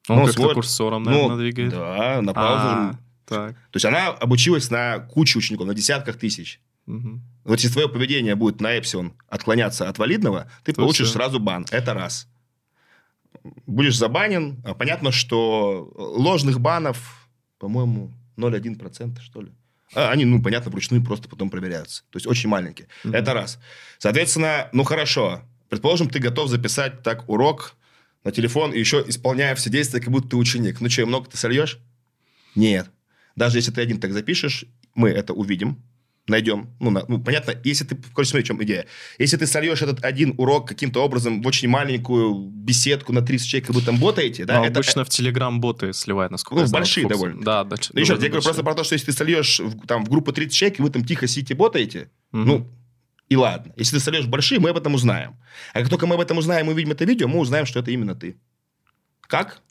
Он 0.10 0.20
Ну, 0.20 0.26
как-то 0.26 0.54
курсором, 0.54 1.04
Ну, 1.04 1.12
наверное, 1.12 1.38
двигает. 1.38 1.72
Да, 1.72 2.22
на 2.22 2.32
А, 2.32 2.34
паузу. 2.34 2.98
Так. 3.26 3.54
То 3.56 3.76
есть 3.76 3.86
она 3.86 4.08
обучилась 4.10 4.70
на 4.72 5.00
куче 5.00 5.38
учеников, 5.40 5.68
на 5.68 5.74
десятках 5.74 6.18
тысяч. 6.18 6.62
Мгм. 6.86 7.22
Вот 7.44 7.60
если 7.60 7.74
твое 7.74 7.90
поведение 7.90 8.36
будет 8.36 8.62
на 8.62 8.78
эпсилон 8.78 9.14
отклоняться 9.28 9.90
от 9.90 9.98
валидного, 9.98 10.50
ты 10.64 10.72
То 10.74 10.82
получишь 10.82 11.08
всё. 11.08 11.16
сразу 11.16 11.40
бан. 11.40 11.66
Это 11.72 11.94
раз. 11.94 12.28
Будешь 13.66 13.98
забанен. 13.98 14.62
А 14.66 14.74
Понятно, 14.74 15.12
что 15.12 15.92
ложных 15.96 16.60
банов, 16.62 17.30
по-моему, 17.60 18.14
0,1% 18.38 19.20
что 19.22 19.42
ли. 19.42 19.52
А, 19.94 20.12
они, 20.12 20.26
ну, 20.26 20.42
понятно, 20.42 20.72
вручную 20.72 21.04
просто 21.04 21.30
потом 21.30 21.50
проверяются. 21.50 22.04
То 22.12 22.18
есть 22.18 22.28
очень 22.28 22.50
маленькие. 22.50 22.88
Мгм. 23.04 23.16
Это 23.16 23.34
раз. 23.34 23.60
Соответственно, 23.98 24.70
ну 24.74 24.84
хорошо. 24.84 25.44
Предположим, 25.70 26.10
ты 26.10 26.20
готов 26.20 26.50
записать 26.50 27.04
так 27.04 27.28
урок 27.30 27.76
на 28.24 28.32
телефон 28.32 28.74
и 28.74 28.80
еще 28.80 29.04
исполняя 29.08 29.56
все 29.56 29.70
действия, 29.70 30.00
как 30.00 30.12
будто 30.12 30.30
ты 30.30 30.36
ученик. 30.36 30.82
Ну 30.82 30.90
что, 30.90 31.06
много 31.06 31.30
ты 31.30 31.38
сольешь? 31.38 31.80
Нет. 32.56 32.90
Даже 33.36 33.58
если 33.58 33.72
ты 33.72 33.82
один 33.82 34.00
так 34.00 34.14
запишешь, 34.14 34.66
мы 34.96 35.10
это 35.10 35.34
увидим, 35.34 35.82
найдем. 36.28 36.70
Ну, 36.80 36.90
на- 36.92 37.06
ну, 37.08 37.20
понятно, 37.22 37.54
если 37.64 37.86
ты... 37.86 37.96
Короче, 38.14 38.32
смотри, 38.32 38.44
в 38.44 38.48
чем 38.48 38.62
идея. 38.64 38.86
Если 39.18 39.38
ты 39.38 39.48
сольешь 39.48 39.82
этот 39.82 40.04
один 40.04 40.34
урок 40.38 40.68
каким-то 40.68 41.04
образом 41.04 41.42
в 41.42 41.48
очень 41.48 41.70
маленькую 41.70 42.50
беседку 42.50 43.14
на 43.14 43.22
30 43.22 43.48
человек, 43.48 43.68
как 43.68 43.76
вы 43.76 43.82
там 43.82 43.98
ботаете, 43.98 44.46
да, 44.46 44.60
Ну, 44.60 44.66
это- 44.66 44.80
обычно 44.80 45.06
в 45.06 45.10
Телеграм 45.10 45.62
боты 45.62 45.94
сливают, 45.94 46.32
насколько 46.32 46.56
Ну, 46.56 46.62
я 46.62 46.68
знаю, 46.68 46.82
большие 46.84 47.04
Фокс. 47.04 47.16
довольно. 47.16 47.42
Да, 47.44 47.64
да. 47.64 47.78
Ну, 47.94 48.00
еще 48.02 48.14
раз, 48.14 48.22
я 48.24 48.30
говорю 48.30 48.44
просто 48.44 48.64
про 48.64 48.74
то, 48.76 48.84
что 48.84 48.94
если 48.94 49.08
ты 49.08 49.14
сольешь 49.18 49.60
в, 49.60 49.88
там, 49.88 50.04
в 50.06 50.10
группу 50.10 50.32
30 50.34 50.54
человек, 50.56 50.80
и 50.80 50.82
вы 50.84 50.90
там 50.90 51.06
тихо 51.06 51.28
сидите, 51.28 51.56
ботаете, 51.56 52.10
ну, 52.32 52.70
и 53.30 53.36
ладно. 53.36 53.74
Если 53.78 53.98
ты 53.98 54.04
сольешь 54.04 54.26
большие, 54.26 54.60
мы 54.60 54.70
об 54.70 54.78
этом 54.78 54.94
узнаем. 54.96 55.36
А 55.74 55.80
как 55.82 55.90
только 55.90 56.08
мы 56.08 56.16
об 56.16 56.22
этом 56.22 56.38
узнаем 56.38 56.68
и 56.70 56.74
увидим 56.74 56.92
это 56.92 57.06
видео, 57.06 57.28
мы 57.28 57.40
узнаем, 57.40 57.66
что 57.66 57.80
это 57.80 57.92
именно 57.92 58.16
ты. 58.16 58.38
Как? 59.22 59.62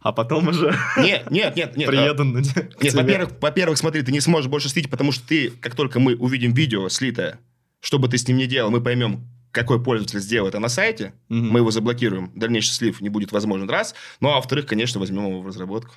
А 0.00 0.12
потом 0.12 0.48
уже 0.48 0.74
Нет, 0.98 1.30
нет, 1.30 1.56
нет, 1.56 1.76
нет. 1.76 1.88
приеду 1.88 2.24
на 2.24 2.42
к 2.42 2.82
Нет, 2.82 2.94
во-первых, 2.94 3.30
во-первых, 3.40 3.78
смотри, 3.78 4.02
ты 4.02 4.12
не 4.12 4.20
сможешь 4.20 4.50
больше 4.50 4.68
слить, 4.68 4.90
потому 4.90 5.12
что 5.12 5.26
ты, 5.26 5.50
как 5.50 5.74
только 5.74 5.98
мы 5.98 6.14
увидим 6.14 6.52
видео 6.52 6.88
слитое, 6.88 7.38
что 7.80 7.98
бы 7.98 8.08
ты 8.08 8.18
с 8.18 8.28
ним 8.28 8.36
ни 8.36 8.44
делал, 8.46 8.70
мы 8.70 8.80
поймем, 8.82 9.26
какой 9.50 9.82
пользователь 9.82 10.20
сделал 10.20 10.48
это 10.48 10.58
на 10.58 10.68
сайте, 10.68 11.14
Мгм. 11.28 11.48
мы 11.48 11.60
его 11.60 11.70
заблокируем, 11.70 12.30
дальнейший 12.34 12.72
слив 12.72 13.00
не 13.00 13.08
будет 13.08 13.32
возможен, 13.32 13.68
раз. 13.68 13.94
Ну, 14.20 14.28
а 14.30 14.36
во-вторых, 14.36 14.66
конечно, 14.66 15.00
возьмем 15.00 15.26
его 15.26 15.40
в 15.40 15.46
разработку. 15.46 15.94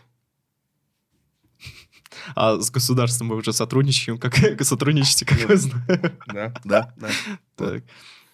А 2.35 2.59
с 2.59 2.71
государством 2.71 3.29
вы 3.29 3.35
уже 3.37 3.53
сотрудничаем? 3.53 4.17
Как 4.17 4.35
сотрудничаете, 4.63 5.25
как 5.25 5.39
вы 5.47 5.57
знаете? 5.57 6.11
Да, 6.27 6.53
да, 6.63 6.93
да. 6.97 7.09
Так. 7.55 7.83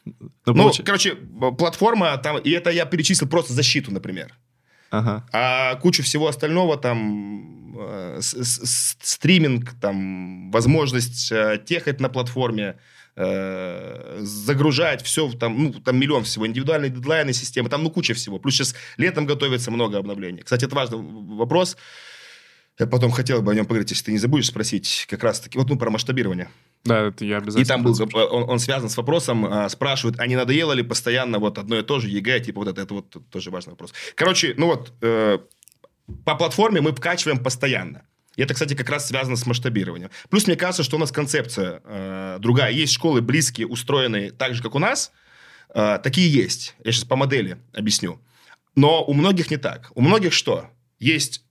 Ну, 0.05 0.53
получи- 0.53 0.84
короче, 0.84 1.15
платформа 1.15 2.15
там, 2.18 2.38
и 2.38 2.49
это 2.51 2.69
я 2.72 2.85
перечислил 2.85 3.27
просто 3.27 3.53
защиту, 3.53 3.91
например. 3.91 4.34
Ага. 4.91 5.26
А 5.31 5.76
кучу 5.76 6.03
всего 6.03 6.27
остального, 6.27 6.77
там, 6.77 7.76
э, 7.80 8.19
стриминг, 8.22 9.73
там, 9.80 10.51
возможность 10.51 11.31
э, 11.31 11.59
техать 11.65 12.01
на 12.01 12.09
платформе, 12.09 12.76
э, 13.15 14.19
загружать 14.19 15.01
все, 15.01 15.31
там, 15.31 15.63
ну, 15.63 15.73
там 15.73 15.97
миллион 15.97 16.26
всего, 16.26 16.45
индивидуальные 16.45 16.91
дедлайны 16.91 17.31
системы, 17.31 17.69
там, 17.69 17.84
ну, 17.84 17.89
куча 17.89 18.13
всего. 18.13 18.38
Плюс 18.38 18.55
сейчас 18.55 18.76
летом 18.97 19.26
готовится 19.26 19.72
много 19.72 19.97
обновлений. 19.97 20.41
Кстати, 20.43 20.65
это 20.65 20.76
важный 20.76 20.99
вопрос. 20.99 21.77
Я 22.81 22.87
потом 22.87 23.11
хотел 23.11 23.43
бы 23.43 23.51
о 23.51 23.55
нем 23.55 23.67
поговорить, 23.67 23.91
если 23.91 24.05
ты 24.05 24.11
не 24.11 24.17
забудешь 24.17 24.47
спросить, 24.47 25.05
как 25.07 25.23
раз-таки, 25.23 25.55
вот, 25.55 25.69
ну, 25.69 25.77
про 25.77 25.91
масштабирование. 25.91 26.49
Да, 26.83 27.09
это 27.09 27.23
я 27.23 27.37
обязательно. 27.37 27.61
И 27.61 27.65
там 27.65 27.83
был, 27.83 27.95
подскажу. 27.95 28.25
он, 28.25 28.49
он 28.49 28.57
связан 28.57 28.89
с 28.89 28.97
вопросом, 28.97 29.45
а, 29.45 29.69
спрашивают, 29.69 30.19
а 30.19 30.25
не 30.25 30.35
надоело 30.35 30.73
ли 30.73 30.81
постоянно 30.81 31.37
вот 31.37 31.59
одно 31.59 31.77
и 31.77 31.83
то 31.83 31.99
же 31.99 32.09
ЕГЭ, 32.09 32.39
типа 32.39 32.61
вот 32.61 32.69
это, 32.69 32.81
это 32.81 32.95
вот 32.95 33.29
тоже 33.29 33.51
важный 33.51 33.73
вопрос. 33.73 33.93
Короче, 34.15 34.55
ну 34.57 34.65
вот, 34.65 34.93
э, 35.01 35.37
по 36.25 36.33
платформе 36.33 36.81
мы 36.81 36.91
вкачиваем 36.91 37.37
постоянно. 37.43 38.01
И 38.35 38.41
это, 38.41 38.55
кстати, 38.55 38.73
как 38.73 38.89
раз 38.89 39.07
связано 39.07 39.35
с 39.35 39.45
масштабированием. 39.45 40.09
Плюс 40.31 40.47
мне 40.47 40.55
кажется, 40.55 40.81
что 40.81 40.97
у 40.97 40.99
нас 40.99 41.11
концепция 41.11 41.83
э, 41.85 42.37
другая. 42.39 42.71
Есть 42.71 42.93
школы 42.93 43.21
близкие, 43.21 43.67
устроенные 43.67 44.31
так 44.31 44.55
же, 44.55 44.63
как 44.63 44.73
у 44.73 44.79
нас. 44.79 45.11
Э, 45.75 45.99
такие 46.01 46.33
есть. 46.33 46.75
Я 46.83 46.93
сейчас 46.93 47.05
по 47.05 47.15
модели 47.15 47.59
объясню. 47.73 48.19
Но 48.75 49.05
у 49.05 49.13
многих 49.13 49.51
не 49.51 49.57
так. 49.57 49.91
У 49.93 50.01
многих 50.01 50.33
что? 50.33 50.71
Есть 50.97 51.43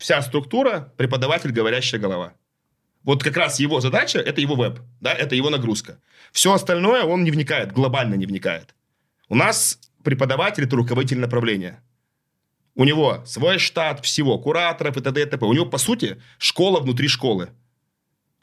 вся 0.00 0.22
структура, 0.22 0.92
преподаватель, 0.96 1.52
говорящая 1.52 2.00
голова. 2.00 2.32
Вот 3.02 3.22
как 3.22 3.36
раз 3.36 3.60
его 3.60 3.80
задача– 3.80 4.18
это 4.30 4.40
его 4.40 4.56
веб, 4.56 4.80
да, 5.00 5.12
это 5.12 5.34
его 5.34 5.50
нагрузка. 5.50 6.00
Все 6.32 6.52
остальное 6.52 7.04
он 7.04 7.22
не 7.22 7.30
вникает, 7.30 7.72
глобально 7.72 8.14
не 8.14 8.26
вникает. 8.26 8.74
У 9.28 9.34
нас 9.34 9.78
преподаватель– 10.02 10.64
это 10.64 10.76
руководитель 10.76 11.18
направления. 11.18 11.82
У 12.74 12.84
него 12.84 13.22
свой 13.26 13.58
штат 13.58 14.04
всего, 14.04 14.38
кураторов 14.38 14.96
и 14.96 15.00
т.д. 15.02 15.22
и 15.22 15.26
т.п. 15.26 15.44
У 15.44 15.52
него, 15.52 15.66
по 15.66 15.78
сути, 15.78 16.20
школа 16.38 16.80
внутри 16.80 17.08
школы. 17.08 17.50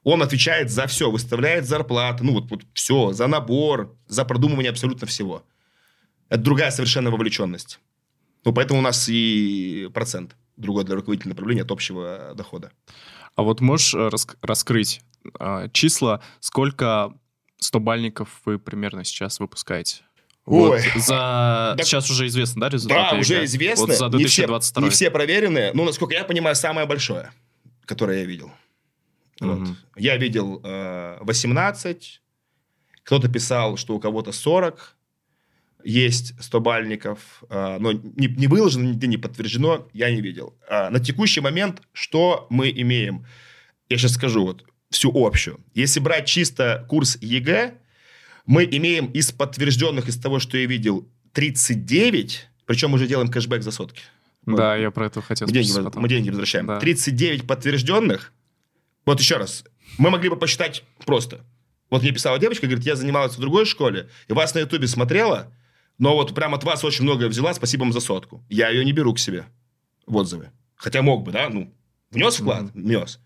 Он 0.03 0.21
отвечает 0.21 0.69
за 0.69 0.85
все, 0.85 1.09
выставляет 1.09 1.65
зарплаты, 1.65 2.23
ну 2.23 2.33
вот, 2.33 2.49
вот 2.51 2.61
все, 2.73 3.13
за 3.13 3.27
набор, 3.27 3.95
за 4.07 4.25
продумывание 4.25 4.69
абсолютно 4.69 5.07
всего. 5.07 5.43
Это 6.29 6.41
другая 6.41 6.71
совершенно 6.71 7.09
вовлеченность. 7.09 7.79
Ну, 8.45 8.53
поэтому 8.53 8.79
у 8.79 8.83
нас 8.83 9.09
и 9.09 9.89
процент 9.93 10.35
другой 10.57 10.83
для 10.83 10.95
руководителя 10.95 11.29
направления 11.29 11.61
от 11.63 11.71
общего 11.71 12.33
дохода. 12.35 12.71
А 13.35 13.43
вот 13.43 13.61
можешь 13.61 13.93
э, 13.93 14.09
рас- 14.09 14.27
раскрыть 14.41 15.01
а, 15.39 15.69
числа, 15.69 16.21
сколько 16.39 17.13
100-бальников 17.61 18.27
вы 18.45 18.59
примерно 18.59 19.03
сейчас 19.03 19.39
выпускаете? 19.39 20.01
Ой. 20.45 20.81
Вот 20.93 21.03
за... 21.03 21.13
Да- 21.77 21.83
Сейчас 21.83 22.09
уже 22.09 22.27
известно, 22.27 22.61
да, 22.61 22.69
Да, 22.69 22.73
результаты? 22.75 23.17
уже 23.17 23.33
ЕГЭ? 23.35 23.45
известно. 23.45 23.85
Вот 23.85 23.95
за 23.95 24.05
не, 24.05 24.25
все, 24.25 24.47
2022. 24.47 24.83
не 24.83 24.89
все 24.89 25.11
проверенные. 25.11 25.71
Ну, 25.73 25.85
насколько 25.85 26.13
я 26.13 26.23
понимаю, 26.23 26.55
самое 26.55 26.87
большое, 26.87 27.31
которое 27.85 28.19
я 28.19 28.25
видел. 28.25 28.51
Вот. 29.39 29.67
Я 29.95 30.17
видел 30.17 30.61
э, 30.63 31.17
18. 31.21 32.21
Кто-то 33.03 33.29
писал, 33.29 33.77
что 33.77 33.95
у 33.95 33.99
кого-то 33.99 34.31
40. 34.31 34.96
Есть 35.83 36.33
100 36.41 36.59
бальников, 36.59 37.43
э, 37.49 37.77
но 37.79 37.91
не, 37.91 38.27
не 38.27 38.47
выложено, 38.47 38.89
нигде 38.89 39.07
не 39.07 39.17
подтверждено, 39.17 39.87
я 39.93 40.11
не 40.11 40.21
видел. 40.21 40.57
А 40.69 40.89
на 40.89 40.99
текущий 40.99 41.39
момент 41.39 41.81
что 41.93 42.47
мы 42.49 42.69
имеем? 42.69 43.25
Я 43.89 43.97
сейчас 43.97 44.13
скажу 44.13 44.43
вот 44.45 44.65
всю 44.89 45.11
общую. 45.13 45.59
Если 45.73 45.99
брать 45.99 46.25
чисто 46.25 46.85
курс 46.89 47.17
ЕГЭ, 47.21 47.75
мы 48.45 48.63
имеем 48.65 49.07
из 49.07 49.31
подтвержденных, 49.31 50.07
из 50.07 50.17
того, 50.17 50.39
что 50.39 50.57
я 50.57 50.65
видел, 50.65 51.07
39, 51.33 52.47
причем 52.65 52.93
уже 52.93 53.07
делаем 53.07 53.29
кэшбэк 53.29 53.61
за 53.61 53.71
сотки. 53.71 54.01
Да, 54.45 54.75
я 54.77 54.91
про 54.91 55.07
это 55.07 55.21
хотел 55.21 55.47
Мы 55.47 55.53
деньги, 55.53 55.71
потом. 55.83 56.01
мы 56.01 56.09
деньги 56.09 56.29
возвращаем. 56.29 56.67
Да. 56.67 56.79
39 56.79 57.45
подтвержденных. 57.45 58.31
Вот 59.05 59.19
еще 59.19 59.37
раз. 59.37 59.65
Мы 59.97 60.09
могли 60.09 60.29
бы 60.29 60.37
посчитать 60.37 60.83
просто. 61.05 61.45
Вот 61.89 62.01
мне 62.01 62.11
писала 62.11 62.39
девочка, 62.39 62.65
говорит, 62.65 62.85
я 62.85 62.95
занималась 62.95 63.35
в 63.35 63.39
другой 63.39 63.65
школе, 63.65 64.09
и 64.27 64.33
вас 64.33 64.53
на 64.55 64.59
ютубе 64.59 64.87
смотрела, 64.87 65.53
но 65.97 66.15
вот 66.15 66.35
прям 66.35 66.53
от 66.53 66.63
вас 66.63 66.83
очень 66.83 67.03
многое 67.03 67.29
взяла, 67.29 67.53
спасибо 67.53 67.81
вам 67.81 67.93
за 67.93 67.99
сотку. 67.99 68.43
Я 68.49 68.69
ее 68.69 68.85
не 68.85 68.91
беру 68.91 69.13
к 69.13 69.19
себе 69.19 69.45
в 70.05 70.15
отзывы. 70.15 70.51
Хотя 70.75 71.01
мог 71.01 71.23
бы, 71.23 71.31
да? 71.31 71.49
Ну, 71.49 71.73
внес 72.11 72.39
вклад? 72.39 72.71
Внес. 72.73 73.19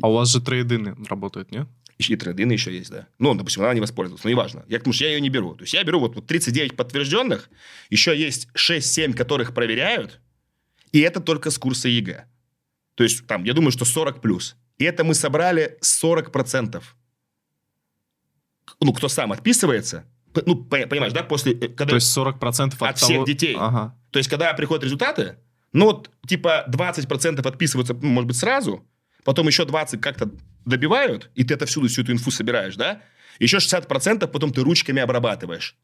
А 0.00 0.08
у 0.08 0.14
вас 0.14 0.30
же 0.30 0.40
трейд-ины 0.40 0.94
работают, 1.08 1.50
нет? 1.50 1.66
И 1.98 2.14
трейд-ины 2.14 2.52
еще 2.52 2.72
есть, 2.72 2.90
да. 2.90 3.08
Ну, 3.18 3.34
допустим, 3.34 3.62
она 3.62 3.74
не 3.74 3.80
воспользовалась, 3.80 4.22
но 4.22 4.30
неважно. 4.30 4.64
Я, 4.68 4.78
потому 4.78 4.92
что 4.92 5.04
я 5.04 5.10
ее 5.10 5.20
не 5.20 5.30
беру. 5.30 5.54
То 5.54 5.62
есть 5.62 5.74
я 5.74 5.82
беру 5.82 5.98
вот, 5.98 6.14
вот 6.14 6.26
39 6.26 6.76
подтвержденных, 6.76 7.50
еще 7.90 8.16
есть 8.16 8.48
6-7, 8.54 9.14
которых 9.14 9.52
проверяют, 9.52 10.20
и 10.92 11.00
это 11.00 11.20
только 11.20 11.50
с 11.50 11.58
курса 11.58 11.88
ЕГЭ. 11.88 12.26
То 12.94 13.04
есть 13.04 13.26
там, 13.26 13.44
я 13.44 13.52
думаю, 13.52 13.72
что 13.72 13.84
40 13.84 14.20
плюс. 14.20 14.56
И 14.76 14.84
это 14.84 15.02
мы 15.02 15.14
собрали 15.14 15.76
40%. 15.82 16.82
Ну, 18.80 18.92
кто 18.92 19.08
сам 19.08 19.32
отписывается, 19.32 20.04
ну, 20.46 20.56
по- 20.56 20.86
понимаешь, 20.86 21.12
да, 21.12 21.22
после... 21.22 21.52
э, 21.52 21.68
Когда, 21.68 21.86
То 21.90 21.94
есть 21.96 22.16
40% 22.16 22.74
от, 22.74 22.82
От 22.82 22.98
всех 22.98 23.08
того- 23.16 23.24
детей. 23.26 23.56
Ага. 23.58 23.94
то 24.10 24.18
есть, 24.18 24.28
когда 24.30 24.52
приходят 24.54 24.84
результаты, 24.84 25.36
ну, 25.72 25.86
вот, 25.86 26.10
типа, 26.26 26.64
20% 26.68 27.46
отписываются, 27.46 27.94
ну, 27.94 28.08
может 28.08 28.28
быть, 28.28 28.36
сразу, 28.36 28.84
потом 29.24 29.46
еще 29.46 29.64
20 29.64 30.00
как-то 30.00 30.30
добивают, 30.64 31.30
и 31.34 31.44
ты 31.44 31.54
это 31.54 31.66
всюду 31.66 31.88
всю 31.88 32.02
эту 32.02 32.12
инфу 32.12 32.30
собираешь, 32.30 32.76
да? 32.76 33.00
Еще 33.38 33.58
60% 33.58 34.26
потом 34.28 34.52
ты 34.52 34.62
ручками 34.62 35.00
обрабатываешь. 35.02 35.76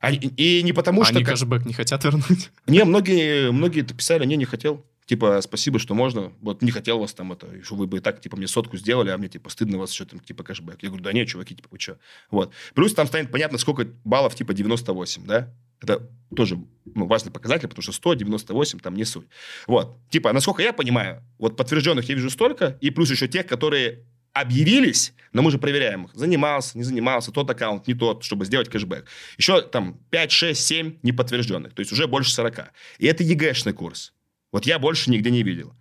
А- 0.00 0.10
и, 0.12 0.62
не 0.62 0.72
потому, 0.72 1.04
что... 1.04 1.14
Они 1.14 1.24
как- 1.24 1.34
кэшбэк 1.34 1.64
не 1.64 1.72
хотят 1.74 2.02
вернуть? 2.04 2.50
Не, 2.66 2.84
многие, 2.84 3.50
многие 3.52 3.82
это 3.82 3.94
писали, 3.94 4.24
не, 4.26 4.36
не 4.36 4.44
хотел. 4.44 4.84
Типа, 5.06 5.40
спасибо, 5.42 5.78
что 5.78 5.94
можно. 5.94 6.32
Вот 6.40 6.62
не 6.62 6.70
хотел 6.70 6.98
вас 6.98 7.12
там 7.12 7.32
это, 7.32 7.62
что 7.64 7.74
вы 7.74 7.86
бы 7.86 7.98
и 7.98 8.00
так, 8.00 8.20
типа, 8.20 8.36
мне 8.36 8.46
сотку 8.46 8.76
сделали, 8.76 9.10
а 9.10 9.18
мне, 9.18 9.28
типа, 9.28 9.50
стыдно 9.50 9.78
вас 9.78 9.92
еще 9.92 10.04
там, 10.04 10.20
типа, 10.20 10.44
кэшбэк. 10.44 10.82
Я 10.82 10.88
говорю, 10.88 11.04
да 11.04 11.12
нет, 11.12 11.28
чуваки, 11.28 11.54
типа, 11.54 11.68
вы 11.70 11.78
что? 11.78 11.98
Вот. 12.30 12.52
Плюс 12.74 12.94
там 12.94 13.06
станет 13.06 13.30
понятно, 13.30 13.58
сколько 13.58 13.86
баллов, 14.04 14.34
типа, 14.34 14.54
98, 14.54 15.26
да? 15.26 15.52
Это 15.80 16.08
тоже 16.34 16.58
ну, 16.84 17.06
важный 17.06 17.32
показатель, 17.32 17.68
потому 17.68 17.82
что 17.82 17.92
100, 17.92 18.14
98, 18.14 18.78
там 18.78 18.94
не 18.94 19.04
суть. 19.04 19.26
Вот. 19.66 19.98
Типа, 20.10 20.32
насколько 20.32 20.62
я 20.62 20.72
понимаю, 20.72 21.24
вот 21.38 21.56
подтвержденных 21.56 22.08
я 22.08 22.14
вижу 22.14 22.30
столько, 22.30 22.78
и 22.80 22.90
плюс 22.90 23.10
еще 23.10 23.26
тех, 23.26 23.46
которые 23.46 24.06
объявились, 24.32 25.12
но 25.32 25.42
мы 25.42 25.50
же 25.50 25.58
проверяем 25.58 26.04
их. 26.04 26.14
Занимался, 26.14 26.78
не 26.78 26.84
занимался, 26.84 27.32
тот 27.32 27.50
аккаунт, 27.50 27.86
не 27.86 27.94
тот, 27.94 28.24
чтобы 28.24 28.44
сделать 28.44 28.68
кэшбэк. 28.68 29.06
Еще 29.36 29.60
там 29.62 29.98
5, 30.10 30.32
6, 30.32 30.60
7 30.64 30.98
неподтвержденных, 31.02 31.74
то 31.74 31.80
есть 31.80 31.92
уже 31.92 32.06
больше 32.06 32.32
40. 32.32 32.72
И 32.98 33.06
это 33.06 33.24
ЕГЭшный 33.24 33.72
курс. 33.72 34.12
Вот 34.52 34.66
я 34.66 34.78
больше 34.78 35.10
нигде 35.10 35.30
не 35.30 35.42
видел. 35.42 35.74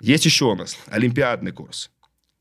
Есть 0.00 0.26
еще 0.26 0.44
у 0.44 0.54
нас 0.54 0.76
олимпиадный 0.86 1.52
курс. 1.52 1.90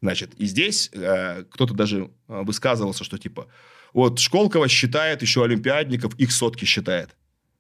Значит, 0.02 0.34
и 0.35 0.45
здесь 0.45 0.89
э, 0.93 1.45
кто-то 1.49 1.73
даже 1.73 2.11
э, 2.27 2.41
высказывался, 2.43 3.03
что 3.03 3.18
типа, 3.18 3.48
вот 3.93 4.19
Школково 4.19 4.68
считает 4.68 5.22
еще 5.22 5.43
олимпиадников, 5.43 6.15
их 6.19 6.31
сотки 6.31 6.65
считает. 6.65 7.15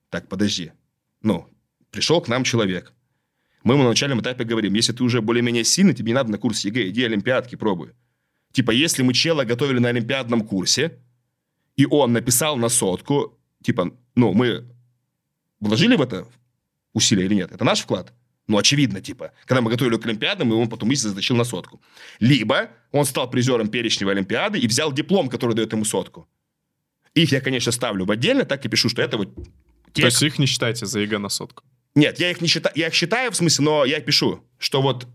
Так, 0.09 0.27
подожди. 0.27 0.71
Ну, 1.21 1.47
пришел 1.91 2.19
к 2.19 2.27
нам 2.27 2.43
человек. 2.43 2.93
Мы 3.63 3.75
ему 3.75 3.83
на 3.83 3.89
начальном 3.89 4.21
этапе 4.21 4.43
говорим, 4.43 4.73
если 4.73 4.91
ты 4.91 5.03
уже 5.03 5.21
более-менее 5.21 5.63
сильный, 5.63 5.93
тебе 5.93 6.07
не 6.07 6.15
надо 6.15 6.31
на 6.31 6.37
курс 6.39 6.65
ЕГЭ, 6.65 6.89
иди 6.89 7.03
олимпиадки 7.03 7.55
пробуй. 7.55 7.91
Типа, 8.51 8.71
если 8.71 9.03
мы 9.03 9.13
чела 9.13 9.45
готовили 9.45 9.79
на 9.79 9.89
олимпиадном 9.89 10.41
курсе, 10.41 10.99
и 11.77 11.85
он 11.85 12.11
написал 12.11 12.57
на 12.57 12.69
сотку, 12.69 13.39
типа, 13.63 13.95
ну, 14.15 14.33
мы 14.33 14.65
вложили 15.59 15.95
в 15.95 16.01
это 16.01 16.27
усилия 16.93 17.25
или 17.25 17.35
нет? 17.35 17.51
Это 17.51 17.63
наш 17.63 17.81
вклад? 17.81 18.13
Ну, 18.47 18.57
очевидно, 18.57 19.01
типа. 19.01 19.31
Когда 19.45 19.61
мы 19.61 19.71
готовили 19.71 19.97
к 19.97 20.05
Олимпиадам, 20.05 20.51
и 20.51 20.55
он 20.55 20.67
потом 20.67 20.89
быстро 20.89 21.09
затащил 21.09 21.35
на 21.35 21.43
сотку. 21.43 21.81
Либо 22.19 22.69
он 22.91 23.05
стал 23.05 23.29
призером 23.29 23.69
перечневой 23.69 24.13
Олимпиады 24.13 24.59
и 24.59 24.67
взял 24.67 24.91
диплом, 24.91 25.29
который 25.29 25.55
дает 25.55 25.71
ему 25.71 25.85
сотку. 25.85 26.27
Их 27.13 27.31
я, 27.31 27.41
конечно, 27.41 27.71
ставлю 27.71 28.05
в 28.05 28.11
отдельно, 28.11 28.45
так 28.45 28.65
и 28.65 28.69
пишу, 28.69 28.89
что 28.89 29.01
это 29.01 29.17
вот 29.17 29.35
те, 29.93 30.01
То 30.01 30.07
есть 30.07 30.21
их 30.21 30.39
не 30.39 30.45
считайте 30.45 30.85
за 30.85 30.99
ЕГЭ 30.99 31.17
на 31.17 31.29
сотку? 31.29 31.63
Нет, 31.95 32.19
я 32.19 32.31
их 32.31 32.41
не 32.41 32.47
считаю, 32.47 32.73
я 32.77 32.87
их 32.87 32.93
считаю, 32.93 33.31
в 33.31 33.35
смысле, 33.35 33.65
но 33.65 33.85
я 33.85 33.99
пишу, 33.99 34.43
что 34.57 34.81
вот 34.81 35.07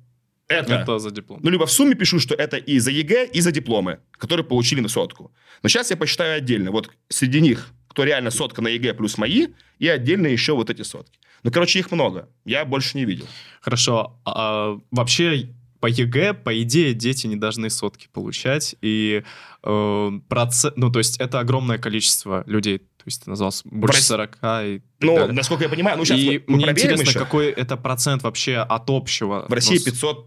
это... 0.49 0.75
Это 0.75 0.99
за 0.99 1.11
диплом. 1.11 1.41
Ну, 1.43 1.51
либо 1.51 1.67
в 1.67 1.73
сумме 1.73 1.95
пишу, 1.95 2.21
что 2.21 2.35
это 2.35 2.57
и 2.57 2.79
за 2.79 2.91
ЕГЭ, 2.91 3.31
и 3.33 3.41
за 3.41 3.51
дипломы, 3.51 4.01
которые 4.13 4.45
получили 4.45 4.81
на 4.81 4.89
сотку. 4.89 5.33
Но 5.63 5.69
сейчас 5.69 5.91
я 5.91 5.97
посчитаю 5.97 6.37
отдельно. 6.37 6.71
Вот 6.71 6.91
среди 7.09 7.41
них, 7.41 7.73
кто 7.89 8.05
реально 8.05 8.31
сотка 8.31 8.63
на 8.63 8.69
ЕГЭ 8.69 8.95
плюс 8.95 9.19
мои, 9.19 9.49
и 9.79 9.89
отдельно 9.89 10.27
еще 10.27 10.55
вот 10.55 10.71
эти 10.71 10.83
сотки. 10.83 11.19
Ну, 11.47 11.53
короче, 11.53 11.79
их 11.79 11.93
много. 11.93 12.29
Я 12.45 12.65
больше 12.65 12.99
не 12.99 13.05
видел. 13.05 13.27
Хорошо. 13.61 14.19
А, 14.25 14.79
вообще 14.91 15.55
по 15.79 15.87
ЕГЭ, 15.87 16.35
по 16.35 16.61
идее, 16.63 16.93
дети 16.95 17.27
не 17.29 17.37
должны 17.37 17.71
сотки 17.71 18.09
получать. 18.13 18.75
И 18.83 19.23
э, 19.63 20.11
процент... 20.29 20.77
Ну, 20.77 20.91
то 20.91 20.99
есть 20.99 21.21
это 21.21 21.39
огромное 21.39 21.79
количество 21.79 22.43
людей. 22.47 22.79
То 22.79 23.03
есть 23.05 23.23
ты 23.25 23.31
назвал 23.31 23.53
больше 23.65 23.99
России- 23.99 24.09
40 24.09 24.39
и 24.65 24.83
Ну, 25.01 25.17
далее. 25.17 25.33
насколько 25.33 25.63
я 25.63 25.69
понимаю, 25.71 25.99
ну, 25.99 26.05
сейчас 26.05 26.19
и 26.19 26.27
мы, 26.27 26.45
мы 26.49 26.57
мне 26.57 26.71
интересно, 26.71 27.03
еще. 27.03 27.19
какой 27.21 27.47
это 27.51 27.77
процент 27.77 28.25
вообще 28.25 28.57
от 28.57 28.91
общего. 28.91 29.47
В 29.49 29.53
России 29.53 29.75
Ну, 29.75 29.81
с- 29.81 29.85
500... 29.85 30.27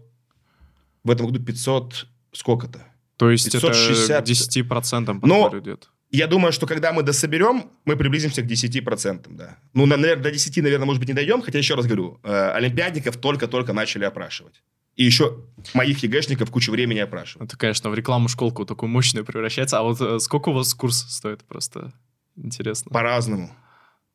В 1.04 1.10
этом 1.10 1.26
году 1.26 1.40
500... 1.44 2.06
Сколько-то? 2.32 2.82
То 3.18 3.28
есть 3.30 3.52
560. 3.52 4.10
это 4.10 4.24
к 4.24 4.34
10% 4.34 5.18
Но- 5.26 5.42
подходит. 5.50 5.90
Я 6.10 6.26
думаю, 6.26 6.52
что 6.52 6.66
когда 6.66 6.92
мы 6.92 7.02
дособерем, 7.02 7.70
мы 7.84 7.96
приблизимся 7.96 8.42
к 8.42 8.46
10%, 8.46 9.26
да. 9.30 9.58
Ну, 9.74 9.86
наверное, 9.86 10.24
до 10.24 10.30
10, 10.30 10.62
наверное, 10.62 10.86
может 10.86 11.00
быть, 11.00 11.08
не 11.08 11.14
дойдем, 11.14 11.42
хотя, 11.42 11.58
еще 11.58 11.74
раз 11.74 11.86
говорю, 11.86 12.18
э, 12.22 12.50
олимпиадников 12.50 13.16
только-только 13.16 13.72
начали 13.72 14.04
опрашивать. 14.04 14.62
И 14.96 15.04
еще 15.04 15.44
моих 15.72 16.02
ЕГЭшников 16.02 16.50
кучу 16.50 16.72
времени 16.72 16.98
опрашивают. 16.98 17.50
Это, 17.50 17.58
конечно, 17.58 17.90
в 17.90 17.94
рекламу 17.94 18.28
школку 18.28 18.66
такую 18.66 18.90
мощную 18.90 19.24
превращается. 19.24 19.78
А 19.78 19.82
вот 19.82 20.00
э, 20.00 20.18
сколько 20.18 20.48
у 20.48 20.52
вас 20.52 20.74
курс 20.74 21.06
стоит 21.08 21.44
просто? 21.44 21.92
Интересно. 22.36 22.90
По-разному. 22.90 23.54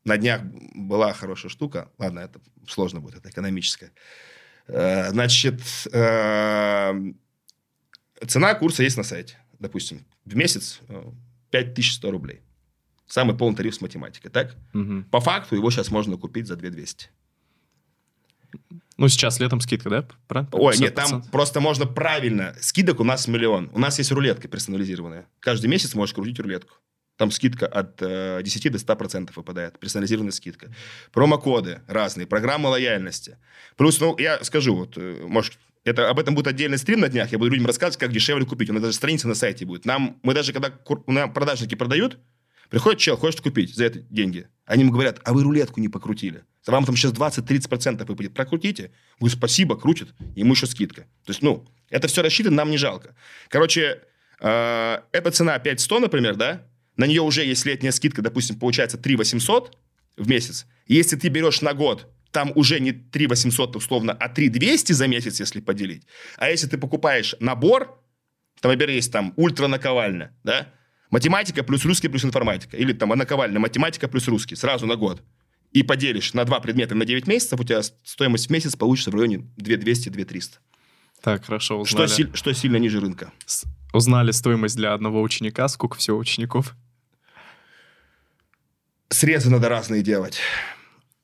На 0.03 0.17
днях 0.17 0.41
была 0.75 1.13
хорошая 1.13 1.49
штука. 1.49 1.89
Ладно, 1.97 2.19
это 2.19 2.39
сложно 2.67 2.99
будет, 2.99 3.15
это 3.15 3.29
экономическое. 3.29 3.91
Э, 4.67 5.09
значит, 5.09 5.61
э, 5.91 6.93
цена 8.27 8.53
курса 8.55 8.83
есть 8.83 8.97
на 8.97 9.03
сайте. 9.03 9.37
Допустим, 9.59 10.05
в 10.25 10.35
месяц 10.35 10.81
э, 10.89 11.03
5100 11.63 12.11
рублей. 12.11 12.41
Самый 13.07 13.37
полный 13.37 13.55
тариф 13.55 13.75
с 13.75 13.81
математикой, 13.81 14.31
так? 14.31 14.55
Мгм. 14.73 15.03
По 15.05 15.19
факту 15.19 15.55
его 15.55 15.69
сейчас 15.71 15.91
можно 15.91 16.17
купить 16.17 16.47
за 16.47 16.55
2200. 16.55 17.09
Ну, 18.97 19.09
сейчас 19.09 19.39
летом 19.39 19.59
скидка, 19.59 19.89
да? 19.89 20.07
Правильно? 20.27 20.49
Ой, 20.53 20.77
нет, 20.77 20.95
там 20.95 21.21
50%? 21.21 21.31
просто 21.31 21.59
можно 21.59 21.85
правильно. 21.85 22.55
Скидок 22.61 22.99
у 22.99 23.03
нас 23.03 23.27
миллион. 23.27 23.69
У 23.73 23.79
нас 23.79 23.97
есть 23.97 24.11
рулетка 24.11 24.47
персонализированная. 24.47 25.27
Каждый 25.39 25.67
месяц 25.67 25.93
можешь 25.95 26.15
крутить 26.15 26.39
рулетку. 26.39 26.75
Там 27.17 27.31
скидка 27.31 27.67
от 27.67 28.01
э, 28.01 28.41
10 28.43 28.71
до 28.71 28.77
100% 28.77 29.31
выпадает. 29.35 29.79
Персонализированная 29.79 30.31
скидка. 30.31 30.73
Промокоды 31.11 31.81
разные, 31.87 32.27
программы 32.27 32.69
лояльности. 32.69 33.37
Плюс, 33.77 33.99
ну, 33.99 34.17
я 34.17 34.43
скажу, 34.43 34.75
вот, 34.75 34.97
э, 34.97 35.25
может, 35.25 35.57
это, 35.85 36.09
об 36.09 36.19
этом 36.19 36.33
будет 36.33 36.47
отдельный 36.47 36.79
стрим 36.79 36.99
на 36.99 37.09
днях. 37.09 37.31
Я 37.31 37.37
буду 37.37 37.51
людям 37.51 37.67
рассказывать, 37.67 37.97
как 37.99 38.11
дешевле 38.11 38.45
купить. 38.45 38.69
У 38.71 38.73
нас 38.73 38.81
даже 38.81 38.95
страница 38.95 39.27
на 39.27 39.35
сайте 39.35 39.65
будет. 39.65 39.85
Нам, 39.85 40.19
мы 40.23 40.33
даже, 40.33 40.51
когда 40.51 40.71
кур- 40.71 41.03
нас 41.05 41.29
продажники 41.31 41.75
продают, 41.75 42.17
приходит 42.69 42.99
чел, 42.99 43.15
хочет 43.17 43.41
купить 43.41 43.75
за 43.75 43.85
это 43.85 43.99
деньги. 43.99 44.47
Они 44.65 44.81
ему 44.81 44.91
говорят, 44.91 45.21
а 45.23 45.33
вы 45.33 45.43
рулетку 45.43 45.79
не 45.79 45.87
покрутили. 45.87 46.43
Вам 46.65 46.85
там 46.85 46.95
сейчас 46.95 47.13
20-30% 47.13 48.03
выпадет. 48.03 48.33
Прокрутите. 48.33 48.91
Вы 49.19 49.29
спасибо, 49.29 49.77
крутит. 49.79 50.09
Ему 50.35 50.53
еще 50.53 50.65
скидка. 50.65 51.03
То 51.23 51.29
есть, 51.29 51.43
ну, 51.43 51.67
это 51.91 52.07
все 52.07 52.23
рассчитано, 52.23 52.55
нам 52.57 52.71
не 52.71 52.77
жалко. 52.77 53.15
Короче, 53.49 54.01
э, 54.41 54.97
эта 55.11 55.31
цена 55.31 55.59
5100, 55.59 55.99
например, 55.99 56.35
да? 56.35 56.63
На 56.97 57.05
нее 57.05 57.21
уже 57.21 57.45
есть 57.45 57.63
летняя 57.65 57.91
скидка, 57.91 58.23
допустим, 58.23 58.57
получается 58.57 58.97
3 58.97 59.17
800 59.17 59.77
в 60.17 60.27
месяц. 60.27 60.65
Если 60.87 61.15
ты 61.15 61.27
берешь 61.27 61.61
на 61.61 61.73
год, 61.73 62.07
там 62.35 62.51
уже 62.55 62.79
не 62.81 62.91
3 62.91 63.27
800 63.27 63.75
условно, 63.77 64.11
а 64.13 64.27
3 64.29 64.49
200 64.49 64.91
за 64.93 65.07
месяц, 65.07 65.39
если 65.39 65.61
поделить. 65.61 66.03
А 66.37 66.49
если 66.49 66.67
ты 66.67 66.77
покупаешь 66.77 67.33
набор, 67.39 67.97
там, 68.61 68.71
например, 68.71 68.89
есть 68.95 69.11
там 69.11 69.33
ультра 69.37 69.67
наковальня, 69.67 70.35
да? 70.43 70.67
Математика 71.11 71.63
плюс 71.63 71.85
русский 71.85 72.09
плюс 72.09 72.25
информатика. 72.25 72.75
Или 72.77 72.91
там 72.93 73.09
наковальня, 73.09 73.59
математика 73.59 74.07
плюс 74.09 74.27
русский. 74.27 74.55
Сразу 74.57 74.85
на 74.85 74.95
год. 74.95 75.21
И 75.71 75.83
поделишь 75.83 76.33
на 76.33 76.43
два 76.43 76.59
предмета 76.59 76.93
на 76.95 77.05
9 77.05 77.27
месяцев, 77.27 77.59
у 77.59 77.63
тебя 77.63 77.81
стоимость 78.03 78.47
в 78.47 78.49
месяц 78.51 78.75
получится 78.75 79.11
в 79.11 79.15
районе 79.15 79.37
2200-2300. 79.57 80.59
Так, 81.21 81.45
хорошо, 81.45 81.85
Что, 81.85 82.03
узнали. 82.03 82.09
силь- 82.09 82.35
что 82.35 82.53
сильно 82.53 82.77
ниже 82.77 82.99
рынка. 82.99 83.31
С- 83.45 83.63
Узнали 83.93 84.31
стоимость 84.31 84.75
для 84.75 84.93
одного 84.93 85.21
ученика, 85.21 85.67
сколько 85.69 85.95
всего 85.97 86.17
учеников. 86.17 86.75
Срезы 89.09 89.49
надо 89.49 89.69
разные 89.69 90.01
делать. 90.01 90.39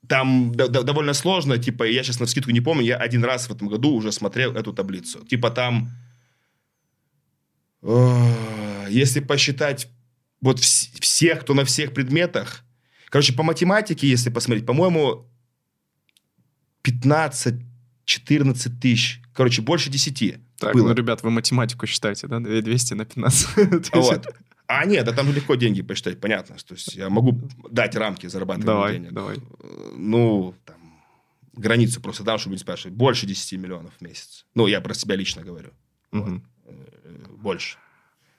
Там 0.07 0.51
до- 0.55 0.67
до- 0.67 0.83
довольно 0.83 1.13
сложно, 1.13 1.57
типа, 1.57 1.83
я 1.83 2.03
сейчас 2.03 2.19
на 2.19 2.25
скидку 2.25 2.51
не 2.51 2.61
помню, 2.61 2.83
я 2.85 2.97
один 2.97 3.23
раз 3.23 3.47
в 3.47 3.51
этом 3.53 3.67
году 3.67 3.93
уже 3.93 4.11
смотрел 4.11 4.53
эту 4.55 4.73
таблицу. 4.73 5.25
Типа 5.25 5.51
там, 5.51 5.89
э, 7.83 8.87
если 8.89 9.19
посчитать 9.21 9.87
вот 10.41 10.59
вс- 10.59 10.89
всех, 10.99 11.41
кто 11.41 11.53
на 11.53 11.63
всех 11.65 11.93
предметах, 11.93 12.63
короче, 13.09 13.33
по 13.33 13.43
математике, 13.43 14.07
если 14.07 14.29
посмотреть, 14.31 14.65
по-моему, 14.65 15.27
15-14 16.83 18.79
тысяч, 18.81 19.21
короче, 19.33 19.61
больше 19.61 19.89
10 19.89 20.39
Так, 20.59 20.73
было. 20.73 20.89
ну, 20.89 20.93
ребят, 20.93 21.23
вы 21.23 21.29
математику 21.29 21.85
считаете, 21.87 22.27
да? 22.27 22.39
200 22.39 22.93
на 22.95 23.05
15. 23.05 23.47
А 23.93 23.99
вот. 23.99 24.27
А 24.79 24.85
нет, 24.85 25.05
да 25.05 25.11
там 25.11 25.27
же 25.27 25.33
легко 25.33 25.55
деньги 25.55 25.81
посчитать, 25.81 26.19
понятно. 26.19 26.55
То 26.55 26.73
есть 26.73 26.95
я 26.95 27.09
могу 27.09 27.37
дать 27.69 27.95
рамки 27.95 28.27
зарабатывания 28.27 28.65
Давай, 28.73 28.93
денег. 28.93 29.11
давай. 29.11 29.37
Ну, 29.97 30.55
там, 30.65 30.77
границу 31.53 32.01
просто 32.01 32.23
дам, 32.23 32.37
чтобы 32.37 32.53
не 32.55 32.59
спрашивать. 32.59 32.95
Больше 32.95 33.25
10 33.25 33.59
миллионов 33.59 33.93
в 33.97 34.01
месяц. 34.01 34.45
Ну, 34.55 34.67
я 34.67 34.79
про 34.81 34.93
себя 34.93 35.15
лично 35.15 35.41
говорю. 35.43 35.71
Э, 36.13 36.39
Больше. 37.37 37.77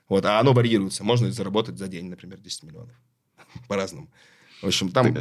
Вот, 0.09 0.25
а 0.27 0.41
оно 0.41 0.53
варьируется. 0.53 1.05
Можно 1.05 1.31
заработать 1.33 1.79
за 1.79 1.89
день, 1.89 2.09
например, 2.09 2.39
10 2.39 2.63
миллионов. 2.65 2.95
По-разному. 3.69 4.09
В 4.63 4.67
общем, 4.67 4.91
там... 4.91 5.15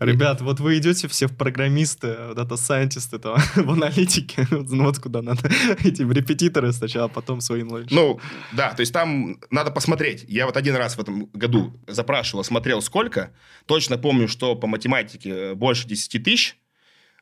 Ребят, 0.00 0.40
вот 0.40 0.58
вы 0.58 0.78
идете 0.78 1.06
все 1.06 1.26
в 1.26 1.36
программисты, 1.36 2.16
в 2.30 2.34
дата-сайентисты, 2.34 3.18
там, 3.18 3.38
в 3.54 3.70
аналитике, 3.70 4.46
ну 4.50 4.84
вот 4.84 4.98
куда 4.98 5.20
надо 5.20 5.48
идти, 5.84 6.02
в 6.02 6.12
репетиторы 6.12 6.72
сначала, 6.72 7.04
а 7.06 7.08
потом 7.08 7.40
свои 7.42 7.62
knowledge. 7.62 7.88
Ну, 7.90 8.18
да, 8.52 8.72
то 8.72 8.80
есть 8.80 8.92
там 8.92 9.38
надо 9.50 9.70
посмотреть. 9.70 10.24
Я 10.28 10.46
вот 10.46 10.56
один 10.56 10.76
раз 10.76 10.96
в 10.96 11.00
этом 11.00 11.26
году 11.34 11.78
запрашивал, 11.86 12.42
смотрел 12.42 12.80
сколько. 12.80 13.32
Точно 13.66 13.98
помню, 13.98 14.28
что 14.28 14.56
по 14.56 14.66
математике 14.66 15.30
э, 15.30 15.54
больше 15.54 15.86
10 15.86 16.22
тысяч. 16.24 16.56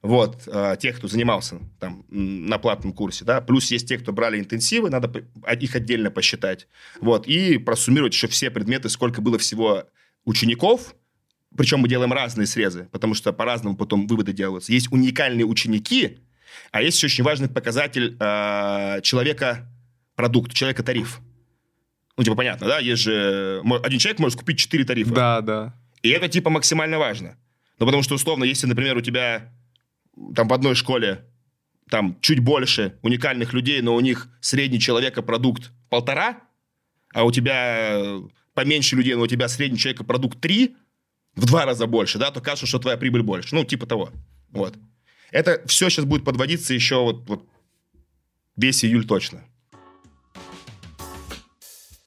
Вот, 0.00 0.42
э, 0.46 0.76
тех, 0.78 0.98
кто 0.98 1.08
занимался 1.08 1.60
там 1.80 2.04
на 2.10 2.58
платном 2.58 2.92
курсе, 2.92 3.24
да. 3.24 3.40
Плюс 3.40 3.70
есть 3.70 3.88
те, 3.88 3.98
кто 3.98 4.12
брали 4.12 4.38
интенсивы, 4.38 4.90
надо 4.90 5.10
а- 5.42 5.54
их 5.54 5.74
отдельно 5.74 6.10
посчитать. 6.10 6.68
Вот, 7.00 7.26
и 7.26 7.58
просуммировать 7.58 8.12
еще 8.12 8.28
все 8.28 8.50
предметы, 8.50 8.90
сколько 8.90 9.22
было 9.22 9.38
всего 9.38 9.84
учеников. 10.24 10.94
Причем 11.56 11.80
мы 11.80 11.88
делаем 11.88 12.12
разные 12.12 12.46
срезы, 12.46 12.88
потому 12.90 13.14
что 13.14 13.32
по-разному 13.32 13.76
потом 13.76 14.06
выводы 14.06 14.32
делаются. 14.32 14.72
Есть 14.72 14.90
уникальные 14.90 15.44
ученики, 15.46 16.18
а 16.70 16.82
есть 16.82 16.96
еще 16.96 17.06
очень 17.06 17.24
важный 17.24 17.48
показатель 17.48 18.16
э, 18.18 19.00
человека 19.02 19.68
продукт, 20.16 20.52
человека 20.52 20.82
тариф. 20.82 21.20
Ну, 22.16 22.24
типа, 22.24 22.36
понятно, 22.36 22.66
да? 22.66 22.78
Есть 22.78 23.02
же... 23.02 23.62
Один 23.82 23.98
человек 23.98 24.20
может 24.20 24.38
купить 24.38 24.58
4 24.58 24.84
тарифа. 24.84 25.14
Да, 25.14 25.40
да. 25.40 25.74
И 26.02 26.10
это, 26.10 26.28
типа, 26.28 26.50
максимально 26.50 26.98
важно. 26.98 27.36
Ну, 27.78 27.86
потому 27.86 28.02
что, 28.02 28.14
условно, 28.14 28.44
если, 28.44 28.66
например, 28.66 28.96
у 28.96 29.00
тебя 29.00 29.52
там 30.34 30.48
в 30.48 30.52
одной 30.52 30.74
школе 30.74 31.24
там 31.90 32.16
чуть 32.20 32.38
больше 32.38 32.98
уникальных 33.02 33.52
людей, 33.52 33.80
но 33.82 33.94
у 33.94 34.00
них 34.00 34.28
средний 34.40 34.80
человека 34.80 35.22
продукт 35.22 35.72
полтора, 35.88 36.40
а 37.12 37.24
у 37.24 37.32
тебя 37.32 37.90
э, 37.92 38.22
поменьше 38.54 38.96
людей, 38.96 39.14
но 39.14 39.22
у 39.22 39.26
тебя 39.26 39.48
средний 39.48 39.78
человека 39.78 40.04
продукт 40.04 40.40
три, 40.40 40.76
в 41.36 41.46
два 41.46 41.64
раза 41.64 41.86
больше, 41.86 42.18
да, 42.18 42.30
то 42.30 42.40
кажется, 42.40 42.66
что 42.66 42.78
твоя 42.78 42.96
прибыль 42.96 43.22
больше. 43.22 43.54
Ну, 43.54 43.64
типа 43.64 43.86
того. 43.86 44.10
Вот. 44.50 44.74
Это 45.30 45.62
все 45.66 45.88
сейчас 45.88 46.04
будет 46.04 46.24
подводиться 46.24 46.74
еще 46.74 47.02
вот, 47.02 47.28
вот 47.28 47.44
весь 48.56 48.84
июль 48.84 49.06
точно. 49.06 49.42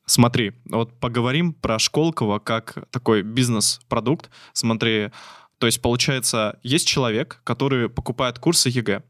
Смотри, 0.06 0.54
вот 0.66 0.98
поговорим 1.00 1.54
про 1.54 1.80
Школково 1.80 2.40
как 2.40 2.88
такой 2.92 3.24
бизнес-продукт. 3.24 4.30
Смотри, 4.54 5.12
то 5.58 5.66
есть 5.66 5.82
получается, 5.82 6.60
есть 6.64 6.88
человек, 6.88 7.42
который 7.44 7.90
покупает 7.90 8.40
курсы 8.40 8.70
ЕГЭ, 8.70 9.04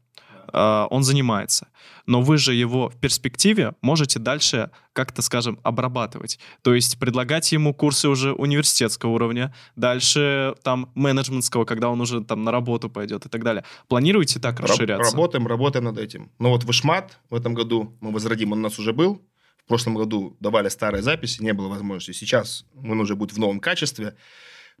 э, 0.52 0.86
он 0.90 1.02
занимается, 1.02 1.68
но 2.06 2.22
вы 2.22 2.38
же 2.38 2.54
его 2.54 2.88
в 2.88 2.96
перспективе 2.96 3.74
можете 3.82 4.18
дальше 4.18 4.70
как-то, 4.92 5.22
скажем, 5.22 5.60
обрабатывать. 5.62 6.38
То 6.62 6.74
есть 6.74 6.98
предлагать 6.98 7.52
ему 7.52 7.74
курсы 7.74 8.08
уже 8.08 8.32
университетского 8.32 9.10
уровня, 9.10 9.54
дальше 9.76 10.54
там 10.62 10.90
менеджментского, 10.94 11.64
когда 11.64 11.88
он 11.88 12.00
уже 12.00 12.22
там 12.22 12.44
на 12.44 12.50
работу 12.50 12.90
пойдет 12.90 13.26
и 13.26 13.28
так 13.28 13.44
далее. 13.44 13.64
Планируете 13.88 14.40
так 14.40 14.60
расширяться? 14.60 15.12
Работаем, 15.12 15.46
работаем 15.46 15.84
над 15.84 15.98
этим. 15.98 16.30
Но 16.38 16.50
вот 16.50 16.64
вышмат 16.64 17.18
в 17.30 17.34
этом 17.34 17.54
году, 17.54 17.96
мы 18.00 18.10
возродим, 18.10 18.52
он 18.52 18.58
у 18.58 18.62
нас 18.62 18.78
уже 18.78 18.92
был. 18.92 19.22
В 19.64 19.68
прошлом 19.68 19.94
году 19.94 20.34
давали 20.40 20.70
старые 20.70 21.02
записи, 21.02 21.42
не 21.42 21.52
было 21.52 21.68
возможности. 21.68 22.12
Сейчас 22.18 22.64
он 22.74 22.98
уже 23.00 23.14
будет 23.14 23.34
в 23.34 23.38
новом 23.38 23.60
качестве. 23.60 24.16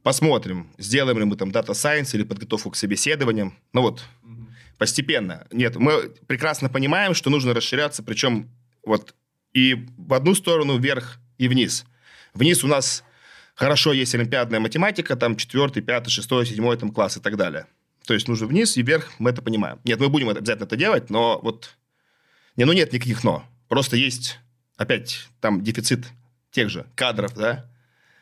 Посмотрим, 0.02 0.72
сделаем 0.78 1.18
ли 1.18 1.24
мы 1.24 1.36
там 1.36 1.50
дата 1.50 1.74
сайенс 1.74 2.14
или 2.14 2.22
подготовку 2.22 2.70
к 2.70 2.76
собеседованиям. 2.76 3.58
Ну 3.72 3.82
вот, 3.82 4.02
постепенно. 4.78 5.46
Нет, 5.52 5.76
мы 5.76 6.10
прекрасно 6.26 6.68
понимаем, 6.68 7.14
что 7.14 7.30
нужно 7.30 7.52
расширяться, 7.52 8.02
причем 8.02 8.48
вот 8.84 9.14
и 9.52 9.86
в 9.96 10.14
одну 10.14 10.34
сторону 10.34 10.78
вверх 10.78 11.18
и 11.36 11.48
вниз. 11.48 11.84
Вниз 12.34 12.64
у 12.64 12.68
нас 12.68 13.04
хорошо 13.54 13.92
есть 13.92 14.14
олимпиадная 14.14 14.60
математика, 14.60 15.16
там 15.16 15.36
четвертый, 15.36 15.82
пятый, 15.82 16.10
шестой, 16.10 16.46
седьмой 16.46 16.76
там 16.76 16.90
класс 16.90 17.16
и 17.16 17.20
так 17.20 17.36
далее. 17.36 17.66
То 18.06 18.14
есть 18.14 18.28
нужно 18.28 18.46
вниз 18.46 18.76
и 18.76 18.82
вверх, 18.82 19.10
мы 19.18 19.30
это 19.30 19.42
понимаем. 19.42 19.80
Нет, 19.84 20.00
мы 20.00 20.08
будем 20.08 20.30
это- 20.30 20.38
обязательно 20.38 20.66
это 20.66 20.76
делать, 20.76 21.10
но 21.10 21.38
вот... 21.42 21.76
Не, 22.56 22.64
ну 22.64 22.72
нет 22.72 22.92
никаких 22.92 23.24
но. 23.24 23.44
Просто 23.68 23.96
есть, 23.96 24.38
опять, 24.76 25.28
там 25.40 25.62
дефицит 25.62 26.06
тех 26.50 26.70
же 26.70 26.86
кадров, 26.94 27.34
да? 27.34 27.70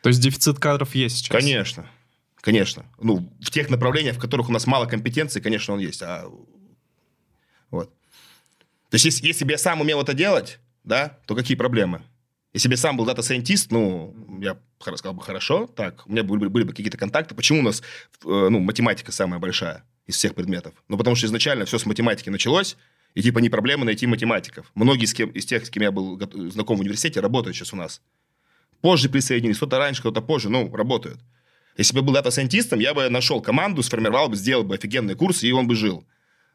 То 0.03 0.09
есть 0.09 0.21
дефицит 0.21 0.59
кадров 0.59 0.93
есть 0.93 1.17
сейчас? 1.17 1.29
Конечно, 1.29 1.89
конечно. 2.47 2.85
Ну, 3.01 3.29
в 3.41 3.51
тех 3.51 3.69
направлениях, 3.69 4.15
в 4.15 4.19
которых 4.19 4.47
у 4.47 4.53
нас 4.53 4.65
мало 4.67 4.85
компетенций, 4.85 5.41
конечно, 5.41 5.73
он 5.73 5.81
есть. 5.81 6.01
А... 6.01 6.31
Вот. 7.71 7.89
То 8.89 8.95
есть, 8.95 9.03
если, 9.03 9.27
если 9.27 9.43
бы 9.43 9.51
я 9.51 9.57
сам 9.57 9.81
умел 9.81 10.01
это 10.01 10.13
делать, 10.13 10.59
да, 10.85 11.19
то 11.25 11.35
какие 11.35 11.57
проблемы? 11.57 12.03
Если 12.53 12.69
бы 12.69 12.75
я 12.75 12.77
сам 12.77 12.95
был 12.95 13.03
дата-сайентист, 13.03 13.69
ну, 13.69 14.15
я 14.41 14.57
сказал 14.79 15.13
бы, 15.13 15.21
хорошо, 15.21 15.67
так, 15.67 16.07
у 16.07 16.11
меня 16.13 16.23
были, 16.23 16.47
были 16.47 16.63
бы 16.63 16.71
какие-то 16.71 16.97
контакты. 16.97 17.35
Почему 17.35 17.59
у 17.59 17.63
нас, 17.63 17.81
э, 17.81 17.83
ну, 18.23 18.59
математика 18.59 19.11
самая 19.11 19.41
большая 19.41 19.83
из 20.05 20.15
всех 20.15 20.33
предметов? 20.33 20.73
Ну, 20.87 20.97
потому 20.97 21.17
что 21.17 21.27
изначально 21.27 21.65
все 21.65 21.77
с 21.77 21.85
математики 21.85 22.29
началось, 22.29 22.77
и 23.13 23.21
типа 23.21 23.39
не 23.39 23.49
проблема 23.49 23.83
найти 23.83 24.07
математиков. 24.07 24.71
Многие 24.73 25.03
из, 25.03 25.13
кем, 25.13 25.31
из 25.31 25.45
тех, 25.45 25.65
с 25.65 25.69
кем 25.69 25.83
я 25.83 25.91
был 25.91 26.17
знаком 26.49 26.77
в 26.77 26.79
университете, 26.79 27.19
работают 27.19 27.57
сейчас 27.57 27.73
у 27.73 27.75
нас. 27.75 28.01
Позже 28.79 29.09
присоединились, 29.09 29.57
кто-то 29.57 29.79
раньше, 29.79 29.99
кто-то 29.99 30.21
позже, 30.21 30.49
ну, 30.49 30.73
работают. 30.73 31.19
Если 31.77 31.93
бы 31.93 32.01
был 32.01 32.13
дата-сайентистом, 32.13 32.79
я 32.79 32.93
бы 32.93 33.07
нашел 33.09 33.39
команду, 33.39 33.83
сформировал 33.83 34.29
бы, 34.29 34.35
сделал 34.35 34.63
бы 34.63 34.75
офигенный 34.75 35.15
курс, 35.15 35.43
и 35.43 35.51
он 35.51 35.67
бы 35.67 35.75
жил. 35.75 36.03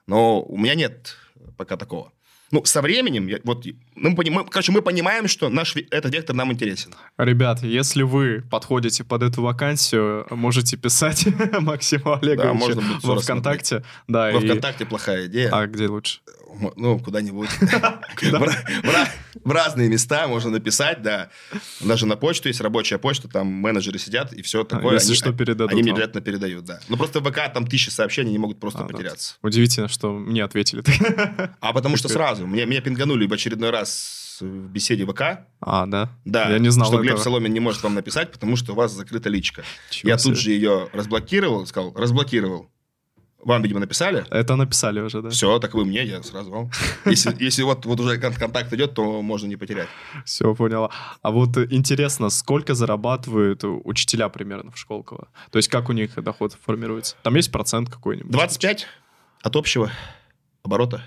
Но 0.07 0.43
у 0.43 0.59
меня 0.59 0.75
нет 0.75 1.17
пока 1.57 1.77
такого. 1.77 2.13
Ну, 2.53 2.63
со 2.67 2.83
временем, 2.83 3.29
я, 3.29 3.39
вот, 3.45 3.65
ну, 3.97 4.11
мы, 4.11 4.25
мы, 4.31 4.45
короче, 4.45 4.73
мы 4.73 4.83
понимаем, 4.83 5.27
что 5.27 5.49
наш, 5.49 5.75
этот 5.91 6.13
вектор 6.13 6.37
нам 6.37 6.53
интересен. 6.53 6.95
Ребят, 7.17 7.63
если 7.63 8.03
вы 8.03 8.45
подходите 8.51 9.05
под 9.05 9.23
эту 9.23 9.41
вакансию, 9.41 10.27
можете 10.29 10.77
писать 10.77 11.27
Максиму 11.61 12.19
Олеговичу 12.21 12.75
да, 12.75 12.83
во 13.03 13.21
ВКонтакте. 13.21 13.83
Да, 14.07 14.31
во 14.33 14.39
и... 14.39 14.45
ВКонтакте 14.45 14.85
плохая 14.85 15.27
идея. 15.29 15.49
А 15.51 15.67
где 15.67 15.89
лучше? 15.89 16.21
ну, 16.77 16.99
куда-нибудь. 16.99 17.49
В 19.45 19.51
разные 19.51 19.89
места 19.89 20.29
можно 20.29 20.51
написать, 20.51 21.03
да. 21.03 21.31
Даже 21.81 22.07
на 22.07 22.17
почту 22.17 22.49
есть 22.49 22.61
рабочая 22.61 22.99
почта, 22.99 23.29
там 23.29 23.47
менеджеры 23.47 23.99
сидят, 23.99 24.33
и 24.33 24.43
все 24.43 24.63
а, 24.63 24.65
такое. 24.65 24.95
Если 24.95 25.15
что, 25.15 25.33
передадут. 25.33 25.73
Они 25.73 25.91
обязательно 25.91 26.21
передают, 26.21 26.65
да. 26.65 26.81
Ну, 26.89 26.97
просто 26.97 27.21
в 27.21 27.31
ВК 27.31 27.53
там 27.53 27.67
тысячи 27.67 27.91
сообщений, 27.91 28.31
не 28.31 28.39
могут 28.39 28.61
просто 28.61 28.81
а, 28.81 28.87
потеряться. 28.87 29.37
Удивительно, 29.43 29.89
что 29.89 30.13
мне 30.13 30.45
ответили. 30.45 30.83
А 31.61 31.73
потому 31.73 31.97
что 31.97 32.09
сразу. 32.09 32.42
Меня 32.47 32.81
пинганули 32.81 33.27
в 33.27 33.33
очередной 33.33 33.71
раз 33.71 34.39
в 34.41 34.69
беседе 34.69 35.07
ВК. 35.07 35.47
А, 35.61 35.87
да? 35.87 36.11
Да. 36.25 36.51
Я 36.51 36.59
не 36.59 36.71
знал 36.71 36.89
Что 36.89 37.01
Глеб 37.01 37.19
Соломин 37.19 37.53
не 37.53 37.61
может 37.61 37.83
вам 37.83 37.95
написать, 37.95 38.33
потому 38.33 38.57
что 38.57 38.73
у 38.73 38.75
вас 38.75 38.93
закрыта 38.93 39.29
личка. 39.29 39.63
Я 40.03 40.17
тут 40.17 40.37
же 40.37 40.51
ее 40.53 40.89
разблокировал, 40.93 41.67
сказал, 41.67 41.93
разблокировал. 41.95 42.69
Вам, 43.45 43.61
видимо, 43.63 43.81
написали? 43.81 44.25
Это 44.31 44.55
написали 44.55 45.01
уже, 45.01 45.21
да. 45.21 45.31
Все, 45.31 45.59
так 45.59 45.75
вы 45.75 45.85
мне, 45.85 46.05
я 46.05 46.23
сразу 46.23 46.51
вам. 46.51 46.71
Если, 47.07 47.35
если 47.43 47.63
вот, 47.65 47.85
вот 47.87 47.99
уже 47.99 48.17
контакт 48.19 48.73
идет, 48.73 48.95
то 48.95 49.21
можно 49.21 49.49
не 49.49 49.57
потерять. 49.57 49.89
Все, 50.25 50.55
поняла. 50.55 50.91
А 51.23 51.31
вот 51.33 51.57
интересно, 51.57 52.31
сколько 52.31 52.75
зарабатывают 52.75 53.65
учителя 53.65 54.29
примерно 54.29 54.71
в 54.71 54.79
Школково? 54.79 55.29
То 55.51 55.59
есть 55.59 55.69
как 55.69 55.89
у 55.89 55.93
них 55.93 56.15
доход 56.23 56.57
формируется? 56.65 57.17
Там 57.25 57.35
есть 57.35 57.51
процент 57.51 57.91
какой-нибудь? 57.91 58.31
25 58.31 58.87
от 59.43 59.57
общего 59.57 59.91
оборота. 60.63 61.03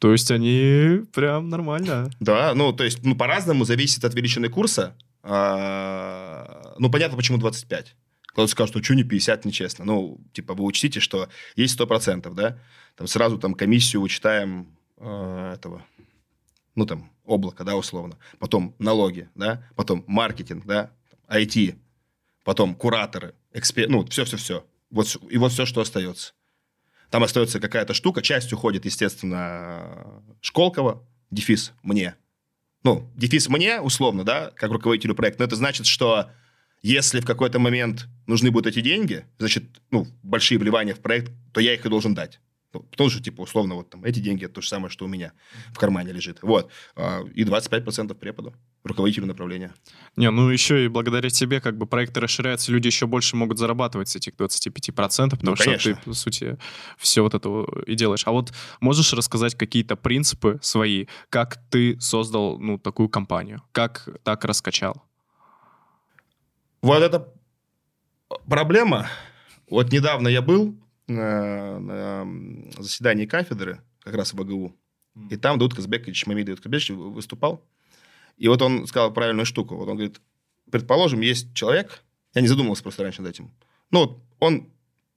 То 0.00 0.12
есть 0.12 0.30
они 0.30 1.02
прям 1.12 1.50
нормально. 1.50 2.10
Да, 2.20 2.54
ну, 2.54 2.72
то 2.72 2.84
есть, 2.84 3.04
ну, 3.04 3.14
по-разному 3.14 3.64
зависит 3.64 4.02
от 4.02 4.14
величины 4.14 4.48
курса. 4.48 4.96
А, 5.22 6.74
ну, 6.78 6.90
понятно, 6.90 7.18
почему 7.18 7.36
25. 7.36 7.94
Кто-то 8.28 8.50
скажет, 8.50 8.72
что 8.72 8.82
что 8.82 8.94
не 8.94 9.04
50, 9.04 9.44
нечестно. 9.44 9.84
Ну, 9.84 10.18
типа, 10.32 10.54
вы 10.54 10.64
учтите, 10.64 11.00
что 11.00 11.28
есть 11.54 11.78
100%, 11.78 12.32
да? 12.32 12.58
Там 12.96 13.06
сразу 13.06 13.36
там 13.36 13.52
комиссию 13.52 14.00
вычитаем 14.00 14.74
э, 14.96 15.52
этого, 15.54 15.84
ну, 16.74 16.86
там, 16.86 17.10
облако, 17.26 17.62
да, 17.62 17.76
условно. 17.76 18.16
Потом 18.38 18.74
налоги, 18.78 19.28
да? 19.34 19.68
Потом 19.76 20.02
маркетинг, 20.06 20.64
да? 20.64 20.92
IT. 21.28 21.76
Потом 22.42 22.74
кураторы, 22.74 23.34
экспер... 23.52 23.90
ну, 23.90 24.06
все-все-все. 24.06 24.64
Вот, 24.90 25.14
и 25.28 25.36
вот 25.36 25.52
все, 25.52 25.66
что 25.66 25.82
остается. 25.82 26.32
Там 27.10 27.24
остается 27.24 27.60
какая-то 27.60 27.92
штука, 27.92 28.22
часть 28.22 28.52
уходит, 28.52 28.84
естественно, 28.84 30.22
Школково, 30.40 31.06
дефис 31.30 31.72
мне. 31.82 32.14
Ну, 32.84 33.10
дефис 33.16 33.48
мне, 33.48 33.80
условно, 33.80 34.24
да, 34.24 34.52
как 34.54 34.70
руководителю 34.70 35.14
проекта, 35.14 35.42
но 35.42 35.46
это 35.46 35.56
значит, 35.56 35.86
что 35.86 36.30
если 36.82 37.20
в 37.20 37.26
какой-то 37.26 37.58
момент 37.58 38.06
нужны 38.26 38.50
будут 38.50 38.68
эти 38.68 38.80
деньги, 38.80 39.26
значит, 39.38 39.64
ну, 39.90 40.06
большие 40.22 40.58
вливания 40.58 40.94
в 40.94 41.00
проект, 41.00 41.32
то 41.52 41.60
я 41.60 41.74
их 41.74 41.84
и 41.84 41.88
должен 41.88 42.14
дать. 42.14 42.40
Ну, 42.72 42.80
потому 42.80 43.10
что, 43.10 43.22
типа, 43.22 43.42
условно, 43.42 43.74
вот 43.74 43.90
там 43.90 44.04
эти 44.04 44.20
деньги– 44.20 44.44
это 44.46 44.54
то 44.54 44.60
же 44.60 44.68
самое, 44.68 44.90
что 44.90 45.04
у 45.04 45.08
меня 45.08 45.32
в 45.72 45.78
кармане 45.78 46.12
лежит. 46.12 46.38
Вот. 46.42 46.70
А, 46.94 47.22
и 47.34 47.44
25% 47.44 48.14
преподу 48.14 48.54
руководителю 48.84 49.26
направления. 49.26 49.74
Не, 50.16 50.30
ну 50.30 50.48
еще 50.48 50.84
и 50.84 50.88
благодаря 50.88 51.30
тебе 51.30 51.60
как 51.60 51.76
бы 51.76 51.86
проекты 51.86 52.20
расширяются, 52.20 52.72
люди 52.72 52.86
еще 52.86 53.06
больше 53.06 53.36
могут 53.36 53.58
зарабатывать 53.58 54.08
с 54.08 54.16
этих 54.16 54.34
25%, 54.34 55.30
потому 55.30 55.50
ну, 55.50 55.56
что 55.56 55.78
ты, 55.78 55.96
по 55.96 56.12
сути, 56.14 56.58
все 56.98 57.22
вот 57.22 57.34
это 57.34 57.66
и 57.86 57.94
делаешь. 57.94 58.22
А 58.26 58.32
вот 58.32 58.52
можешь 58.80 59.12
рассказать 59.12 59.54
какие-то 59.54 59.96
принципы 59.96 60.58
свои, 60.62 61.06
как 61.28 61.58
ты 61.70 62.00
создал, 62.00 62.58
ну, 62.58 62.78
такую 62.78 63.08
компанию? 63.08 63.62
Как 63.72 64.08
так 64.22 64.44
раскачал? 64.44 65.02
Вот 66.82 67.02
эта 67.02 67.28
проблема. 68.48 69.08
Вот 69.68 69.92
недавно 69.92 70.28
я 70.28 70.42
был 70.42 70.74
на, 71.06 71.78
на 71.78 72.26
заседании 72.78 73.26
кафедры, 73.26 73.80
как 74.02 74.14
раз 74.14 74.32
в 74.32 74.40
АГУ, 74.40 74.74
и 75.30 75.36
там 75.36 75.58
Дауд 75.58 75.74
Казбекович, 75.74 76.26
Мамид 76.26 76.46
Дауд 76.46 76.60
Казбекович 76.60 76.90
выступал. 76.90 77.62
И 78.40 78.48
вот 78.48 78.60
он 78.62 78.86
сказал 78.86 79.12
правильную 79.12 79.46
штуку. 79.46 79.76
Вот 79.76 79.88
он 79.88 79.96
говорит, 79.96 80.20
предположим, 80.72 81.20
есть 81.20 81.54
человек, 81.54 82.02
я 82.34 82.40
не 82.40 82.48
задумывался 82.48 82.82
просто 82.82 83.02
раньше 83.02 83.22
над 83.22 83.30
этим, 83.32 83.52
ну, 83.90 84.00
вот 84.00 84.22
он, 84.40 84.72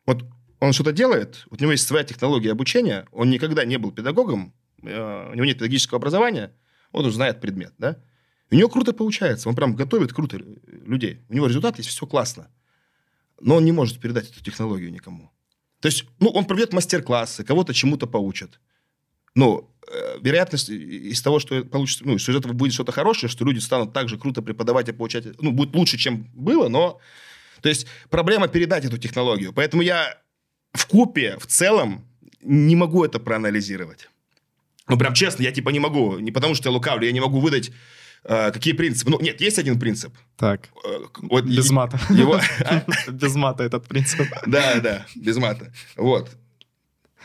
вот 0.06 0.26
он 0.60 0.74
что-то 0.74 0.92
делает, 0.92 1.46
вот 1.50 1.62
у 1.62 1.64
него 1.64 1.72
есть 1.72 1.88
своя 1.88 2.04
технология 2.04 2.52
обучения, 2.52 3.08
он 3.12 3.30
никогда 3.30 3.66
не 3.66 3.78
был 3.78 3.92
педагогом, 3.92 4.54
э, 4.82 5.30
у 5.32 5.34
него 5.34 5.46
нет 5.46 5.56
педагогического 5.56 5.98
образования, 5.98 6.54
он 6.92 7.06
уже 7.06 7.16
знает 7.16 7.40
предмет, 7.40 7.74
да, 7.78 7.98
у 8.54 8.56
него 8.56 8.70
круто 8.70 8.94
получается. 8.94 9.50
Он 9.50 9.56
прям 9.56 9.76
готовит 9.76 10.14
круто 10.14 10.38
людей. 10.38 11.22
У 11.28 11.34
него 11.34 11.48
результат 11.48 11.78
есть, 11.80 11.90
все 11.90 12.06
классно. 12.06 12.52
Но 13.42 13.56
он 13.56 13.66
не 13.66 13.72
может 13.72 14.00
передать 14.00 14.30
эту 14.30 14.44
технологию 14.44 14.92
никому. 14.92 15.32
То 15.80 15.88
есть, 15.88 16.06
ну, 16.20 16.30
он 16.30 16.46
проведет 16.46 16.72
мастер-классы, 16.72 17.44
кого-то 17.44 17.74
чему-то 17.74 18.06
поучит. 18.06 18.60
Но 19.34 19.73
вероятность 20.22 20.70
из 20.70 21.22
того, 21.22 21.40
что 21.40 21.64
получится, 21.64 22.06
ну, 22.06 22.18
что 22.18 22.32
из 22.32 22.36
этого 22.36 22.54
будет 22.54 22.74
что-то 22.74 22.92
хорошее, 22.92 23.30
что 23.30 23.46
люди 23.46 23.60
станут 23.60 23.94
так 23.94 24.10
же 24.10 24.18
круто 24.18 24.42
преподавать 24.42 24.90
и 24.90 24.92
получать, 24.92 25.26
ну, 25.42 25.52
будет 25.52 25.76
лучше, 25.76 25.98
чем 25.98 26.30
было, 26.34 26.70
но... 26.70 27.00
То 27.62 27.70
есть, 27.70 27.88
проблема 28.10 28.50
передать 28.50 28.84
эту 28.84 28.98
технологию. 28.98 29.54
Поэтому 29.54 29.82
я 29.84 30.18
в 30.74 30.86
купе, 30.88 31.38
в 31.40 31.48
целом, 31.48 32.06
не 32.42 32.76
могу 32.76 33.06
это 33.06 33.20
проанализировать. 33.20 34.10
Ну, 34.90 34.98
прям 34.98 35.14
честно, 35.14 35.44
я 35.44 35.52
типа 35.54 35.70
не 35.70 35.80
могу. 35.80 36.20
Не 36.20 36.32
потому, 36.32 36.56
что 36.56 36.68
я 36.68 36.74
лукавлю, 36.74 37.06
я 37.06 37.14
не 37.14 37.22
могу 37.22 37.40
выдать 37.40 37.72
Э, 38.26 38.52
какие 38.52 38.74
принципы? 38.74 39.12
Ну, 39.12 39.20
нет, 39.20 39.42
есть 39.42 39.60
один 39.60 39.80
принцип. 39.80 40.14
Так. 40.38 40.70
Э, 40.86 41.00
вот 41.22 41.46
без 41.46 41.70
мата. 41.72 42.00
Его... 42.10 42.40
без 43.12 43.36
мата 43.36 43.64
этот 43.64 43.88
принцип. 43.88 44.28
Да, 44.46 44.80
да, 44.80 45.06
без 45.16 45.38
мата. 45.38 45.74
Вот. 45.98 46.30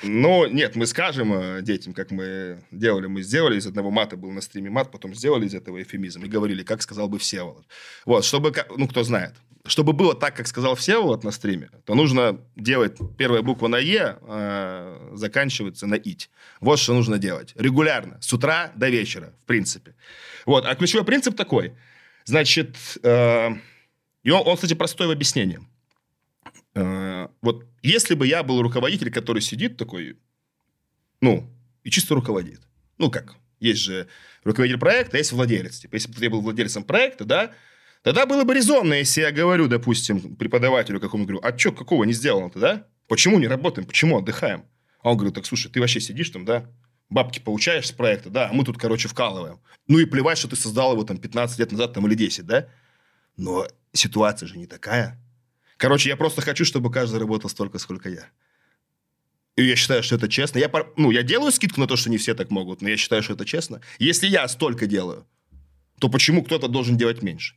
Но 0.02 0.46
нет, 0.46 0.76
мы 0.76 0.86
скажем 0.86 1.32
э, 1.32 1.62
детям, 1.62 1.92
как 1.92 2.10
мы 2.10 2.62
делали. 2.70 3.06
Мы 3.06 3.22
сделали 3.22 3.58
из 3.58 3.66
одного 3.66 3.90
мата, 3.90 4.16
был 4.16 4.30
на 4.30 4.40
стриме 4.40 4.70
мат, 4.70 4.90
потом 4.90 5.14
сделали 5.14 5.46
из 5.46 5.54
этого 5.54 5.82
эфемизм 5.82 6.24
и 6.24 6.28
говорили, 6.28 6.62
как 6.62 6.82
сказал 6.82 7.08
бы 7.08 7.18
Всеволод. 7.18 7.66
Вот, 8.04 8.24
чтобы, 8.24 8.54
ну, 8.76 8.88
кто 8.88 9.02
знает. 9.02 9.34
Чтобы 9.66 9.92
было 9.92 10.14
так, 10.14 10.34
как 10.36 10.46
сказал 10.46 10.76
Всеволод 10.76 11.24
на 11.24 11.30
стриме, 11.30 11.70
то 11.84 11.94
нужно 11.94 12.40
делать 12.56 12.96
первая 13.18 13.42
буква 13.42 13.68
на 13.68 13.78
«е», 13.78 14.16
э, 14.20 15.10
заканчивается 15.14 15.86
на 15.86 15.96
«ить». 15.96 16.30
Вот 16.60 16.78
что 16.78 16.94
нужно 16.94 17.18
делать. 17.18 17.52
Регулярно, 17.56 18.18
с 18.20 18.32
утра 18.32 18.72
до 18.76 18.88
вечера, 18.88 19.34
в 19.42 19.46
принципе. 19.46 19.94
Вот. 20.46 20.64
А 20.64 20.74
ключевой 20.74 21.04
принцип 21.04 21.36
такой. 21.36 21.74
Значит, 22.24 22.76
э, 23.02 23.50
и 24.22 24.30
он, 24.30 24.46
он, 24.46 24.54
кстати, 24.54 24.74
простой 24.74 25.06
в 25.06 25.10
объяснении. 25.10 25.60
Вот 27.40 27.66
если 27.82 28.14
бы 28.14 28.26
я 28.26 28.42
был 28.42 28.62
руководитель, 28.62 29.10
который 29.10 29.42
сидит 29.42 29.76
такой, 29.76 30.18
ну, 31.20 31.48
и 31.84 31.90
чисто 31.90 32.14
руководит. 32.14 32.60
Ну, 32.98 33.10
как? 33.10 33.36
Есть 33.60 33.80
же 33.80 34.08
руководитель 34.44 34.78
проекта, 34.78 35.18
есть 35.18 35.32
владелец. 35.32 35.78
Типа, 35.78 35.94
если 35.94 36.10
бы 36.12 36.18
я 36.20 36.30
был 36.30 36.40
владельцем 36.40 36.84
проекта, 36.84 37.24
да, 37.24 37.52
тогда 38.02 38.26
было 38.26 38.44
бы 38.44 38.54
резонно, 38.54 38.94
если 38.94 39.22
я 39.22 39.32
говорю, 39.32 39.68
допустим, 39.68 40.36
преподавателю 40.36 41.00
какому 41.00 41.24
говорю, 41.24 41.40
а 41.42 41.56
что, 41.56 41.72
какого 41.72 42.04
не 42.04 42.12
сделано-то, 42.12 42.58
да? 42.58 42.86
Почему 43.08 43.38
не 43.38 43.46
работаем? 43.46 43.86
Почему 43.86 44.18
отдыхаем? 44.18 44.64
А 45.02 45.10
он 45.10 45.16
говорит, 45.16 45.34
так, 45.34 45.46
слушай, 45.46 45.70
ты 45.70 45.80
вообще 45.80 46.00
сидишь 46.00 46.30
там, 46.30 46.44
да? 46.44 46.68
бабки 47.10 47.38
получаешь 47.38 47.88
с 47.88 47.92
проекта, 47.92 48.30
да, 48.30 48.50
а 48.50 48.52
мы 48.52 48.64
тут, 48.64 48.78
короче, 48.78 49.08
вкалываем. 49.08 49.60
Ну 49.86 49.98
и 49.98 50.04
плевать, 50.04 50.38
что 50.38 50.48
ты 50.48 50.56
создал 50.56 50.92
его 50.92 51.04
там 51.04 51.18
15 51.18 51.58
лет 51.58 51.72
назад 51.72 51.94
там, 51.94 52.06
или 52.06 52.14
10, 52.14 52.46
да? 52.46 52.68
Но 53.36 53.66
ситуация 53.92 54.46
же 54.46 54.58
не 54.58 54.66
такая. 54.66 55.18
Короче, 55.78 56.10
я 56.10 56.16
просто 56.16 56.42
хочу, 56.42 56.64
чтобы 56.64 56.90
каждый 56.90 57.20
работал 57.20 57.48
столько, 57.48 57.78
сколько 57.78 58.10
я. 58.10 58.28
И 59.56 59.64
я 59.64 59.76
считаю, 59.76 60.02
что 60.02 60.16
это 60.16 60.28
честно. 60.28 60.58
Я, 60.58 60.70
ну, 60.96 61.10
я 61.10 61.22
делаю 61.22 61.52
скидку 61.52 61.80
на 61.80 61.86
то, 61.86 61.96
что 61.96 62.10
не 62.10 62.18
все 62.18 62.34
так 62.34 62.50
могут, 62.50 62.82
но 62.82 62.88
я 62.88 62.96
считаю, 62.96 63.22
что 63.22 63.32
это 63.32 63.44
честно. 63.44 63.80
Если 63.98 64.26
я 64.26 64.46
столько 64.48 64.86
делаю, 64.86 65.24
то 66.00 66.08
почему 66.08 66.42
кто-то 66.42 66.68
должен 66.68 66.96
делать 66.96 67.22
меньше? 67.22 67.54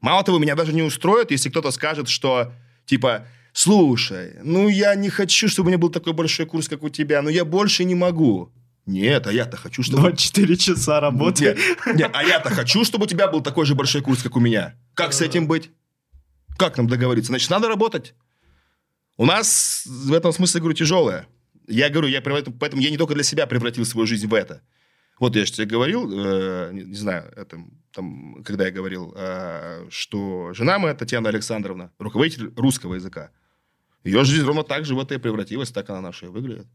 Мало 0.00 0.24
того, 0.24 0.38
меня 0.38 0.56
даже 0.56 0.72
не 0.72 0.82
устроит, 0.82 1.30
если 1.30 1.50
кто-то 1.50 1.70
скажет, 1.70 2.08
что, 2.08 2.52
типа, 2.84 3.26
слушай, 3.52 4.34
ну, 4.42 4.68
я 4.68 4.94
не 4.96 5.08
хочу, 5.08 5.48
чтобы 5.48 5.68
у 5.68 5.70
меня 5.70 5.78
был 5.78 5.90
такой 5.90 6.12
большой 6.12 6.46
курс, 6.46 6.68
как 6.68 6.82
у 6.82 6.88
тебя, 6.88 7.22
но 7.22 7.30
я 7.30 7.44
больше 7.44 7.84
не 7.84 7.94
могу. 7.94 8.52
Нет, 8.86 9.28
а 9.28 9.32
я-то 9.32 9.56
хочу, 9.56 9.84
чтобы... 9.84 10.02
24 10.02 10.56
часа 10.56 10.98
работы. 10.98 11.56
Нет, 11.86 11.96
нет, 11.96 12.10
а 12.12 12.24
я-то 12.24 12.50
хочу, 12.50 12.84
чтобы 12.84 13.04
у 13.04 13.08
тебя 13.08 13.28
был 13.28 13.40
такой 13.40 13.66
же 13.66 13.76
большой 13.76 14.02
курс, 14.02 14.22
как 14.22 14.36
у 14.36 14.40
меня. 14.40 14.74
Как 14.94 15.12
с 15.12 15.20
этим 15.20 15.46
быть? 15.46 15.70
Как 16.58 16.76
нам 16.76 16.86
договориться? 16.88 17.28
Значит, 17.28 17.50
надо 17.50 17.68
работать. 17.68 18.14
У 19.16 19.26
нас 19.26 19.84
в 19.86 20.12
этом 20.12 20.32
смысле, 20.32 20.60
говорю, 20.60 20.76
тяжелое. 20.76 21.26
Я 21.68 21.90
говорю, 21.90 22.08
я 22.08 22.20
поэтому, 22.20 22.82
я 22.82 22.90
не 22.90 22.96
только 22.96 23.14
для 23.14 23.22
себя 23.22 23.46
превратил 23.46 23.84
свою 23.84 24.06
жизнь 24.06 24.26
в 24.26 24.34
это. 24.34 24.62
Вот 25.18 25.36
я 25.36 25.44
же 25.44 25.52
тебе 25.52 25.66
говорил, 25.66 26.10
э, 26.10 26.70
не, 26.72 26.82
не 26.82 26.94
знаю, 26.96 27.32
это, 27.36 27.58
там, 27.92 28.42
когда 28.42 28.64
я 28.66 28.72
говорил, 28.72 29.14
э, 29.16 29.86
что 29.90 30.52
жена 30.52 30.78
моя, 30.78 30.94
Татьяна 30.94 31.28
Александровна, 31.28 31.92
руководитель 31.98 32.52
русского 32.56 32.94
языка. 32.94 33.30
Ее 34.02 34.24
жизнь 34.24 34.44
ровно 34.44 34.64
так 34.64 34.84
же 34.84 34.94
в 34.94 35.00
это 35.00 35.14
и 35.14 35.18
превратилась, 35.18 35.70
так 35.70 35.88
она 35.90 36.00
наша 36.00 36.26
и 36.26 36.28
выглядит. 36.28 36.66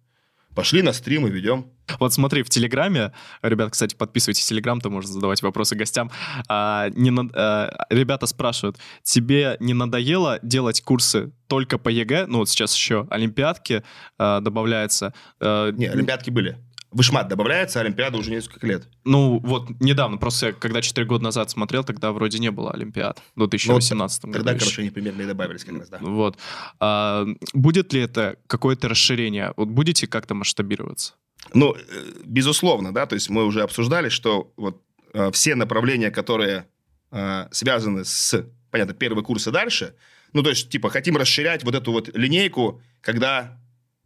Пошли 0.56 0.82
на 0.82 0.94
стрим 0.94 1.28
и 1.28 1.30
ведем. 1.30 1.72
Вот 1.99 2.14
смотри, 2.14 2.44
в 2.44 2.49
Телеграме, 2.49 3.14
ребят, 3.41 3.72
кстати, 3.72 3.95
подписывайтесь 3.95 4.44
в 4.44 4.48
Телеграм, 4.48 4.82
ты 4.82 4.90
можешь 4.90 5.10
задавать 5.10 5.41
вопросы 5.41 5.76
гостям. 5.76 6.11
А, 6.49 6.90
не 6.90 7.11
на, 7.11 7.30
а, 7.34 7.86
ребята 7.90 8.26
спрашивают, 8.26 8.78
тебе 9.03 9.57
не 9.60 9.74
надоело 9.74 10.40
делать 10.41 10.82
курсы 10.82 11.32
только 11.48 11.78
по 11.78 11.90
ЕГЭ? 11.90 12.26
Ну 12.28 12.40
вот 12.40 12.49
сейчас 12.49 12.76
еще 12.76 13.07
олимпиадки 13.10 13.84
а, 14.18 14.41
добавляются. 14.41 15.14
А, 15.40 15.72
Не, 15.72 15.88
олимпиадки 15.88 16.30
были. 16.30 16.57
Вышмат 16.91 17.27
добавляется, 17.27 17.80
а 17.80 17.84
Олимпиада 17.84 18.18
уже 18.18 18.31
несколько 18.31 18.65
лет. 18.65 18.88
Ну 19.03 19.39
вот 19.39 19.69
недавно, 19.81 20.18
просто 20.18 20.47
я 20.47 20.53
когда 20.53 20.81
4 20.81 21.05
года 21.05 21.23
назад 21.23 21.49
смотрел, 21.49 21.84
тогда 21.84 22.11
вроде 22.11 22.39
не 22.39 22.49
было 22.49 22.72
Олимпиад. 22.72 23.22
В 23.35 23.39
2018 23.39 24.22
году. 24.26 24.27
Ну, 24.27 24.34
Тогда, 24.34 24.51
еще. 24.51 24.59
короче, 24.59 24.81
они 24.81 24.91
примерно 24.91 25.22
и 25.22 25.26
добавились 25.26 25.65
как 25.65 25.77
раз, 25.80 25.89
да. 25.89 25.97
Вот. 26.01 26.38
А, 26.80 27.26
будет 27.53 27.93
ли 27.93 28.01
это 28.01 28.38
какое-то 28.47 28.88
расширение? 28.88 29.53
Вот 29.57 29.68
будете 29.68 30.07
как-то 30.07 30.34
масштабироваться? 30.34 31.14
Ну, 31.53 31.76
э, 31.76 31.80
безусловно, 32.26 32.93
да, 32.93 33.05
то 33.05 33.15
есть 33.15 33.30
мы 33.30 33.45
уже 33.45 33.61
обсуждали, 33.61 34.09
что 34.09 34.53
вот 34.57 34.81
э, 35.14 35.31
все 35.31 35.55
направления, 35.55 36.09
которые 36.09 36.68
э, 37.11 37.47
связаны 37.51 38.05
с, 38.05 38.45
понятно, 38.72 38.93
первый 38.93 39.23
курс 39.23 39.47
и 39.47 39.51
дальше, 39.51 39.95
ну, 40.34 40.43
то 40.43 40.49
есть, 40.49 40.69
типа, 40.69 40.89
хотим 40.89 41.18
расширять 41.18 41.64
вот 41.64 41.76
эту 41.76 41.91
вот 41.91 42.15
линейку, 42.15 42.81
когда, 43.01 43.59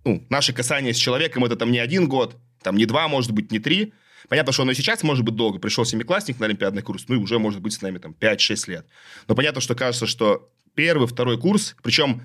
ну, 0.06 0.26
наши 0.30 0.54
касания 0.54 0.94
с 0.94 0.98
человеком 0.98 1.46
это 1.46 1.56
там 1.56 1.72
не 1.72 1.80
один 1.80 2.08
год, 2.08 2.38
там 2.64 2.78
не 2.78 2.86
два, 2.86 3.08
может 3.08 3.32
быть, 3.32 3.52
не 3.52 3.60
три. 3.60 3.94
Понятно, 4.30 4.54
что 4.54 4.64
оно 4.64 4.72
и 4.72 4.76
сейчас 4.76 5.04
может 5.04 5.26
быть 5.26 5.36
долго. 5.36 5.60
Пришел 5.60 5.84
семиклассник 5.86 6.40
на 6.40 6.46
олимпиадный 6.46 6.82
курс, 6.82 7.06
ну, 7.08 7.16
и 7.16 7.18
уже 7.18 7.40
может 7.40 7.62
быть 7.62 7.74
с 7.74 7.82
нами 7.82 7.98
там 7.98 8.16
5-6 8.20 8.70
лет. 8.70 8.88
Но 9.28 9.36
понятно, 9.36 9.62
что 9.62 9.76
кажется, 9.76 10.06
что 10.06 10.50
первый, 10.76 11.08
второй 11.08 11.40
курс, 11.40 11.76
причем 11.84 12.22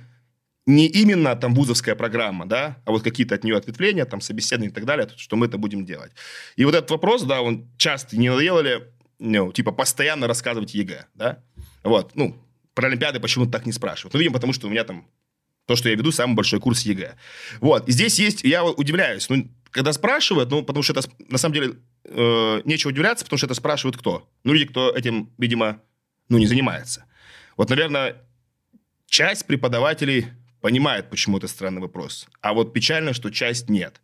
не 0.67 0.87
именно 0.89 1.37
там 1.37 1.55
вузовская 1.55 1.95
программа, 1.95 2.45
да, 2.45 2.83
а 2.85 2.91
вот 2.91 3.03
какие-то 3.03 3.37
от 3.37 3.45
нее 3.45 3.57
ответвления, 3.57 4.05
там, 4.05 4.21
собеседования 4.21 4.71
и 4.71 4.75
так 4.75 4.85
далее, 4.85 5.09
что 5.17 5.37
мы 5.37 5.47
это 5.47 5.59
будем 5.59 5.87
делать. 5.87 6.13
И 6.57 6.65
вот 6.65 6.75
этот 6.75 6.91
вопрос, 6.91 7.23
да, 7.23 7.41
он 7.41 7.69
часто, 7.77 8.17
не 8.17 8.29
надоело 8.29 8.61
ли, 8.61 8.83
ну, 9.19 9.53
типа, 9.53 9.71
постоянно 9.71 10.27
рассказывать 10.27 10.75
ЕГЭ, 10.75 11.07
да? 11.15 11.43
Вот, 11.85 12.17
ну, 12.17 12.37
про 12.75 12.89
Олимпиады 12.89 13.21
почему-то 13.21 13.53
так 13.53 13.65
не 13.65 13.73
спрашивают. 13.73 14.15
Ну, 14.15 14.19
видимо, 14.19 14.35
потому 14.35 14.53
что 14.53 14.67
у 14.67 14.71
меня 14.71 14.85
там 14.85 15.07
то, 15.67 15.77
что 15.77 15.89
я 15.89 15.95
веду, 15.95 16.11
самый 16.13 16.35
большой 16.35 16.61
курс 16.61 16.83
ЕГЭ. 16.83 17.17
Вот, 17.61 17.89
и 17.89 17.93
здесь 17.93 18.19
есть, 18.19 18.43
я 18.43 18.65
удивляюсь, 18.65 19.29
ну, 19.29 19.49
когда 19.77 19.93
спрашивают, 19.93 20.51
ну, 20.51 20.63
потому 20.63 20.83
что 20.83 20.95
это, 20.95 21.07
на 21.29 21.37
самом 21.37 21.55
деле, 21.55 21.75
э, 22.05 22.63
нечего 22.65 22.91
удивляться, 22.91 23.27
потому 23.27 23.37
что 23.37 23.47
это 23.47 23.55
спрашивают 23.55 23.99
кто? 23.99 24.27
Ну, 24.43 24.55
люди, 24.55 24.65
кто 24.65 24.91
этим, 24.91 25.31
видимо, 25.37 25.83
ну, 26.31 26.39
не 26.39 26.47
занимается. 26.47 27.05
Вот, 27.59 27.69
наверное, 27.69 28.17
часть 29.07 29.47
преподавателей 29.47 30.29
понимает, 30.63 31.11
почему 31.11 31.37
это 31.37 31.47
странный 31.47 31.83
вопрос. 31.83 32.27
А 32.41 32.55
вот 32.55 32.73
печально, 32.73 33.13
что 33.13 33.31
часть 33.31 33.69
нет. 33.69 34.01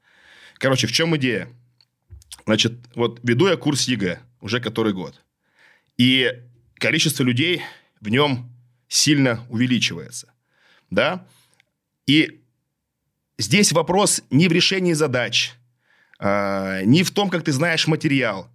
Короче, 0.58 0.86
в 0.86 0.92
чем 0.92 1.16
идея? 1.16 1.48
Значит, 2.44 2.74
вот 2.94 3.20
веду 3.22 3.48
я 3.48 3.56
курс 3.56 3.88
ЕГЭ 3.88 4.20
уже 4.42 4.60
который 4.60 4.92
год. 4.92 5.22
И 5.96 6.30
количество 6.74 7.22
людей 7.22 7.62
в 8.00 8.10
нем 8.10 8.50
сильно 8.88 9.46
увеличивается. 9.48 10.34
Да? 10.90 11.26
И 12.06 12.42
здесь 13.38 13.72
вопрос 13.72 14.22
не 14.28 14.48
в 14.48 14.52
решении 14.52 14.92
задач, 14.92 15.54
а, 16.24 16.82
не 16.84 17.02
в 17.02 17.10
том, 17.10 17.28
как 17.28 17.42
ты 17.42 17.50
знаешь 17.50 17.88
материал. 17.88 18.48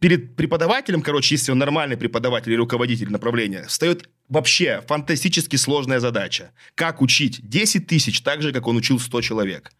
Перед 0.00 0.36
преподавателем, 0.36 1.00
короче, 1.00 1.34
если 1.34 1.50
он 1.50 1.56
нормальный 1.56 1.96
преподаватель 1.96 2.50
или 2.52 2.58
руководитель 2.58 3.10
направления, 3.10 3.64
встает 3.68 4.10
вообще 4.28 4.82
фантастически 4.86 5.56
сложная 5.56 5.98
задача. 5.98 6.52
Как 6.74 7.00
учить 7.00 7.40
10 7.48 7.86
тысяч 7.86 8.20
так 8.20 8.42
же, 8.42 8.52
как 8.52 8.66
он 8.66 8.76
учил 8.76 9.00
100 9.00 9.22
человек. 9.22 9.72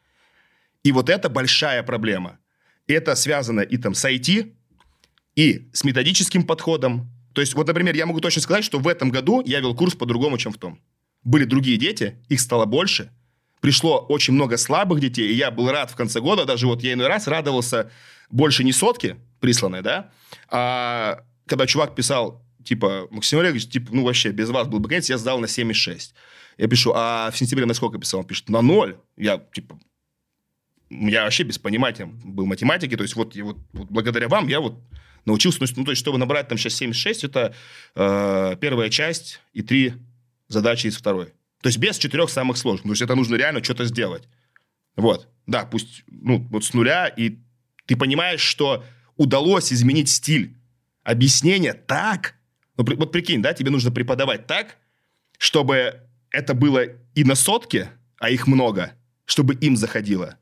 И 0.82 0.92
вот 0.92 1.10
это 1.10 1.28
большая 1.28 1.82
проблема. 1.82 2.38
Это 2.86 3.14
связано 3.16 3.60
и 3.60 3.76
там 3.76 3.92
с 3.92 4.08
IT, 4.08 4.54
и 5.36 5.68
с 5.74 5.84
методическим 5.84 6.42
подходом. 6.42 7.10
То 7.34 7.42
есть, 7.42 7.52
вот, 7.52 7.66
например, 7.66 7.94
я 7.94 8.06
могу 8.06 8.20
точно 8.20 8.40
сказать, 8.40 8.64
что 8.64 8.78
в 8.78 8.88
этом 8.88 9.10
году 9.10 9.42
я 9.44 9.60
вел 9.60 9.74
курс 9.74 9.94
по-другому, 9.94 10.38
чем 10.38 10.52
в 10.52 10.58
том. 10.58 10.80
Были 11.22 11.44
другие 11.44 11.76
дети, 11.76 12.16
их 12.30 12.40
стало 12.40 12.64
больше. 12.64 13.10
Пришло 13.62 14.00
очень 14.00 14.34
много 14.34 14.56
слабых 14.56 14.98
детей, 14.98 15.30
и 15.30 15.34
я 15.34 15.52
был 15.52 15.70
рад 15.70 15.88
в 15.88 15.94
конце 15.94 16.20
года, 16.20 16.44
даже 16.44 16.66
вот 16.66 16.82
я 16.82 16.94
иной 16.94 17.06
раз 17.06 17.28
радовался 17.28 17.92
больше 18.28 18.64
не 18.64 18.72
сотки 18.72 19.16
присланной, 19.38 19.82
да, 19.82 20.10
а 20.48 21.20
когда 21.46 21.68
чувак 21.68 21.94
писал, 21.94 22.44
типа, 22.64 23.06
Максим 23.12 23.38
Олегович, 23.38 23.68
типа, 23.68 23.94
ну 23.94 24.02
вообще, 24.02 24.30
без 24.30 24.50
вас 24.50 24.66
был 24.66 24.80
бы 24.80 24.88
конец, 24.88 25.08
я 25.08 25.16
сдал 25.16 25.38
на 25.38 25.46
7,6. 25.46 26.12
Я 26.58 26.66
пишу, 26.66 26.92
а 26.92 27.30
в 27.30 27.38
сентябре 27.38 27.64
на 27.64 27.74
сколько 27.74 27.98
писал? 27.98 28.20
Он 28.20 28.26
пишет, 28.26 28.48
на 28.48 28.62
ноль. 28.62 28.96
Я, 29.16 29.38
типа, 29.38 29.78
я 30.90 31.22
вообще 31.22 31.44
без 31.44 31.58
понимания 31.58 32.06
был 32.06 32.46
математики, 32.46 32.96
то 32.96 33.04
есть 33.04 33.14
вот, 33.14 33.36
вот, 33.36 33.58
вот 33.72 33.88
благодаря 33.90 34.26
вам 34.26 34.48
я 34.48 34.58
вот 34.58 34.74
научился, 35.24 35.60
ну, 35.76 35.84
то 35.84 35.92
есть 35.92 36.00
чтобы 36.00 36.18
набрать 36.18 36.48
там 36.48 36.58
сейчас 36.58 36.74
76, 36.74 37.22
это 37.24 37.54
э, 37.94 38.56
первая 38.60 38.90
часть 38.90 39.40
и 39.52 39.62
три 39.62 39.94
задачи 40.48 40.88
из 40.88 40.96
второй. 40.96 41.32
То 41.62 41.68
есть 41.68 41.78
без 41.78 41.96
четырех 41.96 42.28
самых 42.28 42.58
сложных. 42.58 42.84
То 42.84 42.90
есть 42.90 43.02
это 43.02 43.14
нужно 43.14 43.36
реально 43.36 43.64
что-то 43.64 43.84
сделать. 43.84 44.24
Вот. 44.96 45.28
Да, 45.46 45.64
пусть 45.64 46.02
ну, 46.08 46.46
вот 46.50 46.64
с 46.64 46.74
нуля, 46.74 47.06
и 47.06 47.38
ты 47.86 47.96
понимаешь, 47.96 48.40
что 48.40 48.84
удалось 49.16 49.72
изменить 49.72 50.08
стиль 50.08 50.56
объяснения 51.04 51.72
так, 51.72 52.34
ну, 52.76 52.84
при- 52.84 52.96
вот 52.96 53.12
прикинь, 53.12 53.42
да, 53.42 53.54
тебе 53.54 53.70
нужно 53.70 53.90
преподавать 53.90 54.46
так, 54.46 54.76
чтобы 55.38 56.02
это 56.30 56.54
было 56.54 56.84
и 57.14 57.24
на 57.24 57.34
сотке, 57.34 57.90
а 58.18 58.30
их 58.30 58.46
много, 58.46 58.92
чтобы 59.24 59.54
им 59.54 59.76
заходило. 59.76 60.38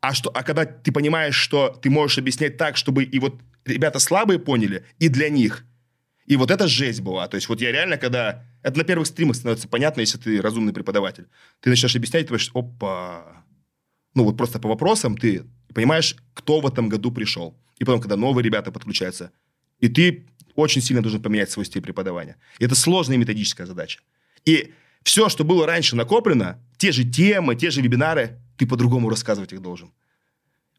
А, 0.00 0.14
что, 0.14 0.30
а 0.30 0.42
когда 0.42 0.64
ты 0.64 0.92
понимаешь, 0.92 1.34
что 1.34 1.68
ты 1.68 1.88
можешь 1.88 2.18
объяснять 2.18 2.56
так, 2.56 2.76
чтобы 2.76 3.04
и 3.04 3.18
вот 3.18 3.40
ребята 3.64 3.98
слабые 4.00 4.38
поняли, 4.38 4.84
и 4.98 5.08
для 5.08 5.30
них. 5.30 5.64
И 6.26 6.36
вот 6.36 6.50
это 6.50 6.68
жесть 6.68 7.00
была. 7.00 7.26
То 7.28 7.36
есть 7.36 7.48
вот 7.48 7.60
я 7.60 7.72
реально, 7.72 7.96
когда... 7.96 8.44
Это 8.62 8.78
на 8.78 8.84
первых 8.84 9.06
стримах 9.06 9.36
становится 9.36 9.68
понятно, 9.68 10.00
если 10.00 10.18
ты 10.18 10.40
разумный 10.40 10.72
преподаватель. 10.72 11.26
Ты 11.60 11.70
начинаешь 11.70 11.96
объяснять, 11.96 12.22
ты 12.22 12.28
понимаешь, 12.28 12.50
опа. 12.54 13.44
Ну 14.14 14.24
вот 14.24 14.36
просто 14.36 14.58
по 14.58 14.68
вопросам 14.68 15.16
ты 15.16 15.44
понимаешь, 15.74 16.16
кто 16.34 16.60
в 16.60 16.66
этом 16.66 16.88
году 16.88 17.10
пришел. 17.10 17.56
И 17.78 17.84
потом, 17.84 18.00
когда 18.00 18.16
новые 18.16 18.44
ребята 18.44 18.70
подключаются, 18.70 19.32
и 19.80 19.88
ты 19.88 20.26
очень 20.54 20.82
сильно 20.82 21.02
должен 21.02 21.22
поменять 21.22 21.50
свой 21.50 21.64
стиль 21.64 21.82
преподавания. 21.82 22.36
И 22.58 22.64
это 22.64 22.74
сложная 22.74 23.16
методическая 23.16 23.66
задача. 23.66 24.00
И 24.44 24.74
все, 25.02 25.28
что 25.28 25.44
было 25.44 25.66
раньше 25.66 25.96
накоплено, 25.96 26.60
те 26.76 26.92
же 26.92 27.04
темы, 27.04 27.56
те 27.56 27.70
же 27.70 27.80
вебинары, 27.80 28.38
ты 28.56 28.66
по-другому 28.66 29.08
рассказывать 29.08 29.52
их 29.52 29.62
должен. 29.62 29.92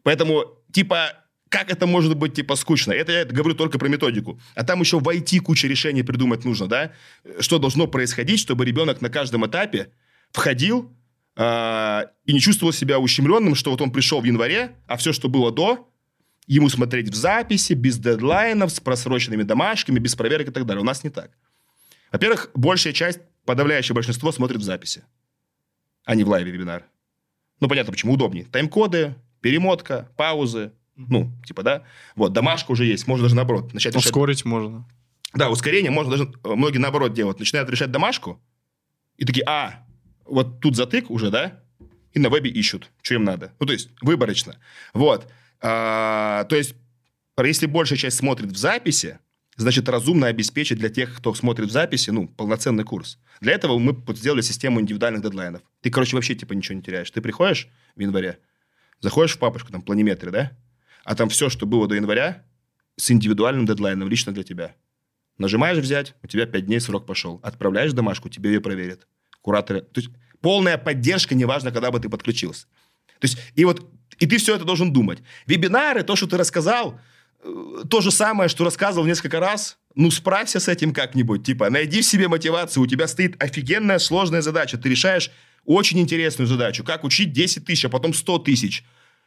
Поэтому, 0.04 0.46
типа, 0.72 1.23
как 1.54 1.72
это 1.72 1.86
может 1.86 2.18
быть, 2.18 2.34
типа, 2.34 2.56
скучно? 2.56 2.94
Это 2.94 3.12
я 3.12 3.26
говорю 3.26 3.54
только 3.54 3.78
про 3.78 3.88
методику. 3.88 4.40
А 4.56 4.64
там 4.64 4.80
еще 4.80 4.98
в 5.00 5.08
IT 5.08 5.40
куча 5.42 5.68
решений 5.68 6.02
придумать 6.02 6.46
нужно, 6.46 6.66
да? 6.66 6.94
Что 7.40 7.60
должно 7.60 7.86
происходить, 7.86 8.40
чтобы 8.40 8.66
ребенок 8.66 9.02
на 9.02 9.10
каждом 9.12 9.46
этапе 9.46 9.92
входил 10.32 10.92
а, 11.36 12.08
и 12.26 12.34
не 12.34 12.40
чувствовал 12.40 12.74
себя 12.74 12.98
ущемленным, 12.98 13.54
что 13.54 13.70
вот 13.70 13.82
он 13.82 13.92
пришел 13.92 14.20
в 14.20 14.24
январе, 14.24 14.72
а 14.88 14.98
все, 14.98 15.14
что 15.14 15.30
было 15.30 15.52
до, 15.52 15.88
ему 16.48 16.70
смотреть 16.70 17.10
в 17.10 17.14
записи, 17.14 17.74
без 17.74 18.00
дедлайнов, 18.00 18.72
с 18.72 18.80
просроченными 18.80 19.44
домашками, 19.44 20.00
без 20.00 20.16
проверок 20.16 20.48
и 20.48 20.52
так 20.52 20.66
далее. 20.66 20.82
У 20.82 20.86
нас 20.86 21.04
не 21.04 21.12
так. 21.12 21.30
Во-первых, 22.12 22.50
большая 22.56 22.94
часть, 22.94 23.20
подавляющее 23.46 23.94
большинство 23.94 24.32
смотрит 24.32 24.58
в 24.60 24.64
записи, 24.64 25.04
а 26.04 26.16
не 26.16 26.24
в 26.24 26.30
лайве 26.30 26.52
вебинар. 26.52 26.84
Ну, 27.60 27.68
понятно, 27.68 27.92
почему 27.92 28.14
удобнее. 28.14 28.46
Тайм-коды, 28.46 29.14
перемотка, 29.40 30.10
паузы, 30.18 30.72
ну, 30.96 31.32
типа, 31.46 31.64
да. 31.64 31.84
Вот, 32.16 32.34
домашка 32.34 32.72
уже 32.72 32.86
есть, 32.86 33.08
можно 33.08 33.24
даже 33.24 33.36
наоборот 33.36 33.74
начать 33.74 33.94
решать. 33.96 34.08
Ускорить 34.08 34.46
можно. 34.46 34.88
Да, 35.34 35.50
ускорение 35.50 35.92
можно 35.92 36.12
даже, 36.12 36.32
э, 36.44 36.56
многие 36.56 36.78
наоборот 36.78 37.14
делают. 37.14 37.40
Начинают 37.40 37.70
решать 37.70 37.92
домашку, 37.92 38.42
и 39.18 39.26
такие, 39.26 39.46
а, 39.48 39.86
вот 40.26 40.60
тут 40.60 40.76
затык 40.76 41.10
уже, 41.10 41.30
да, 41.30 41.64
и 42.14 42.20
на 42.20 42.30
вебе 42.30 42.50
ищут, 42.50 42.92
что 43.02 43.16
им 43.16 43.24
надо. 43.24 43.54
Ну, 43.60 43.66
то 43.66 43.74
есть, 43.74 43.90
выборочно. 44.02 44.58
Вот. 44.94 45.28
А, 45.62 46.44
то 46.46 46.56
есть, 46.56 46.76
если 47.38 47.66
большая 47.66 47.98
часть 47.98 48.18
смотрит 48.18 48.52
в 48.52 48.58
записи, 48.58 49.20
значит, 49.56 49.90
разумно 49.90 50.28
обеспечить 50.28 50.78
для 50.78 50.90
тех, 50.90 51.16
кто 51.18 51.34
смотрит 51.34 51.70
в 51.70 51.72
записи, 51.72 52.12
ну, 52.12 52.28
полноценный 52.28 52.84
курс. 52.84 53.18
Для 53.42 53.54
этого 53.54 53.80
мы 53.80 53.96
сделали 54.16 54.42
систему 54.42 54.80
индивидуальных 54.80 55.24
дедлайнов. 55.24 55.62
Ты, 55.82 55.90
короче, 55.90 56.16
вообще, 56.16 56.36
типа, 56.36 56.54
ничего 56.54 56.76
не 56.76 56.84
теряешь. 56.84 57.10
Ты 57.10 57.22
приходишь 57.22 57.68
в 57.96 58.00
январе, 58.00 58.40
заходишь 59.00 59.36
в 59.36 59.40
папочку, 59.40 59.72
там, 59.72 59.82
планиметры, 59.82 60.32
да? 60.32 60.52
А 61.04 61.16
там 61.16 61.30
все, 61.30 61.50
что 61.50 61.66
было 61.66 61.88
до 61.88 61.96
января, 61.96 62.44
с 62.96 63.12
индивидуальным 63.12 63.66
дедлайном 63.66 64.10
лично 64.10 64.32
для 64.32 64.44
тебя. 64.44 64.76
Нажимаешь 65.38 65.78
«Взять», 65.78 66.16
у 66.22 66.28
тебя 66.28 66.46
5 66.46 66.66
дней 66.66 66.80
срок 66.80 67.06
пошел. 67.06 67.40
Отправляешь 67.44 67.94
домашку, 67.94 68.30
тебе 68.30 68.52
ее 68.52 68.62
проверят. 68.62 69.08
Кураторы... 69.42 69.82
То 69.82 70.00
есть 70.00 70.12
полная 70.42 70.78
поддержка, 70.78 71.36
неважно, 71.36 71.72
когда 71.72 71.90
бы 71.90 72.00
ты 72.00 72.08
подключился. 72.08 72.68
То 73.20 73.28
есть, 73.28 73.38
и 73.56 73.66
вот, 73.66 73.90
и 74.20 74.28
ты 74.28 74.38
все 74.38 74.56
это 74.56 74.64
должен 74.64 74.94
думать. 74.94 75.20
Вебинары, 75.48 76.04
то, 76.04 76.16
что 76.16 76.28
ты 76.28 76.38
рассказал, 76.38 77.00
э, 77.44 77.84
то 77.90 78.02
же 78.02 78.12
самое, 78.12 78.48
что 78.48 78.64
рассказывал 78.64 79.08
несколько 79.08 79.40
раз, 79.40 79.78
ну, 79.96 80.12
справься 80.12 80.60
с 80.60 80.68
этим 80.68 80.94
как-нибудь. 80.94 81.46
Типа, 81.46 81.70
найди 81.70 82.02
в 82.02 82.06
себе 82.06 82.28
мотивацию, 82.28 82.84
у 82.84 82.88
тебя 82.88 83.08
стоит 83.08 83.42
офигенная 83.42 84.00
сложная 84.00 84.42
задача. 84.42 84.78
Ты 84.78 84.90
решаешь 84.90 85.32
очень 85.66 86.00
интересную 86.00 86.48
задачу. 86.48 86.84
Как 86.84 87.04
учить 87.04 87.32
10 87.32 87.66
тысяч, 87.66 87.86
а 87.86 87.90
потом 87.90 88.14
100 88.14 88.40
тысяч. 88.40 88.84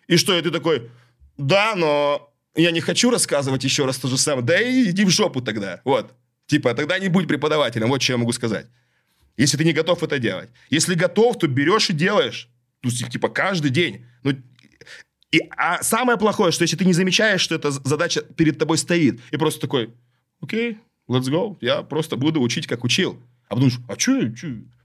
И 0.06 0.16
что, 0.16 0.38
и 0.38 0.42
ты 0.42 0.50
такой, 0.50 0.90
да, 1.36 1.74
но 1.74 2.32
я 2.54 2.70
не 2.70 2.80
хочу 2.80 3.10
рассказывать 3.10 3.64
еще 3.64 3.84
раз 3.84 3.98
то 3.98 4.08
же 4.08 4.16
самое. 4.16 4.46
Да 4.46 4.60
и 4.60 4.90
иди 4.90 5.04
в 5.04 5.10
жопу 5.10 5.40
тогда. 5.40 5.80
Вот. 5.84 6.14
Типа, 6.46 6.74
тогда 6.74 6.98
не 6.98 7.08
будь 7.08 7.28
преподавателем. 7.28 7.88
Вот 7.88 8.02
что 8.02 8.14
я 8.14 8.18
могу 8.18 8.32
сказать. 8.32 8.66
Если 9.36 9.56
ты 9.56 9.64
не 9.64 9.72
готов 9.72 10.02
это 10.02 10.18
делать. 10.18 10.48
Если 10.70 10.94
готов, 10.94 11.38
то 11.38 11.46
берешь 11.46 11.90
и 11.90 11.92
делаешь. 11.92 12.48
Ну, 12.82 12.90
типа, 12.90 13.28
каждый 13.28 13.70
день. 13.70 14.06
Ну, 14.22 14.32
и, 15.32 15.40
а 15.56 15.82
самое 15.82 16.18
плохое, 16.18 16.52
что 16.52 16.62
если 16.62 16.76
ты 16.76 16.84
не 16.84 16.94
замечаешь, 16.94 17.40
что 17.40 17.54
эта 17.54 17.70
задача 17.70 18.22
перед 18.22 18.58
тобой 18.58 18.78
стоит, 18.78 19.20
и 19.30 19.36
просто 19.36 19.60
такой, 19.60 19.92
окей, 20.40 20.78
let's 21.08 21.28
go, 21.28 21.58
я 21.60 21.82
просто 21.82 22.16
буду 22.16 22.40
учить, 22.40 22.66
как 22.66 22.84
учил. 22.84 23.20
А 23.48 23.56
потом, 23.56 23.70
а 23.88 23.98
что, 23.98 24.20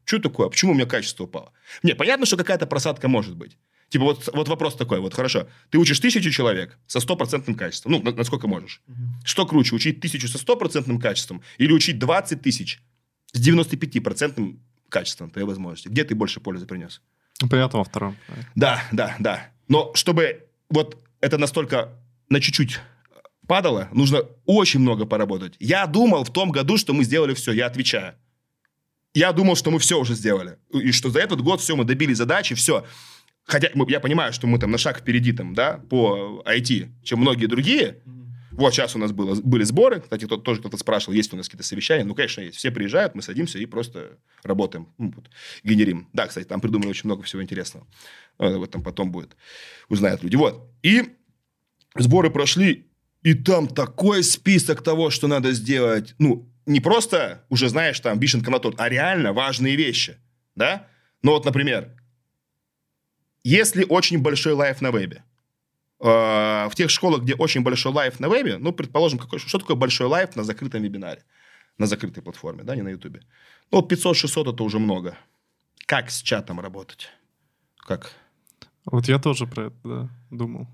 что 0.03 0.19
такое? 0.19 0.47
А 0.47 0.49
почему 0.49 0.71
у 0.71 0.75
меня 0.75 0.85
качество 0.85 1.23
упало? 1.23 1.53
Не, 1.83 1.93
понятно, 1.93 2.25
что 2.25 2.37
какая-то 2.37 2.65
просадка 2.65 3.07
может 3.07 3.35
быть. 3.35 3.57
Типа 3.91 4.05
вот, 4.05 4.29
вот 4.33 4.47
вопрос 4.47 4.75
такой, 4.75 5.01
вот 5.01 5.13
хорошо, 5.13 5.47
ты 5.69 5.77
учишь 5.77 5.99
тысячу 5.99 6.31
человек 6.31 6.77
со 6.87 7.01
стопроцентным 7.01 7.57
качеством, 7.57 7.91
ну, 7.91 8.01
насколько 8.13 8.47
можешь. 8.47 8.81
Угу. 8.87 8.95
Что 9.25 9.45
круче, 9.45 9.75
учить 9.75 9.99
тысячу 9.99 10.29
со 10.29 10.37
стопроцентным 10.37 10.97
качеством 10.97 11.41
или 11.57 11.73
учить 11.73 11.99
20 11.99 12.41
тысяч 12.41 12.79
с 13.33 13.45
95% 13.45 14.57
качеством 14.87 15.29
твоей 15.29 15.45
возможности? 15.45 15.89
Где 15.89 16.05
ты 16.05 16.15
больше 16.15 16.39
пользы 16.39 16.65
принес? 16.65 17.01
Ну, 17.41 17.49
понятно, 17.49 17.79
во 17.79 17.83
втором. 17.83 18.15
Да, 18.55 18.81
да, 18.93 19.17
да. 19.19 19.49
Но 19.67 19.91
чтобы 19.93 20.47
вот 20.69 20.97
это 21.19 21.37
настолько 21.37 21.89
на 22.29 22.39
чуть-чуть 22.39 22.79
падало, 23.45 23.89
нужно 23.91 24.21
очень 24.45 24.79
много 24.79 25.05
поработать. 25.05 25.55
Я 25.59 25.85
думал 25.85 26.23
в 26.23 26.31
том 26.31 26.51
году, 26.51 26.77
что 26.77 26.93
мы 26.93 27.03
сделали 27.03 27.33
все, 27.33 27.51
я 27.51 27.65
отвечаю. 27.65 28.15
Я 29.13 29.33
думал, 29.33 29.57
что 29.57 29.69
мы 29.69 29.79
все 29.79 29.99
уже 29.99 30.15
сделали. 30.15 30.57
И 30.71 30.93
что 30.93 31.09
за 31.09 31.19
этот 31.19 31.41
год 31.41 31.59
все, 31.59 31.75
мы 31.75 31.83
добили 31.83 32.13
задачи, 32.13 32.55
все. 32.55 32.85
Хотя 33.45 33.69
я 33.87 33.99
понимаю, 33.99 34.33
что 34.33 34.47
мы 34.47 34.59
там 34.59 34.71
на 34.71 34.77
шаг 34.77 34.99
впереди 34.99 35.33
там, 35.33 35.53
да, 35.53 35.81
по 35.89 36.43
IT, 36.45 36.89
чем 37.03 37.19
многие 37.19 37.47
другие. 37.47 38.01
Вот 38.51 38.73
сейчас 38.73 38.95
у 38.95 38.99
нас 38.99 39.11
было, 39.11 39.39
были 39.41 39.63
сборы. 39.63 40.01
Кстати, 40.01 40.25
кто, 40.25 40.37
тоже 40.37 40.59
кто-то 40.59 40.77
спрашивал, 40.77 41.13
есть 41.13 41.33
у 41.33 41.37
нас 41.37 41.47
какие-то 41.47 41.65
совещания. 41.65 42.03
Ну, 42.03 42.13
конечно, 42.13 42.41
есть. 42.41 42.57
Все 42.57 42.69
приезжают, 42.69 43.15
мы 43.15 43.21
садимся 43.21 43.59
и 43.59 43.65
просто 43.65 44.17
работаем, 44.43 44.89
ну, 44.97 45.13
вот, 45.15 45.29
генерим. 45.63 46.09
Да, 46.13 46.27
кстати, 46.27 46.45
там 46.45 46.61
придумали 46.61 46.89
очень 46.89 47.05
много 47.05 47.23
всего 47.23 47.41
интересного. 47.41 47.87
Вот 48.37 48.69
там 48.69 48.83
потом 48.83 49.11
будет. 49.11 49.35
Узнают 49.89 50.21
люди. 50.23 50.35
Вот. 50.35 50.69
И 50.83 51.03
сборы 51.95 52.29
прошли, 52.29 52.87
и 53.23 53.33
там 53.33 53.67
такой 53.67 54.23
список 54.23 54.81
того, 54.83 55.09
что 55.09 55.27
надо 55.27 55.51
сделать. 55.53 56.15
Ну, 56.19 56.49
не 56.65 56.79
просто 56.79 57.45
уже, 57.49 57.69
знаешь, 57.69 57.99
там, 57.99 58.19
вишенка 58.19 58.51
на 58.51 58.59
тот, 58.59 58.79
а 58.79 58.89
реально 58.89 59.33
важные 59.33 59.75
вещи. 59.75 60.17
Да? 60.55 60.87
Ну, 61.23 61.31
вот, 61.31 61.45
например, 61.45 61.95
если 63.43 63.85
очень 63.87 64.19
большой 64.19 64.53
лайф 64.53 64.81
на 64.81 64.91
вебе, 64.91 65.23
э, 65.99 66.05
в 66.69 66.71
тех 66.75 66.89
школах, 66.89 67.21
где 67.21 67.35
очень 67.35 67.61
большой 67.61 67.91
лайф 67.91 68.19
на 68.19 68.29
вебе, 68.29 68.57
ну, 68.57 68.71
предположим, 68.71 69.19
какой, 69.19 69.39
что 69.39 69.59
такое 69.59 69.75
большой 69.75 70.07
лайф 70.07 70.35
на 70.35 70.43
закрытом 70.43 70.83
вебинаре, 70.83 71.23
на 71.77 71.87
закрытой 71.87 72.21
платформе, 72.21 72.63
да, 72.63 72.75
не 72.75 72.81
на 72.81 72.89
ютубе. 72.89 73.21
Ну, 73.71 73.81
вот 73.81 73.91
500-600 73.91 74.53
это 74.53 74.63
уже 74.63 74.79
много. 74.79 75.17
Как 75.85 76.11
с 76.11 76.21
чатом 76.21 76.59
работать? 76.59 77.09
Как? 77.77 78.13
Вот 78.85 79.07
я 79.07 79.19
тоже 79.19 79.47
про 79.47 79.67
это 79.67 79.77
да, 79.83 80.09
думал. 80.29 80.67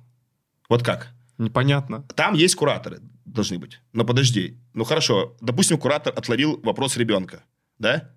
Вот 0.70 0.84
как? 0.84 1.14
Непонятно. 1.38 2.04
Там 2.16 2.34
есть 2.34 2.56
кураторы, 2.56 3.00
должны 3.26 3.60
быть. 3.60 3.80
Но 3.94 4.06
подожди. 4.06 4.58
Ну, 4.74 4.84
хорошо. 4.84 5.36
Допустим, 5.42 5.78
куратор 5.78 6.14
отловил 6.16 6.60
вопрос 6.64 6.98
ребенка, 6.98 7.44
да? 7.80 8.12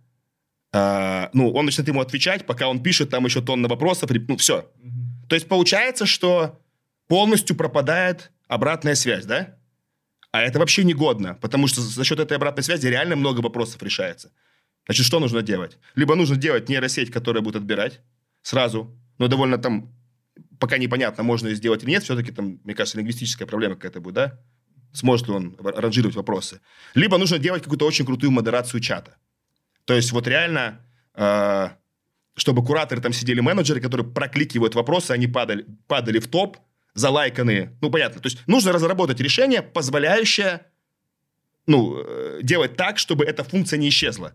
А, 0.73 1.31
ну, 1.33 1.51
он 1.53 1.67
начнет 1.67 1.89
ему 1.89 2.01
отвечать, 2.01 2.47
пока 2.47 2.69
он 2.69 2.83
пишет, 2.83 3.11
там 3.11 3.25
еще 3.25 3.41
тонна 3.41 3.69
вопросов, 3.69 4.11
ну, 4.29 4.37
все. 4.37 4.71
Угу. 4.83 5.29
То 5.29 5.35
есть 5.35 5.49
получается, 5.49 6.07
что 6.07 6.61
полностью 7.09 7.57
пропадает 7.57 8.31
обратная 8.47 8.95
связь, 8.95 9.25
да? 9.27 9.57
А 10.33 10.43
это 10.43 10.61
вообще 10.61 10.85
негодно, 10.85 11.35
потому 11.35 11.67
что 11.67 11.81
за 11.81 12.05
счет 12.05 12.21
этой 12.21 12.37
обратной 12.37 12.63
связи 12.63 12.87
реально 12.87 13.17
много 13.17 13.41
вопросов 13.41 13.83
решается. 13.83 14.31
Значит, 14.87 15.07
что 15.07 15.19
нужно 15.19 15.43
делать? 15.43 15.79
Либо 15.97 16.15
нужно 16.15 16.37
делать 16.37 16.69
нейросеть, 16.69 17.11
которая 17.11 17.43
будет 17.43 17.57
отбирать 17.57 18.01
сразу, 18.43 18.97
но 19.19 19.27
довольно 19.27 19.59
там, 19.59 19.93
пока 20.61 20.79
непонятно, 20.79 21.25
можно 21.25 21.49
ее 21.49 21.57
сделать 21.57 21.83
или 21.83 21.91
нет, 21.91 22.05
все-таки 22.05 22.31
там, 22.31 22.61
мне 22.63 22.75
кажется, 22.75 22.99
лингвистическая 22.99 23.47
проблема 23.47 23.75
какая-то 23.75 24.01
будет, 24.01 24.15
да? 24.15 24.41
Сможет 24.93 25.29
ли 25.29 25.35
он 25.35 25.57
ранжировать 25.63 26.17
вопросы? 26.17 26.61
Либо 26.95 27.19
нужно 27.19 27.39
делать 27.39 27.63
какую-то 27.63 27.87
очень 27.87 28.05
крутую 28.05 28.31
модерацию 28.31 28.81
чата. 28.81 29.17
То 29.85 29.94
есть 29.94 30.12
вот 30.12 30.27
реально, 30.27 30.81
э, 31.15 31.70
чтобы 32.35 32.65
кураторы 32.65 33.01
там 33.01 33.12
сидели 33.12 33.40
менеджеры, 33.40 33.81
которые 33.81 34.07
прокликивают 34.07 34.74
вопросы, 34.74 35.12
они 35.12 35.27
падали, 35.27 35.66
падали 35.86 36.19
в 36.19 36.28
топ, 36.28 36.59
залайканные. 36.94 37.77
Ну, 37.81 37.90
понятно. 37.90 38.20
То 38.20 38.28
есть 38.28 38.47
нужно 38.47 38.73
разработать 38.73 39.20
решение, 39.20 39.62
позволяющее 39.62 40.66
ну, 41.66 41.98
э, 41.98 42.40
делать 42.43 42.77
так, 42.77 42.98
чтобы 42.98 43.24
эта 43.24 43.44
функция 43.44 43.78
не 43.78 43.89
исчезла. 43.89 44.32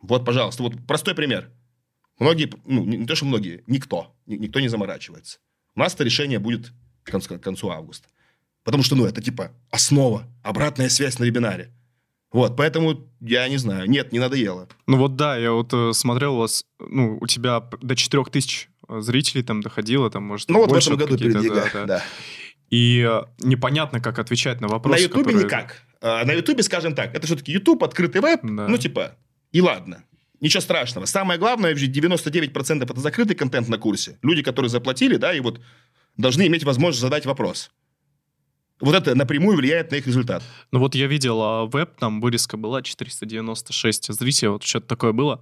Вот, 0.00 0.24
пожалуйста, 0.24 0.62
вот 0.62 0.74
простой 0.86 1.14
пример. 1.14 1.50
Многие, 2.18 2.50
ну, 2.66 2.84
не, 2.84 2.98
не 2.98 3.06
то, 3.06 3.14
что 3.14 3.24
многие, 3.24 3.62
никто, 3.66 4.14
никто 4.26 4.60
не 4.60 4.68
заморачивается. 4.68 5.38
У 5.74 5.80
нас 5.80 5.94
это 5.94 6.04
решение 6.04 6.38
будет 6.38 6.72
к 7.04 7.10
концу, 7.10 7.38
к 7.38 7.42
концу 7.42 7.70
августа. 7.70 8.08
Потому 8.64 8.82
что, 8.82 8.94
ну, 8.94 9.06
это 9.06 9.22
типа 9.22 9.52
основа, 9.70 10.28
обратная 10.42 10.88
связь 10.88 11.18
на 11.18 11.24
вебинаре. 11.24 11.72
Вот, 12.32 12.56
поэтому 12.56 13.08
я 13.20 13.46
не 13.48 13.58
знаю. 13.58 13.88
Нет, 13.88 14.12
не 14.12 14.18
надоело. 14.18 14.66
Ну 14.86 14.96
вот 14.96 15.16
да, 15.16 15.36
я 15.36 15.52
вот 15.52 15.72
э, 15.72 15.92
смотрел 15.92 16.36
у 16.36 16.38
вас, 16.38 16.64
ну, 16.80 17.18
у 17.20 17.26
тебя 17.26 17.60
до 17.82 17.94
4 17.94 18.24
тысяч 18.24 18.70
э, 18.88 19.00
зрителей 19.00 19.42
там 19.42 19.60
доходило, 19.60 20.10
там, 20.10 20.24
может, 20.24 20.48
Ну 20.48 20.60
вот 20.60 20.72
в 20.72 20.74
этом 20.74 20.96
году 20.96 21.18
передвига, 21.18 21.54
да, 21.54 21.70
да. 21.72 21.84
да. 21.84 22.02
И 22.70 23.06
э, 23.06 23.22
непонятно, 23.40 24.00
как 24.00 24.18
отвечать 24.18 24.62
на 24.62 24.68
вопросы, 24.68 24.98
На 24.98 25.02
Ютубе 25.02 25.24
которые... 25.24 25.44
никак. 25.44 25.82
А, 26.00 26.24
на 26.24 26.32
Ютубе, 26.32 26.62
скажем 26.62 26.94
так, 26.94 27.14
это 27.14 27.26
все-таки 27.26 27.52
Ютуб, 27.52 27.84
открытый 27.84 28.22
веб, 28.22 28.40
да. 28.42 28.66
ну, 28.66 28.78
типа, 28.78 29.16
и 29.52 29.60
ладно. 29.60 30.04
Ничего 30.40 30.62
страшного. 30.62 31.04
Самое 31.04 31.38
главное, 31.38 31.74
99% 31.74 32.82
это 32.82 33.00
закрытый 33.00 33.36
контент 33.36 33.68
на 33.68 33.76
курсе. 33.76 34.18
Люди, 34.22 34.42
которые 34.42 34.70
заплатили, 34.70 35.16
да, 35.16 35.34
и 35.34 35.40
вот 35.40 35.60
должны 36.16 36.46
иметь 36.46 36.64
возможность 36.64 37.02
задать 37.02 37.26
вопрос 37.26 37.70
вот 38.82 38.94
это 38.94 39.14
напрямую 39.14 39.56
влияет 39.56 39.90
на 39.90 39.96
их 39.96 40.06
результат. 40.06 40.42
Ну 40.72 40.80
вот 40.80 40.94
я 40.94 41.06
видел, 41.06 41.40
а 41.40 41.66
веб, 41.66 41.90
там 41.98 42.20
вырезка 42.20 42.56
была 42.56 42.82
496 42.82 44.12
зрителей, 44.12 44.50
вот 44.50 44.64
что-то 44.64 44.88
такое 44.88 45.12
было. 45.12 45.40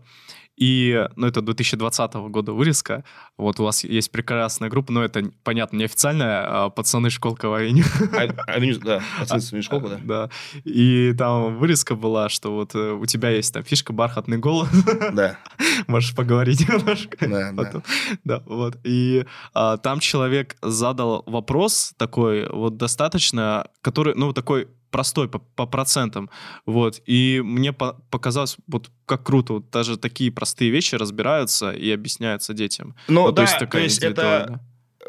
И, 0.60 1.08
ну, 1.16 1.26
это 1.26 1.40
2020 1.40 2.14
года 2.28 2.52
вырезка. 2.52 3.02
Вот 3.38 3.58
у 3.60 3.64
вас 3.64 3.82
есть 3.82 4.12
прекрасная 4.12 4.68
группа, 4.68 4.92
но 4.92 5.02
это, 5.02 5.32
понятно, 5.42 5.78
неофициальная, 5.78 6.44
а 6.46 6.68
пацаны 6.68 7.08
школка 7.08 7.54
авеню. 7.56 7.84
А, 8.12 8.52
авеню, 8.52 8.78
да, 8.78 9.00
пацаны 9.18 9.62
школка, 9.62 9.88
да. 9.88 9.98
Да. 10.04 10.30
И 10.64 11.14
там 11.16 11.56
вырезка 11.56 11.94
была, 11.94 12.28
что 12.28 12.54
вот 12.54 12.74
э, 12.74 12.92
у 12.92 13.06
тебя 13.06 13.30
есть 13.30 13.54
там 13.54 13.64
фишка 13.64 13.94
«Бархатный 13.94 14.36
голос». 14.36 14.68
Да. 15.12 15.38
Можешь 15.86 16.14
поговорить 16.14 16.68
немножко. 16.68 17.26
Да, 17.26 17.52
да. 17.52 17.82
Да, 18.24 18.42
вот. 18.46 18.76
И 18.84 19.24
а, 19.54 19.78
там 19.78 19.98
человек 19.98 20.56
задал 20.62 21.22
вопрос 21.26 21.94
такой 21.96 22.48
вот 22.48 22.76
достаточно, 22.76 23.66
который, 23.80 24.14
ну, 24.14 24.32
такой 24.32 24.68
простой 24.90 25.28
по, 25.28 25.38
по 25.38 25.66
процентам, 25.66 26.30
вот, 26.66 27.00
и 27.06 27.40
мне 27.44 27.72
по 27.72 27.94
показалось, 28.10 28.56
вот 28.66 28.90
как 29.06 29.24
круто, 29.24 29.54
вот 29.54 29.70
даже 29.70 29.96
такие 29.96 30.30
простые 30.32 30.70
вещи 30.70 30.94
разбираются 30.94 31.70
и 31.70 31.90
объясняются 31.90 32.54
детям. 32.54 32.94
Ну 33.08 33.22
вот, 33.22 33.34
да, 33.34 33.36
то 33.36 33.42
есть, 33.42 33.58
такая 33.58 33.82
то 33.82 33.84
есть 33.84 34.02
это 34.02 34.60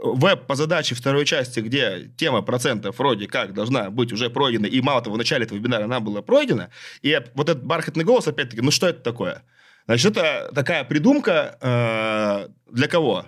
веб 0.04 0.48
по 0.48 0.56
задаче 0.56 0.96
второй 0.96 1.26
части, 1.26 1.60
где 1.60 2.12
тема 2.18 2.42
процентов 2.42 2.98
вроде 2.98 3.28
как 3.28 3.54
должна 3.54 3.90
быть 3.90 4.14
уже 4.14 4.30
пройдена, 4.30 4.66
и 4.66 4.82
мало 4.82 5.02
того, 5.02 5.16
в 5.16 5.18
начале 5.18 5.46
этого 5.46 5.58
вебинара 5.58 5.86
она 5.86 6.00
была 6.00 6.22
пройдена, 6.22 6.70
и 7.02 7.20
вот 7.34 7.50
этот 7.50 7.64
бархатный 7.64 8.04
голос, 8.04 8.28
опять-таки, 8.28 8.62
ну 8.62 8.72
что 8.72 8.88
это 8.88 9.02
такое? 9.02 9.44
Значит, 9.86 10.16
это 10.16 10.52
такая 10.54 10.84
придумка 10.84 11.58
э, 11.60 12.50
для 12.72 12.88
кого? 12.88 13.26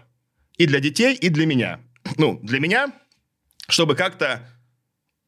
И 0.57 0.65
для 0.65 0.79
детей, 0.79 1.15
и 1.15 1.29
для 1.29 1.45
меня. 1.45 1.79
Ну, 2.17 2.39
для 2.43 2.59
меня, 2.59 2.93
чтобы 3.67 3.95
как-то 3.95 4.47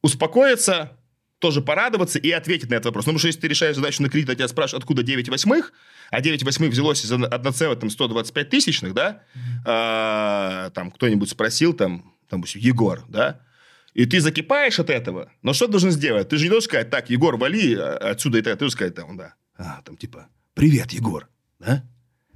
успокоиться, 0.02 0.96
тоже 1.38 1.60
порадоваться 1.60 2.18
и 2.18 2.30
ответить 2.30 2.70
на 2.70 2.74
этот 2.74 2.86
вопрос. 2.86 3.06
Ну, 3.06 3.10
потому 3.10 3.18
что 3.18 3.28
если 3.28 3.40
ты 3.40 3.48
решаешь 3.48 3.76
задачу 3.76 4.02
на 4.02 4.08
кредит, 4.08 4.30
а 4.30 4.34
тебя 4.34 4.48
спрашивают, 4.48 4.84
откуда 4.84 5.02
9 5.02 5.28
восьмых, 5.28 5.72
а 6.10 6.20
9 6.20 6.42
восьмых 6.42 6.70
взялось 6.70 7.04
из 7.04 7.12
1,125 7.12 8.48
тысячных, 8.50 8.94
да, 8.94 9.22
а, 9.64 10.70
там 10.70 10.90
кто-нибудь 10.90 11.28
спросил, 11.28 11.74
там, 11.74 12.14
там, 12.28 12.44
Егор, 12.54 13.04
да, 13.08 13.40
и 13.92 14.04
ты 14.06 14.20
закипаешь 14.20 14.78
от 14.78 14.90
этого, 14.90 15.32
но 15.42 15.52
что 15.52 15.66
ты 15.66 15.72
должен 15.72 15.90
сделать? 15.90 16.28
Ты 16.28 16.36
же 16.36 16.44
не 16.44 16.50
должен 16.50 16.68
сказать, 16.68 16.90
так, 16.90 17.10
Егор, 17.10 17.36
вали 17.36 17.74
а, 17.74 17.96
отсюда 18.10 18.38
и 18.38 18.42
так. 18.42 18.54
Ты 18.54 18.60
должен 18.60 18.76
сказать, 18.76 18.94
там, 18.94 19.16
да. 19.16 19.34
А, 19.56 19.82
там 19.82 19.96
типа, 19.96 20.28
привет, 20.54 20.92
Егор, 20.92 21.28
да? 21.58 21.82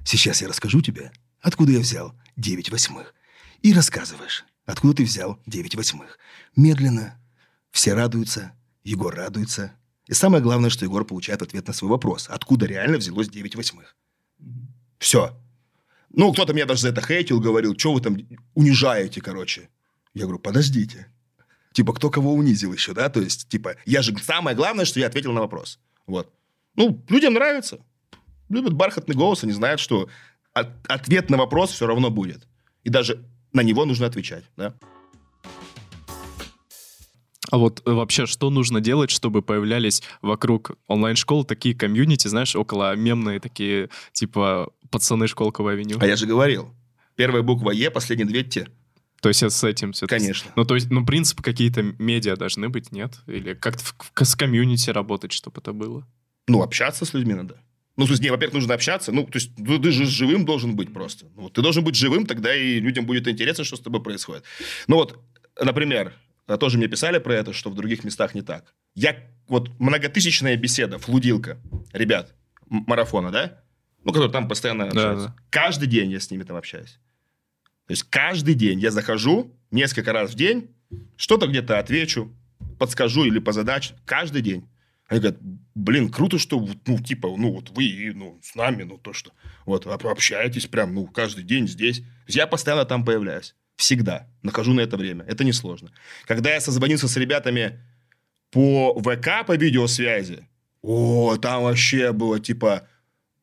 Сейчас 0.03 0.41
я 0.41 0.47
расскажу 0.47 0.81
тебе, 0.81 1.11
откуда 1.39 1.71
я 1.71 1.79
взял 1.79 2.15
9 2.35 2.71
восьмых. 2.71 3.13
И 3.61 3.73
рассказываешь, 3.73 4.43
откуда 4.65 4.95
ты 4.95 5.03
взял 5.03 5.39
9 5.45 5.75
восьмых. 5.75 6.17
Медленно. 6.55 7.17
Все 7.69 7.93
радуются, 7.93 8.51
Егор 8.83 9.13
радуется. 9.13 9.73
И 10.07 10.13
самое 10.13 10.43
главное, 10.43 10.69
что 10.69 10.85
Егор 10.85 11.05
получает 11.05 11.41
ответ 11.41 11.67
на 11.67 11.73
свой 11.73 11.91
вопрос. 11.91 12.27
Откуда 12.29 12.65
реально 12.65 12.97
взялось 12.97 13.29
9 13.29 13.55
восьмых? 13.55 13.95
Все. 14.97 15.37
Ну, 16.09 16.33
кто-то 16.33 16.53
меня 16.53 16.65
даже 16.65 16.81
за 16.81 16.89
это 16.89 17.01
хейтил, 17.01 17.39
говорил, 17.39 17.77
что 17.77 17.93
вы 17.93 18.01
там 18.01 18.17
унижаете, 18.53 19.21
короче. 19.21 19.69
Я 20.13 20.23
говорю, 20.23 20.39
подождите. 20.39 21.07
Типа, 21.71 21.93
кто 21.93 22.09
кого 22.09 22.33
унизил 22.33 22.73
еще, 22.73 22.93
да? 22.93 23.09
То 23.09 23.21
есть, 23.21 23.47
типа, 23.47 23.77
я 23.85 24.01
же... 24.01 24.15
Самое 24.17 24.55
главное, 24.55 24.85
что 24.85 24.99
я 24.99 25.07
ответил 25.07 25.31
на 25.31 25.41
вопрос. 25.41 25.79
Вот. 26.05 26.33
Ну, 26.75 27.03
людям 27.07 27.33
нравится. 27.33 27.79
Любят 28.49 28.73
бархатный 28.73 29.15
голос, 29.15 29.43
они 29.43 29.53
знают, 29.53 29.79
что 29.79 30.09
от, 30.53 30.67
ответ 30.89 31.29
на 31.29 31.37
вопрос 31.37 31.71
все 31.71 31.87
равно 31.87 32.09
будет. 32.09 32.47
И 32.83 32.89
даже 32.89 33.25
на 33.53 33.61
него 33.61 33.85
нужно 33.85 34.07
отвечать, 34.07 34.43
да? 34.57 34.75
А 37.51 37.57
вот 37.57 37.81
э, 37.85 37.91
вообще, 37.91 38.25
что 38.25 38.49
нужно 38.49 38.79
делать, 38.79 39.11
чтобы 39.11 39.41
появлялись 39.41 40.01
вокруг 40.21 40.71
онлайн-школ 40.87 41.43
такие 41.43 41.75
комьюнити, 41.75 42.27
знаешь, 42.29 42.55
около 42.55 42.95
мемные 42.95 43.39
такие, 43.41 43.89
типа, 44.13 44.71
пацаны 44.89 45.27
школковой 45.27 45.73
авеню? 45.73 45.97
А 45.99 46.07
я 46.07 46.15
же 46.15 46.25
говорил. 46.25 46.73
Первая 47.15 47.43
буква 47.43 47.71
Е, 47.71 47.91
последние 47.91 48.25
две 48.25 48.43
Т. 48.43 48.67
То 49.21 49.29
есть 49.29 49.43
с 49.43 49.63
этим 49.63 49.91
все 49.91 50.07
Конечно. 50.07 50.51
Ну, 50.55 50.63
то 50.63 50.75
есть, 50.75 50.89
ну, 50.89 51.05
принципы 51.05 51.43
какие-то 51.43 51.83
медиа 51.83 52.37
должны 52.37 52.69
быть, 52.69 52.91
нет? 52.91 53.19
Или 53.27 53.53
как-то 53.53 53.83
с 54.25 54.35
комьюнити 54.35 54.89
работать, 54.89 55.33
чтобы 55.33 55.59
это 55.59 55.73
было? 55.73 56.07
Ну, 56.47 56.63
общаться 56.63 57.05
с 57.05 57.13
людьми 57.13 57.33
надо. 57.33 57.61
Ну, 57.97 58.05
то 58.05 58.11
есть, 58.11 58.23
не, 58.23 58.29
во-первых, 58.29 58.55
нужно 58.55 58.73
общаться. 58.73 59.11
Ну, 59.11 59.25
то 59.25 59.37
есть, 59.37 59.51
ну, 59.57 59.77
ты 59.77 59.91
же 59.91 60.05
живым 60.05 60.45
должен 60.45 60.77
быть 60.77 60.93
просто. 60.93 61.25
Ну, 61.35 61.43
вот 61.43 61.53
ты 61.53 61.61
должен 61.61 61.83
быть 61.83 61.95
живым, 61.95 62.25
тогда 62.25 62.55
и 62.55 62.79
людям 62.79 63.05
будет 63.05 63.27
интересно, 63.27 63.65
что 63.65 63.75
с 63.75 63.81
тобой 63.81 64.01
происходит. 64.01 64.43
Ну, 64.87 64.95
вот, 64.95 65.19
например, 65.61 66.13
тоже 66.57 66.77
мне 66.77 66.87
писали 66.87 67.17
про 67.19 67.33
это, 67.35 67.53
что 67.53 67.69
в 67.69 67.75
других 67.75 68.03
местах 68.03 68.35
не 68.35 68.41
так. 68.41 68.73
Я, 68.95 69.15
вот, 69.47 69.69
многотысячная 69.79 70.55
беседа, 70.57 70.97
флудилка, 70.99 71.59
ребят, 71.93 72.35
марафона, 72.67 73.31
да? 73.31 73.63
Ну, 74.03 74.11
которые 74.11 74.31
там 74.31 74.47
постоянно 74.47 74.85
общаются. 74.85 75.27
да. 75.29 75.35
Каждый 75.49 75.87
день 75.87 76.11
я 76.11 76.19
с 76.19 76.31
ними 76.31 76.43
там 76.43 76.57
общаюсь. 76.57 76.99
То 77.87 77.91
есть, 77.91 78.03
каждый 78.03 78.55
день 78.55 78.79
я 78.79 78.91
захожу 78.91 79.55
несколько 79.69 80.11
раз 80.13 80.31
в 80.31 80.35
день, 80.35 80.73
что-то 81.17 81.47
где-то 81.47 81.77
отвечу, 81.79 82.35
подскажу 82.79 83.25
или 83.25 83.39
по 83.39 83.51
задаче. 83.51 83.95
Каждый 84.05 84.41
день. 84.41 84.67
Они 85.07 85.19
говорят, 85.19 85.39
блин, 85.75 86.09
круто, 86.09 86.37
что, 86.39 86.65
ну, 86.87 86.99
типа, 86.99 87.27
ну, 87.37 87.51
вот 87.53 87.69
вы, 87.71 88.11
ну, 88.15 88.39
с 88.41 88.55
нами, 88.55 88.83
ну, 88.83 88.97
то, 88.97 89.11
что, 89.13 89.31
вот, 89.65 89.85
об- 89.85 90.07
общаетесь 90.07 90.67
прям, 90.67 90.93
ну, 90.95 91.05
каждый 91.07 91.43
день 91.43 91.67
здесь. 91.67 92.01
Я 92.27 92.47
постоянно 92.47 92.85
там 92.85 93.03
появляюсь. 93.05 93.55
Всегда. 93.81 94.27
Нахожу 94.43 94.73
на 94.73 94.81
это 94.81 94.95
время. 94.95 95.25
Это 95.27 95.43
несложно. 95.43 95.91
Когда 96.27 96.53
я 96.53 96.61
созвонился 96.61 97.07
с 97.07 97.17
ребятами 97.17 97.79
по 98.51 98.93
ВК, 98.99 99.43
по 99.47 99.55
видеосвязи, 99.55 100.47
о, 100.83 101.35
там 101.37 101.63
вообще 101.63 102.11
было, 102.11 102.39
типа... 102.39 102.87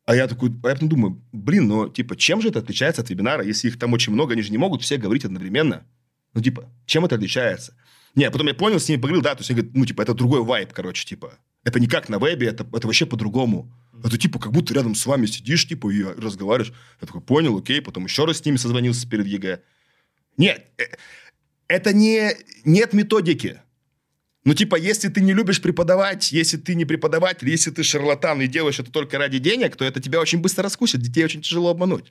А 0.07 0.15
я 0.15 0.29
такой, 0.29 0.51
а 0.63 0.69
я 0.69 0.75
потом 0.75 0.89
думаю, 0.89 1.21
блин, 1.33 1.67
ну, 1.67 1.89
типа, 1.89 2.15
чем 2.15 2.41
же 2.41 2.51
это 2.51 2.61
отличается 2.61 3.03
от 3.03 3.11
вебинара, 3.11 3.43
если 3.43 3.67
их 3.67 3.81
там 3.81 3.93
очень 3.93 4.13
много, 4.13 4.35
они 4.35 4.43
же 4.43 4.53
не 4.53 4.59
могут 4.59 4.83
все 4.83 4.97
говорить 4.97 5.25
одновременно. 5.25 5.85
Ну, 6.35 6.41
типа, 6.41 6.71
чем 6.87 7.05
это 7.05 7.17
отличается? 7.17 7.75
Не, 8.15 8.23
а 8.23 8.31
потом 8.31 8.47
я 8.47 8.55
понял, 8.55 8.79
с 8.79 8.89
ними 8.89 9.01
поговорил, 9.01 9.23
да, 9.23 9.35
то 9.35 9.41
есть 9.41 9.51
они 9.51 9.59
говорят, 9.59 9.77
ну, 9.77 9.87
типа, 9.87 10.03
это 10.03 10.15
другой 10.15 10.45
вайб, 10.45 10.73
короче, 10.73 11.05
типа. 11.05 11.33
Это 11.65 11.81
не 11.81 11.89
как 11.89 12.09
на 12.09 12.21
вебе, 12.21 12.47
это, 12.47 12.65
это 12.73 12.87
вообще 12.87 13.07
по-другому. 13.07 13.75
Это 14.05 14.17
типа, 14.17 14.39
как 14.39 14.53
будто 14.53 14.73
рядом 14.73 14.95
с 14.95 15.05
вами 15.05 15.27
сидишь, 15.27 15.67
типа, 15.67 15.91
и 15.91 16.05
разговариваешь. 16.05 16.73
Я 17.01 17.09
такой, 17.09 17.23
понял, 17.23 17.59
окей, 17.59 17.83
потом 17.83 18.05
еще 18.05 18.25
раз 18.25 18.39
с 18.39 18.45
ними 18.45 18.57
созвонился 18.57 19.09
перед 19.09 19.27
ЕГЭ. 19.27 19.63
Нет, 20.39 20.65
э, 20.79 20.85
это 21.69 21.93
не... 21.93 22.33
Нет 22.65 22.95
методики. 22.95 23.61
Ну, 24.45 24.55
типа, 24.55 24.77
если 24.77 25.09
ты 25.09 25.21
не 25.21 25.35
любишь 25.35 25.61
преподавать, 25.61 26.33
если 26.33 26.57
ты 26.57 26.75
не 26.75 26.87
преподаватель, 26.87 27.51
если 27.51 27.71
ты 27.71 27.83
шарлатан 27.83 28.41
и 28.41 28.47
делаешь 28.47 28.81
это 28.81 28.91
только 28.91 29.19
ради 29.19 29.39
денег, 29.39 29.77
то 29.77 29.85
это 29.85 30.01
тебя 30.01 30.21
очень 30.21 30.41
быстро 30.41 30.63
раскусит, 30.63 31.03
детей 31.03 31.25
очень 31.25 31.43
тяжело 31.43 31.69
обмануть. 31.69 32.07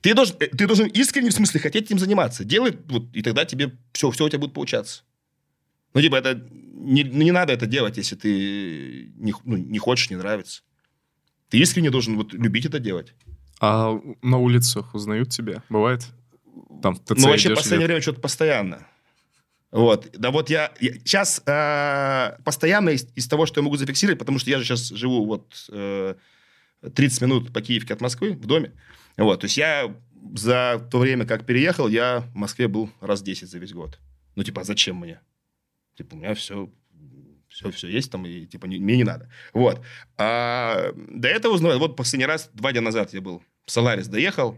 Ты 0.00 0.14
должен, 0.14 0.36
э, 0.38 0.46
ты 0.46 0.66
должен 0.66 0.86
искренне, 0.86 1.30
в 1.30 1.34
смысле, 1.34 1.58
хотеть 1.58 1.86
этим 1.86 1.98
заниматься. 1.98 2.44
Делай, 2.44 2.78
вот, 2.86 3.08
и 3.12 3.22
тогда 3.22 3.44
тебе 3.44 3.76
все, 3.92 4.10
все 4.10 4.26
у 4.26 4.28
тебя 4.28 4.38
будет 4.38 4.54
получаться. 4.54 5.02
Ну, 5.94 6.00
типа, 6.00 6.16
это 6.16 6.40
не, 6.52 7.02
ну, 7.02 7.22
не 7.22 7.32
надо 7.32 7.52
это 7.52 7.66
делать, 7.66 7.96
если 7.96 8.14
ты 8.14 9.12
не, 9.16 9.34
ну, 9.44 9.56
не 9.56 9.78
хочешь, 9.78 10.10
не 10.10 10.16
нравится. 10.16 10.62
Ты 11.48 11.58
искренне 11.58 11.90
должен 11.90 12.16
вот 12.16 12.34
любить 12.34 12.66
это 12.66 12.78
делать. 12.78 13.14
А 13.60 13.98
на 14.22 14.38
улицах 14.38 14.94
узнают 14.94 15.30
тебя? 15.30 15.62
Бывает? 15.68 16.06
Там 16.82 16.94
в 16.94 17.00
ТЦ 17.00 17.22
ну, 17.22 17.28
вообще, 17.28 17.52
в 17.52 17.56
последнее 17.56 17.80
или- 17.80 17.86
время 17.86 18.02
что-то 18.02 18.20
постоянно. 18.20 18.86
Вот. 19.70 20.08
Да 20.16 20.30
вот 20.30 20.48
я, 20.50 20.72
сейчас 20.80 21.40
постоянно 22.44 22.90
из, 22.90 23.06
из 23.14 23.28
того, 23.28 23.46
что 23.46 23.60
я 23.60 23.64
могу 23.64 23.76
зафиксировать, 23.76 24.18
потому 24.18 24.38
что 24.38 24.50
я 24.50 24.58
же 24.58 24.64
сейчас 24.64 24.88
живу 24.88 25.26
вот 25.26 25.66
э, 25.70 26.14
30 26.94 27.20
минут 27.22 27.52
по 27.52 27.60
Киевке 27.60 27.94
от 27.94 28.00
Москвы 28.00 28.32
в 28.32 28.46
доме. 28.46 28.72
Вот. 29.16 29.40
То 29.40 29.44
есть 29.44 29.56
я 29.58 29.94
за 30.34 30.86
то 30.90 30.98
время, 30.98 31.26
как 31.26 31.44
переехал, 31.44 31.88
я 31.88 32.20
в 32.20 32.34
Москве 32.34 32.68
был 32.68 32.90
раз 33.00 33.22
10 33.22 33.48
за 33.48 33.58
весь 33.58 33.72
год. 33.72 33.98
Ну, 34.36 34.42
типа, 34.42 34.62
а 34.62 34.64
зачем 34.64 34.96
мне? 34.96 35.20
Типа, 35.96 36.14
у 36.14 36.18
меня 36.18 36.34
все, 36.34 36.70
все, 37.48 37.70
все 37.70 37.88
есть 37.88 38.10
там, 38.10 38.24
и 38.24 38.46
типа, 38.46 38.66
не- 38.66 38.78
мне 38.78 38.96
не 38.96 39.04
надо. 39.04 39.30
Вот. 39.52 39.82
А 40.16 40.92
до 40.94 41.28
этого 41.28 41.54
узнал, 41.54 41.78
вот 41.78 41.96
последний 41.96 42.26
раз, 42.26 42.50
два 42.54 42.72
дня 42.72 42.80
назад 42.80 43.12
я 43.12 43.20
был 43.20 43.42
в 43.66 43.70
Соларис 43.70 44.08
доехал, 44.08 44.56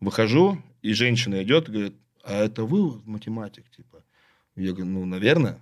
выхожу, 0.00 0.62
и 0.82 0.92
женщина 0.94 1.42
идет 1.42 1.68
и 1.68 1.72
говорит, 1.72 1.94
а 2.24 2.44
это 2.44 2.64
вы 2.64 3.00
математик, 3.06 3.64
типа? 3.76 4.02
Я 4.56 4.72
говорю, 4.72 4.86
ну, 4.86 5.04
наверное. 5.06 5.58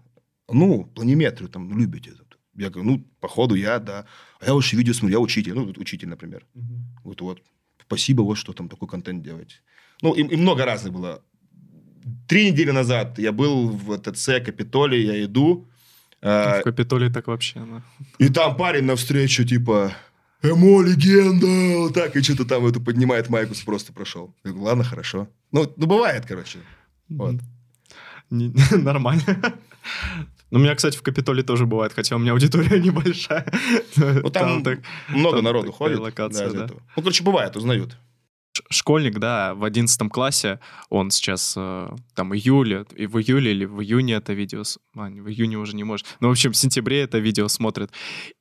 Ну, 0.49 0.85
планиметрию 0.95 1.49
там 1.49 1.79
любите. 1.79 2.11
тут». 2.13 2.39
Я 2.57 2.71
говорю, 2.71 2.91
ну, 2.91 3.05
походу 3.21 3.55
я, 3.55 3.79
да. 3.79 4.05
А 4.41 4.47
я 4.47 4.55
ваше 4.55 4.77
видео 4.77 4.95
смотрю, 4.95 5.19
я 5.19 5.21
учитель. 5.21 5.55
Ну, 5.55 5.73
учитель, 5.77 6.09
например. 6.09 6.47
Вот, 7.05 7.21
вот. 7.21 7.43
Спасибо, 7.87 8.23
вот 8.23 8.37
что 8.37 8.53
там 8.53 8.69
такой 8.69 8.89
контент 8.89 9.23
делаете. 9.23 9.57
Ну, 10.03 10.15
и, 10.15 10.23
и 10.23 10.37
много 10.37 10.65
разных 10.65 10.93
было. 10.93 11.23
Три 12.29 12.51
недели 12.51 12.71
назад 12.73 13.19
я 13.19 13.33
был 13.33 13.69
в 13.69 13.99
ТЦ 13.99 14.41
Капитолий, 14.45 15.05
я 15.05 15.25
иду. 15.25 15.69
а, 16.23 16.61
В 16.61 16.63
Капитолии 16.63 17.09
так 17.11 17.27
вообще, 17.27 17.61
да. 17.61 17.83
и 18.19 18.29
там 18.29 18.57
парень 18.57 18.85
навстречу, 18.85 19.45
типа, 19.45 19.93
Эмо, 20.43 20.83
легенда! 20.83 21.93
Так, 21.93 22.17
и 22.17 22.23
что-то 22.23 22.45
там 22.45 22.67
это 22.67 22.81
поднимает 22.81 23.29
майку, 23.29 23.55
просто 23.65 23.93
прошел. 23.93 24.35
Я 24.45 24.51
говорю, 24.51 24.67
ладно, 24.67 24.85
хорошо. 24.85 25.29
Ну, 25.53 25.73
ну, 25.77 25.87
бывает, 25.87 26.25
короче. 26.27 26.59
Вот. 27.09 27.37
Нормально. 28.31 29.23
Ну, 30.51 30.59
у 30.59 30.63
меня, 30.63 30.75
кстати, 30.75 30.97
в 30.97 31.03
Капитолии 31.03 31.43
тоже 31.43 31.67
бывает, 31.67 31.93
хотя 31.93 32.17
у 32.17 32.19
меня 32.19 32.33
аудитория 32.33 32.81
небольшая. 32.85 33.51
Ну, 33.97 34.31
там, 34.31 34.63
так- 34.63 34.81
много 35.09 35.37
там 35.37 35.45
народу 35.45 35.73
ходит. 35.73 35.99
локация, 35.99 36.51
да. 36.51 36.65
этого. 36.67 36.83
Ну, 36.97 37.03
короче, 37.03 37.25
бывает, 37.25 37.57
узнают. 37.57 37.97
школьник, 38.71 39.19
да, 39.19 39.55
в 39.55 39.65
11 39.65 40.09
классе, 40.11 40.61
он 40.89 41.11
сейчас 41.11 41.55
э, 41.57 41.89
там 42.15 42.35
июле, 42.35 42.85
и 42.95 43.07
в 43.07 43.19
июле 43.19 43.51
или 43.51 43.65
в 43.65 43.81
июне 43.83 44.15
это 44.15 44.35
видео, 44.35 44.63
а, 44.97 45.09
в 45.09 45.29
июне 45.29 45.59
уже 45.59 45.75
не 45.75 45.85
может, 45.85 46.07
ну, 46.21 46.29
в 46.29 46.31
общем, 46.33 46.53
в 46.53 46.57
сентябре 46.57 47.03
это 47.03 47.19
видео 47.19 47.49
смотрит. 47.49 47.91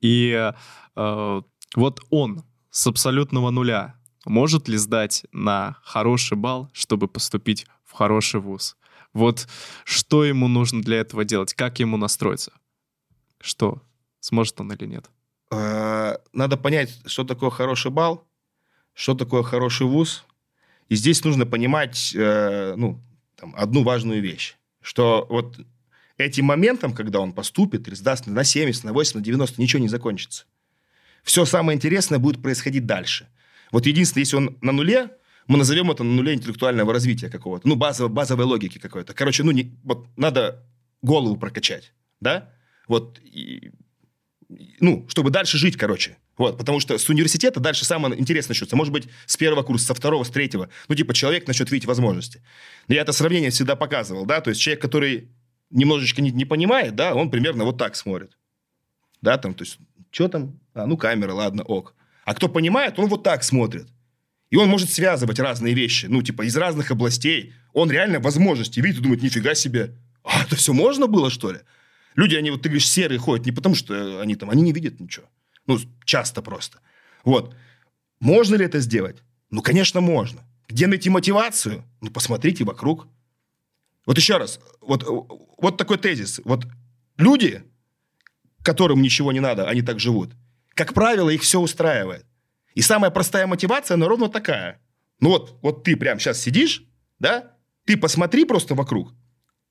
И 0.00 0.52
э, 0.96 1.42
вот 1.76 2.00
он 2.10 2.42
с 2.70 2.86
абсолютного 2.86 3.50
нуля 3.50 3.94
может 4.26 4.66
ли 4.66 4.76
сдать 4.76 5.24
на 5.30 5.76
хороший 5.84 6.36
балл, 6.36 6.68
чтобы 6.72 7.06
поступить 7.06 7.64
в 7.84 7.92
хороший 7.92 8.40
вуз? 8.40 8.76
Вот 9.12 9.46
что 9.84 10.24
ему 10.24 10.48
нужно 10.48 10.82
для 10.82 10.98
этого 10.98 11.24
делать? 11.24 11.54
Как 11.54 11.78
ему 11.78 11.96
настроиться? 11.96 12.52
Что? 13.40 13.80
Сможет 14.18 14.60
он 14.60 14.72
или 14.72 14.84
нет? 14.84 15.08
Э, 15.52 16.16
Надо 16.32 16.56
понять, 16.56 17.00
что 17.06 17.22
такое 17.22 17.50
хороший 17.50 17.92
балл, 17.92 18.26
что 18.94 19.14
такое 19.14 19.44
хороший 19.44 19.86
вуз. 19.86 20.24
И 20.88 20.96
здесь 20.96 21.24
нужно 21.24 21.46
понимать 21.46 22.12
э, 22.14 22.74
ну, 22.76 23.00
там, 23.36 23.54
одну 23.56 23.84
важную 23.84 24.20
вещь. 24.20 24.56
Что 24.82 25.24
вот 25.30 25.56
этим 26.18 26.46
моментом, 26.46 26.92
когда 26.92 27.20
он 27.20 27.32
поступит 27.32 27.86
или 27.86 27.94
сдаст 27.94 28.26
на 28.26 28.42
70, 28.42 28.82
на 28.82 28.92
80, 28.92 29.14
на 29.14 29.20
90, 29.20 29.62
ничего 29.62 29.80
не 29.80 29.88
закончится. 29.88 30.46
Все 31.26 31.44
самое 31.44 31.74
интересное 31.74 32.20
будет 32.20 32.40
происходить 32.40 32.86
дальше. 32.86 33.26
Вот 33.72 33.84
единственное, 33.84 34.22
если 34.22 34.36
он 34.36 34.56
на 34.62 34.70
нуле, 34.70 35.10
мы 35.48 35.58
назовем 35.58 35.90
это 35.90 36.04
на 36.04 36.12
нуле 36.12 36.34
интеллектуального 36.34 36.92
развития 36.92 37.28
какого-то, 37.28 37.66
ну, 37.66 37.74
базовой, 37.74 38.12
базовой 38.12 38.44
логики 38.44 38.78
какой-то. 38.78 39.12
Короче, 39.12 39.42
ну, 39.42 39.50
не, 39.50 39.76
вот 39.82 40.06
надо 40.16 40.64
голову 41.02 41.36
прокачать, 41.36 41.92
да? 42.20 42.52
Вот, 42.86 43.18
и, 43.24 43.72
ну, 44.78 45.04
чтобы 45.08 45.30
дальше 45.30 45.58
жить, 45.58 45.76
короче. 45.76 46.16
Вот, 46.38 46.58
потому 46.58 46.78
что 46.78 46.96
с 46.96 47.08
университета 47.08 47.58
дальше 47.58 47.84
самое 47.84 48.16
интересное 48.20 48.54
начнется. 48.54 48.76
Может 48.76 48.92
быть, 48.92 49.08
с 49.26 49.36
первого 49.36 49.64
курса, 49.64 49.86
со 49.86 49.94
второго, 49.94 50.22
с 50.22 50.30
третьего. 50.30 50.68
Ну, 50.86 50.94
типа, 50.94 51.12
человек 51.12 51.48
начнет 51.48 51.72
видеть 51.72 51.88
возможности. 51.88 52.40
Но 52.86 52.94
я 52.94 53.00
это 53.00 53.12
сравнение 53.12 53.50
всегда 53.50 53.74
показывал, 53.74 54.26
да, 54.26 54.40
то 54.40 54.50
есть 54.50 54.60
человек, 54.60 54.80
который 54.80 55.28
немножечко 55.70 56.22
не, 56.22 56.30
не 56.30 56.44
понимает, 56.44 56.94
да, 56.94 57.16
он 57.16 57.32
примерно 57.32 57.64
вот 57.64 57.78
так 57.78 57.96
смотрит. 57.96 58.38
Да, 59.22 59.38
там, 59.38 59.54
то 59.54 59.64
есть, 59.64 59.78
что 60.16 60.28
там? 60.28 60.58
А, 60.72 60.86
ну, 60.86 60.96
камера, 60.96 61.34
ладно, 61.34 61.62
ок. 61.62 61.94
А 62.24 62.32
кто 62.32 62.48
понимает, 62.48 62.98
он 62.98 63.06
вот 63.06 63.22
так 63.22 63.44
смотрит. 63.44 63.86
И 64.48 64.56
он 64.56 64.66
может 64.66 64.90
связывать 64.90 65.38
разные 65.38 65.74
вещи, 65.74 66.06
ну, 66.06 66.22
типа, 66.22 66.46
из 66.46 66.56
разных 66.56 66.90
областей. 66.90 67.52
Он 67.74 67.90
реально 67.90 68.18
возможности 68.18 68.80
видит 68.80 69.00
и 69.00 69.02
думает, 69.02 69.22
нифига 69.22 69.54
себе. 69.54 69.94
А, 70.24 70.44
это 70.44 70.56
все 70.56 70.72
можно 70.72 71.06
было, 71.06 71.28
что 71.28 71.52
ли? 71.52 71.58
Люди, 72.14 72.34
они, 72.34 72.50
вот 72.50 72.62
ты 72.62 72.70
говоришь, 72.70 72.88
серые 72.88 73.18
ходят 73.18 73.44
не 73.44 73.52
потому, 73.52 73.74
что 73.74 74.22
они 74.22 74.36
там, 74.36 74.48
они 74.48 74.62
не 74.62 74.72
видят 74.72 75.00
ничего. 75.00 75.26
Ну, 75.66 75.78
часто 76.06 76.40
просто. 76.40 76.78
Вот. 77.22 77.54
Можно 78.18 78.54
ли 78.54 78.64
это 78.64 78.80
сделать? 78.80 79.18
Ну, 79.50 79.60
конечно, 79.60 80.00
можно. 80.00 80.40
Где 80.66 80.86
найти 80.86 81.10
мотивацию? 81.10 81.84
Ну, 82.00 82.10
посмотрите 82.10 82.64
вокруг. 82.64 83.06
Вот 84.06 84.16
еще 84.16 84.38
раз. 84.38 84.60
Вот, 84.80 85.04
вот 85.58 85.76
такой 85.76 85.98
тезис. 85.98 86.40
Вот 86.42 86.66
люди, 87.18 87.64
которым 88.66 89.00
ничего 89.00 89.30
не 89.32 89.40
надо, 89.40 89.68
они 89.68 89.80
так 89.80 90.00
живут. 90.00 90.32
Как 90.74 90.92
правило, 90.92 91.30
их 91.30 91.42
все 91.42 91.60
устраивает. 91.60 92.26
И 92.74 92.82
самая 92.82 93.10
простая 93.10 93.46
мотивация, 93.46 93.94
она 93.94 94.08
ровно 94.08 94.28
такая. 94.28 94.80
Ну 95.20 95.30
вот, 95.30 95.58
вот 95.62 95.84
ты 95.84 95.96
прямо 95.96 96.20
сейчас 96.20 96.40
сидишь, 96.40 96.82
да? 97.20 97.52
Ты 97.86 97.96
посмотри 97.96 98.44
просто 98.44 98.74
вокруг. 98.74 99.14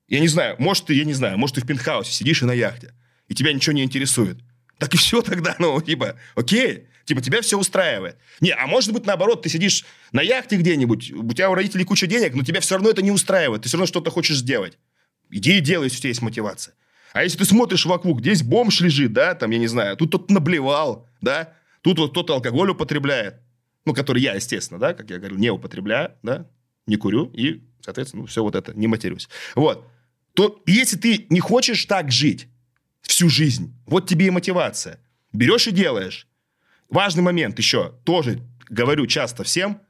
Я 0.08 0.20
не 0.20 0.28
знаю, 0.28 0.56
может, 0.58 0.86
ты, 0.86 0.94
я 0.94 1.04
не 1.04 1.12
знаю, 1.12 1.36
может, 1.38 1.56
ты 1.56 1.60
в 1.60 1.66
пентхаусе 1.66 2.10
сидишь 2.10 2.42
и 2.42 2.46
на 2.46 2.52
яхте, 2.52 2.94
и 3.28 3.34
тебя 3.34 3.52
ничего 3.52 3.74
не 3.74 3.84
интересует. 3.84 4.38
Так 4.78 4.94
и 4.94 4.96
все 4.96 5.20
тогда, 5.20 5.54
ну, 5.58 5.80
типа, 5.82 6.16
окей, 6.34 6.88
типа, 7.04 7.20
тебя 7.20 7.42
все 7.42 7.58
устраивает. 7.58 8.16
Не, 8.40 8.52
а 8.52 8.66
может 8.66 8.92
быть, 8.92 9.04
наоборот, 9.04 9.42
ты 9.42 9.50
сидишь 9.50 9.84
на 10.12 10.22
яхте 10.22 10.56
где-нибудь, 10.56 11.12
у 11.12 11.32
тебя 11.32 11.50
у 11.50 11.54
родителей 11.54 11.84
куча 11.84 12.06
денег, 12.06 12.34
но 12.34 12.44
тебя 12.44 12.60
все 12.60 12.76
равно 12.76 12.90
это 12.90 13.02
не 13.02 13.10
устраивает, 13.10 13.62
ты 13.62 13.68
все 13.68 13.76
равно 13.76 13.86
что-то 13.86 14.10
хочешь 14.10 14.38
сделать. 14.38 14.78
Иди 15.30 15.58
и 15.58 15.60
делай, 15.60 15.84
если 15.84 15.98
у 15.98 16.00
тебя 16.00 16.08
есть 16.08 16.22
мотивация. 16.22 16.74
А 17.16 17.22
если 17.22 17.38
ты 17.38 17.46
смотришь 17.46 17.86
вокруг, 17.86 18.20
здесь 18.20 18.42
бомж 18.42 18.82
лежит, 18.82 19.14
да, 19.14 19.34
там, 19.34 19.50
я 19.50 19.58
не 19.58 19.68
знаю, 19.68 19.96
тут 19.96 20.10
кто-то 20.10 20.34
наблевал, 20.34 21.08
да, 21.22 21.54
тут 21.80 21.98
вот 21.98 22.10
кто-то 22.10 22.34
алкоголь 22.34 22.68
употребляет, 22.68 23.36
ну, 23.86 23.94
который 23.94 24.20
я, 24.20 24.34
естественно, 24.34 24.78
да, 24.78 24.92
как 24.92 25.08
я 25.08 25.16
говорю, 25.16 25.38
не 25.38 25.48
употребляю, 25.48 26.12
да, 26.22 26.46
не 26.86 26.96
курю 26.96 27.30
и, 27.32 27.62
соответственно, 27.80 28.24
ну, 28.24 28.26
все 28.26 28.42
вот 28.42 28.54
это, 28.54 28.74
не 28.74 28.86
матерюсь. 28.86 29.30
Вот. 29.54 29.88
То 30.34 30.62
если 30.66 30.98
ты 30.98 31.24
не 31.30 31.40
хочешь 31.40 31.86
так 31.86 32.12
жить, 32.12 32.48
всю 33.00 33.30
жизнь. 33.30 33.74
Вот 33.86 34.06
тебе 34.06 34.26
и 34.26 34.30
мотивация. 34.30 35.00
Берешь 35.32 35.68
и 35.68 35.70
делаешь. 35.70 36.28
Важный 36.90 37.22
момент 37.22 37.58
еще, 37.58 37.94
тоже 38.04 38.42
говорю 38.68 39.06
часто 39.06 39.42
всем, 39.42 39.80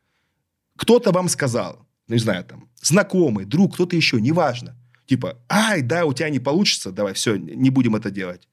кто-то 0.76 1.10
вам 1.10 1.28
сказал, 1.28 1.88
ну, 2.06 2.14
не 2.14 2.20
знаю, 2.20 2.44
там, 2.44 2.68
знакомый, 2.80 3.46
друг, 3.46 3.74
кто-то 3.74 3.96
еще, 3.96 4.20
неважно. 4.20 4.76
Типа, 5.06 5.38
ай, 5.48 5.82
да, 5.82 6.04
у 6.04 6.12
тебя 6.12 6.28
не 6.30 6.40
получится, 6.40 6.90
давай, 6.90 7.14
все, 7.14 7.36
не 7.36 7.70
будем 7.70 7.94
это 7.94 8.10
делать. 8.10 8.48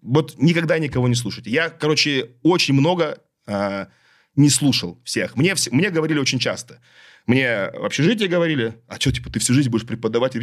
Вот 0.00 0.34
никогда 0.38 0.78
никого 0.78 1.06
не 1.06 1.14
слушайте. 1.14 1.50
Я, 1.50 1.68
короче, 1.68 2.30
очень 2.42 2.74
много 2.74 3.18
э, 3.46 3.86
не 4.34 4.50
слушал 4.50 5.00
всех. 5.04 5.36
Мне, 5.36 5.54
мне 5.70 5.90
говорили 5.90 6.18
очень 6.18 6.38
часто. 6.38 6.80
Мне 7.26 7.70
в 7.72 7.84
общежитии 7.84 8.24
говорили, 8.24 8.74
а 8.88 8.98
что, 8.98 9.12
типа, 9.12 9.30
ты 9.30 9.38
всю 9.38 9.54
жизнь 9.54 9.68
будешь 9.70 9.86
преподавать? 9.86 10.34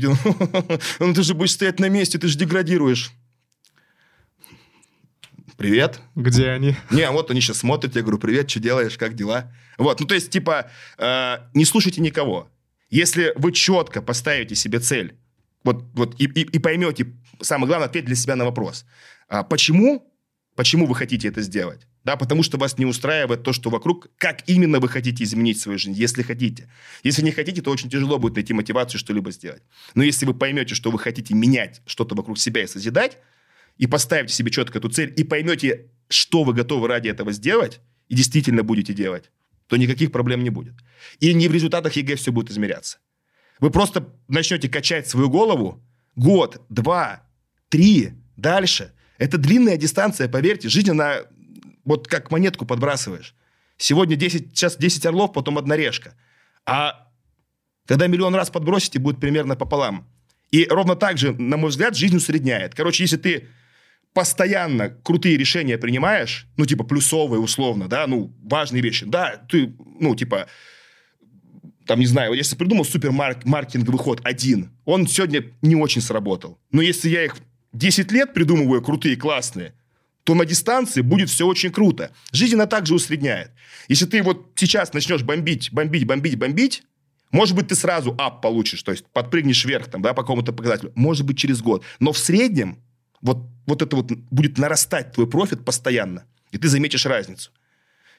Ну, 0.99 1.13
ты 1.13 1.23
же 1.23 1.33
будешь 1.33 1.51
стоять 1.51 1.79
на 1.79 1.89
месте, 1.89 2.17
ты 2.17 2.27
же 2.27 2.37
деградируешь. 2.37 3.11
Привет. 5.57 5.99
Где 6.15 6.51
они? 6.51 6.75
Не, 6.89 7.09
вот 7.11 7.31
они 7.31 7.41
сейчас 7.41 7.57
смотрят, 7.57 7.95
я 7.97 8.01
говорю, 8.01 8.17
привет, 8.17 8.49
что 8.49 8.61
делаешь, 8.61 8.97
как 8.97 9.15
дела? 9.15 9.51
Вот, 9.77 9.99
ну 9.99 10.05
то 10.05 10.15
есть, 10.15 10.29
типа, 10.29 10.71
э, 10.97 11.37
не 11.53 11.65
слушайте 11.65 11.99
никого. 11.99 12.49
Если 12.89 13.33
вы 13.35 13.51
четко 13.51 14.01
поставите 14.01 14.55
себе 14.55 14.79
цель, 14.79 15.17
вот, 15.63 15.83
вот 15.93 16.19
и, 16.19 16.25
и, 16.25 16.41
и 16.41 16.59
поймете, 16.59 17.07
самое 17.41 17.67
главное, 17.67 17.87
ответить 17.87 18.07
для 18.07 18.15
себя 18.15 18.35
на 18.35 18.45
вопрос. 18.45 18.85
А 19.27 19.43
почему, 19.43 20.11
почему 20.55 20.85
вы 20.85 20.95
хотите 20.95 21.27
это 21.27 21.41
сделать? 21.41 21.87
Да, 22.05 22.15
потому 22.15 22.43
что 22.43 22.57
вас 22.57 22.77
не 22.77 22.85
устраивает 22.85 23.43
то, 23.43 23.51
что 23.51 23.69
вокруг, 23.69 24.09
как 24.17 24.47
именно 24.47 24.79
вы 24.79 24.87
хотите 24.87 25.23
изменить 25.23 25.59
свою 25.59 25.77
жизнь, 25.77 25.93
если 25.93 26.23
хотите. 26.23 26.69
Если 27.03 27.21
не 27.21 27.31
хотите, 27.31 27.61
то 27.61 27.71
очень 27.71 27.89
тяжело 27.89 28.17
будет 28.17 28.35
найти 28.35 28.53
мотивацию 28.53 28.99
что-либо 28.99 29.31
сделать. 29.31 29.61
Но 29.95 30.03
если 30.03 30.25
вы 30.25 30.33
поймете, 30.33 30.75
что 30.75 30.91
вы 30.91 30.99
хотите 30.99 31.33
менять 31.33 31.81
что-то 31.85 32.15
вокруг 32.15 32.39
себя 32.39 32.63
и 32.63 32.67
созидать, 32.67 33.17
и 33.77 33.85
поставите 33.85 34.33
себе 34.33 34.49
четко 34.49 34.77
эту 34.77 34.89
цель, 34.89 35.13
и 35.15 35.23
поймете, 35.23 35.91
что 36.07 36.43
вы 36.43 36.53
готовы 36.53 36.87
ради 36.87 37.09
этого 37.09 37.33
сделать, 37.33 37.81
и 38.07 38.15
действительно 38.15 38.63
будете 38.63 38.93
делать, 38.93 39.29
то 39.67 39.77
никаких 39.77 40.11
проблем 40.11 40.43
не 40.43 40.49
будет. 40.49 40.73
И 41.19 41.33
не 41.33 41.47
в 41.47 41.53
результатах 41.53 41.93
ЕГЭ 41.93 42.15
все 42.15 42.31
будет 42.31 42.49
измеряться. 42.49 42.97
Вы 43.59 43.71
просто 43.71 44.13
начнете 44.27 44.69
качать 44.69 45.07
свою 45.07 45.29
голову 45.29 45.83
год, 46.15 46.61
два, 46.69 47.23
три, 47.69 48.13
дальше. 48.35 48.93
Это 49.17 49.37
длинная 49.37 49.77
дистанция, 49.77 50.27
поверьте. 50.27 50.69
Жизнь, 50.69 50.91
она 50.91 51.19
вот 51.85 52.07
как 52.07 52.31
монетку 52.31 52.65
подбрасываешь. 52.65 53.35
Сегодня 53.77 54.15
10, 54.15 54.57
сейчас 54.57 54.77
10 54.77 55.05
орлов, 55.05 55.33
потом 55.33 55.57
одна 55.57 55.75
решка. 55.77 56.15
А 56.65 57.07
когда 57.85 58.07
миллион 58.07 58.35
раз 58.35 58.49
подбросите, 58.49 58.99
будет 58.99 59.19
примерно 59.19 59.55
пополам. 59.55 60.07
И 60.51 60.65
ровно 60.69 60.95
так 60.95 61.17
же, 61.17 61.33
на 61.33 61.57
мой 61.57 61.69
взгляд, 61.69 61.95
жизнь 61.95 62.15
усредняет. 62.15 62.75
Короче, 62.75 63.03
если 63.03 63.17
ты 63.17 63.47
постоянно 64.13 64.89
крутые 64.89 65.37
решения 65.37 65.77
принимаешь, 65.77 66.47
ну, 66.57 66.65
типа, 66.65 66.83
плюсовые 66.83 67.39
условно, 67.39 67.87
да, 67.87 68.07
ну, 68.07 68.35
важные 68.43 68.81
вещи, 68.81 69.05
да, 69.05 69.41
ты, 69.49 69.75
ну, 69.99 70.15
типа, 70.15 70.47
там, 71.89 71.99
не 71.99 72.05
знаю, 72.05 72.33
если 72.33 72.55
придумал 72.55 72.85
супермаркетинговый 72.85 73.97
ход 73.97 74.21
один, 74.23 74.69
он 74.85 75.07
сегодня 75.07 75.45
не 75.63 75.75
очень 75.75 76.01
сработал. 76.01 76.59
Но 76.71 76.83
если 76.83 77.09
я 77.09 77.25
их 77.25 77.35
10 77.73 78.11
лет 78.11 78.31
придумываю 78.31 78.83
крутые, 78.83 79.15
классные, 79.15 79.73
то 80.23 80.35
на 80.35 80.45
дистанции 80.45 81.01
будет 81.01 81.31
все 81.31 81.47
очень 81.47 81.71
круто. 81.71 82.11
Жизнь 82.31 82.53
она 82.53 82.67
также 82.67 82.93
усредняет. 82.93 83.49
Если 83.87 84.05
ты 84.05 84.21
вот 84.21 84.51
сейчас 84.53 84.93
начнешь 84.93 85.23
бомбить, 85.23 85.73
бомбить, 85.73 86.05
бомбить, 86.05 86.37
бомбить, 86.37 86.83
может 87.31 87.55
быть, 87.55 87.69
ты 87.69 87.75
сразу 87.75 88.13
ап 88.19 88.43
получишь, 88.43 88.83
то 88.83 88.91
есть 88.91 89.05
подпрыгнешь 89.11 89.65
вверх 89.65 89.89
там, 89.89 90.03
да, 90.03 90.13
по 90.13 90.21
какому-то 90.21 90.53
показателю. 90.53 90.91
Может 90.93 91.25
быть, 91.25 91.39
через 91.39 91.59
год. 91.59 91.83
Но 91.99 92.11
в 92.11 92.19
среднем 92.19 92.83
вот, 93.19 93.47
вот 93.65 93.81
это 93.81 93.95
вот 93.95 94.11
будет 94.11 94.59
нарастать 94.59 95.13
твой 95.13 95.27
профит 95.27 95.65
постоянно. 95.65 96.25
И 96.51 96.59
ты 96.59 96.67
заметишь 96.67 97.07
разницу. 97.07 97.49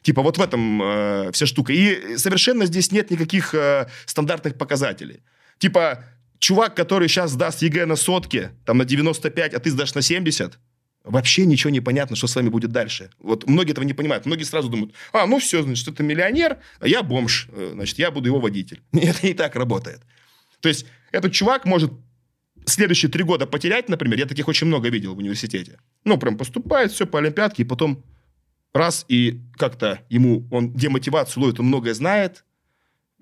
Типа 0.02 0.22
вот 0.22 0.39
в 0.39 0.43
этом 0.43 0.82
э, 0.82 1.31
вся 1.32 1.47
штука. 1.47 1.72
И 1.72 2.16
совершенно 2.16 2.66
здесь 2.66 2.90
нет 2.93 3.10
никаких 3.10 3.55
э, 3.55 3.89
стандартных 4.06 4.56
показателей. 4.56 5.22
Типа 5.59 6.05
чувак, 6.39 6.74
который 6.74 7.09
сейчас 7.09 7.32
сдаст 7.32 7.62
ЕГЭ 7.62 7.86
на 7.86 7.97
сотке, 7.97 8.52
там 8.64 8.78
на 8.78 8.85
95, 8.85 9.55
а 9.55 9.59
ты 9.59 9.70
сдашь 9.70 9.94
на 9.94 10.02
70, 10.02 10.59
вообще 11.05 11.44
ничего 11.44 11.70
не 11.70 11.81
понятно, 11.81 12.16
что 12.16 12.27
с 12.27 12.36
вами 12.36 12.48
будет 12.48 12.72
дальше. 12.72 13.10
Вот 13.18 13.47
многие 13.47 13.72
этого 13.72 13.85
не 13.85 13.94
понимают. 13.94 14.27
Многие 14.27 14.44
сразу 14.44 14.68
думают, 14.68 14.94
а, 15.12 15.27
ну 15.27 15.39
все, 15.39 15.62
значит, 15.62 15.86
это 15.89 16.02
миллионер, 16.02 16.59
а 16.81 16.89
я 16.89 17.02
бомж, 17.02 17.48
э, 17.52 17.70
значит, 17.74 17.98
я 17.98 18.10
буду 18.10 18.28
его 18.28 18.40
водитель. 18.40 18.82
Это 18.93 19.27
не 19.27 19.35
так 19.35 19.55
работает. 19.55 20.01
То 20.60 20.68
есть 20.68 20.86
этот 21.12 21.32
чувак 21.32 21.64
может 21.64 21.93
следующие 22.66 23.10
три 23.10 23.24
года 23.24 23.47
потерять, 23.47 23.89
например, 23.89 24.18
я 24.18 24.27
таких 24.27 24.48
очень 24.48 24.66
много 24.66 24.89
видел 24.89 25.14
в 25.14 25.18
университете. 25.18 25.78
Ну, 26.05 26.18
прям 26.18 26.36
поступает, 26.36 26.93
все 26.93 27.06
по 27.06 27.18
олимпиадке, 27.18 27.62
и 27.62 27.66
потом 27.66 28.05
раз, 28.72 29.05
и 29.09 29.40
как-то 29.56 30.01
ему, 30.09 30.47
он 30.51 30.72
демотивацию 30.72 31.42
ловит, 31.42 31.60
он 31.60 31.66
многое 31.66 31.94
знает, 31.94 32.44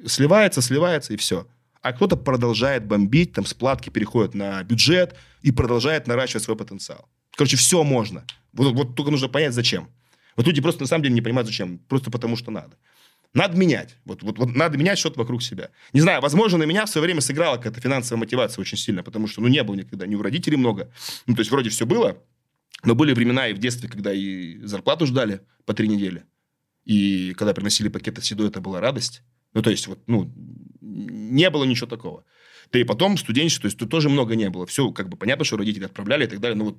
сливается, 0.07 0.63
сливается, 0.63 1.15
и 1.15 1.17
все. 1.17 1.47
А 1.81 1.93
кто-то 1.93 2.17
продолжает 2.17 2.87
бомбить, 2.87 3.33
там, 3.33 3.47
с 3.47 3.55
платки 3.55 3.91
переходит 3.91 4.35
на 4.35 4.63
бюджет 4.63 5.15
и 5.43 5.53
продолжает 5.53 6.07
наращивать 6.07 6.43
свой 6.43 6.57
потенциал. 6.57 7.09
Короче, 7.37 7.57
все 7.57 7.83
можно. 7.85 8.25
Вот, 8.53 8.75
вот 8.75 8.97
только 8.97 9.11
нужно 9.11 9.29
понять, 9.29 9.55
зачем. 9.55 9.89
Вот 10.37 10.47
люди 10.47 10.61
просто 10.61 10.83
на 10.83 10.87
самом 10.87 11.05
деле 11.05 11.15
не 11.15 11.23
понимают, 11.23 11.47
зачем. 11.47 11.79
Просто 11.89 12.11
потому, 12.11 12.37
что 12.37 12.51
надо. 12.51 12.77
Надо 13.35 13.57
менять. 13.57 13.97
Вот, 14.05 14.23
вот, 14.23 14.39
вот 14.39 14.55
надо 14.55 14.79
менять 14.79 14.99
что-то 14.99 15.19
вокруг 15.21 15.43
себя. 15.43 15.71
Не 15.93 16.01
знаю, 16.01 16.21
возможно, 16.21 16.59
на 16.59 16.65
меня 16.65 16.87
в 16.87 16.89
свое 16.89 17.05
время 17.05 17.21
сыграла 17.21 17.57
какая-то 17.57 17.81
финансовая 17.81 18.21
мотивация 18.21 18.61
очень 18.61 18.79
сильно, 18.79 19.03
потому 19.03 19.27
что, 19.27 19.41
ну, 19.41 19.49
не 19.49 19.63
было 19.63 19.75
никогда, 19.75 20.07
ни 20.07 20.15
у 20.15 20.23
родителей 20.23 20.57
много. 20.57 20.91
Ну, 21.27 21.35
то 21.35 21.41
есть, 21.41 21.51
вроде 21.51 21.71
все 21.71 21.87
было, 21.87 22.19
но 22.85 22.95
были 22.95 23.13
времена 23.13 23.49
и 23.49 23.55
в 23.55 23.59
детстве, 23.59 23.89
когда 23.89 24.13
и 24.13 24.59
зарплату 24.59 25.07
ждали 25.07 25.41
по 25.65 25.75
три 25.75 25.89
недели. 25.89 26.25
И 26.85 27.35
когда 27.35 27.53
приносили 27.53 27.89
пакеты 27.89 28.23
седу, 28.23 28.47
это 28.47 28.61
была 28.61 28.81
радость. 28.81 29.23
Ну, 29.53 29.63
то 29.63 29.71
есть, 29.71 29.87
вот, 29.87 30.01
ну, 30.07 30.33
не 30.81 31.51
было 31.51 31.65
ничего 31.65 31.87
такого. 31.87 32.25
Да 32.73 32.79
и 32.79 32.85
потом 32.85 33.17
студенчество, 33.17 33.63
то 33.63 33.67
есть, 33.67 33.79
тут 33.79 33.91
тоже 33.91 34.09
много 34.09 34.37
не 34.37 34.49
было. 34.51 34.67
Все, 34.67 34.91
как 34.93 35.09
бы, 35.09 35.17
понятно, 35.17 35.45
что 35.45 35.57
родители 35.57 35.85
отправляли 35.85 36.25
и 36.25 36.29
так 36.29 36.41
далее. 36.41 36.57
Но 36.57 36.67
вот 36.67 36.79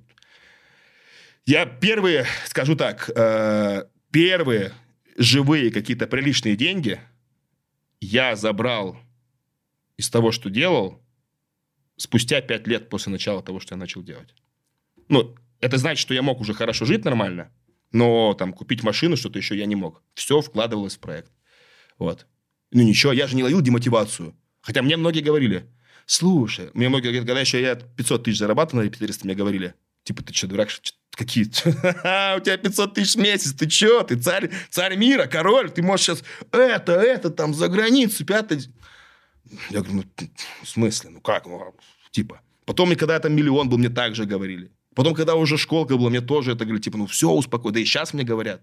я 1.45 1.65
первые, 1.65 2.25
скажу 2.45 2.75
так, 2.75 3.09
э, 3.15 3.85
первые 4.11 4.73
живые 5.17 5.71
какие-то 5.71 6.07
приличные 6.07 6.55
деньги 6.55 6.99
я 7.99 8.35
забрал 8.35 8.97
из 9.97 10.09
того, 10.09 10.31
что 10.31 10.49
делал, 10.49 11.03
спустя 11.97 12.41
пять 12.41 12.67
лет 12.67 12.89
после 12.89 13.11
начала 13.11 13.43
того, 13.43 13.59
что 13.59 13.75
я 13.75 13.77
начал 13.77 14.01
делать. 14.01 14.33
Ну, 15.09 15.35
это 15.61 15.77
значит, 15.77 16.01
что 16.01 16.13
я 16.13 16.21
мог 16.21 16.39
уже 16.39 16.53
хорошо 16.53 16.85
жить 16.85 17.05
нормально, 17.05 17.51
но 17.91 18.33
там 18.33 18.53
купить 18.53 18.83
машину, 18.83 19.17
что-то 19.17 19.39
еще 19.39 19.57
я 19.57 19.65
не 19.65 19.75
мог. 19.75 20.01
Все 20.13 20.41
вкладывалось 20.41 20.95
в 20.95 20.99
проект. 20.99 21.31
Вот. 21.97 22.27
Ну 22.71 22.83
ничего, 22.83 23.11
я 23.11 23.27
же 23.27 23.35
не 23.35 23.43
ловил 23.43 23.61
демотивацию. 23.61 24.35
Хотя 24.61 24.81
мне 24.81 24.97
многие 24.97 25.21
говорили, 25.21 25.65
слушай, 26.05 26.69
мне 26.73 26.89
многие, 26.89 27.07
говорят, 27.07 27.25
когда 27.25 27.41
еще 27.41 27.61
я 27.61 27.75
500 27.75 28.23
тысяч 28.23 28.37
зарабатывал 28.39 28.83
на 28.83 28.85
репетиторстве, 28.85 29.27
мне 29.27 29.35
говорили, 29.35 29.73
типа, 30.03 30.23
ты 30.23 30.33
что, 30.33 30.47
дурак, 30.47 30.69
какие? 31.11 31.45
У 32.37 32.39
тебя 32.41 32.57
500 32.57 32.93
тысяч 32.93 33.15
в 33.15 33.19
месяц, 33.19 33.53
ты 33.53 33.69
что? 33.69 34.03
Ты 34.03 34.17
царь, 34.17 34.49
царь 34.69 34.95
мира, 34.97 35.25
король, 35.25 35.71
ты 35.71 35.81
можешь 35.81 36.05
сейчас 36.05 36.23
это, 36.51 36.93
это, 36.93 37.29
там, 37.29 37.53
за 37.53 37.67
границу, 37.67 38.25
пятое. 38.25 38.61
Я 39.69 39.81
говорю, 39.81 40.03
ну, 40.19 40.27
в 40.63 40.69
смысле, 40.69 41.09
ну 41.09 41.21
как, 41.21 41.45
ну, 41.45 41.73
типа. 42.11 42.41
Потом, 42.65 42.95
когда 42.95 43.19
там 43.19 43.33
миллион 43.33 43.67
был, 43.67 43.79
мне 43.79 43.89
так 43.89 44.13
же 44.13 44.25
говорили. 44.25 44.71
Потом, 44.95 45.13
когда 45.13 45.35
уже 45.35 45.57
школка 45.57 45.97
была, 45.97 46.09
мне 46.09 46.21
тоже 46.21 46.51
это 46.51 46.65
говорили, 46.65 46.81
типа, 46.81 46.97
ну 46.97 47.07
все, 47.07 47.29
успокой. 47.31 47.71
Да 47.71 47.79
и 47.79 47.85
сейчас 47.85 48.13
мне 48.13 48.23
говорят. 48.23 48.61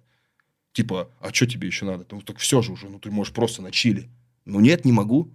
Типа, 0.73 1.11
а 1.21 1.33
что 1.33 1.47
тебе 1.47 1.69
еще 1.69 1.85
надо? 1.85 2.07
Ну, 2.11 2.21
так 2.21 2.39
все 2.39 2.61
же 2.63 2.73
уже, 2.73 2.89
ну 2.89 2.99
ты 2.99 3.11
можешь 3.11 3.33
просто 3.33 3.63
на 3.63 3.71
чили. 3.71 4.11
Ну 4.45 4.61
нет, 4.61 4.85
не 4.85 4.93
могу. 4.93 5.33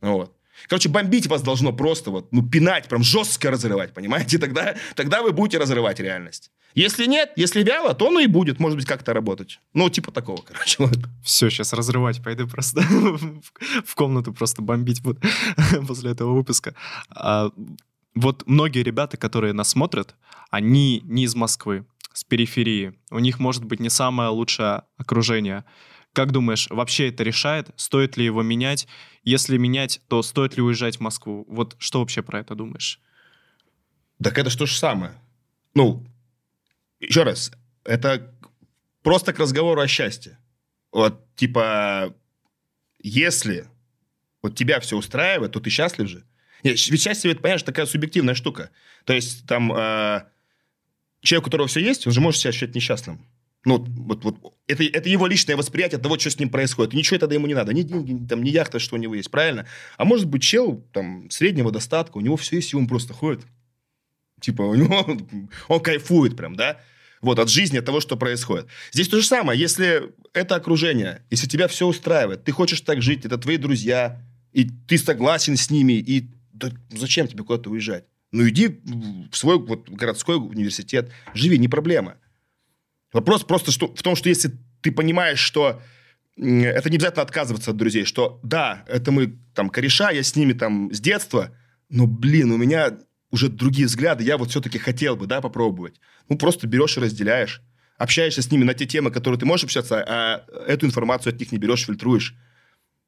Вот. 0.00 0.36
Короче, 0.68 0.88
бомбить 0.88 1.26
вас 1.26 1.42
должно 1.42 1.72
просто 1.72 2.10
вот, 2.10 2.32
ну, 2.32 2.46
пинать, 2.46 2.88
прям 2.88 3.02
жестко 3.02 3.50
разрывать, 3.50 3.92
понимаете? 3.94 4.38
Тогда, 4.38 4.76
тогда 4.94 5.22
вы 5.22 5.32
будете 5.32 5.58
разрывать 5.58 5.98
реальность. 5.98 6.50
Если 6.74 7.06
нет, 7.06 7.32
если 7.36 7.62
вяло, 7.62 7.94
то 7.94 8.08
оно 8.08 8.20
и 8.20 8.26
будет, 8.26 8.58
может 8.58 8.78
быть, 8.78 8.86
как-то 8.86 9.12
работать. 9.12 9.60
Ну, 9.74 9.90
типа 9.90 10.10
такого, 10.10 10.40
короче. 10.42 10.76
Вот. 10.78 10.98
Все, 11.22 11.50
сейчас 11.50 11.72
разрывать 11.72 12.22
пойду 12.22 12.48
просто 12.48 12.80
в 13.84 13.94
комнату 13.94 14.32
просто 14.32 14.62
бомбить 14.62 15.02
буду 15.02 15.20
после 15.86 16.12
этого 16.12 16.34
выпуска. 16.34 16.74
А, 17.10 17.50
вот 18.14 18.44
многие 18.46 18.82
ребята, 18.82 19.16
которые 19.16 19.52
нас 19.52 19.70
смотрят, 19.70 20.14
они 20.50 21.00
не 21.04 21.24
из 21.24 21.34
Москвы, 21.34 21.86
с 22.12 22.24
периферии. 22.24 22.94
У 23.10 23.18
них 23.18 23.38
может 23.38 23.64
быть 23.64 23.80
не 23.80 23.88
самое 23.88 24.28
лучшее 24.28 24.82
окружение. 24.96 25.64
Как 26.12 26.30
думаешь, 26.30 26.68
вообще 26.68 27.08
это 27.08 27.22
решает? 27.22 27.70
Стоит 27.76 28.16
ли 28.18 28.24
его 28.24 28.42
менять? 28.42 28.86
Если 29.22 29.56
менять, 29.56 30.02
то 30.08 30.22
стоит 30.22 30.56
ли 30.56 30.62
уезжать 30.62 30.98
в 30.98 31.00
Москву? 31.00 31.46
Вот 31.48 31.74
что 31.78 32.00
вообще 32.00 32.22
про 32.22 32.40
это 32.40 32.54
думаешь? 32.54 33.00
Так 34.22 34.36
это 34.38 34.50
что 34.50 34.66
же 34.66 34.76
самое. 34.76 35.14
Ну, 35.74 36.04
еще 37.00 37.22
раз, 37.22 37.50
это 37.84 38.30
просто 39.02 39.32
к 39.32 39.38
разговору 39.38 39.80
о 39.80 39.88
счастье. 39.88 40.38
Вот, 40.92 41.34
типа, 41.34 42.14
если 43.02 43.66
вот 44.42 44.54
тебя 44.54 44.80
все 44.80 44.98
устраивает, 44.98 45.52
то 45.52 45.60
ты 45.60 45.70
счастлив 45.70 46.08
же. 46.08 46.26
Нет, 46.62 46.78
ведь 46.88 47.02
счастье, 47.02 47.30
это, 47.30 47.40
понимаешь, 47.40 47.62
такая 47.62 47.86
субъективная 47.86 48.34
штука. 48.34 48.70
То 49.04 49.12
есть, 49.12 49.46
там, 49.46 49.72
э, 49.72 50.22
человек, 51.20 51.42
у 51.42 51.50
которого 51.50 51.68
все 51.68 51.80
есть, 51.80 52.06
он 52.06 52.12
же 52.12 52.20
может 52.20 52.40
себя 52.40 52.50
ощущать 52.50 52.74
несчастным. 52.74 53.26
Ну, 53.64 53.78
вот, 53.78 54.24
вот, 54.24 54.54
это, 54.66 54.82
это 54.82 55.08
его 55.08 55.26
личное 55.28 55.56
восприятие 55.56 56.00
того, 56.00 56.18
что 56.18 56.30
с 56.30 56.38
ним 56.38 56.50
происходит. 56.50 56.94
Ничего 56.94 57.18
тогда 57.18 57.36
ему 57.36 57.46
не 57.46 57.54
надо. 57.54 57.72
Ни 57.72 57.82
деньги, 57.82 58.10
ни, 58.10 58.26
там, 58.26 58.42
ни 58.42 58.50
яхта, 58.50 58.80
что 58.80 58.96
у 58.96 58.98
него 58.98 59.14
есть, 59.14 59.30
правильно? 59.30 59.66
А 59.96 60.04
может 60.04 60.26
быть, 60.26 60.42
чел 60.42 60.84
там, 60.92 61.30
среднего 61.30 61.70
достатка, 61.70 62.16
у 62.16 62.20
него 62.20 62.36
все 62.36 62.56
есть, 62.56 62.72
и 62.72 62.76
он 62.76 62.88
просто 62.88 63.14
ходит. 63.14 63.44
Типа, 64.40 64.62
у 64.62 64.74
него, 64.74 65.06
он 65.68 65.80
кайфует 65.80 66.36
прям, 66.36 66.56
да? 66.56 66.80
Вот, 67.20 67.38
от 67.38 67.48
жизни, 67.48 67.78
от 67.78 67.84
того, 67.84 68.00
что 68.00 68.16
происходит. 68.16 68.66
Здесь 68.90 69.06
то 69.06 69.20
же 69.20 69.26
самое. 69.26 69.58
Если 69.58 70.10
это 70.32 70.56
окружение, 70.56 71.22
если 71.30 71.46
тебя 71.46 71.68
все 71.68 71.86
устраивает, 71.86 72.42
ты 72.42 72.50
хочешь 72.50 72.80
так 72.80 73.00
жить, 73.00 73.24
это 73.24 73.38
твои 73.38 73.58
друзья, 73.58 74.20
и 74.52 74.68
ты 74.88 74.98
согласен 74.98 75.56
с 75.56 75.70
ними, 75.70 75.92
и 75.92 76.28
да 76.70 76.76
зачем 76.90 77.26
тебе 77.28 77.44
куда-то 77.44 77.70
уезжать? 77.70 78.04
Ну, 78.30 78.48
иди 78.48 78.80
в 79.30 79.36
свой 79.36 79.58
вот, 79.58 79.88
городской 79.88 80.36
университет, 80.36 81.10
живи, 81.34 81.58
не 81.58 81.68
проблема. 81.68 82.16
Вопрос 83.12 83.44
просто 83.44 83.72
что, 83.72 83.94
в 83.94 84.02
том, 84.02 84.16
что 84.16 84.28
если 84.28 84.52
ты 84.80 84.90
понимаешь, 84.90 85.38
что 85.38 85.82
это 86.36 86.88
не 86.88 86.96
обязательно 86.96 87.22
отказываться 87.22 87.72
от 87.72 87.76
друзей, 87.76 88.04
что 88.04 88.40
да, 88.42 88.84
это 88.88 89.12
мы 89.12 89.38
там 89.54 89.68
кореша, 89.68 90.10
я 90.10 90.22
с 90.22 90.34
ними 90.34 90.54
там 90.54 90.92
с 90.92 91.00
детства, 91.00 91.54
но, 91.90 92.06
блин, 92.06 92.52
у 92.52 92.56
меня 92.56 92.98
уже 93.30 93.48
другие 93.48 93.86
взгляды, 93.86 94.24
я 94.24 94.38
вот 94.38 94.50
все-таки 94.50 94.78
хотел 94.78 95.16
бы, 95.16 95.26
да, 95.26 95.40
попробовать. 95.40 96.00
Ну, 96.28 96.38
просто 96.38 96.66
берешь 96.66 96.96
и 96.96 97.00
разделяешь. 97.00 97.62
Общаешься 97.98 98.42
с 98.42 98.50
ними 98.50 98.64
на 98.64 98.74
те 98.74 98.86
темы, 98.86 99.10
которые 99.10 99.38
ты 99.38 99.46
можешь 99.46 99.64
общаться, 99.64 100.02
а 100.02 100.46
эту 100.66 100.86
информацию 100.86 101.32
от 101.34 101.38
них 101.38 101.52
не 101.52 101.58
берешь, 101.58 101.84
фильтруешь. 101.84 102.34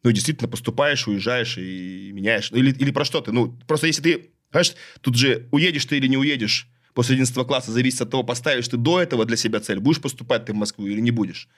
Ну, 0.05 0.13
действительно 0.13 0.49
поступаешь, 0.49 1.09
уезжаешь 1.09 1.57
и 1.57 2.13
меняешь. 2.13 2.53
Или, 2.53 2.73
или 2.73 2.91
про 2.91 3.07
что 3.07 3.23
ты? 3.23 3.33
Ну, 3.33 3.59
просто 3.67 3.87
если 3.87 4.03
ты, 4.03 4.31
знаешь, 4.51 4.75
тут 5.01 5.17
же 5.17 5.49
уедешь 5.51 5.87
ты 5.87 5.97
или 5.97 6.07
не 6.07 6.19
уедешь, 6.19 6.69
после 6.93 7.15
11 7.15 7.35
класса 7.47 7.73
зависит 7.73 8.03
от 8.03 8.11
того, 8.11 8.23
поставишь 8.23 8.69
ты 8.69 8.77
до 8.77 9.01
этого 9.01 9.25
для 9.25 9.39
себя 9.39 9.61
цель, 9.61 9.81
будешь 9.81 10.03
поступать 10.03 10.45
ты 10.45 10.53
в 10.53 10.57
Москву 10.57 10.87
или 10.87 11.01
не 11.01 11.11
будешь. 11.11 11.49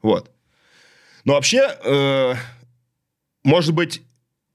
Вот. 0.00 0.30
Но 1.24 1.32
вообще, 1.32 1.76
э, 1.84 2.34
может 3.42 3.74
быть, 3.74 4.02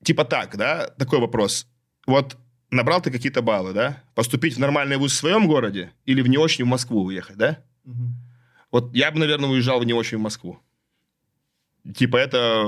типа 0.04 0.24
так, 0.24 0.56
да, 0.56 0.88
такой 0.88 1.20
вопрос. 1.20 1.68
Вот 2.08 2.38
набрал 2.70 3.02
ты 3.02 3.12
какие-то 3.12 3.42
баллы, 3.42 3.74
да? 3.74 4.02
Поступить 4.16 4.56
в 4.56 4.60
нормальный 4.60 4.96
вуз 4.96 5.12
в 5.12 5.18
своем 5.18 5.48
городе 5.48 5.92
или 6.06 6.22
в 6.22 6.28
не 6.28 6.38
очень 6.38 6.64
в 6.64 6.70
Москву 6.70 7.04
уехать, 7.04 7.36
да? 7.36 7.62
Угу. 7.84 8.08
Вот 8.72 8.96
я 8.96 9.12
бы, 9.12 9.20
наверное, 9.20 9.50
уезжал 9.50 9.82
в 9.82 9.84
не 9.84 9.94
очень 9.94 10.18
в 10.18 10.22
Москву. 10.22 10.60
Типа 11.96 12.18
это 12.18 12.64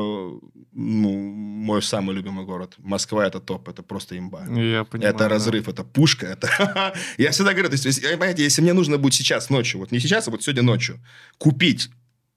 ну, 0.76 1.12
мой 1.12 1.82
самый 1.82 2.16
любимый 2.16 2.46
город. 2.46 2.76
Москва 2.80 3.26
это 3.26 3.40
топ, 3.40 3.70
это 3.70 3.84
просто 3.84 4.18
имба. 4.18 4.46
Я 4.48 4.84
понимаю, 4.84 5.14
это 5.14 5.30
разрыв, 5.30 5.66
да. 5.66 5.72
это 5.72 5.84
пушка. 5.84 6.26
Это... 6.26 6.94
я 7.18 7.32
всегда 7.32 7.54
говорю, 7.54 7.70
то 7.70 7.76
есть, 7.76 8.02
понимаете, 8.02 8.44
если 8.44 8.62
мне 8.62 8.74
нужно 8.74 8.98
будет 8.98 9.14
сейчас 9.14 9.50
ночью, 9.50 9.80
вот 9.80 9.92
не 9.92 10.00
сейчас, 10.00 10.28
а 10.28 10.32
вот 10.32 10.44
сегодня 10.44 10.64
ночью, 10.64 11.00
купить, 11.38 11.90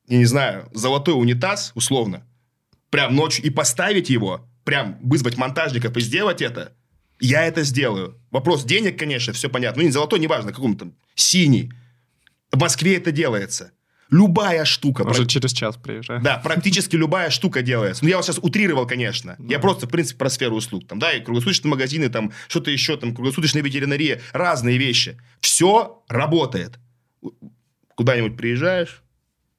я 0.07 0.19
не 0.19 0.27
знаю, 0.27 0.69
золотой 0.75 1.15
унитаз, 1.15 1.73
условно, 1.75 2.27
прям 2.91 3.15
ночью 3.15 3.45
и 3.45 3.51
поставить 3.51 4.11
его, 4.11 4.47
прям 4.65 4.99
вызвать 5.03 5.39
монтажников 5.39 5.97
и 5.97 6.01
сделать 6.01 6.43
это, 6.43 6.73
я 7.21 7.45
это 7.47 7.63
сделаю. 7.63 8.21
Вопрос 8.31 8.65
денег, 8.65 8.99
конечно, 8.99 9.33
все 9.33 9.49
понятно. 9.49 9.81
Ну, 9.81 9.87
не 9.87 9.93
золотой, 9.93 10.19
неважно, 10.19 10.53
каком-то 10.53 10.93
синий. 11.15 11.73
В 12.53 12.59
Москве 12.59 12.97
это 12.97 13.13
делается. 13.13 13.73
Любая 14.11 14.65
штука. 14.65 15.03
Уже 15.03 15.23
про... 15.23 15.29
через 15.29 15.53
час 15.53 15.77
приезжаю. 15.77 16.23
Да, 16.23 16.39
практически 16.39 16.97
любая 16.97 17.31
штука 17.31 17.63
делается. 17.63 18.05
Ну, 18.05 18.11
я 18.11 18.17
вот 18.17 18.25
сейчас 18.25 18.39
утрировал, 18.39 18.87
конечно. 18.87 19.37
Да. 19.39 19.55
Я 19.55 19.59
просто, 19.59 19.87
в 19.87 19.91
принципе, 19.91 20.19
про 20.19 20.31
сферу 20.31 20.57
услуг. 20.57 20.87
Там, 20.87 20.99
да, 20.99 21.13
и 21.13 21.21
круглосуточные 21.21 21.71
магазины, 21.71 22.09
там, 22.09 22.33
что-то 22.49 22.71
еще, 22.71 22.97
там, 22.97 23.15
круглосуточная 23.15 23.63
ветеринария, 23.63 24.21
разные 24.33 24.79
вещи. 24.79 25.21
Все 25.41 26.03
работает. 26.09 26.79
Куда-нибудь 27.97 28.37
приезжаешь, 28.37 29.03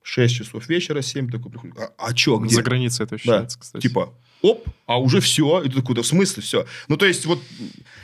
6 0.03 0.36
часов 0.36 0.69
вечера, 0.69 1.02
7, 1.02 1.30
такой 1.30 1.52
приходит. 1.52 1.78
А, 1.78 1.91
а 1.98 2.15
что, 2.15 2.38
где? 2.38 2.56
За 2.56 2.64
границей 2.64 3.06
это 3.06 3.15
ощущается, 3.15 3.57
да. 3.57 3.61
кстати. 3.61 3.82
Типа, 3.82 4.14
оп, 4.41 4.68
а 4.85 4.99
уже 4.99 5.19
все. 5.19 5.61
И 5.64 5.69
ты 5.69 5.76
такой, 5.76 5.95
да 5.95 6.01
в 6.01 6.07
смысле 6.07 6.43
все? 6.43 6.65
Ну, 6.88 6.97
то 6.97 7.05
есть, 7.05 7.26
вот, 7.26 7.41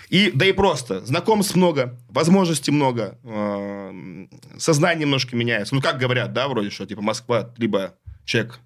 и, 0.10 0.32
да 0.34 0.46
и 0.46 0.52
просто, 0.52 1.06
знакомств 1.06 1.56
много, 1.56 2.00
возможностей 2.10 2.72
много, 2.72 3.18
э, 3.24 4.28
сознание 4.58 5.06
немножко 5.06 5.36
меняется. 5.36 5.76
Ну, 5.76 5.82
как 5.82 5.98
говорят, 5.98 6.34
да, 6.34 6.48
вроде, 6.48 6.70
что, 6.70 6.86
типа, 6.86 7.02
Москва, 7.02 7.54
либо 7.58 7.96
человек 8.26 8.60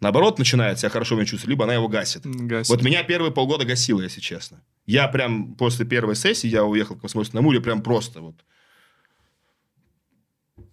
наоборот 0.00 0.38
начинает 0.38 0.78
себя 0.78 0.90
хорошо 0.90 1.16
чувствовать, 1.20 1.48
либо 1.48 1.64
она 1.64 1.74
его 1.74 1.88
гасит. 1.88 2.22
гасит. 2.24 2.68
Вот 2.68 2.82
меня 2.82 3.02
первые 3.02 3.32
полгода 3.32 3.64
гасило, 3.64 4.02
если 4.02 4.20
честно. 4.20 4.62
Я 4.86 5.08
прям 5.08 5.54
после 5.54 5.86
первой 5.86 6.14
сессии, 6.14 6.46
я 6.46 6.64
уехал 6.64 6.96
Комсомольск 6.96 7.32
на 7.32 7.40
Амуре, 7.40 7.60
прям 7.60 7.82
просто 7.82 8.20
вот, 8.20 8.34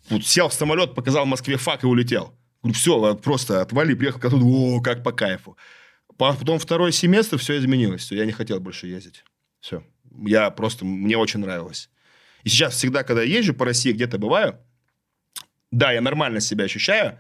вот 0.10 0.26
сел 0.26 0.50
в 0.50 0.54
самолет, 0.54 0.96
показал 0.96 1.26
Москве 1.26 1.58
фак 1.58 1.84
и 1.84 1.88
улетел. 1.88 2.34
Говорю, 2.62 2.78
все, 2.78 3.16
просто 3.16 3.62
отвали, 3.62 3.94
приехал, 3.94 4.20
тут, 4.20 4.42
о, 4.44 4.82
как 4.82 5.04
по 5.04 5.12
кайфу. 5.12 5.58
Потом 6.22 6.60
второй 6.60 6.92
семестр, 6.92 7.40
все 7.40 7.58
изменилось. 7.58 8.04
Все, 8.04 8.16
я 8.16 8.26
не 8.26 8.32
хотел 8.32 8.60
больше 8.60 8.86
ездить. 8.86 9.24
Все. 9.60 9.84
Я 10.24 10.52
просто, 10.52 10.86
мне 10.86 11.18
очень 11.18 11.40
нравилось. 11.40 11.90
И 12.44 12.50
сейчас 12.50 12.76
всегда, 12.76 13.02
когда 13.02 13.24
езжу 13.24 13.56
по 13.56 13.66
России, 13.66 13.92
где-то 13.92 14.20
бываю, 14.20 14.60
да, 15.72 15.92
я 15.92 16.00
нормально 16.00 16.40
себя 16.40 16.66
ощущаю, 16.66 17.18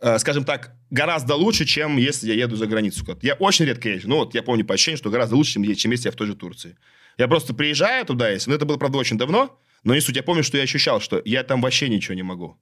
э, 0.00 0.18
скажем 0.18 0.44
так, 0.44 0.74
гораздо 0.88 1.34
лучше, 1.34 1.66
чем 1.66 1.98
если 1.98 2.28
я 2.28 2.44
еду 2.44 2.56
за 2.56 2.66
границу. 2.66 3.04
Я 3.20 3.34
очень 3.34 3.66
редко 3.66 3.90
езжу. 3.90 4.08
Ну, 4.08 4.16
вот 4.16 4.34
я 4.34 4.42
помню 4.42 4.64
по 4.64 4.72
ощущению, 4.72 4.96
что 4.96 5.10
гораздо 5.10 5.36
лучше, 5.36 5.52
чем, 5.52 5.74
чем 5.74 5.90
если 5.90 6.08
я 6.08 6.12
в 6.12 6.16
той 6.16 6.28
же 6.28 6.34
Турции. 6.34 6.78
Я 7.18 7.28
просто 7.28 7.52
приезжаю 7.52 8.06
туда, 8.06 8.30
если... 8.30 8.48
Ну, 8.48 8.56
это 8.56 8.64
было, 8.64 8.78
правда, 8.78 8.96
очень 8.96 9.18
давно, 9.18 9.60
но 9.84 9.94
не 9.94 10.00
суть. 10.00 10.16
Я 10.16 10.22
помню, 10.22 10.42
что 10.42 10.56
я 10.56 10.62
ощущал, 10.62 11.02
что 11.02 11.20
я 11.26 11.42
там 11.42 11.60
вообще 11.60 11.90
ничего 11.90 12.14
не 12.14 12.22
могу. 12.22 12.58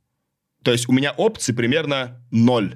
То 0.64 0.72
есть 0.72 0.88
у 0.88 0.92
меня 0.92 1.12
опций 1.12 1.54
примерно 1.54 2.26
ноль 2.32 2.74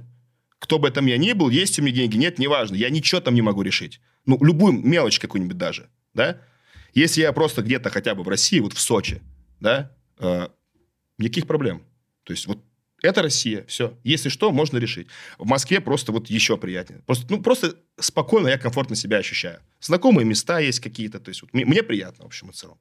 кто 0.60 0.78
бы 0.78 0.90
там 0.90 1.06
я 1.06 1.16
ни 1.16 1.32
был, 1.32 1.48
есть 1.48 1.78
у 1.78 1.82
меня 1.82 1.96
деньги, 1.96 2.16
нет, 2.16 2.38
неважно. 2.38 2.76
Я 2.76 2.90
ничего 2.90 3.20
там 3.20 3.34
не 3.34 3.42
могу 3.42 3.62
решить. 3.62 4.00
Ну, 4.26 4.38
любую 4.44 4.74
мелочь 4.74 5.18
какую-нибудь 5.18 5.56
даже, 5.56 5.88
да? 6.14 6.40
Если 6.92 7.22
я 7.22 7.32
просто 7.32 7.62
где-то 7.62 7.90
хотя 7.90 8.14
бы 8.14 8.22
в 8.22 8.28
России, 8.28 8.60
вот 8.60 8.74
в 8.74 8.80
Сочи, 8.80 9.22
да, 9.58 9.90
э, 10.18 10.48
никаких 11.18 11.46
проблем. 11.46 11.82
То 12.24 12.32
есть 12.32 12.46
вот 12.46 12.62
это 13.02 13.22
Россия, 13.22 13.64
все. 13.66 13.98
Если 14.04 14.28
что, 14.28 14.52
можно 14.52 14.76
решить. 14.76 15.08
В 15.38 15.46
Москве 15.46 15.80
просто 15.80 16.12
вот 16.12 16.28
еще 16.28 16.58
приятнее. 16.58 17.00
Просто, 17.06 17.26
ну, 17.30 17.42
просто 17.42 17.76
спокойно 17.98 18.48
я 18.48 18.58
комфортно 18.58 18.96
себя 18.96 19.16
ощущаю. 19.16 19.60
Знакомые 19.80 20.26
места 20.26 20.58
есть 20.58 20.80
какие-то, 20.80 21.20
то 21.20 21.30
есть 21.30 21.40
вот, 21.40 21.54
мне 21.54 21.82
приятно, 21.82 22.24
в 22.24 22.26
общем 22.26 22.50
и 22.50 22.52
целом. 22.52 22.78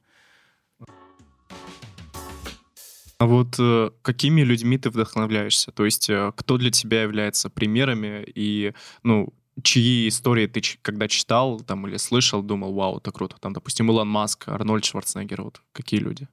А 3.20 3.26
вот 3.26 3.56
э, 3.60 3.92
какими 4.02 4.42
людьми 4.42 4.78
ты 4.78 4.90
вдохновляешься? 4.90 5.72
То 5.74 5.84
есть 5.84 6.10
э, 6.10 6.32
кто 6.38 6.58
для 6.58 6.72
тебя 6.72 7.02
является 7.02 7.50
примерами 7.50 8.24
и, 8.26 8.74
ну, 9.04 9.34
чьи 9.62 10.08
истории 10.08 10.48
ты 10.48 10.62
когда 10.82 11.10
читал 11.10 11.60
там 11.60 11.86
или 11.86 11.98
слышал, 11.98 12.42
думал, 12.42 12.74
вау, 12.74 13.00
это 13.00 13.12
круто. 13.12 13.36
Там, 13.42 13.52
допустим, 13.52 13.90
Илон 13.90 14.08
Маск, 14.08 14.48
Арнольд 14.48 14.86
Шварценеггер, 14.86 15.42
вот 15.42 15.62
какие 15.74 16.00
люди? 16.00 16.30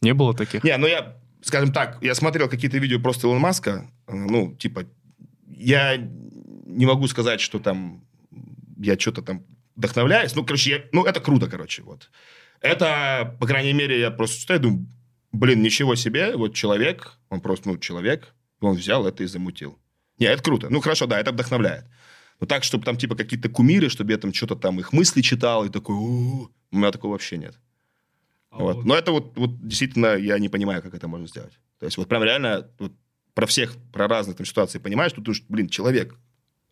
Не 0.00 0.14
было 0.14 0.32
таких? 0.32 0.62
Не, 0.62 0.76
ну 0.76 0.86
я, 0.86 1.16
скажем 1.42 1.72
так, 1.72 1.98
я 2.02 2.14
смотрел 2.14 2.48
какие-то 2.48 2.78
видео 2.78 3.00
просто 3.00 3.26
Илона 3.26 3.40
Маска, 3.40 3.90
э, 4.06 4.14
ну, 4.14 4.54
типа, 4.54 4.84
я 5.48 5.96
не 5.96 6.86
могу 6.86 7.08
сказать, 7.08 7.40
что 7.40 7.58
там 7.58 8.04
я 8.76 8.96
что-то 8.96 9.22
там 9.22 9.42
вдохновляюсь. 9.74 10.36
Ну, 10.36 10.44
короче, 10.44 10.70
я, 10.70 10.84
ну, 10.92 11.04
это 11.04 11.18
круто, 11.20 11.48
короче, 11.48 11.82
вот. 11.82 12.10
Это, 12.60 13.36
по 13.40 13.46
крайней 13.48 13.72
мере, 13.72 13.98
я 13.98 14.12
просто 14.12 14.40
читаю, 14.40 14.60
думаю, 14.60 14.86
блин, 15.36 15.62
ничего 15.62 15.94
себе, 15.94 16.36
вот 16.36 16.54
человек, 16.54 17.18
он 17.28 17.40
просто, 17.40 17.68
ну, 17.68 17.78
человек, 17.78 18.34
он 18.60 18.76
взял 18.76 19.06
это 19.06 19.22
и 19.22 19.26
замутил. 19.26 19.78
Не, 20.18 20.26
это 20.26 20.42
круто. 20.42 20.68
Ну, 20.70 20.80
хорошо, 20.80 21.06
да, 21.06 21.20
это 21.20 21.32
вдохновляет. 21.32 21.84
Но 22.40 22.46
так, 22.46 22.64
чтобы 22.64 22.84
там, 22.84 22.96
типа, 22.96 23.14
какие-то 23.16 23.48
кумиры, 23.48 23.88
чтобы 23.88 24.12
я 24.12 24.18
там 24.18 24.32
что-то 24.32 24.56
там 24.56 24.78
их 24.80 24.92
мысли 24.92 25.22
читал, 25.22 25.64
и 25.64 25.68
такой, 25.68 25.94
у, 25.94 26.50
меня 26.70 26.90
такого 26.90 27.12
вообще 27.12 27.36
нет. 27.36 27.58
А 28.50 28.58
вот. 28.58 28.76
вот. 28.76 28.84
Но 28.84 28.94
это 28.94 29.12
вот, 29.12 29.36
вот 29.36 29.66
действительно, 29.66 30.16
я 30.16 30.38
не 30.38 30.48
понимаю, 30.48 30.82
как 30.82 30.94
это 30.94 31.08
можно 31.08 31.26
сделать. 31.26 31.58
То 31.78 31.86
есть 31.86 31.96
вот 31.96 32.08
прям 32.08 32.22
реально 32.22 32.68
вот, 32.78 32.92
про 33.34 33.46
всех, 33.46 33.76
про 33.92 34.08
разные 34.08 34.34
там 34.34 34.46
ситуации 34.46 34.78
понимаешь, 34.78 35.12
тут, 35.12 35.28
блин, 35.48 35.68
человек, 35.68 36.14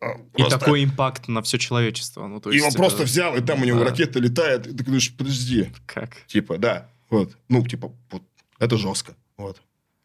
а, 0.01 0.17
просто... 0.33 0.57
И 0.57 0.59
такой 0.59 0.83
импакт 0.83 1.27
на 1.27 1.41
все 1.41 1.57
человечество. 1.57 2.27
Ну, 2.27 2.39
то 2.39 2.51
есть 2.51 2.61
и 2.61 2.65
он 2.65 2.69
это... 2.69 2.77
просто 2.77 3.03
взял, 3.03 3.35
и 3.35 3.41
там 3.41 3.61
у 3.61 3.65
него 3.65 3.79
да. 3.79 3.85
ракета 3.85 4.19
летает, 4.19 4.67
и 4.67 4.75
ты 4.75 4.83
говоришь, 4.83 5.15
подожди. 5.15 5.69
Как? 5.85 6.25
Типа, 6.27 6.57
да, 6.57 6.89
вот. 7.09 7.37
Ну, 7.49 7.65
типа, 7.65 7.93
вот, 8.11 8.23
это 8.59 8.77
жестко. 8.77 9.15
Вот. 9.37 9.61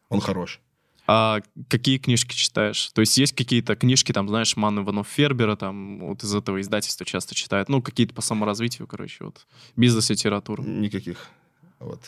Он 0.09 0.19
хорош. 0.19 0.59
А 1.07 1.41
какие 1.67 1.97
книжки 1.97 2.35
читаешь? 2.35 2.91
То 2.93 3.01
есть 3.01 3.17
есть 3.17 3.33
какие-то 3.33 3.75
книжки, 3.75 4.11
там, 4.11 4.29
знаешь, 4.29 4.55
Ман 4.55 4.79
Иванов 4.79 5.07
Фербера, 5.07 5.55
там, 5.55 5.99
вот 5.99 6.23
из 6.23 6.33
этого 6.33 6.61
издательства 6.61 7.05
часто 7.05 7.35
читают, 7.35 7.69
ну, 7.69 7.81
какие-то 7.81 8.13
по 8.13 8.21
саморазвитию, 8.21 8.87
короче, 8.87 9.25
вот, 9.25 9.45
бизнес-литературу. 9.75 10.63
Никаких. 10.63 11.27
Вот. 11.79 11.99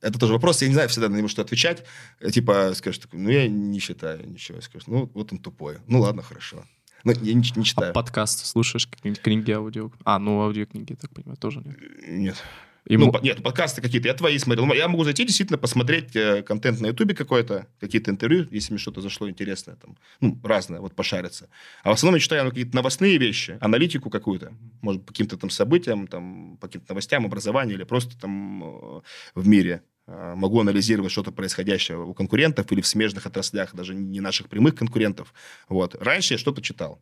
Это 0.00 0.18
тоже 0.18 0.32
вопрос, 0.32 0.62
я 0.62 0.68
не 0.68 0.74
знаю 0.74 0.88
всегда 0.88 1.08
на 1.08 1.16
него 1.16 1.28
что 1.28 1.42
отвечать. 1.42 1.84
Типа, 2.32 2.72
скажешь, 2.74 3.00
такой, 3.00 3.18
ну, 3.18 3.28
я 3.28 3.48
не 3.48 3.78
считаю 3.78 4.26
ничего. 4.26 4.60
Скажешь, 4.60 4.86
ну, 4.86 5.10
вот 5.12 5.32
он 5.32 5.38
тупой. 5.38 5.78
Ну, 5.86 6.00
ладно, 6.00 6.22
хорошо. 6.22 6.64
Ну, 7.04 7.12
я 7.12 7.34
не, 7.34 7.42
не 7.54 7.64
читаю. 7.64 7.90
А 7.90 7.94
подкаст 7.94 8.46
слушаешь? 8.46 8.86
Какие-нибудь 8.86 9.22
книги, 9.22 9.50
аудио? 9.52 9.90
А, 10.04 10.18
ну, 10.18 10.40
аудиокниги, 10.42 10.94
так 10.94 11.12
понимаю, 11.12 11.36
тоже 11.36 11.60
нет? 11.60 11.76
Нет. 12.08 12.44
Ему... 12.90 13.12
Ну, 13.12 13.20
нет, 13.22 13.42
подкасты 13.42 13.80
какие-то, 13.80 14.08
я 14.08 14.14
твои 14.14 14.36
смотрел. 14.38 14.72
Я 14.72 14.88
могу 14.88 15.04
зайти, 15.04 15.24
действительно, 15.24 15.58
посмотреть 15.58 16.16
э, 16.16 16.42
контент 16.42 16.80
на 16.80 16.88
Ютубе 16.88 17.14
какой-то, 17.14 17.68
какие-то 17.78 18.10
интервью, 18.10 18.48
если 18.50 18.72
мне 18.72 18.80
что-то 18.80 19.00
зашло 19.00 19.30
интересное, 19.30 19.76
там, 19.76 19.96
ну, 20.20 20.36
разное, 20.42 20.80
вот 20.80 20.96
пошариться. 20.96 21.48
А 21.84 21.90
в 21.90 21.92
основном 21.92 22.16
я 22.16 22.20
читаю 22.20 22.44
ну, 22.44 22.50
какие-то 22.50 22.74
новостные 22.74 23.16
вещи, 23.16 23.56
аналитику 23.60 24.10
какую-то, 24.10 24.52
может, 24.82 25.04
по 25.06 25.12
каким-то 25.12 25.36
там 25.36 25.50
событиям, 25.50 26.08
там, 26.08 26.56
по 26.60 26.66
каким-то 26.66 26.90
новостям, 26.90 27.24
образованию 27.24 27.76
или 27.76 27.84
просто 27.84 28.18
там 28.18 28.64
э, 28.64 29.00
в 29.36 29.46
мире. 29.46 29.82
Э, 30.08 30.34
могу 30.34 30.58
анализировать 30.60 31.12
что-то 31.12 31.30
происходящее 31.30 31.96
у 31.96 32.12
конкурентов 32.12 32.72
или 32.72 32.80
в 32.80 32.86
смежных 32.88 33.24
отраслях, 33.24 33.72
даже 33.72 33.94
не 33.94 34.20
наших 34.20 34.48
прямых 34.48 34.74
конкурентов. 34.74 35.32
Вот. 35.68 35.94
Раньше 35.94 36.34
я 36.34 36.38
что-то 36.38 36.60
читал. 36.60 37.00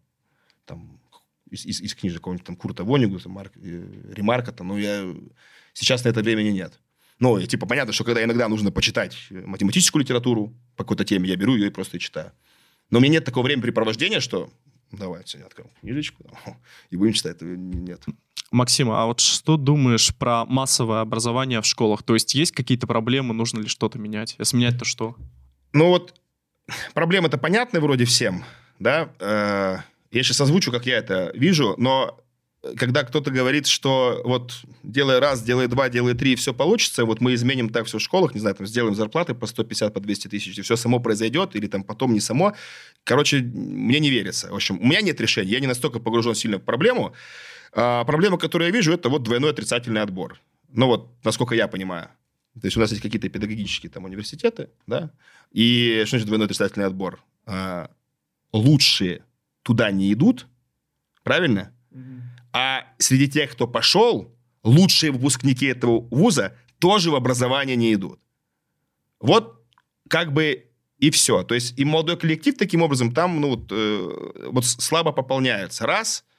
Там, 0.67 1.01
из, 1.51 1.65
из, 1.65 1.81
из 1.81 1.95
книжек 1.95 2.19
какого-нибудь 2.19 2.47
там 2.47 2.57
Курта 2.57 2.85
Вонигу, 2.85 3.19
там, 3.19 3.33
Марк, 3.33 3.53
э, 3.57 4.13
Ремарка, 4.13 4.53
там, 4.53 4.69
но 4.69 4.79
я... 4.79 5.07
Сейчас 5.79 6.03
на 6.03 6.09
это 6.09 6.23
времени 6.23 6.49
нет. 6.49 6.81
Ну, 7.21 7.41
типа, 7.41 7.67
понятно, 7.67 7.93
что 7.93 8.03
когда 8.03 8.25
иногда 8.25 8.49
нужно 8.49 8.73
почитать 8.73 9.17
математическую 9.31 10.03
литературу 10.03 10.53
по 10.77 10.83
какой-то 10.83 11.05
теме, 11.05 11.29
я 11.29 11.37
беру 11.37 11.55
ее 11.55 11.69
и 11.69 11.71
просто 11.71 11.99
и 11.99 12.01
читаю. 12.01 12.33
Но 12.91 12.99
у 12.99 13.01
меня 13.01 13.13
нет 13.13 13.25
такого 13.25 13.45
времяпрепровождения, 13.45 14.19
что 14.19 14.51
давай 14.91 15.23
сегодня 15.25 15.47
откроем 15.47 15.71
книжечку 15.81 16.25
и 16.91 16.97
будем 16.97 17.13
читать. 17.13 17.37
Нет. 17.41 18.05
Максим, 18.51 18.91
а 18.91 19.07
вот 19.07 19.21
что 19.21 19.57
думаешь 19.57 20.13
про 20.17 20.45
массовое 20.47 21.01
образование 21.01 21.61
в 21.61 21.67
школах? 21.67 22.03
То 22.03 22.15
есть 22.15 22.35
есть 22.35 22.51
какие-то 22.51 22.89
проблемы, 22.89 23.35
нужно 23.35 23.61
ли 23.61 23.69
что-то 23.69 24.01
менять? 24.01 24.35
Если 24.39 24.57
менять, 24.57 24.79
то 24.79 24.85
что? 24.85 25.15
Ну 25.73 25.89
вот 25.89 26.21
проблемы-то 26.95 27.39
понятны 27.39 27.79
вроде 27.79 28.05
всем, 28.05 28.45
да? 28.81 29.11
Э, 29.21 29.79
я 30.11 30.23
сейчас 30.25 30.41
озвучу, 30.41 30.73
как 30.73 30.87
я 30.87 30.97
это 30.97 31.31
вижу, 31.35 31.75
но 31.79 32.19
когда 32.77 33.05
кто-то 33.05 33.31
говорит, 33.31 33.67
что 33.67 34.21
вот 34.25 34.61
делай 34.83 35.21
раз, 35.21 35.43
делай 35.43 35.69
два, 35.69 35.89
делай 35.89 36.15
три, 36.15 36.33
и 36.33 36.37
все 36.37 36.53
получится, 36.53 37.05
вот 37.05 37.21
мы 37.21 37.35
изменим 37.35 37.69
так 37.69 37.87
все 37.87 37.99
в 37.99 38.03
школах, 38.03 38.35
не 38.35 38.41
знаю, 38.41 38.57
там 38.57 38.67
сделаем 38.67 38.95
зарплаты 38.95 39.35
по 39.35 39.47
150, 39.47 39.95
по 39.95 40.01
200 40.01 40.29
тысяч, 40.29 40.59
и 40.59 40.63
все 40.63 40.77
само 40.77 40.99
произойдет, 40.99 41.55
или 41.55 41.69
там 41.69 41.85
потом 41.85 42.13
не 42.13 42.21
само. 42.21 42.55
Короче, 43.05 43.39
мне 43.39 44.01
не 44.01 44.11
верится. 44.11 44.51
В 44.51 44.55
общем, 44.55 44.79
у 44.81 44.87
меня 44.87 45.01
нет 45.03 45.21
решения, 45.21 45.53
я 45.53 45.61
не 45.61 45.67
настолько 45.67 46.01
погружен 46.01 46.35
сильно 46.35 46.59
в 46.59 46.63
проблему, 46.63 47.15
а 47.73 48.05
проблема, 48.05 48.39
которую 48.39 48.69
я 48.69 48.75
вижу, 48.75 48.93
это 48.93 49.09
вот 49.09 49.23
двойной 49.23 49.51
отрицательный 49.51 50.03
отбор. 50.03 50.41
Ну 50.69 50.87
вот, 50.87 51.11
насколько 51.25 51.55
я 51.55 51.69
понимаю. 51.69 52.09
То 52.55 52.67
есть 52.67 52.77
у 52.77 52.81
нас 52.81 52.91
есть 52.91 53.03
какие-то 53.03 53.29
педагогические 53.29 53.91
там 53.91 54.05
университеты, 54.05 54.71
да, 54.87 55.11
и 55.53 56.03
что 56.07 56.17
значит 56.17 56.27
двойной 56.27 56.47
отрицательный 56.47 56.87
отбор? 56.87 57.23
А, 57.47 57.89
лучшие 58.53 59.25
туда 59.63 59.93
не 59.93 60.13
идут, 60.13 60.49
правильно? 61.23 61.73
А 62.53 62.85
среди 62.99 63.29
тех, 63.29 63.53
кто 63.53 63.67
пошел, 63.67 64.35
лучшие 64.63 65.13
выпускники 65.13 65.67
этого 65.67 66.01
вуза 66.11 66.57
тоже 66.79 67.11
в 67.11 67.15
образование 67.15 67.77
не 67.77 67.95
идут. 67.95 68.21
Вот 69.21 69.63
как 70.09 70.33
бы 70.33 70.67
и 70.99 71.11
все. 71.11 71.43
То 71.43 71.55
есть 71.55 71.79
и 71.79 71.85
молодой 71.85 72.17
коллектив 72.17 72.57
таким 72.57 72.83
образом 72.83 73.13
там 73.13 73.41
ну, 73.41 73.51
вот, 73.51 73.69
э, 73.71 74.49
вот 74.51 74.65
слабо 74.65 75.13
пополняется. 75.13 75.87
Раз– 75.87 76.25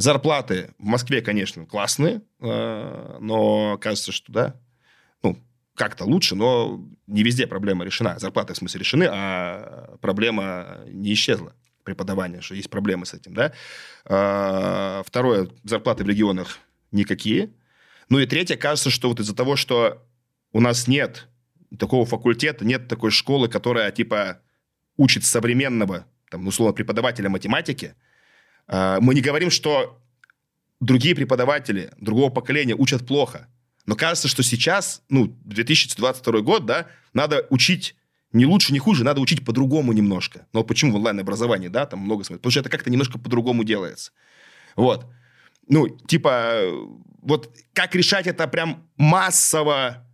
Зарплаты 0.00 0.72
в 0.78 0.84
Москве, 0.84 1.20
конечно, 1.20 1.66
классные, 1.66 2.22
э, 2.40 3.18
но 3.20 3.76
кажется, 3.76 4.12
что 4.12 4.32
да, 4.32 4.56
ну, 5.22 5.36
как-то 5.74 6.06
лучше, 6.06 6.34
но 6.34 6.82
не 7.06 7.22
везде 7.22 7.46
проблема 7.46 7.84
решена. 7.84 8.18
Зарплаты, 8.18 8.54
в 8.54 8.56
смысле, 8.56 8.80
решены, 8.80 9.06
а 9.10 9.98
проблема 10.00 10.78
не 10.86 11.12
исчезла 11.12 11.54
преподавания, 11.84 12.40
что 12.40 12.54
есть 12.54 12.70
проблемы 12.70 13.06
с 13.06 13.14
этим, 13.14 13.34
да. 13.34 13.52
Э, 14.04 15.02
второе, 15.06 15.48
зарплаты 15.64 16.04
в 16.04 16.08
регионах 16.08 16.58
никакие. 16.92 17.50
Ну 18.08 18.18
и 18.18 18.26
третье, 18.26 18.56
кажется, 18.56 18.90
что 18.90 19.08
вот 19.08 19.20
из-за 19.20 19.34
того, 19.34 19.56
что 19.56 20.02
у 20.52 20.60
нас 20.60 20.88
нет 20.88 21.28
такого 21.78 22.04
факультета, 22.04 22.64
нет 22.64 22.88
такой 22.88 23.10
школы, 23.10 23.48
которая, 23.48 23.90
типа, 23.92 24.40
учит 24.96 25.24
современного, 25.24 26.06
там, 26.30 26.46
условно, 26.46 26.74
преподавателя 26.74 27.28
математики– 27.28 27.94
а, 28.70 29.00
мы 29.00 29.14
не 29.14 29.20
говорим, 29.20 29.50
что 29.50 30.00
другие 30.78 31.14
преподаватели 31.14 31.90
другого 31.98 32.30
поколения 32.30 32.74
учат 32.74 33.06
плохо. 33.06 33.48
Но 33.84 33.96
кажется, 33.96 34.28
что 34.28 34.42
сейчас, 34.42 35.02
ну, 35.08 35.36
2022 35.44 36.40
год, 36.40 36.66
да, 36.66 36.86
надо 37.12 37.46
учить 37.50 37.96
не 38.32 38.46
лучше, 38.46 38.72
не 38.72 38.78
хуже, 38.78 39.04
надо 39.04 39.20
учить 39.20 39.44
по-другому 39.44 39.92
немножко. 39.92 40.46
Но 40.52 40.62
почему 40.62 40.92
в 40.92 40.96
онлайн-образовании, 40.96 41.68
да, 41.68 41.86
там 41.86 42.00
много 42.00 42.24
смотрят? 42.24 42.42
Потому 42.42 42.50
что 42.52 42.60
это 42.60 42.68
как-то 42.68 42.90
немножко 42.90 43.18
по-другому 43.18 43.64
делается. 43.64 44.12
Вот. 44.76 45.06
Ну, 45.68 45.88
типа, 45.88 46.62
вот 47.22 47.54
как 47.72 47.94
решать 47.94 48.26
это 48.26 48.46
прям 48.48 48.88
массово 48.96 50.06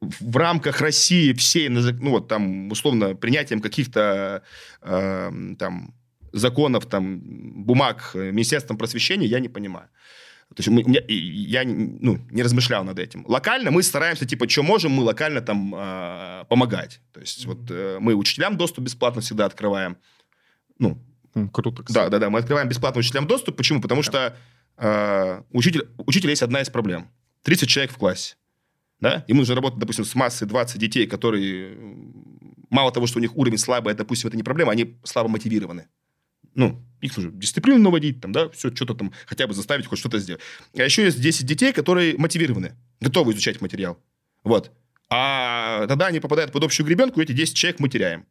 в 0.00 0.36
рамках 0.36 0.80
России 0.80 1.32
всей, 1.32 1.68
ну, 1.68 2.10
вот 2.10 2.28
там, 2.28 2.70
условно, 2.70 3.14
принятием 3.14 3.60
каких-то 3.60 4.42
э, 4.82 5.30
там 5.58 5.94
законов, 6.32 6.86
там, 6.86 7.20
бумаг 7.64 8.10
э, 8.14 8.30
Министерством 8.30 8.76
просвещения 8.76 9.26
я 9.26 9.40
не 9.40 9.48
понимаю. 9.48 9.88
То 10.56 10.62
есть 10.62 10.68
мы, 10.68 10.82
я 11.06 11.64
ну, 11.66 12.18
не 12.30 12.42
размышлял 12.42 12.82
над 12.82 12.98
этим. 12.98 13.26
Локально 13.26 13.70
мы 13.70 13.82
стараемся, 13.82 14.24
типа, 14.24 14.48
что 14.48 14.62
можем, 14.62 14.92
мы 14.92 15.02
локально 15.02 15.42
там 15.42 15.74
э, 15.76 16.44
помогать. 16.48 17.02
То 17.12 17.20
есть 17.20 17.44
mm-hmm. 17.44 17.48
вот 17.48 17.70
э, 17.70 17.98
мы 18.00 18.14
учителям 18.14 18.56
доступ 18.56 18.84
бесплатно 18.84 19.20
всегда 19.20 19.44
открываем. 19.44 19.98
Ну, 20.78 20.98
mm, 21.34 21.50
Круто, 21.52 21.82
кстати. 21.82 22.04
Да, 22.06 22.08
да, 22.08 22.18
да. 22.18 22.30
Мы 22.30 22.38
открываем 22.38 22.70
бесплатно 22.70 23.00
учителям 23.00 23.26
доступ. 23.26 23.54
Почему? 23.58 23.82
Потому 23.82 24.02
что 24.02 24.34
э, 24.78 25.42
учитель, 25.50 25.90
учителя 25.98 26.30
есть 26.30 26.42
одна 26.42 26.62
из 26.62 26.70
проблем. 26.70 27.10
30 27.42 27.68
человек 27.68 27.92
в 27.92 27.98
классе. 27.98 28.36
Да? 28.98 29.26
Ему 29.28 29.40
нужно 29.40 29.56
работать, 29.56 29.78
допустим, 29.78 30.06
с 30.06 30.14
массой 30.14 30.48
20 30.48 30.80
детей, 30.80 31.06
которые 31.06 31.76
мало 32.70 32.92
того, 32.92 33.06
что 33.06 33.18
у 33.18 33.20
них 33.20 33.36
уровень 33.36 33.58
слабый, 33.58 33.92
а, 33.92 33.96
допустим, 33.96 34.28
это 34.28 34.38
не 34.38 34.42
проблема, 34.42 34.72
они 34.72 34.98
слабо 35.04 35.28
мотивированы 35.28 35.86
ну, 36.56 36.82
их 37.00 37.16
нужно 37.16 37.32
дисциплину 37.32 37.78
наводить, 37.78 38.20
там, 38.20 38.32
да, 38.32 38.48
все, 38.50 38.74
что-то 38.74 38.94
там, 38.94 39.12
хотя 39.26 39.46
бы 39.46 39.54
заставить 39.54 39.86
хоть 39.86 39.98
что-то 39.98 40.18
сделать. 40.18 40.42
А 40.76 40.82
еще 40.82 41.04
есть 41.04 41.20
10 41.20 41.46
детей, 41.46 41.72
которые 41.72 42.16
мотивированы, 42.16 42.74
готовы 43.00 43.32
изучать 43.32 43.60
материал. 43.60 43.98
Вот. 44.44 44.70
А 45.08 45.86
тогда 45.86 46.06
они 46.06 46.20
попадают 46.20 46.52
под 46.52 46.64
общую 46.64 46.86
гребенку, 46.86 47.20
и 47.20 47.24
эти 47.24 47.32
10 47.32 47.56
человек 47.56 47.80
мы 47.80 47.88
теряем. 47.88 48.26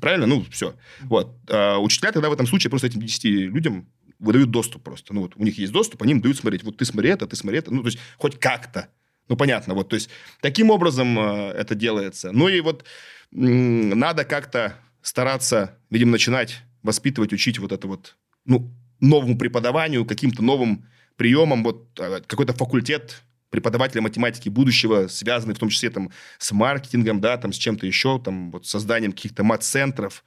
Правильно? 0.00 0.26
Ну, 0.26 0.44
все. 0.50 0.74
Вот. 1.02 1.36
А 1.48 1.78
учителя 1.78 2.12
тогда 2.12 2.30
в 2.30 2.32
этом 2.32 2.46
случае 2.46 2.70
просто 2.70 2.86
этим 2.86 3.00
10 3.00 3.24
людям 3.24 3.88
выдают 4.18 4.50
доступ 4.50 4.82
просто. 4.82 5.14
Ну, 5.14 5.22
вот 5.22 5.32
у 5.36 5.42
них 5.42 5.58
есть 5.58 5.72
доступ, 5.72 6.02
они 6.02 6.12
им 6.12 6.20
дают 6.20 6.38
смотреть. 6.38 6.62
Вот 6.62 6.76
ты 6.76 6.84
смотри 6.84 7.10
это, 7.10 7.26
ты 7.26 7.36
смотри 7.36 7.58
это. 7.58 7.72
Ну, 7.72 7.82
то 7.82 7.88
есть, 7.88 7.98
хоть 8.18 8.38
как-то 8.38 8.88
Ну, 9.28 9.36
понятно, 9.36 9.74
вот, 9.74 9.88
то 9.88 9.94
есть, 9.94 10.10
таким 10.40 10.70
образом 10.70 11.18
э, 11.18 11.52
это 11.52 11.74
делается. 11.74 12.32
Ну, 12.32 12.48
и 12.48 12.60
вот 12.60 12.84
надо 13.30 14.24
как-то 14.24 14.74
стараться, 15.02 15.78
видимо, 15.88 16.12
начинать 16.12 16.62
воспитывать, 16.82 17.32
учить 17.32 17.58
вот 17.58 17.72
это 17.72 17.86
вот, 17.86 18.16
ну, 18.44 18.70
новому 19.00 19.36
преподаванию, 19.38 20.04
каким-то 20.04 20.42
новым 20.42 20.86
приемам, 21.16 21.62
вот 21.62 21.98
э, 21.98 22.20
какой-то 22.26 22.52
факультет 22.52 23.22
преподавателя 23.50 24.00
математики 24.00 24.48
будущего, 24.48 25.08
связанный 25.08 25.54
в 25.54 25.58
том 25.58 25.68
числе 25.68 25.90
там 25.90 26.10
с 26.38 26.52
маркетингом, 26.52 27.20
да, 27.20 27.36
там 27.36 27.52
с 27.52 27.56
чем-то 27.56 27.86
еще, 27.86 28.20
там 28.20 28.50
вот 28.52 28.66
созданием 28.66 29.12
каких-то 29.12 29.42
мат-центров. 29.42 30.24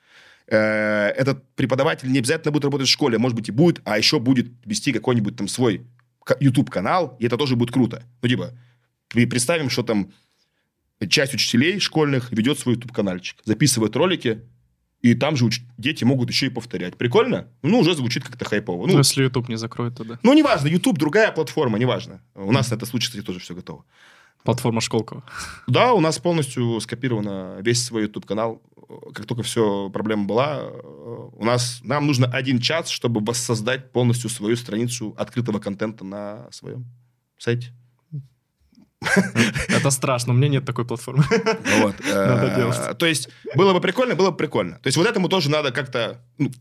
Э, 0.47 1.07
Этот 1.17 1.47
преподаватель 1.55 2.11
не 2.11 2.19
обязательно 2.19 2.51
будет 2.51 2.65
работать 2.65 2.87
в 2.87 2.91
школе, 2.91 3.17
может 3.17 3.35
быть 3.35 3.49
и 3.49 3.51
будет, 3.51 3.81
а 3.85 3.97
еще 3.97 4.19
будет 4.19 4.47
вести 4.65 4.91
какой-нибудь 4.91 5.35
там 5.37 5.47
свой 5.47 5.87
ка- 6.23 6.37
YouTube-канал, 6.39 7.15
и 7.19 7.25
это 7.25 7.37
тоже 7.37 7.55
будет 7.55 7.71
круто. 7.71 8.03
Ну, 8.21 8.29
типа, 8.29 8.53
представим, 9.09 9.69
что 9.69 9.83
там 9.83 10.11
часть 11.09 11.33
учителей 11.33 11.79
школьных 11.79 12.31
ведет 12.31 12.59
свой 12.59 12.75
YouTube-канальчик, 12.75 13.39
записывает 13.45 13.95
ролики, 13.95 14.41
и 15.03 15.15
там 15.15 15.35
же 15.35 15.45
уч- 15.45 15.61
дети 15.77 16.05
могут 16.05 16.29
еще 16.29 16.47
и 16.47 16.49
повторять. 16.49 16.95
Прикольно? 16.95 17.47
Ну, 17.61 17.79
уже 17.79 17.93
звучит 17.93 18.23
как-то 18.23 18.45
хайпово. 18.45 18.87
Ну, 18.87 18.97
если 18.97 19.23
YouTube 19.23 19.49
не 19.49 19.57
закроет, 19.57 19.97
то 19.97 20.05
да. 20.05 20.17
ну, 20.23 20.33
неважно, 20.33 20.67
YouTube, 20.67 20.97
другая 20.97 21.31
платформа, 21.33 21.77
неважно. 21.77 22.21
У 22.33 22.51
нас 22.53 22.71
на 22.71 22.75
это 22.75 22.85
случай, 22.85 23.07
кстати, 23.07 23.23
тоже 23.23 23.39
все 23.39 23.53
готово. 23.53 23.83
Платформа 24.43 24.79
Школкова. 24.81 25.23
Да, 25.67 25.93
у 25.93 25.99
нас 25.99 26.19
полностью 26.19 26.79
скопировано 26.79 27.57
весь 27.61 27.83
свой 27.83 28.03
YouTube-канал. 28.03 28.61
Как 29.13 29.25
только 29.25 29.43
все, 29.43 29.89
проблема 29.89 30.25
была, 30.25 30.59
э, 30.61 31.29
у 31.33 31.45
нас, 31.45 31.81
нам 31.83 32.07
нужно 32.07 32.27
один 32.27 32.59
час, 32.59 32.89
чтобы 32.89 33.21
воссоздать 33.21 33.91
полностью 33.91 34.29
свою 34.29 34.55
страницу 34.55 35.13
открытого 35.17 35.59
контента 35.59 36.05
на 36.05 36.47
своем 36.51 36.85
сайте. 37.37 37.73
Это 39.67 39.91
страшно, 39.91 40.33
у 40.33 40.35
меня 40.35 40.47
нет 40.49 40.65
такой 40.65 40.85
платформы. 40.85 41.23
Вот. 41.81 41.95
Надо 42.05 42.47
Э, 42.47 42.55
делать. 42.55 42.97
То 42.97 43.05
есть, 43.05 43.29
было 43.55 43.73
бы 43.73 43.81
прикольно, 43.81 44.15
было 44.15 44.31
бы 44.31 44.37
прикольно. 44.37 44.79
То 44.79 44.87
есть, 44.87 44.97
вот 44.97 45.07
этому 45.07 45.29
тоже 45.29 45.49
надо 45.49 45.71
как-то 45.71 46.21
ну, 46.37 46.51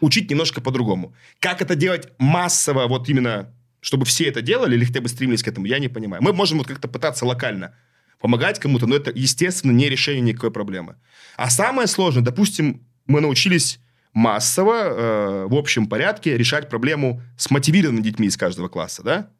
учить 0.00 0.30
немножко 0.30 0.60
по-другому. 0.60 1.14
Как 1.40 1.62
это 1.62 1.74
делать 1.74 2.08
массово, 2.18 2.86
вот 2.86 3.08
именно, 3.08 3.54
чтобы 3.80 4.04
все 4.04 4.24
это 4.24 4.42
делали 4.42 4.76
или 4.76 4.84
хотя 4.84 5.00
бы 5.00 5.08
стремились 5.08 5.42
к 5.42 5.48
этому, 5.48 5.66
я 5.66 5.78
не 5.78 5.88
понимаю. 5.88 6.22
Мы 6.22 6.32
можем 6.32 6.58
вот 6.58 6.66
как-то 6.66 6.88
пытаться 6.88 7.26
локально 7.26 7.74
помогать 8.20 8.58
кому-то, 8.60 8.86
но 8.86 8.94
это, 8.94 9.10
естественно, 9.14 9.72
не 9.72 9.88
решение 9.88 10.20
никакой 10.22 10.50
проблемы. 10.50 10.96
А 11.36 11.50
самое 11.50 11.88
сложное, 11.88 12.22
допустим, 12.22 12.86
мы 13.06 13.20
научились 13.20 13.80
массово, 14.12 14.74
э, 14.74 15.46
в 15.48 15.54
общем 15.54 15.86
порядке 15.86 16.36
решать 16.36 16.68
проблему 16.68 17.22
с 17.36 17.50
мотивированными 17.50 18.04
детьми 18.04 18.28
из 18.28 18.36
каждого 18.36 18.68
класса, 18.68 19.02
да? 19.02 19.30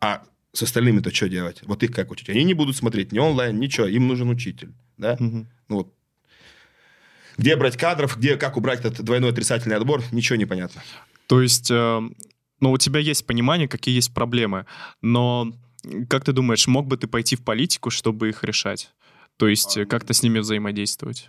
А 0.00 0.22
с 0.56 0.62
остальными-то 0.62 1.14
что 1.14 1.28
делать? 1.28 1.60
Вот 1.64 1.82
их 1.82 1.92
как 1.92 2.10
учить? 2.10 2.28
Они 2.28 2.44
не 2.44 2.54
будут 2.54 2.76
смотреть 2.76 3.12
ни 3.12 3.18
онлайн, 3.18 3.58
ничего. 3.58 3.86
Им 3.86 4.08
нужен 4.08 4.28
учитель, 4.28 4.72
да? 4.96 5.16
Мгм. 5.18 5.48
Ну 5.68 5.76
вот. 5.76 5.92
Где 7.36 7.56
брать 7.56 7.76
кадров, 7.76 8.16
где, 8.16 8.36
как 8.36 8.56
убрать 8.56 8.80
этот 8.84 9.04
двойной 9.04 9.30
отрицательный 9.30 9.76
отбор, 9.76 10.02
ничего 10.10 10.36
не 10.36 10.46
понятно. 10.46 10.82
То 11.26 11.42
есть, 11.42 11.70
э, 11.70 12.00
ну, 12.60 12.72
у 12.72 12.78
тебя 12.78 13.00
есть 13.00 13.26
понимание, 13.26 13.68
какие 13.68 13.94
есть 13.94 14.14
проблемы, 14.14 14.64
но 15.02 15.52
как 16.08 16.24
ты 16.24 16.32
думаешь, 16.32 16.66
мог 16.66 16.86
бы 16.86 16.96
ты 16.96 17.06
пойти 17.06 17.36
в 17.36 17.44
политику, 17.44 17.90
чтобы 17.90 18.30
их 18.30 18.42
решать? 18.42 18.90
То 19.36 19.48
есть, 19.48 19.76
э, 19.76 19.84
как-то 19.84 20.14
с 20.14 20.22
ними 20.22 20.38
взаимодействовать? 20.38 21.28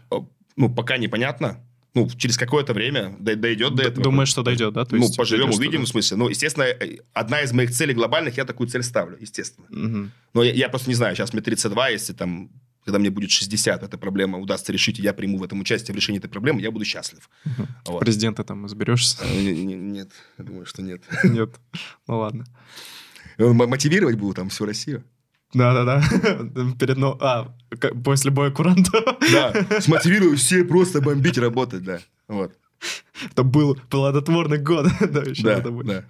Ну, 0.55 0.73
пока 0.73 0.97
непонятно. 0.97 1.63
Ну, 1.97 2.07
через 2.15 2.37
какое-то 2.37 2.73
время 2.73 3.15
дой- 3.19 3.35
дойдет 3.35 3.73
до 3.73 3.81
этого. 3.83 4.03
Думаешь, 4.03 4.29
что 4.29 4.43
дойдет, 4.43 4.73
да? 4.73 4.85
То 4.85 4.95
ну, 4.95 5.03
есть, 5.03 5.17
поживем, 5.17 5.45
дойдет, 5.45 5.59
увидим, 5.59 5.81
в 5.85 5.87
смысле. 5.87 6.17
Ну, 6.17 6.29
естественно, 6.29 6.63
э, 6.65 6.97
одна 7.13 7.41
из 7.41 7.51
моих 7.53 7.71
целей 7.71 7.95
глобальных, 7.95 8.37
я 8.37 8.45
такую 8.45 8.67
цель 8.67 8.83
ставлю, 8.83 9.17
естественно. 9.19 9.65
Мгм. 9.69 10.11
Но 10.35 10.43
я, 10.43 10.53
я 10.53 10.69
просто 10.69 10.89
не 10.89 10.95
знаю, 10.95 11.15
сейчас 11.15 11.33
мне 11.33 11.41
32, 11.41 11.89
если 11.89 12.13
там, 12.13 12.51
когда 12.85 12.99
мне 12.99 13.09
будет 13.09 13.31
60, 13.31 13.81
эта 13.81 13.97
проблема 13.97 14.37
удастся 14.37 14.71
решить, 14.71 14.99
и 14.99 15.01
я 15.01 15.13
приму 15.13 15.39
в 15.39 15.43
этом 15.43 15.59
участие 15.59 15.93
в 15.93 15.95
решении 15.95 16.19
этой 16.19 16.29
проблемы, 16.29 16.61
я 16.61 16.69
буду 16.69 16.85
счастлив. 16.85 17.27
Мгм. 17.45 17.67
Вот. 17.87 17.99
Президента 18.01 18.43
там 18.43 18.67
изберешься? 18.67 19.17
Э, 19.23 19.41
не- 19.41 19.65
не- 19.65 19.75
Нет, 19.75 20.11
я 20.37 20.43
думаю, 20.45 20.65
что 20.67 20.83
нет. 20.83 21.01
Нет. 21.23 21.49
Ну 22.07 22.19
ладно. 22.19 22.45
Мотивировать 23.39 24.15
буду 24.17 24.33
там 24.35 24.49
всю 24.49 24.65
Россию. 24.65 25.03
Да-да-да. 25.53 26.01
Перед 26.79 26.97
но... 26.97 27.17
А, 27.21 27.53
после 28.03 28.31
боя 28.31 28.51
куранта. 28.51 29.17
Да, 29.31 29.53
смотивирую 29.81 30.37
все 30.37 30.63
просто 30.63 31.01
бомбить, 31.01 31.37
работать, 31.37 31.83
да. 31.83 31.99
Вот. 32.27 32.53
Это 33.31 33.43
был 33.43 33.77
плодотворный 33.89 34.57
год. 34.59 34.87
Да, 35.11 35.21
еще 35.21 35.43
Да, 35.43 35.57
надо 35.57 35.71
будет. 35.71 35.87
да. 35.87 36.05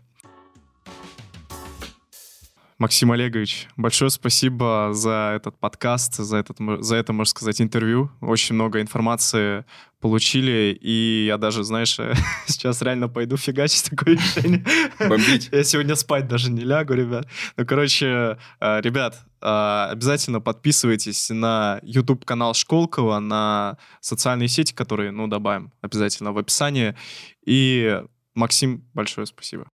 Максим 2.78 3.12
Олегович, 3.12 3.68
большое 3.76 4.12
спасибо 4.12 4.90
за 4.91 5.34
этот 5.36 5.58
подкаст, 5.58 6.18
за, 6.18 6.38
этот, 6.38 6.58
за 6.84 6.95
это, 6.95 7.12
можно 7.12 7.32
сказать, 7.32 7.60
интервью. 7.60 8.12
Очень 8.22 8.54
много 8.54 8.82
информации 8.82 9.66
получили, 9.99 10.78
и 10.80 11.26
я 11.26 11.40
даже, 11.40 11.64
знаешь, 11.64 11.98
сейчас 12.45 12.84
реально 12.84 13.10
пойду 13.10 13.36
фигачить 13.36 13.90
такое 13.90 14.14
решение. 14.14 14.64
Бомбить. 14.99 15.49
Я 15.52 15.64
сегодня 15.64 15.95
спать 15.95 16.28
даже 16.28 16.52
не 16.52 16.62
лягу, 16.62 16.94
ребят. 16.94 17.28
Ну, 17.56 17.66
короче, 17.66 18.38
э, 18.60 18.82
ребят, 18.82 19.26
э, 19.41 19.88
обязательно 19.90 20.40
подписывайтесь 20.40 21.32
на 21.32 21.80
YouTube-канал 21.82 22.54
Школкова, 22.54 23.18
на 23.18 23.80
социальные 24.02 24.49
сети, 24.49 24.76
которые, 24.76 25.10
ну, 25.10 25.28
добавим 25.28 25.74
обязательно 25.82 26.32
в 26.32 26.38
описании. 26.38 26.95
И, 27.44 28.04
Максим, 28.36 28.88
большое 28.94 29.26
спасибо. 29.26 29.68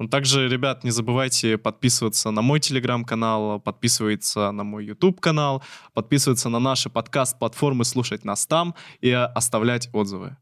Ну, 0.00 0.08
также, 0.08 0.48
ребят, 0.48 0.82
не 0.82 0.90
забывайте 0.90 1.58
подписываться 1.58 2.30
на 2.30 2.40
мой 2.40 2.58
телеграм-канал, 2.58 3.60
подписываться 3.60 4.50
на 4.50 4.64
мой 4.64 4.86
YouTube-канал, 4.86 5.62
подписываться 5.92 6.48
на 6.48 6.58
наши 6.58 6.88
подкаст-платформы, 6.88 7.84
слушать 7.84 8.24
нас 8.24 8.46
там 8.46 8.74
и 9.02 9.10
оставлять 9.10 9.90
отзывы. 9.92 10.38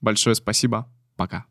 Большое 0.00 0.34
спасибо. 0.34 0.88
Пока. 1.14 1.44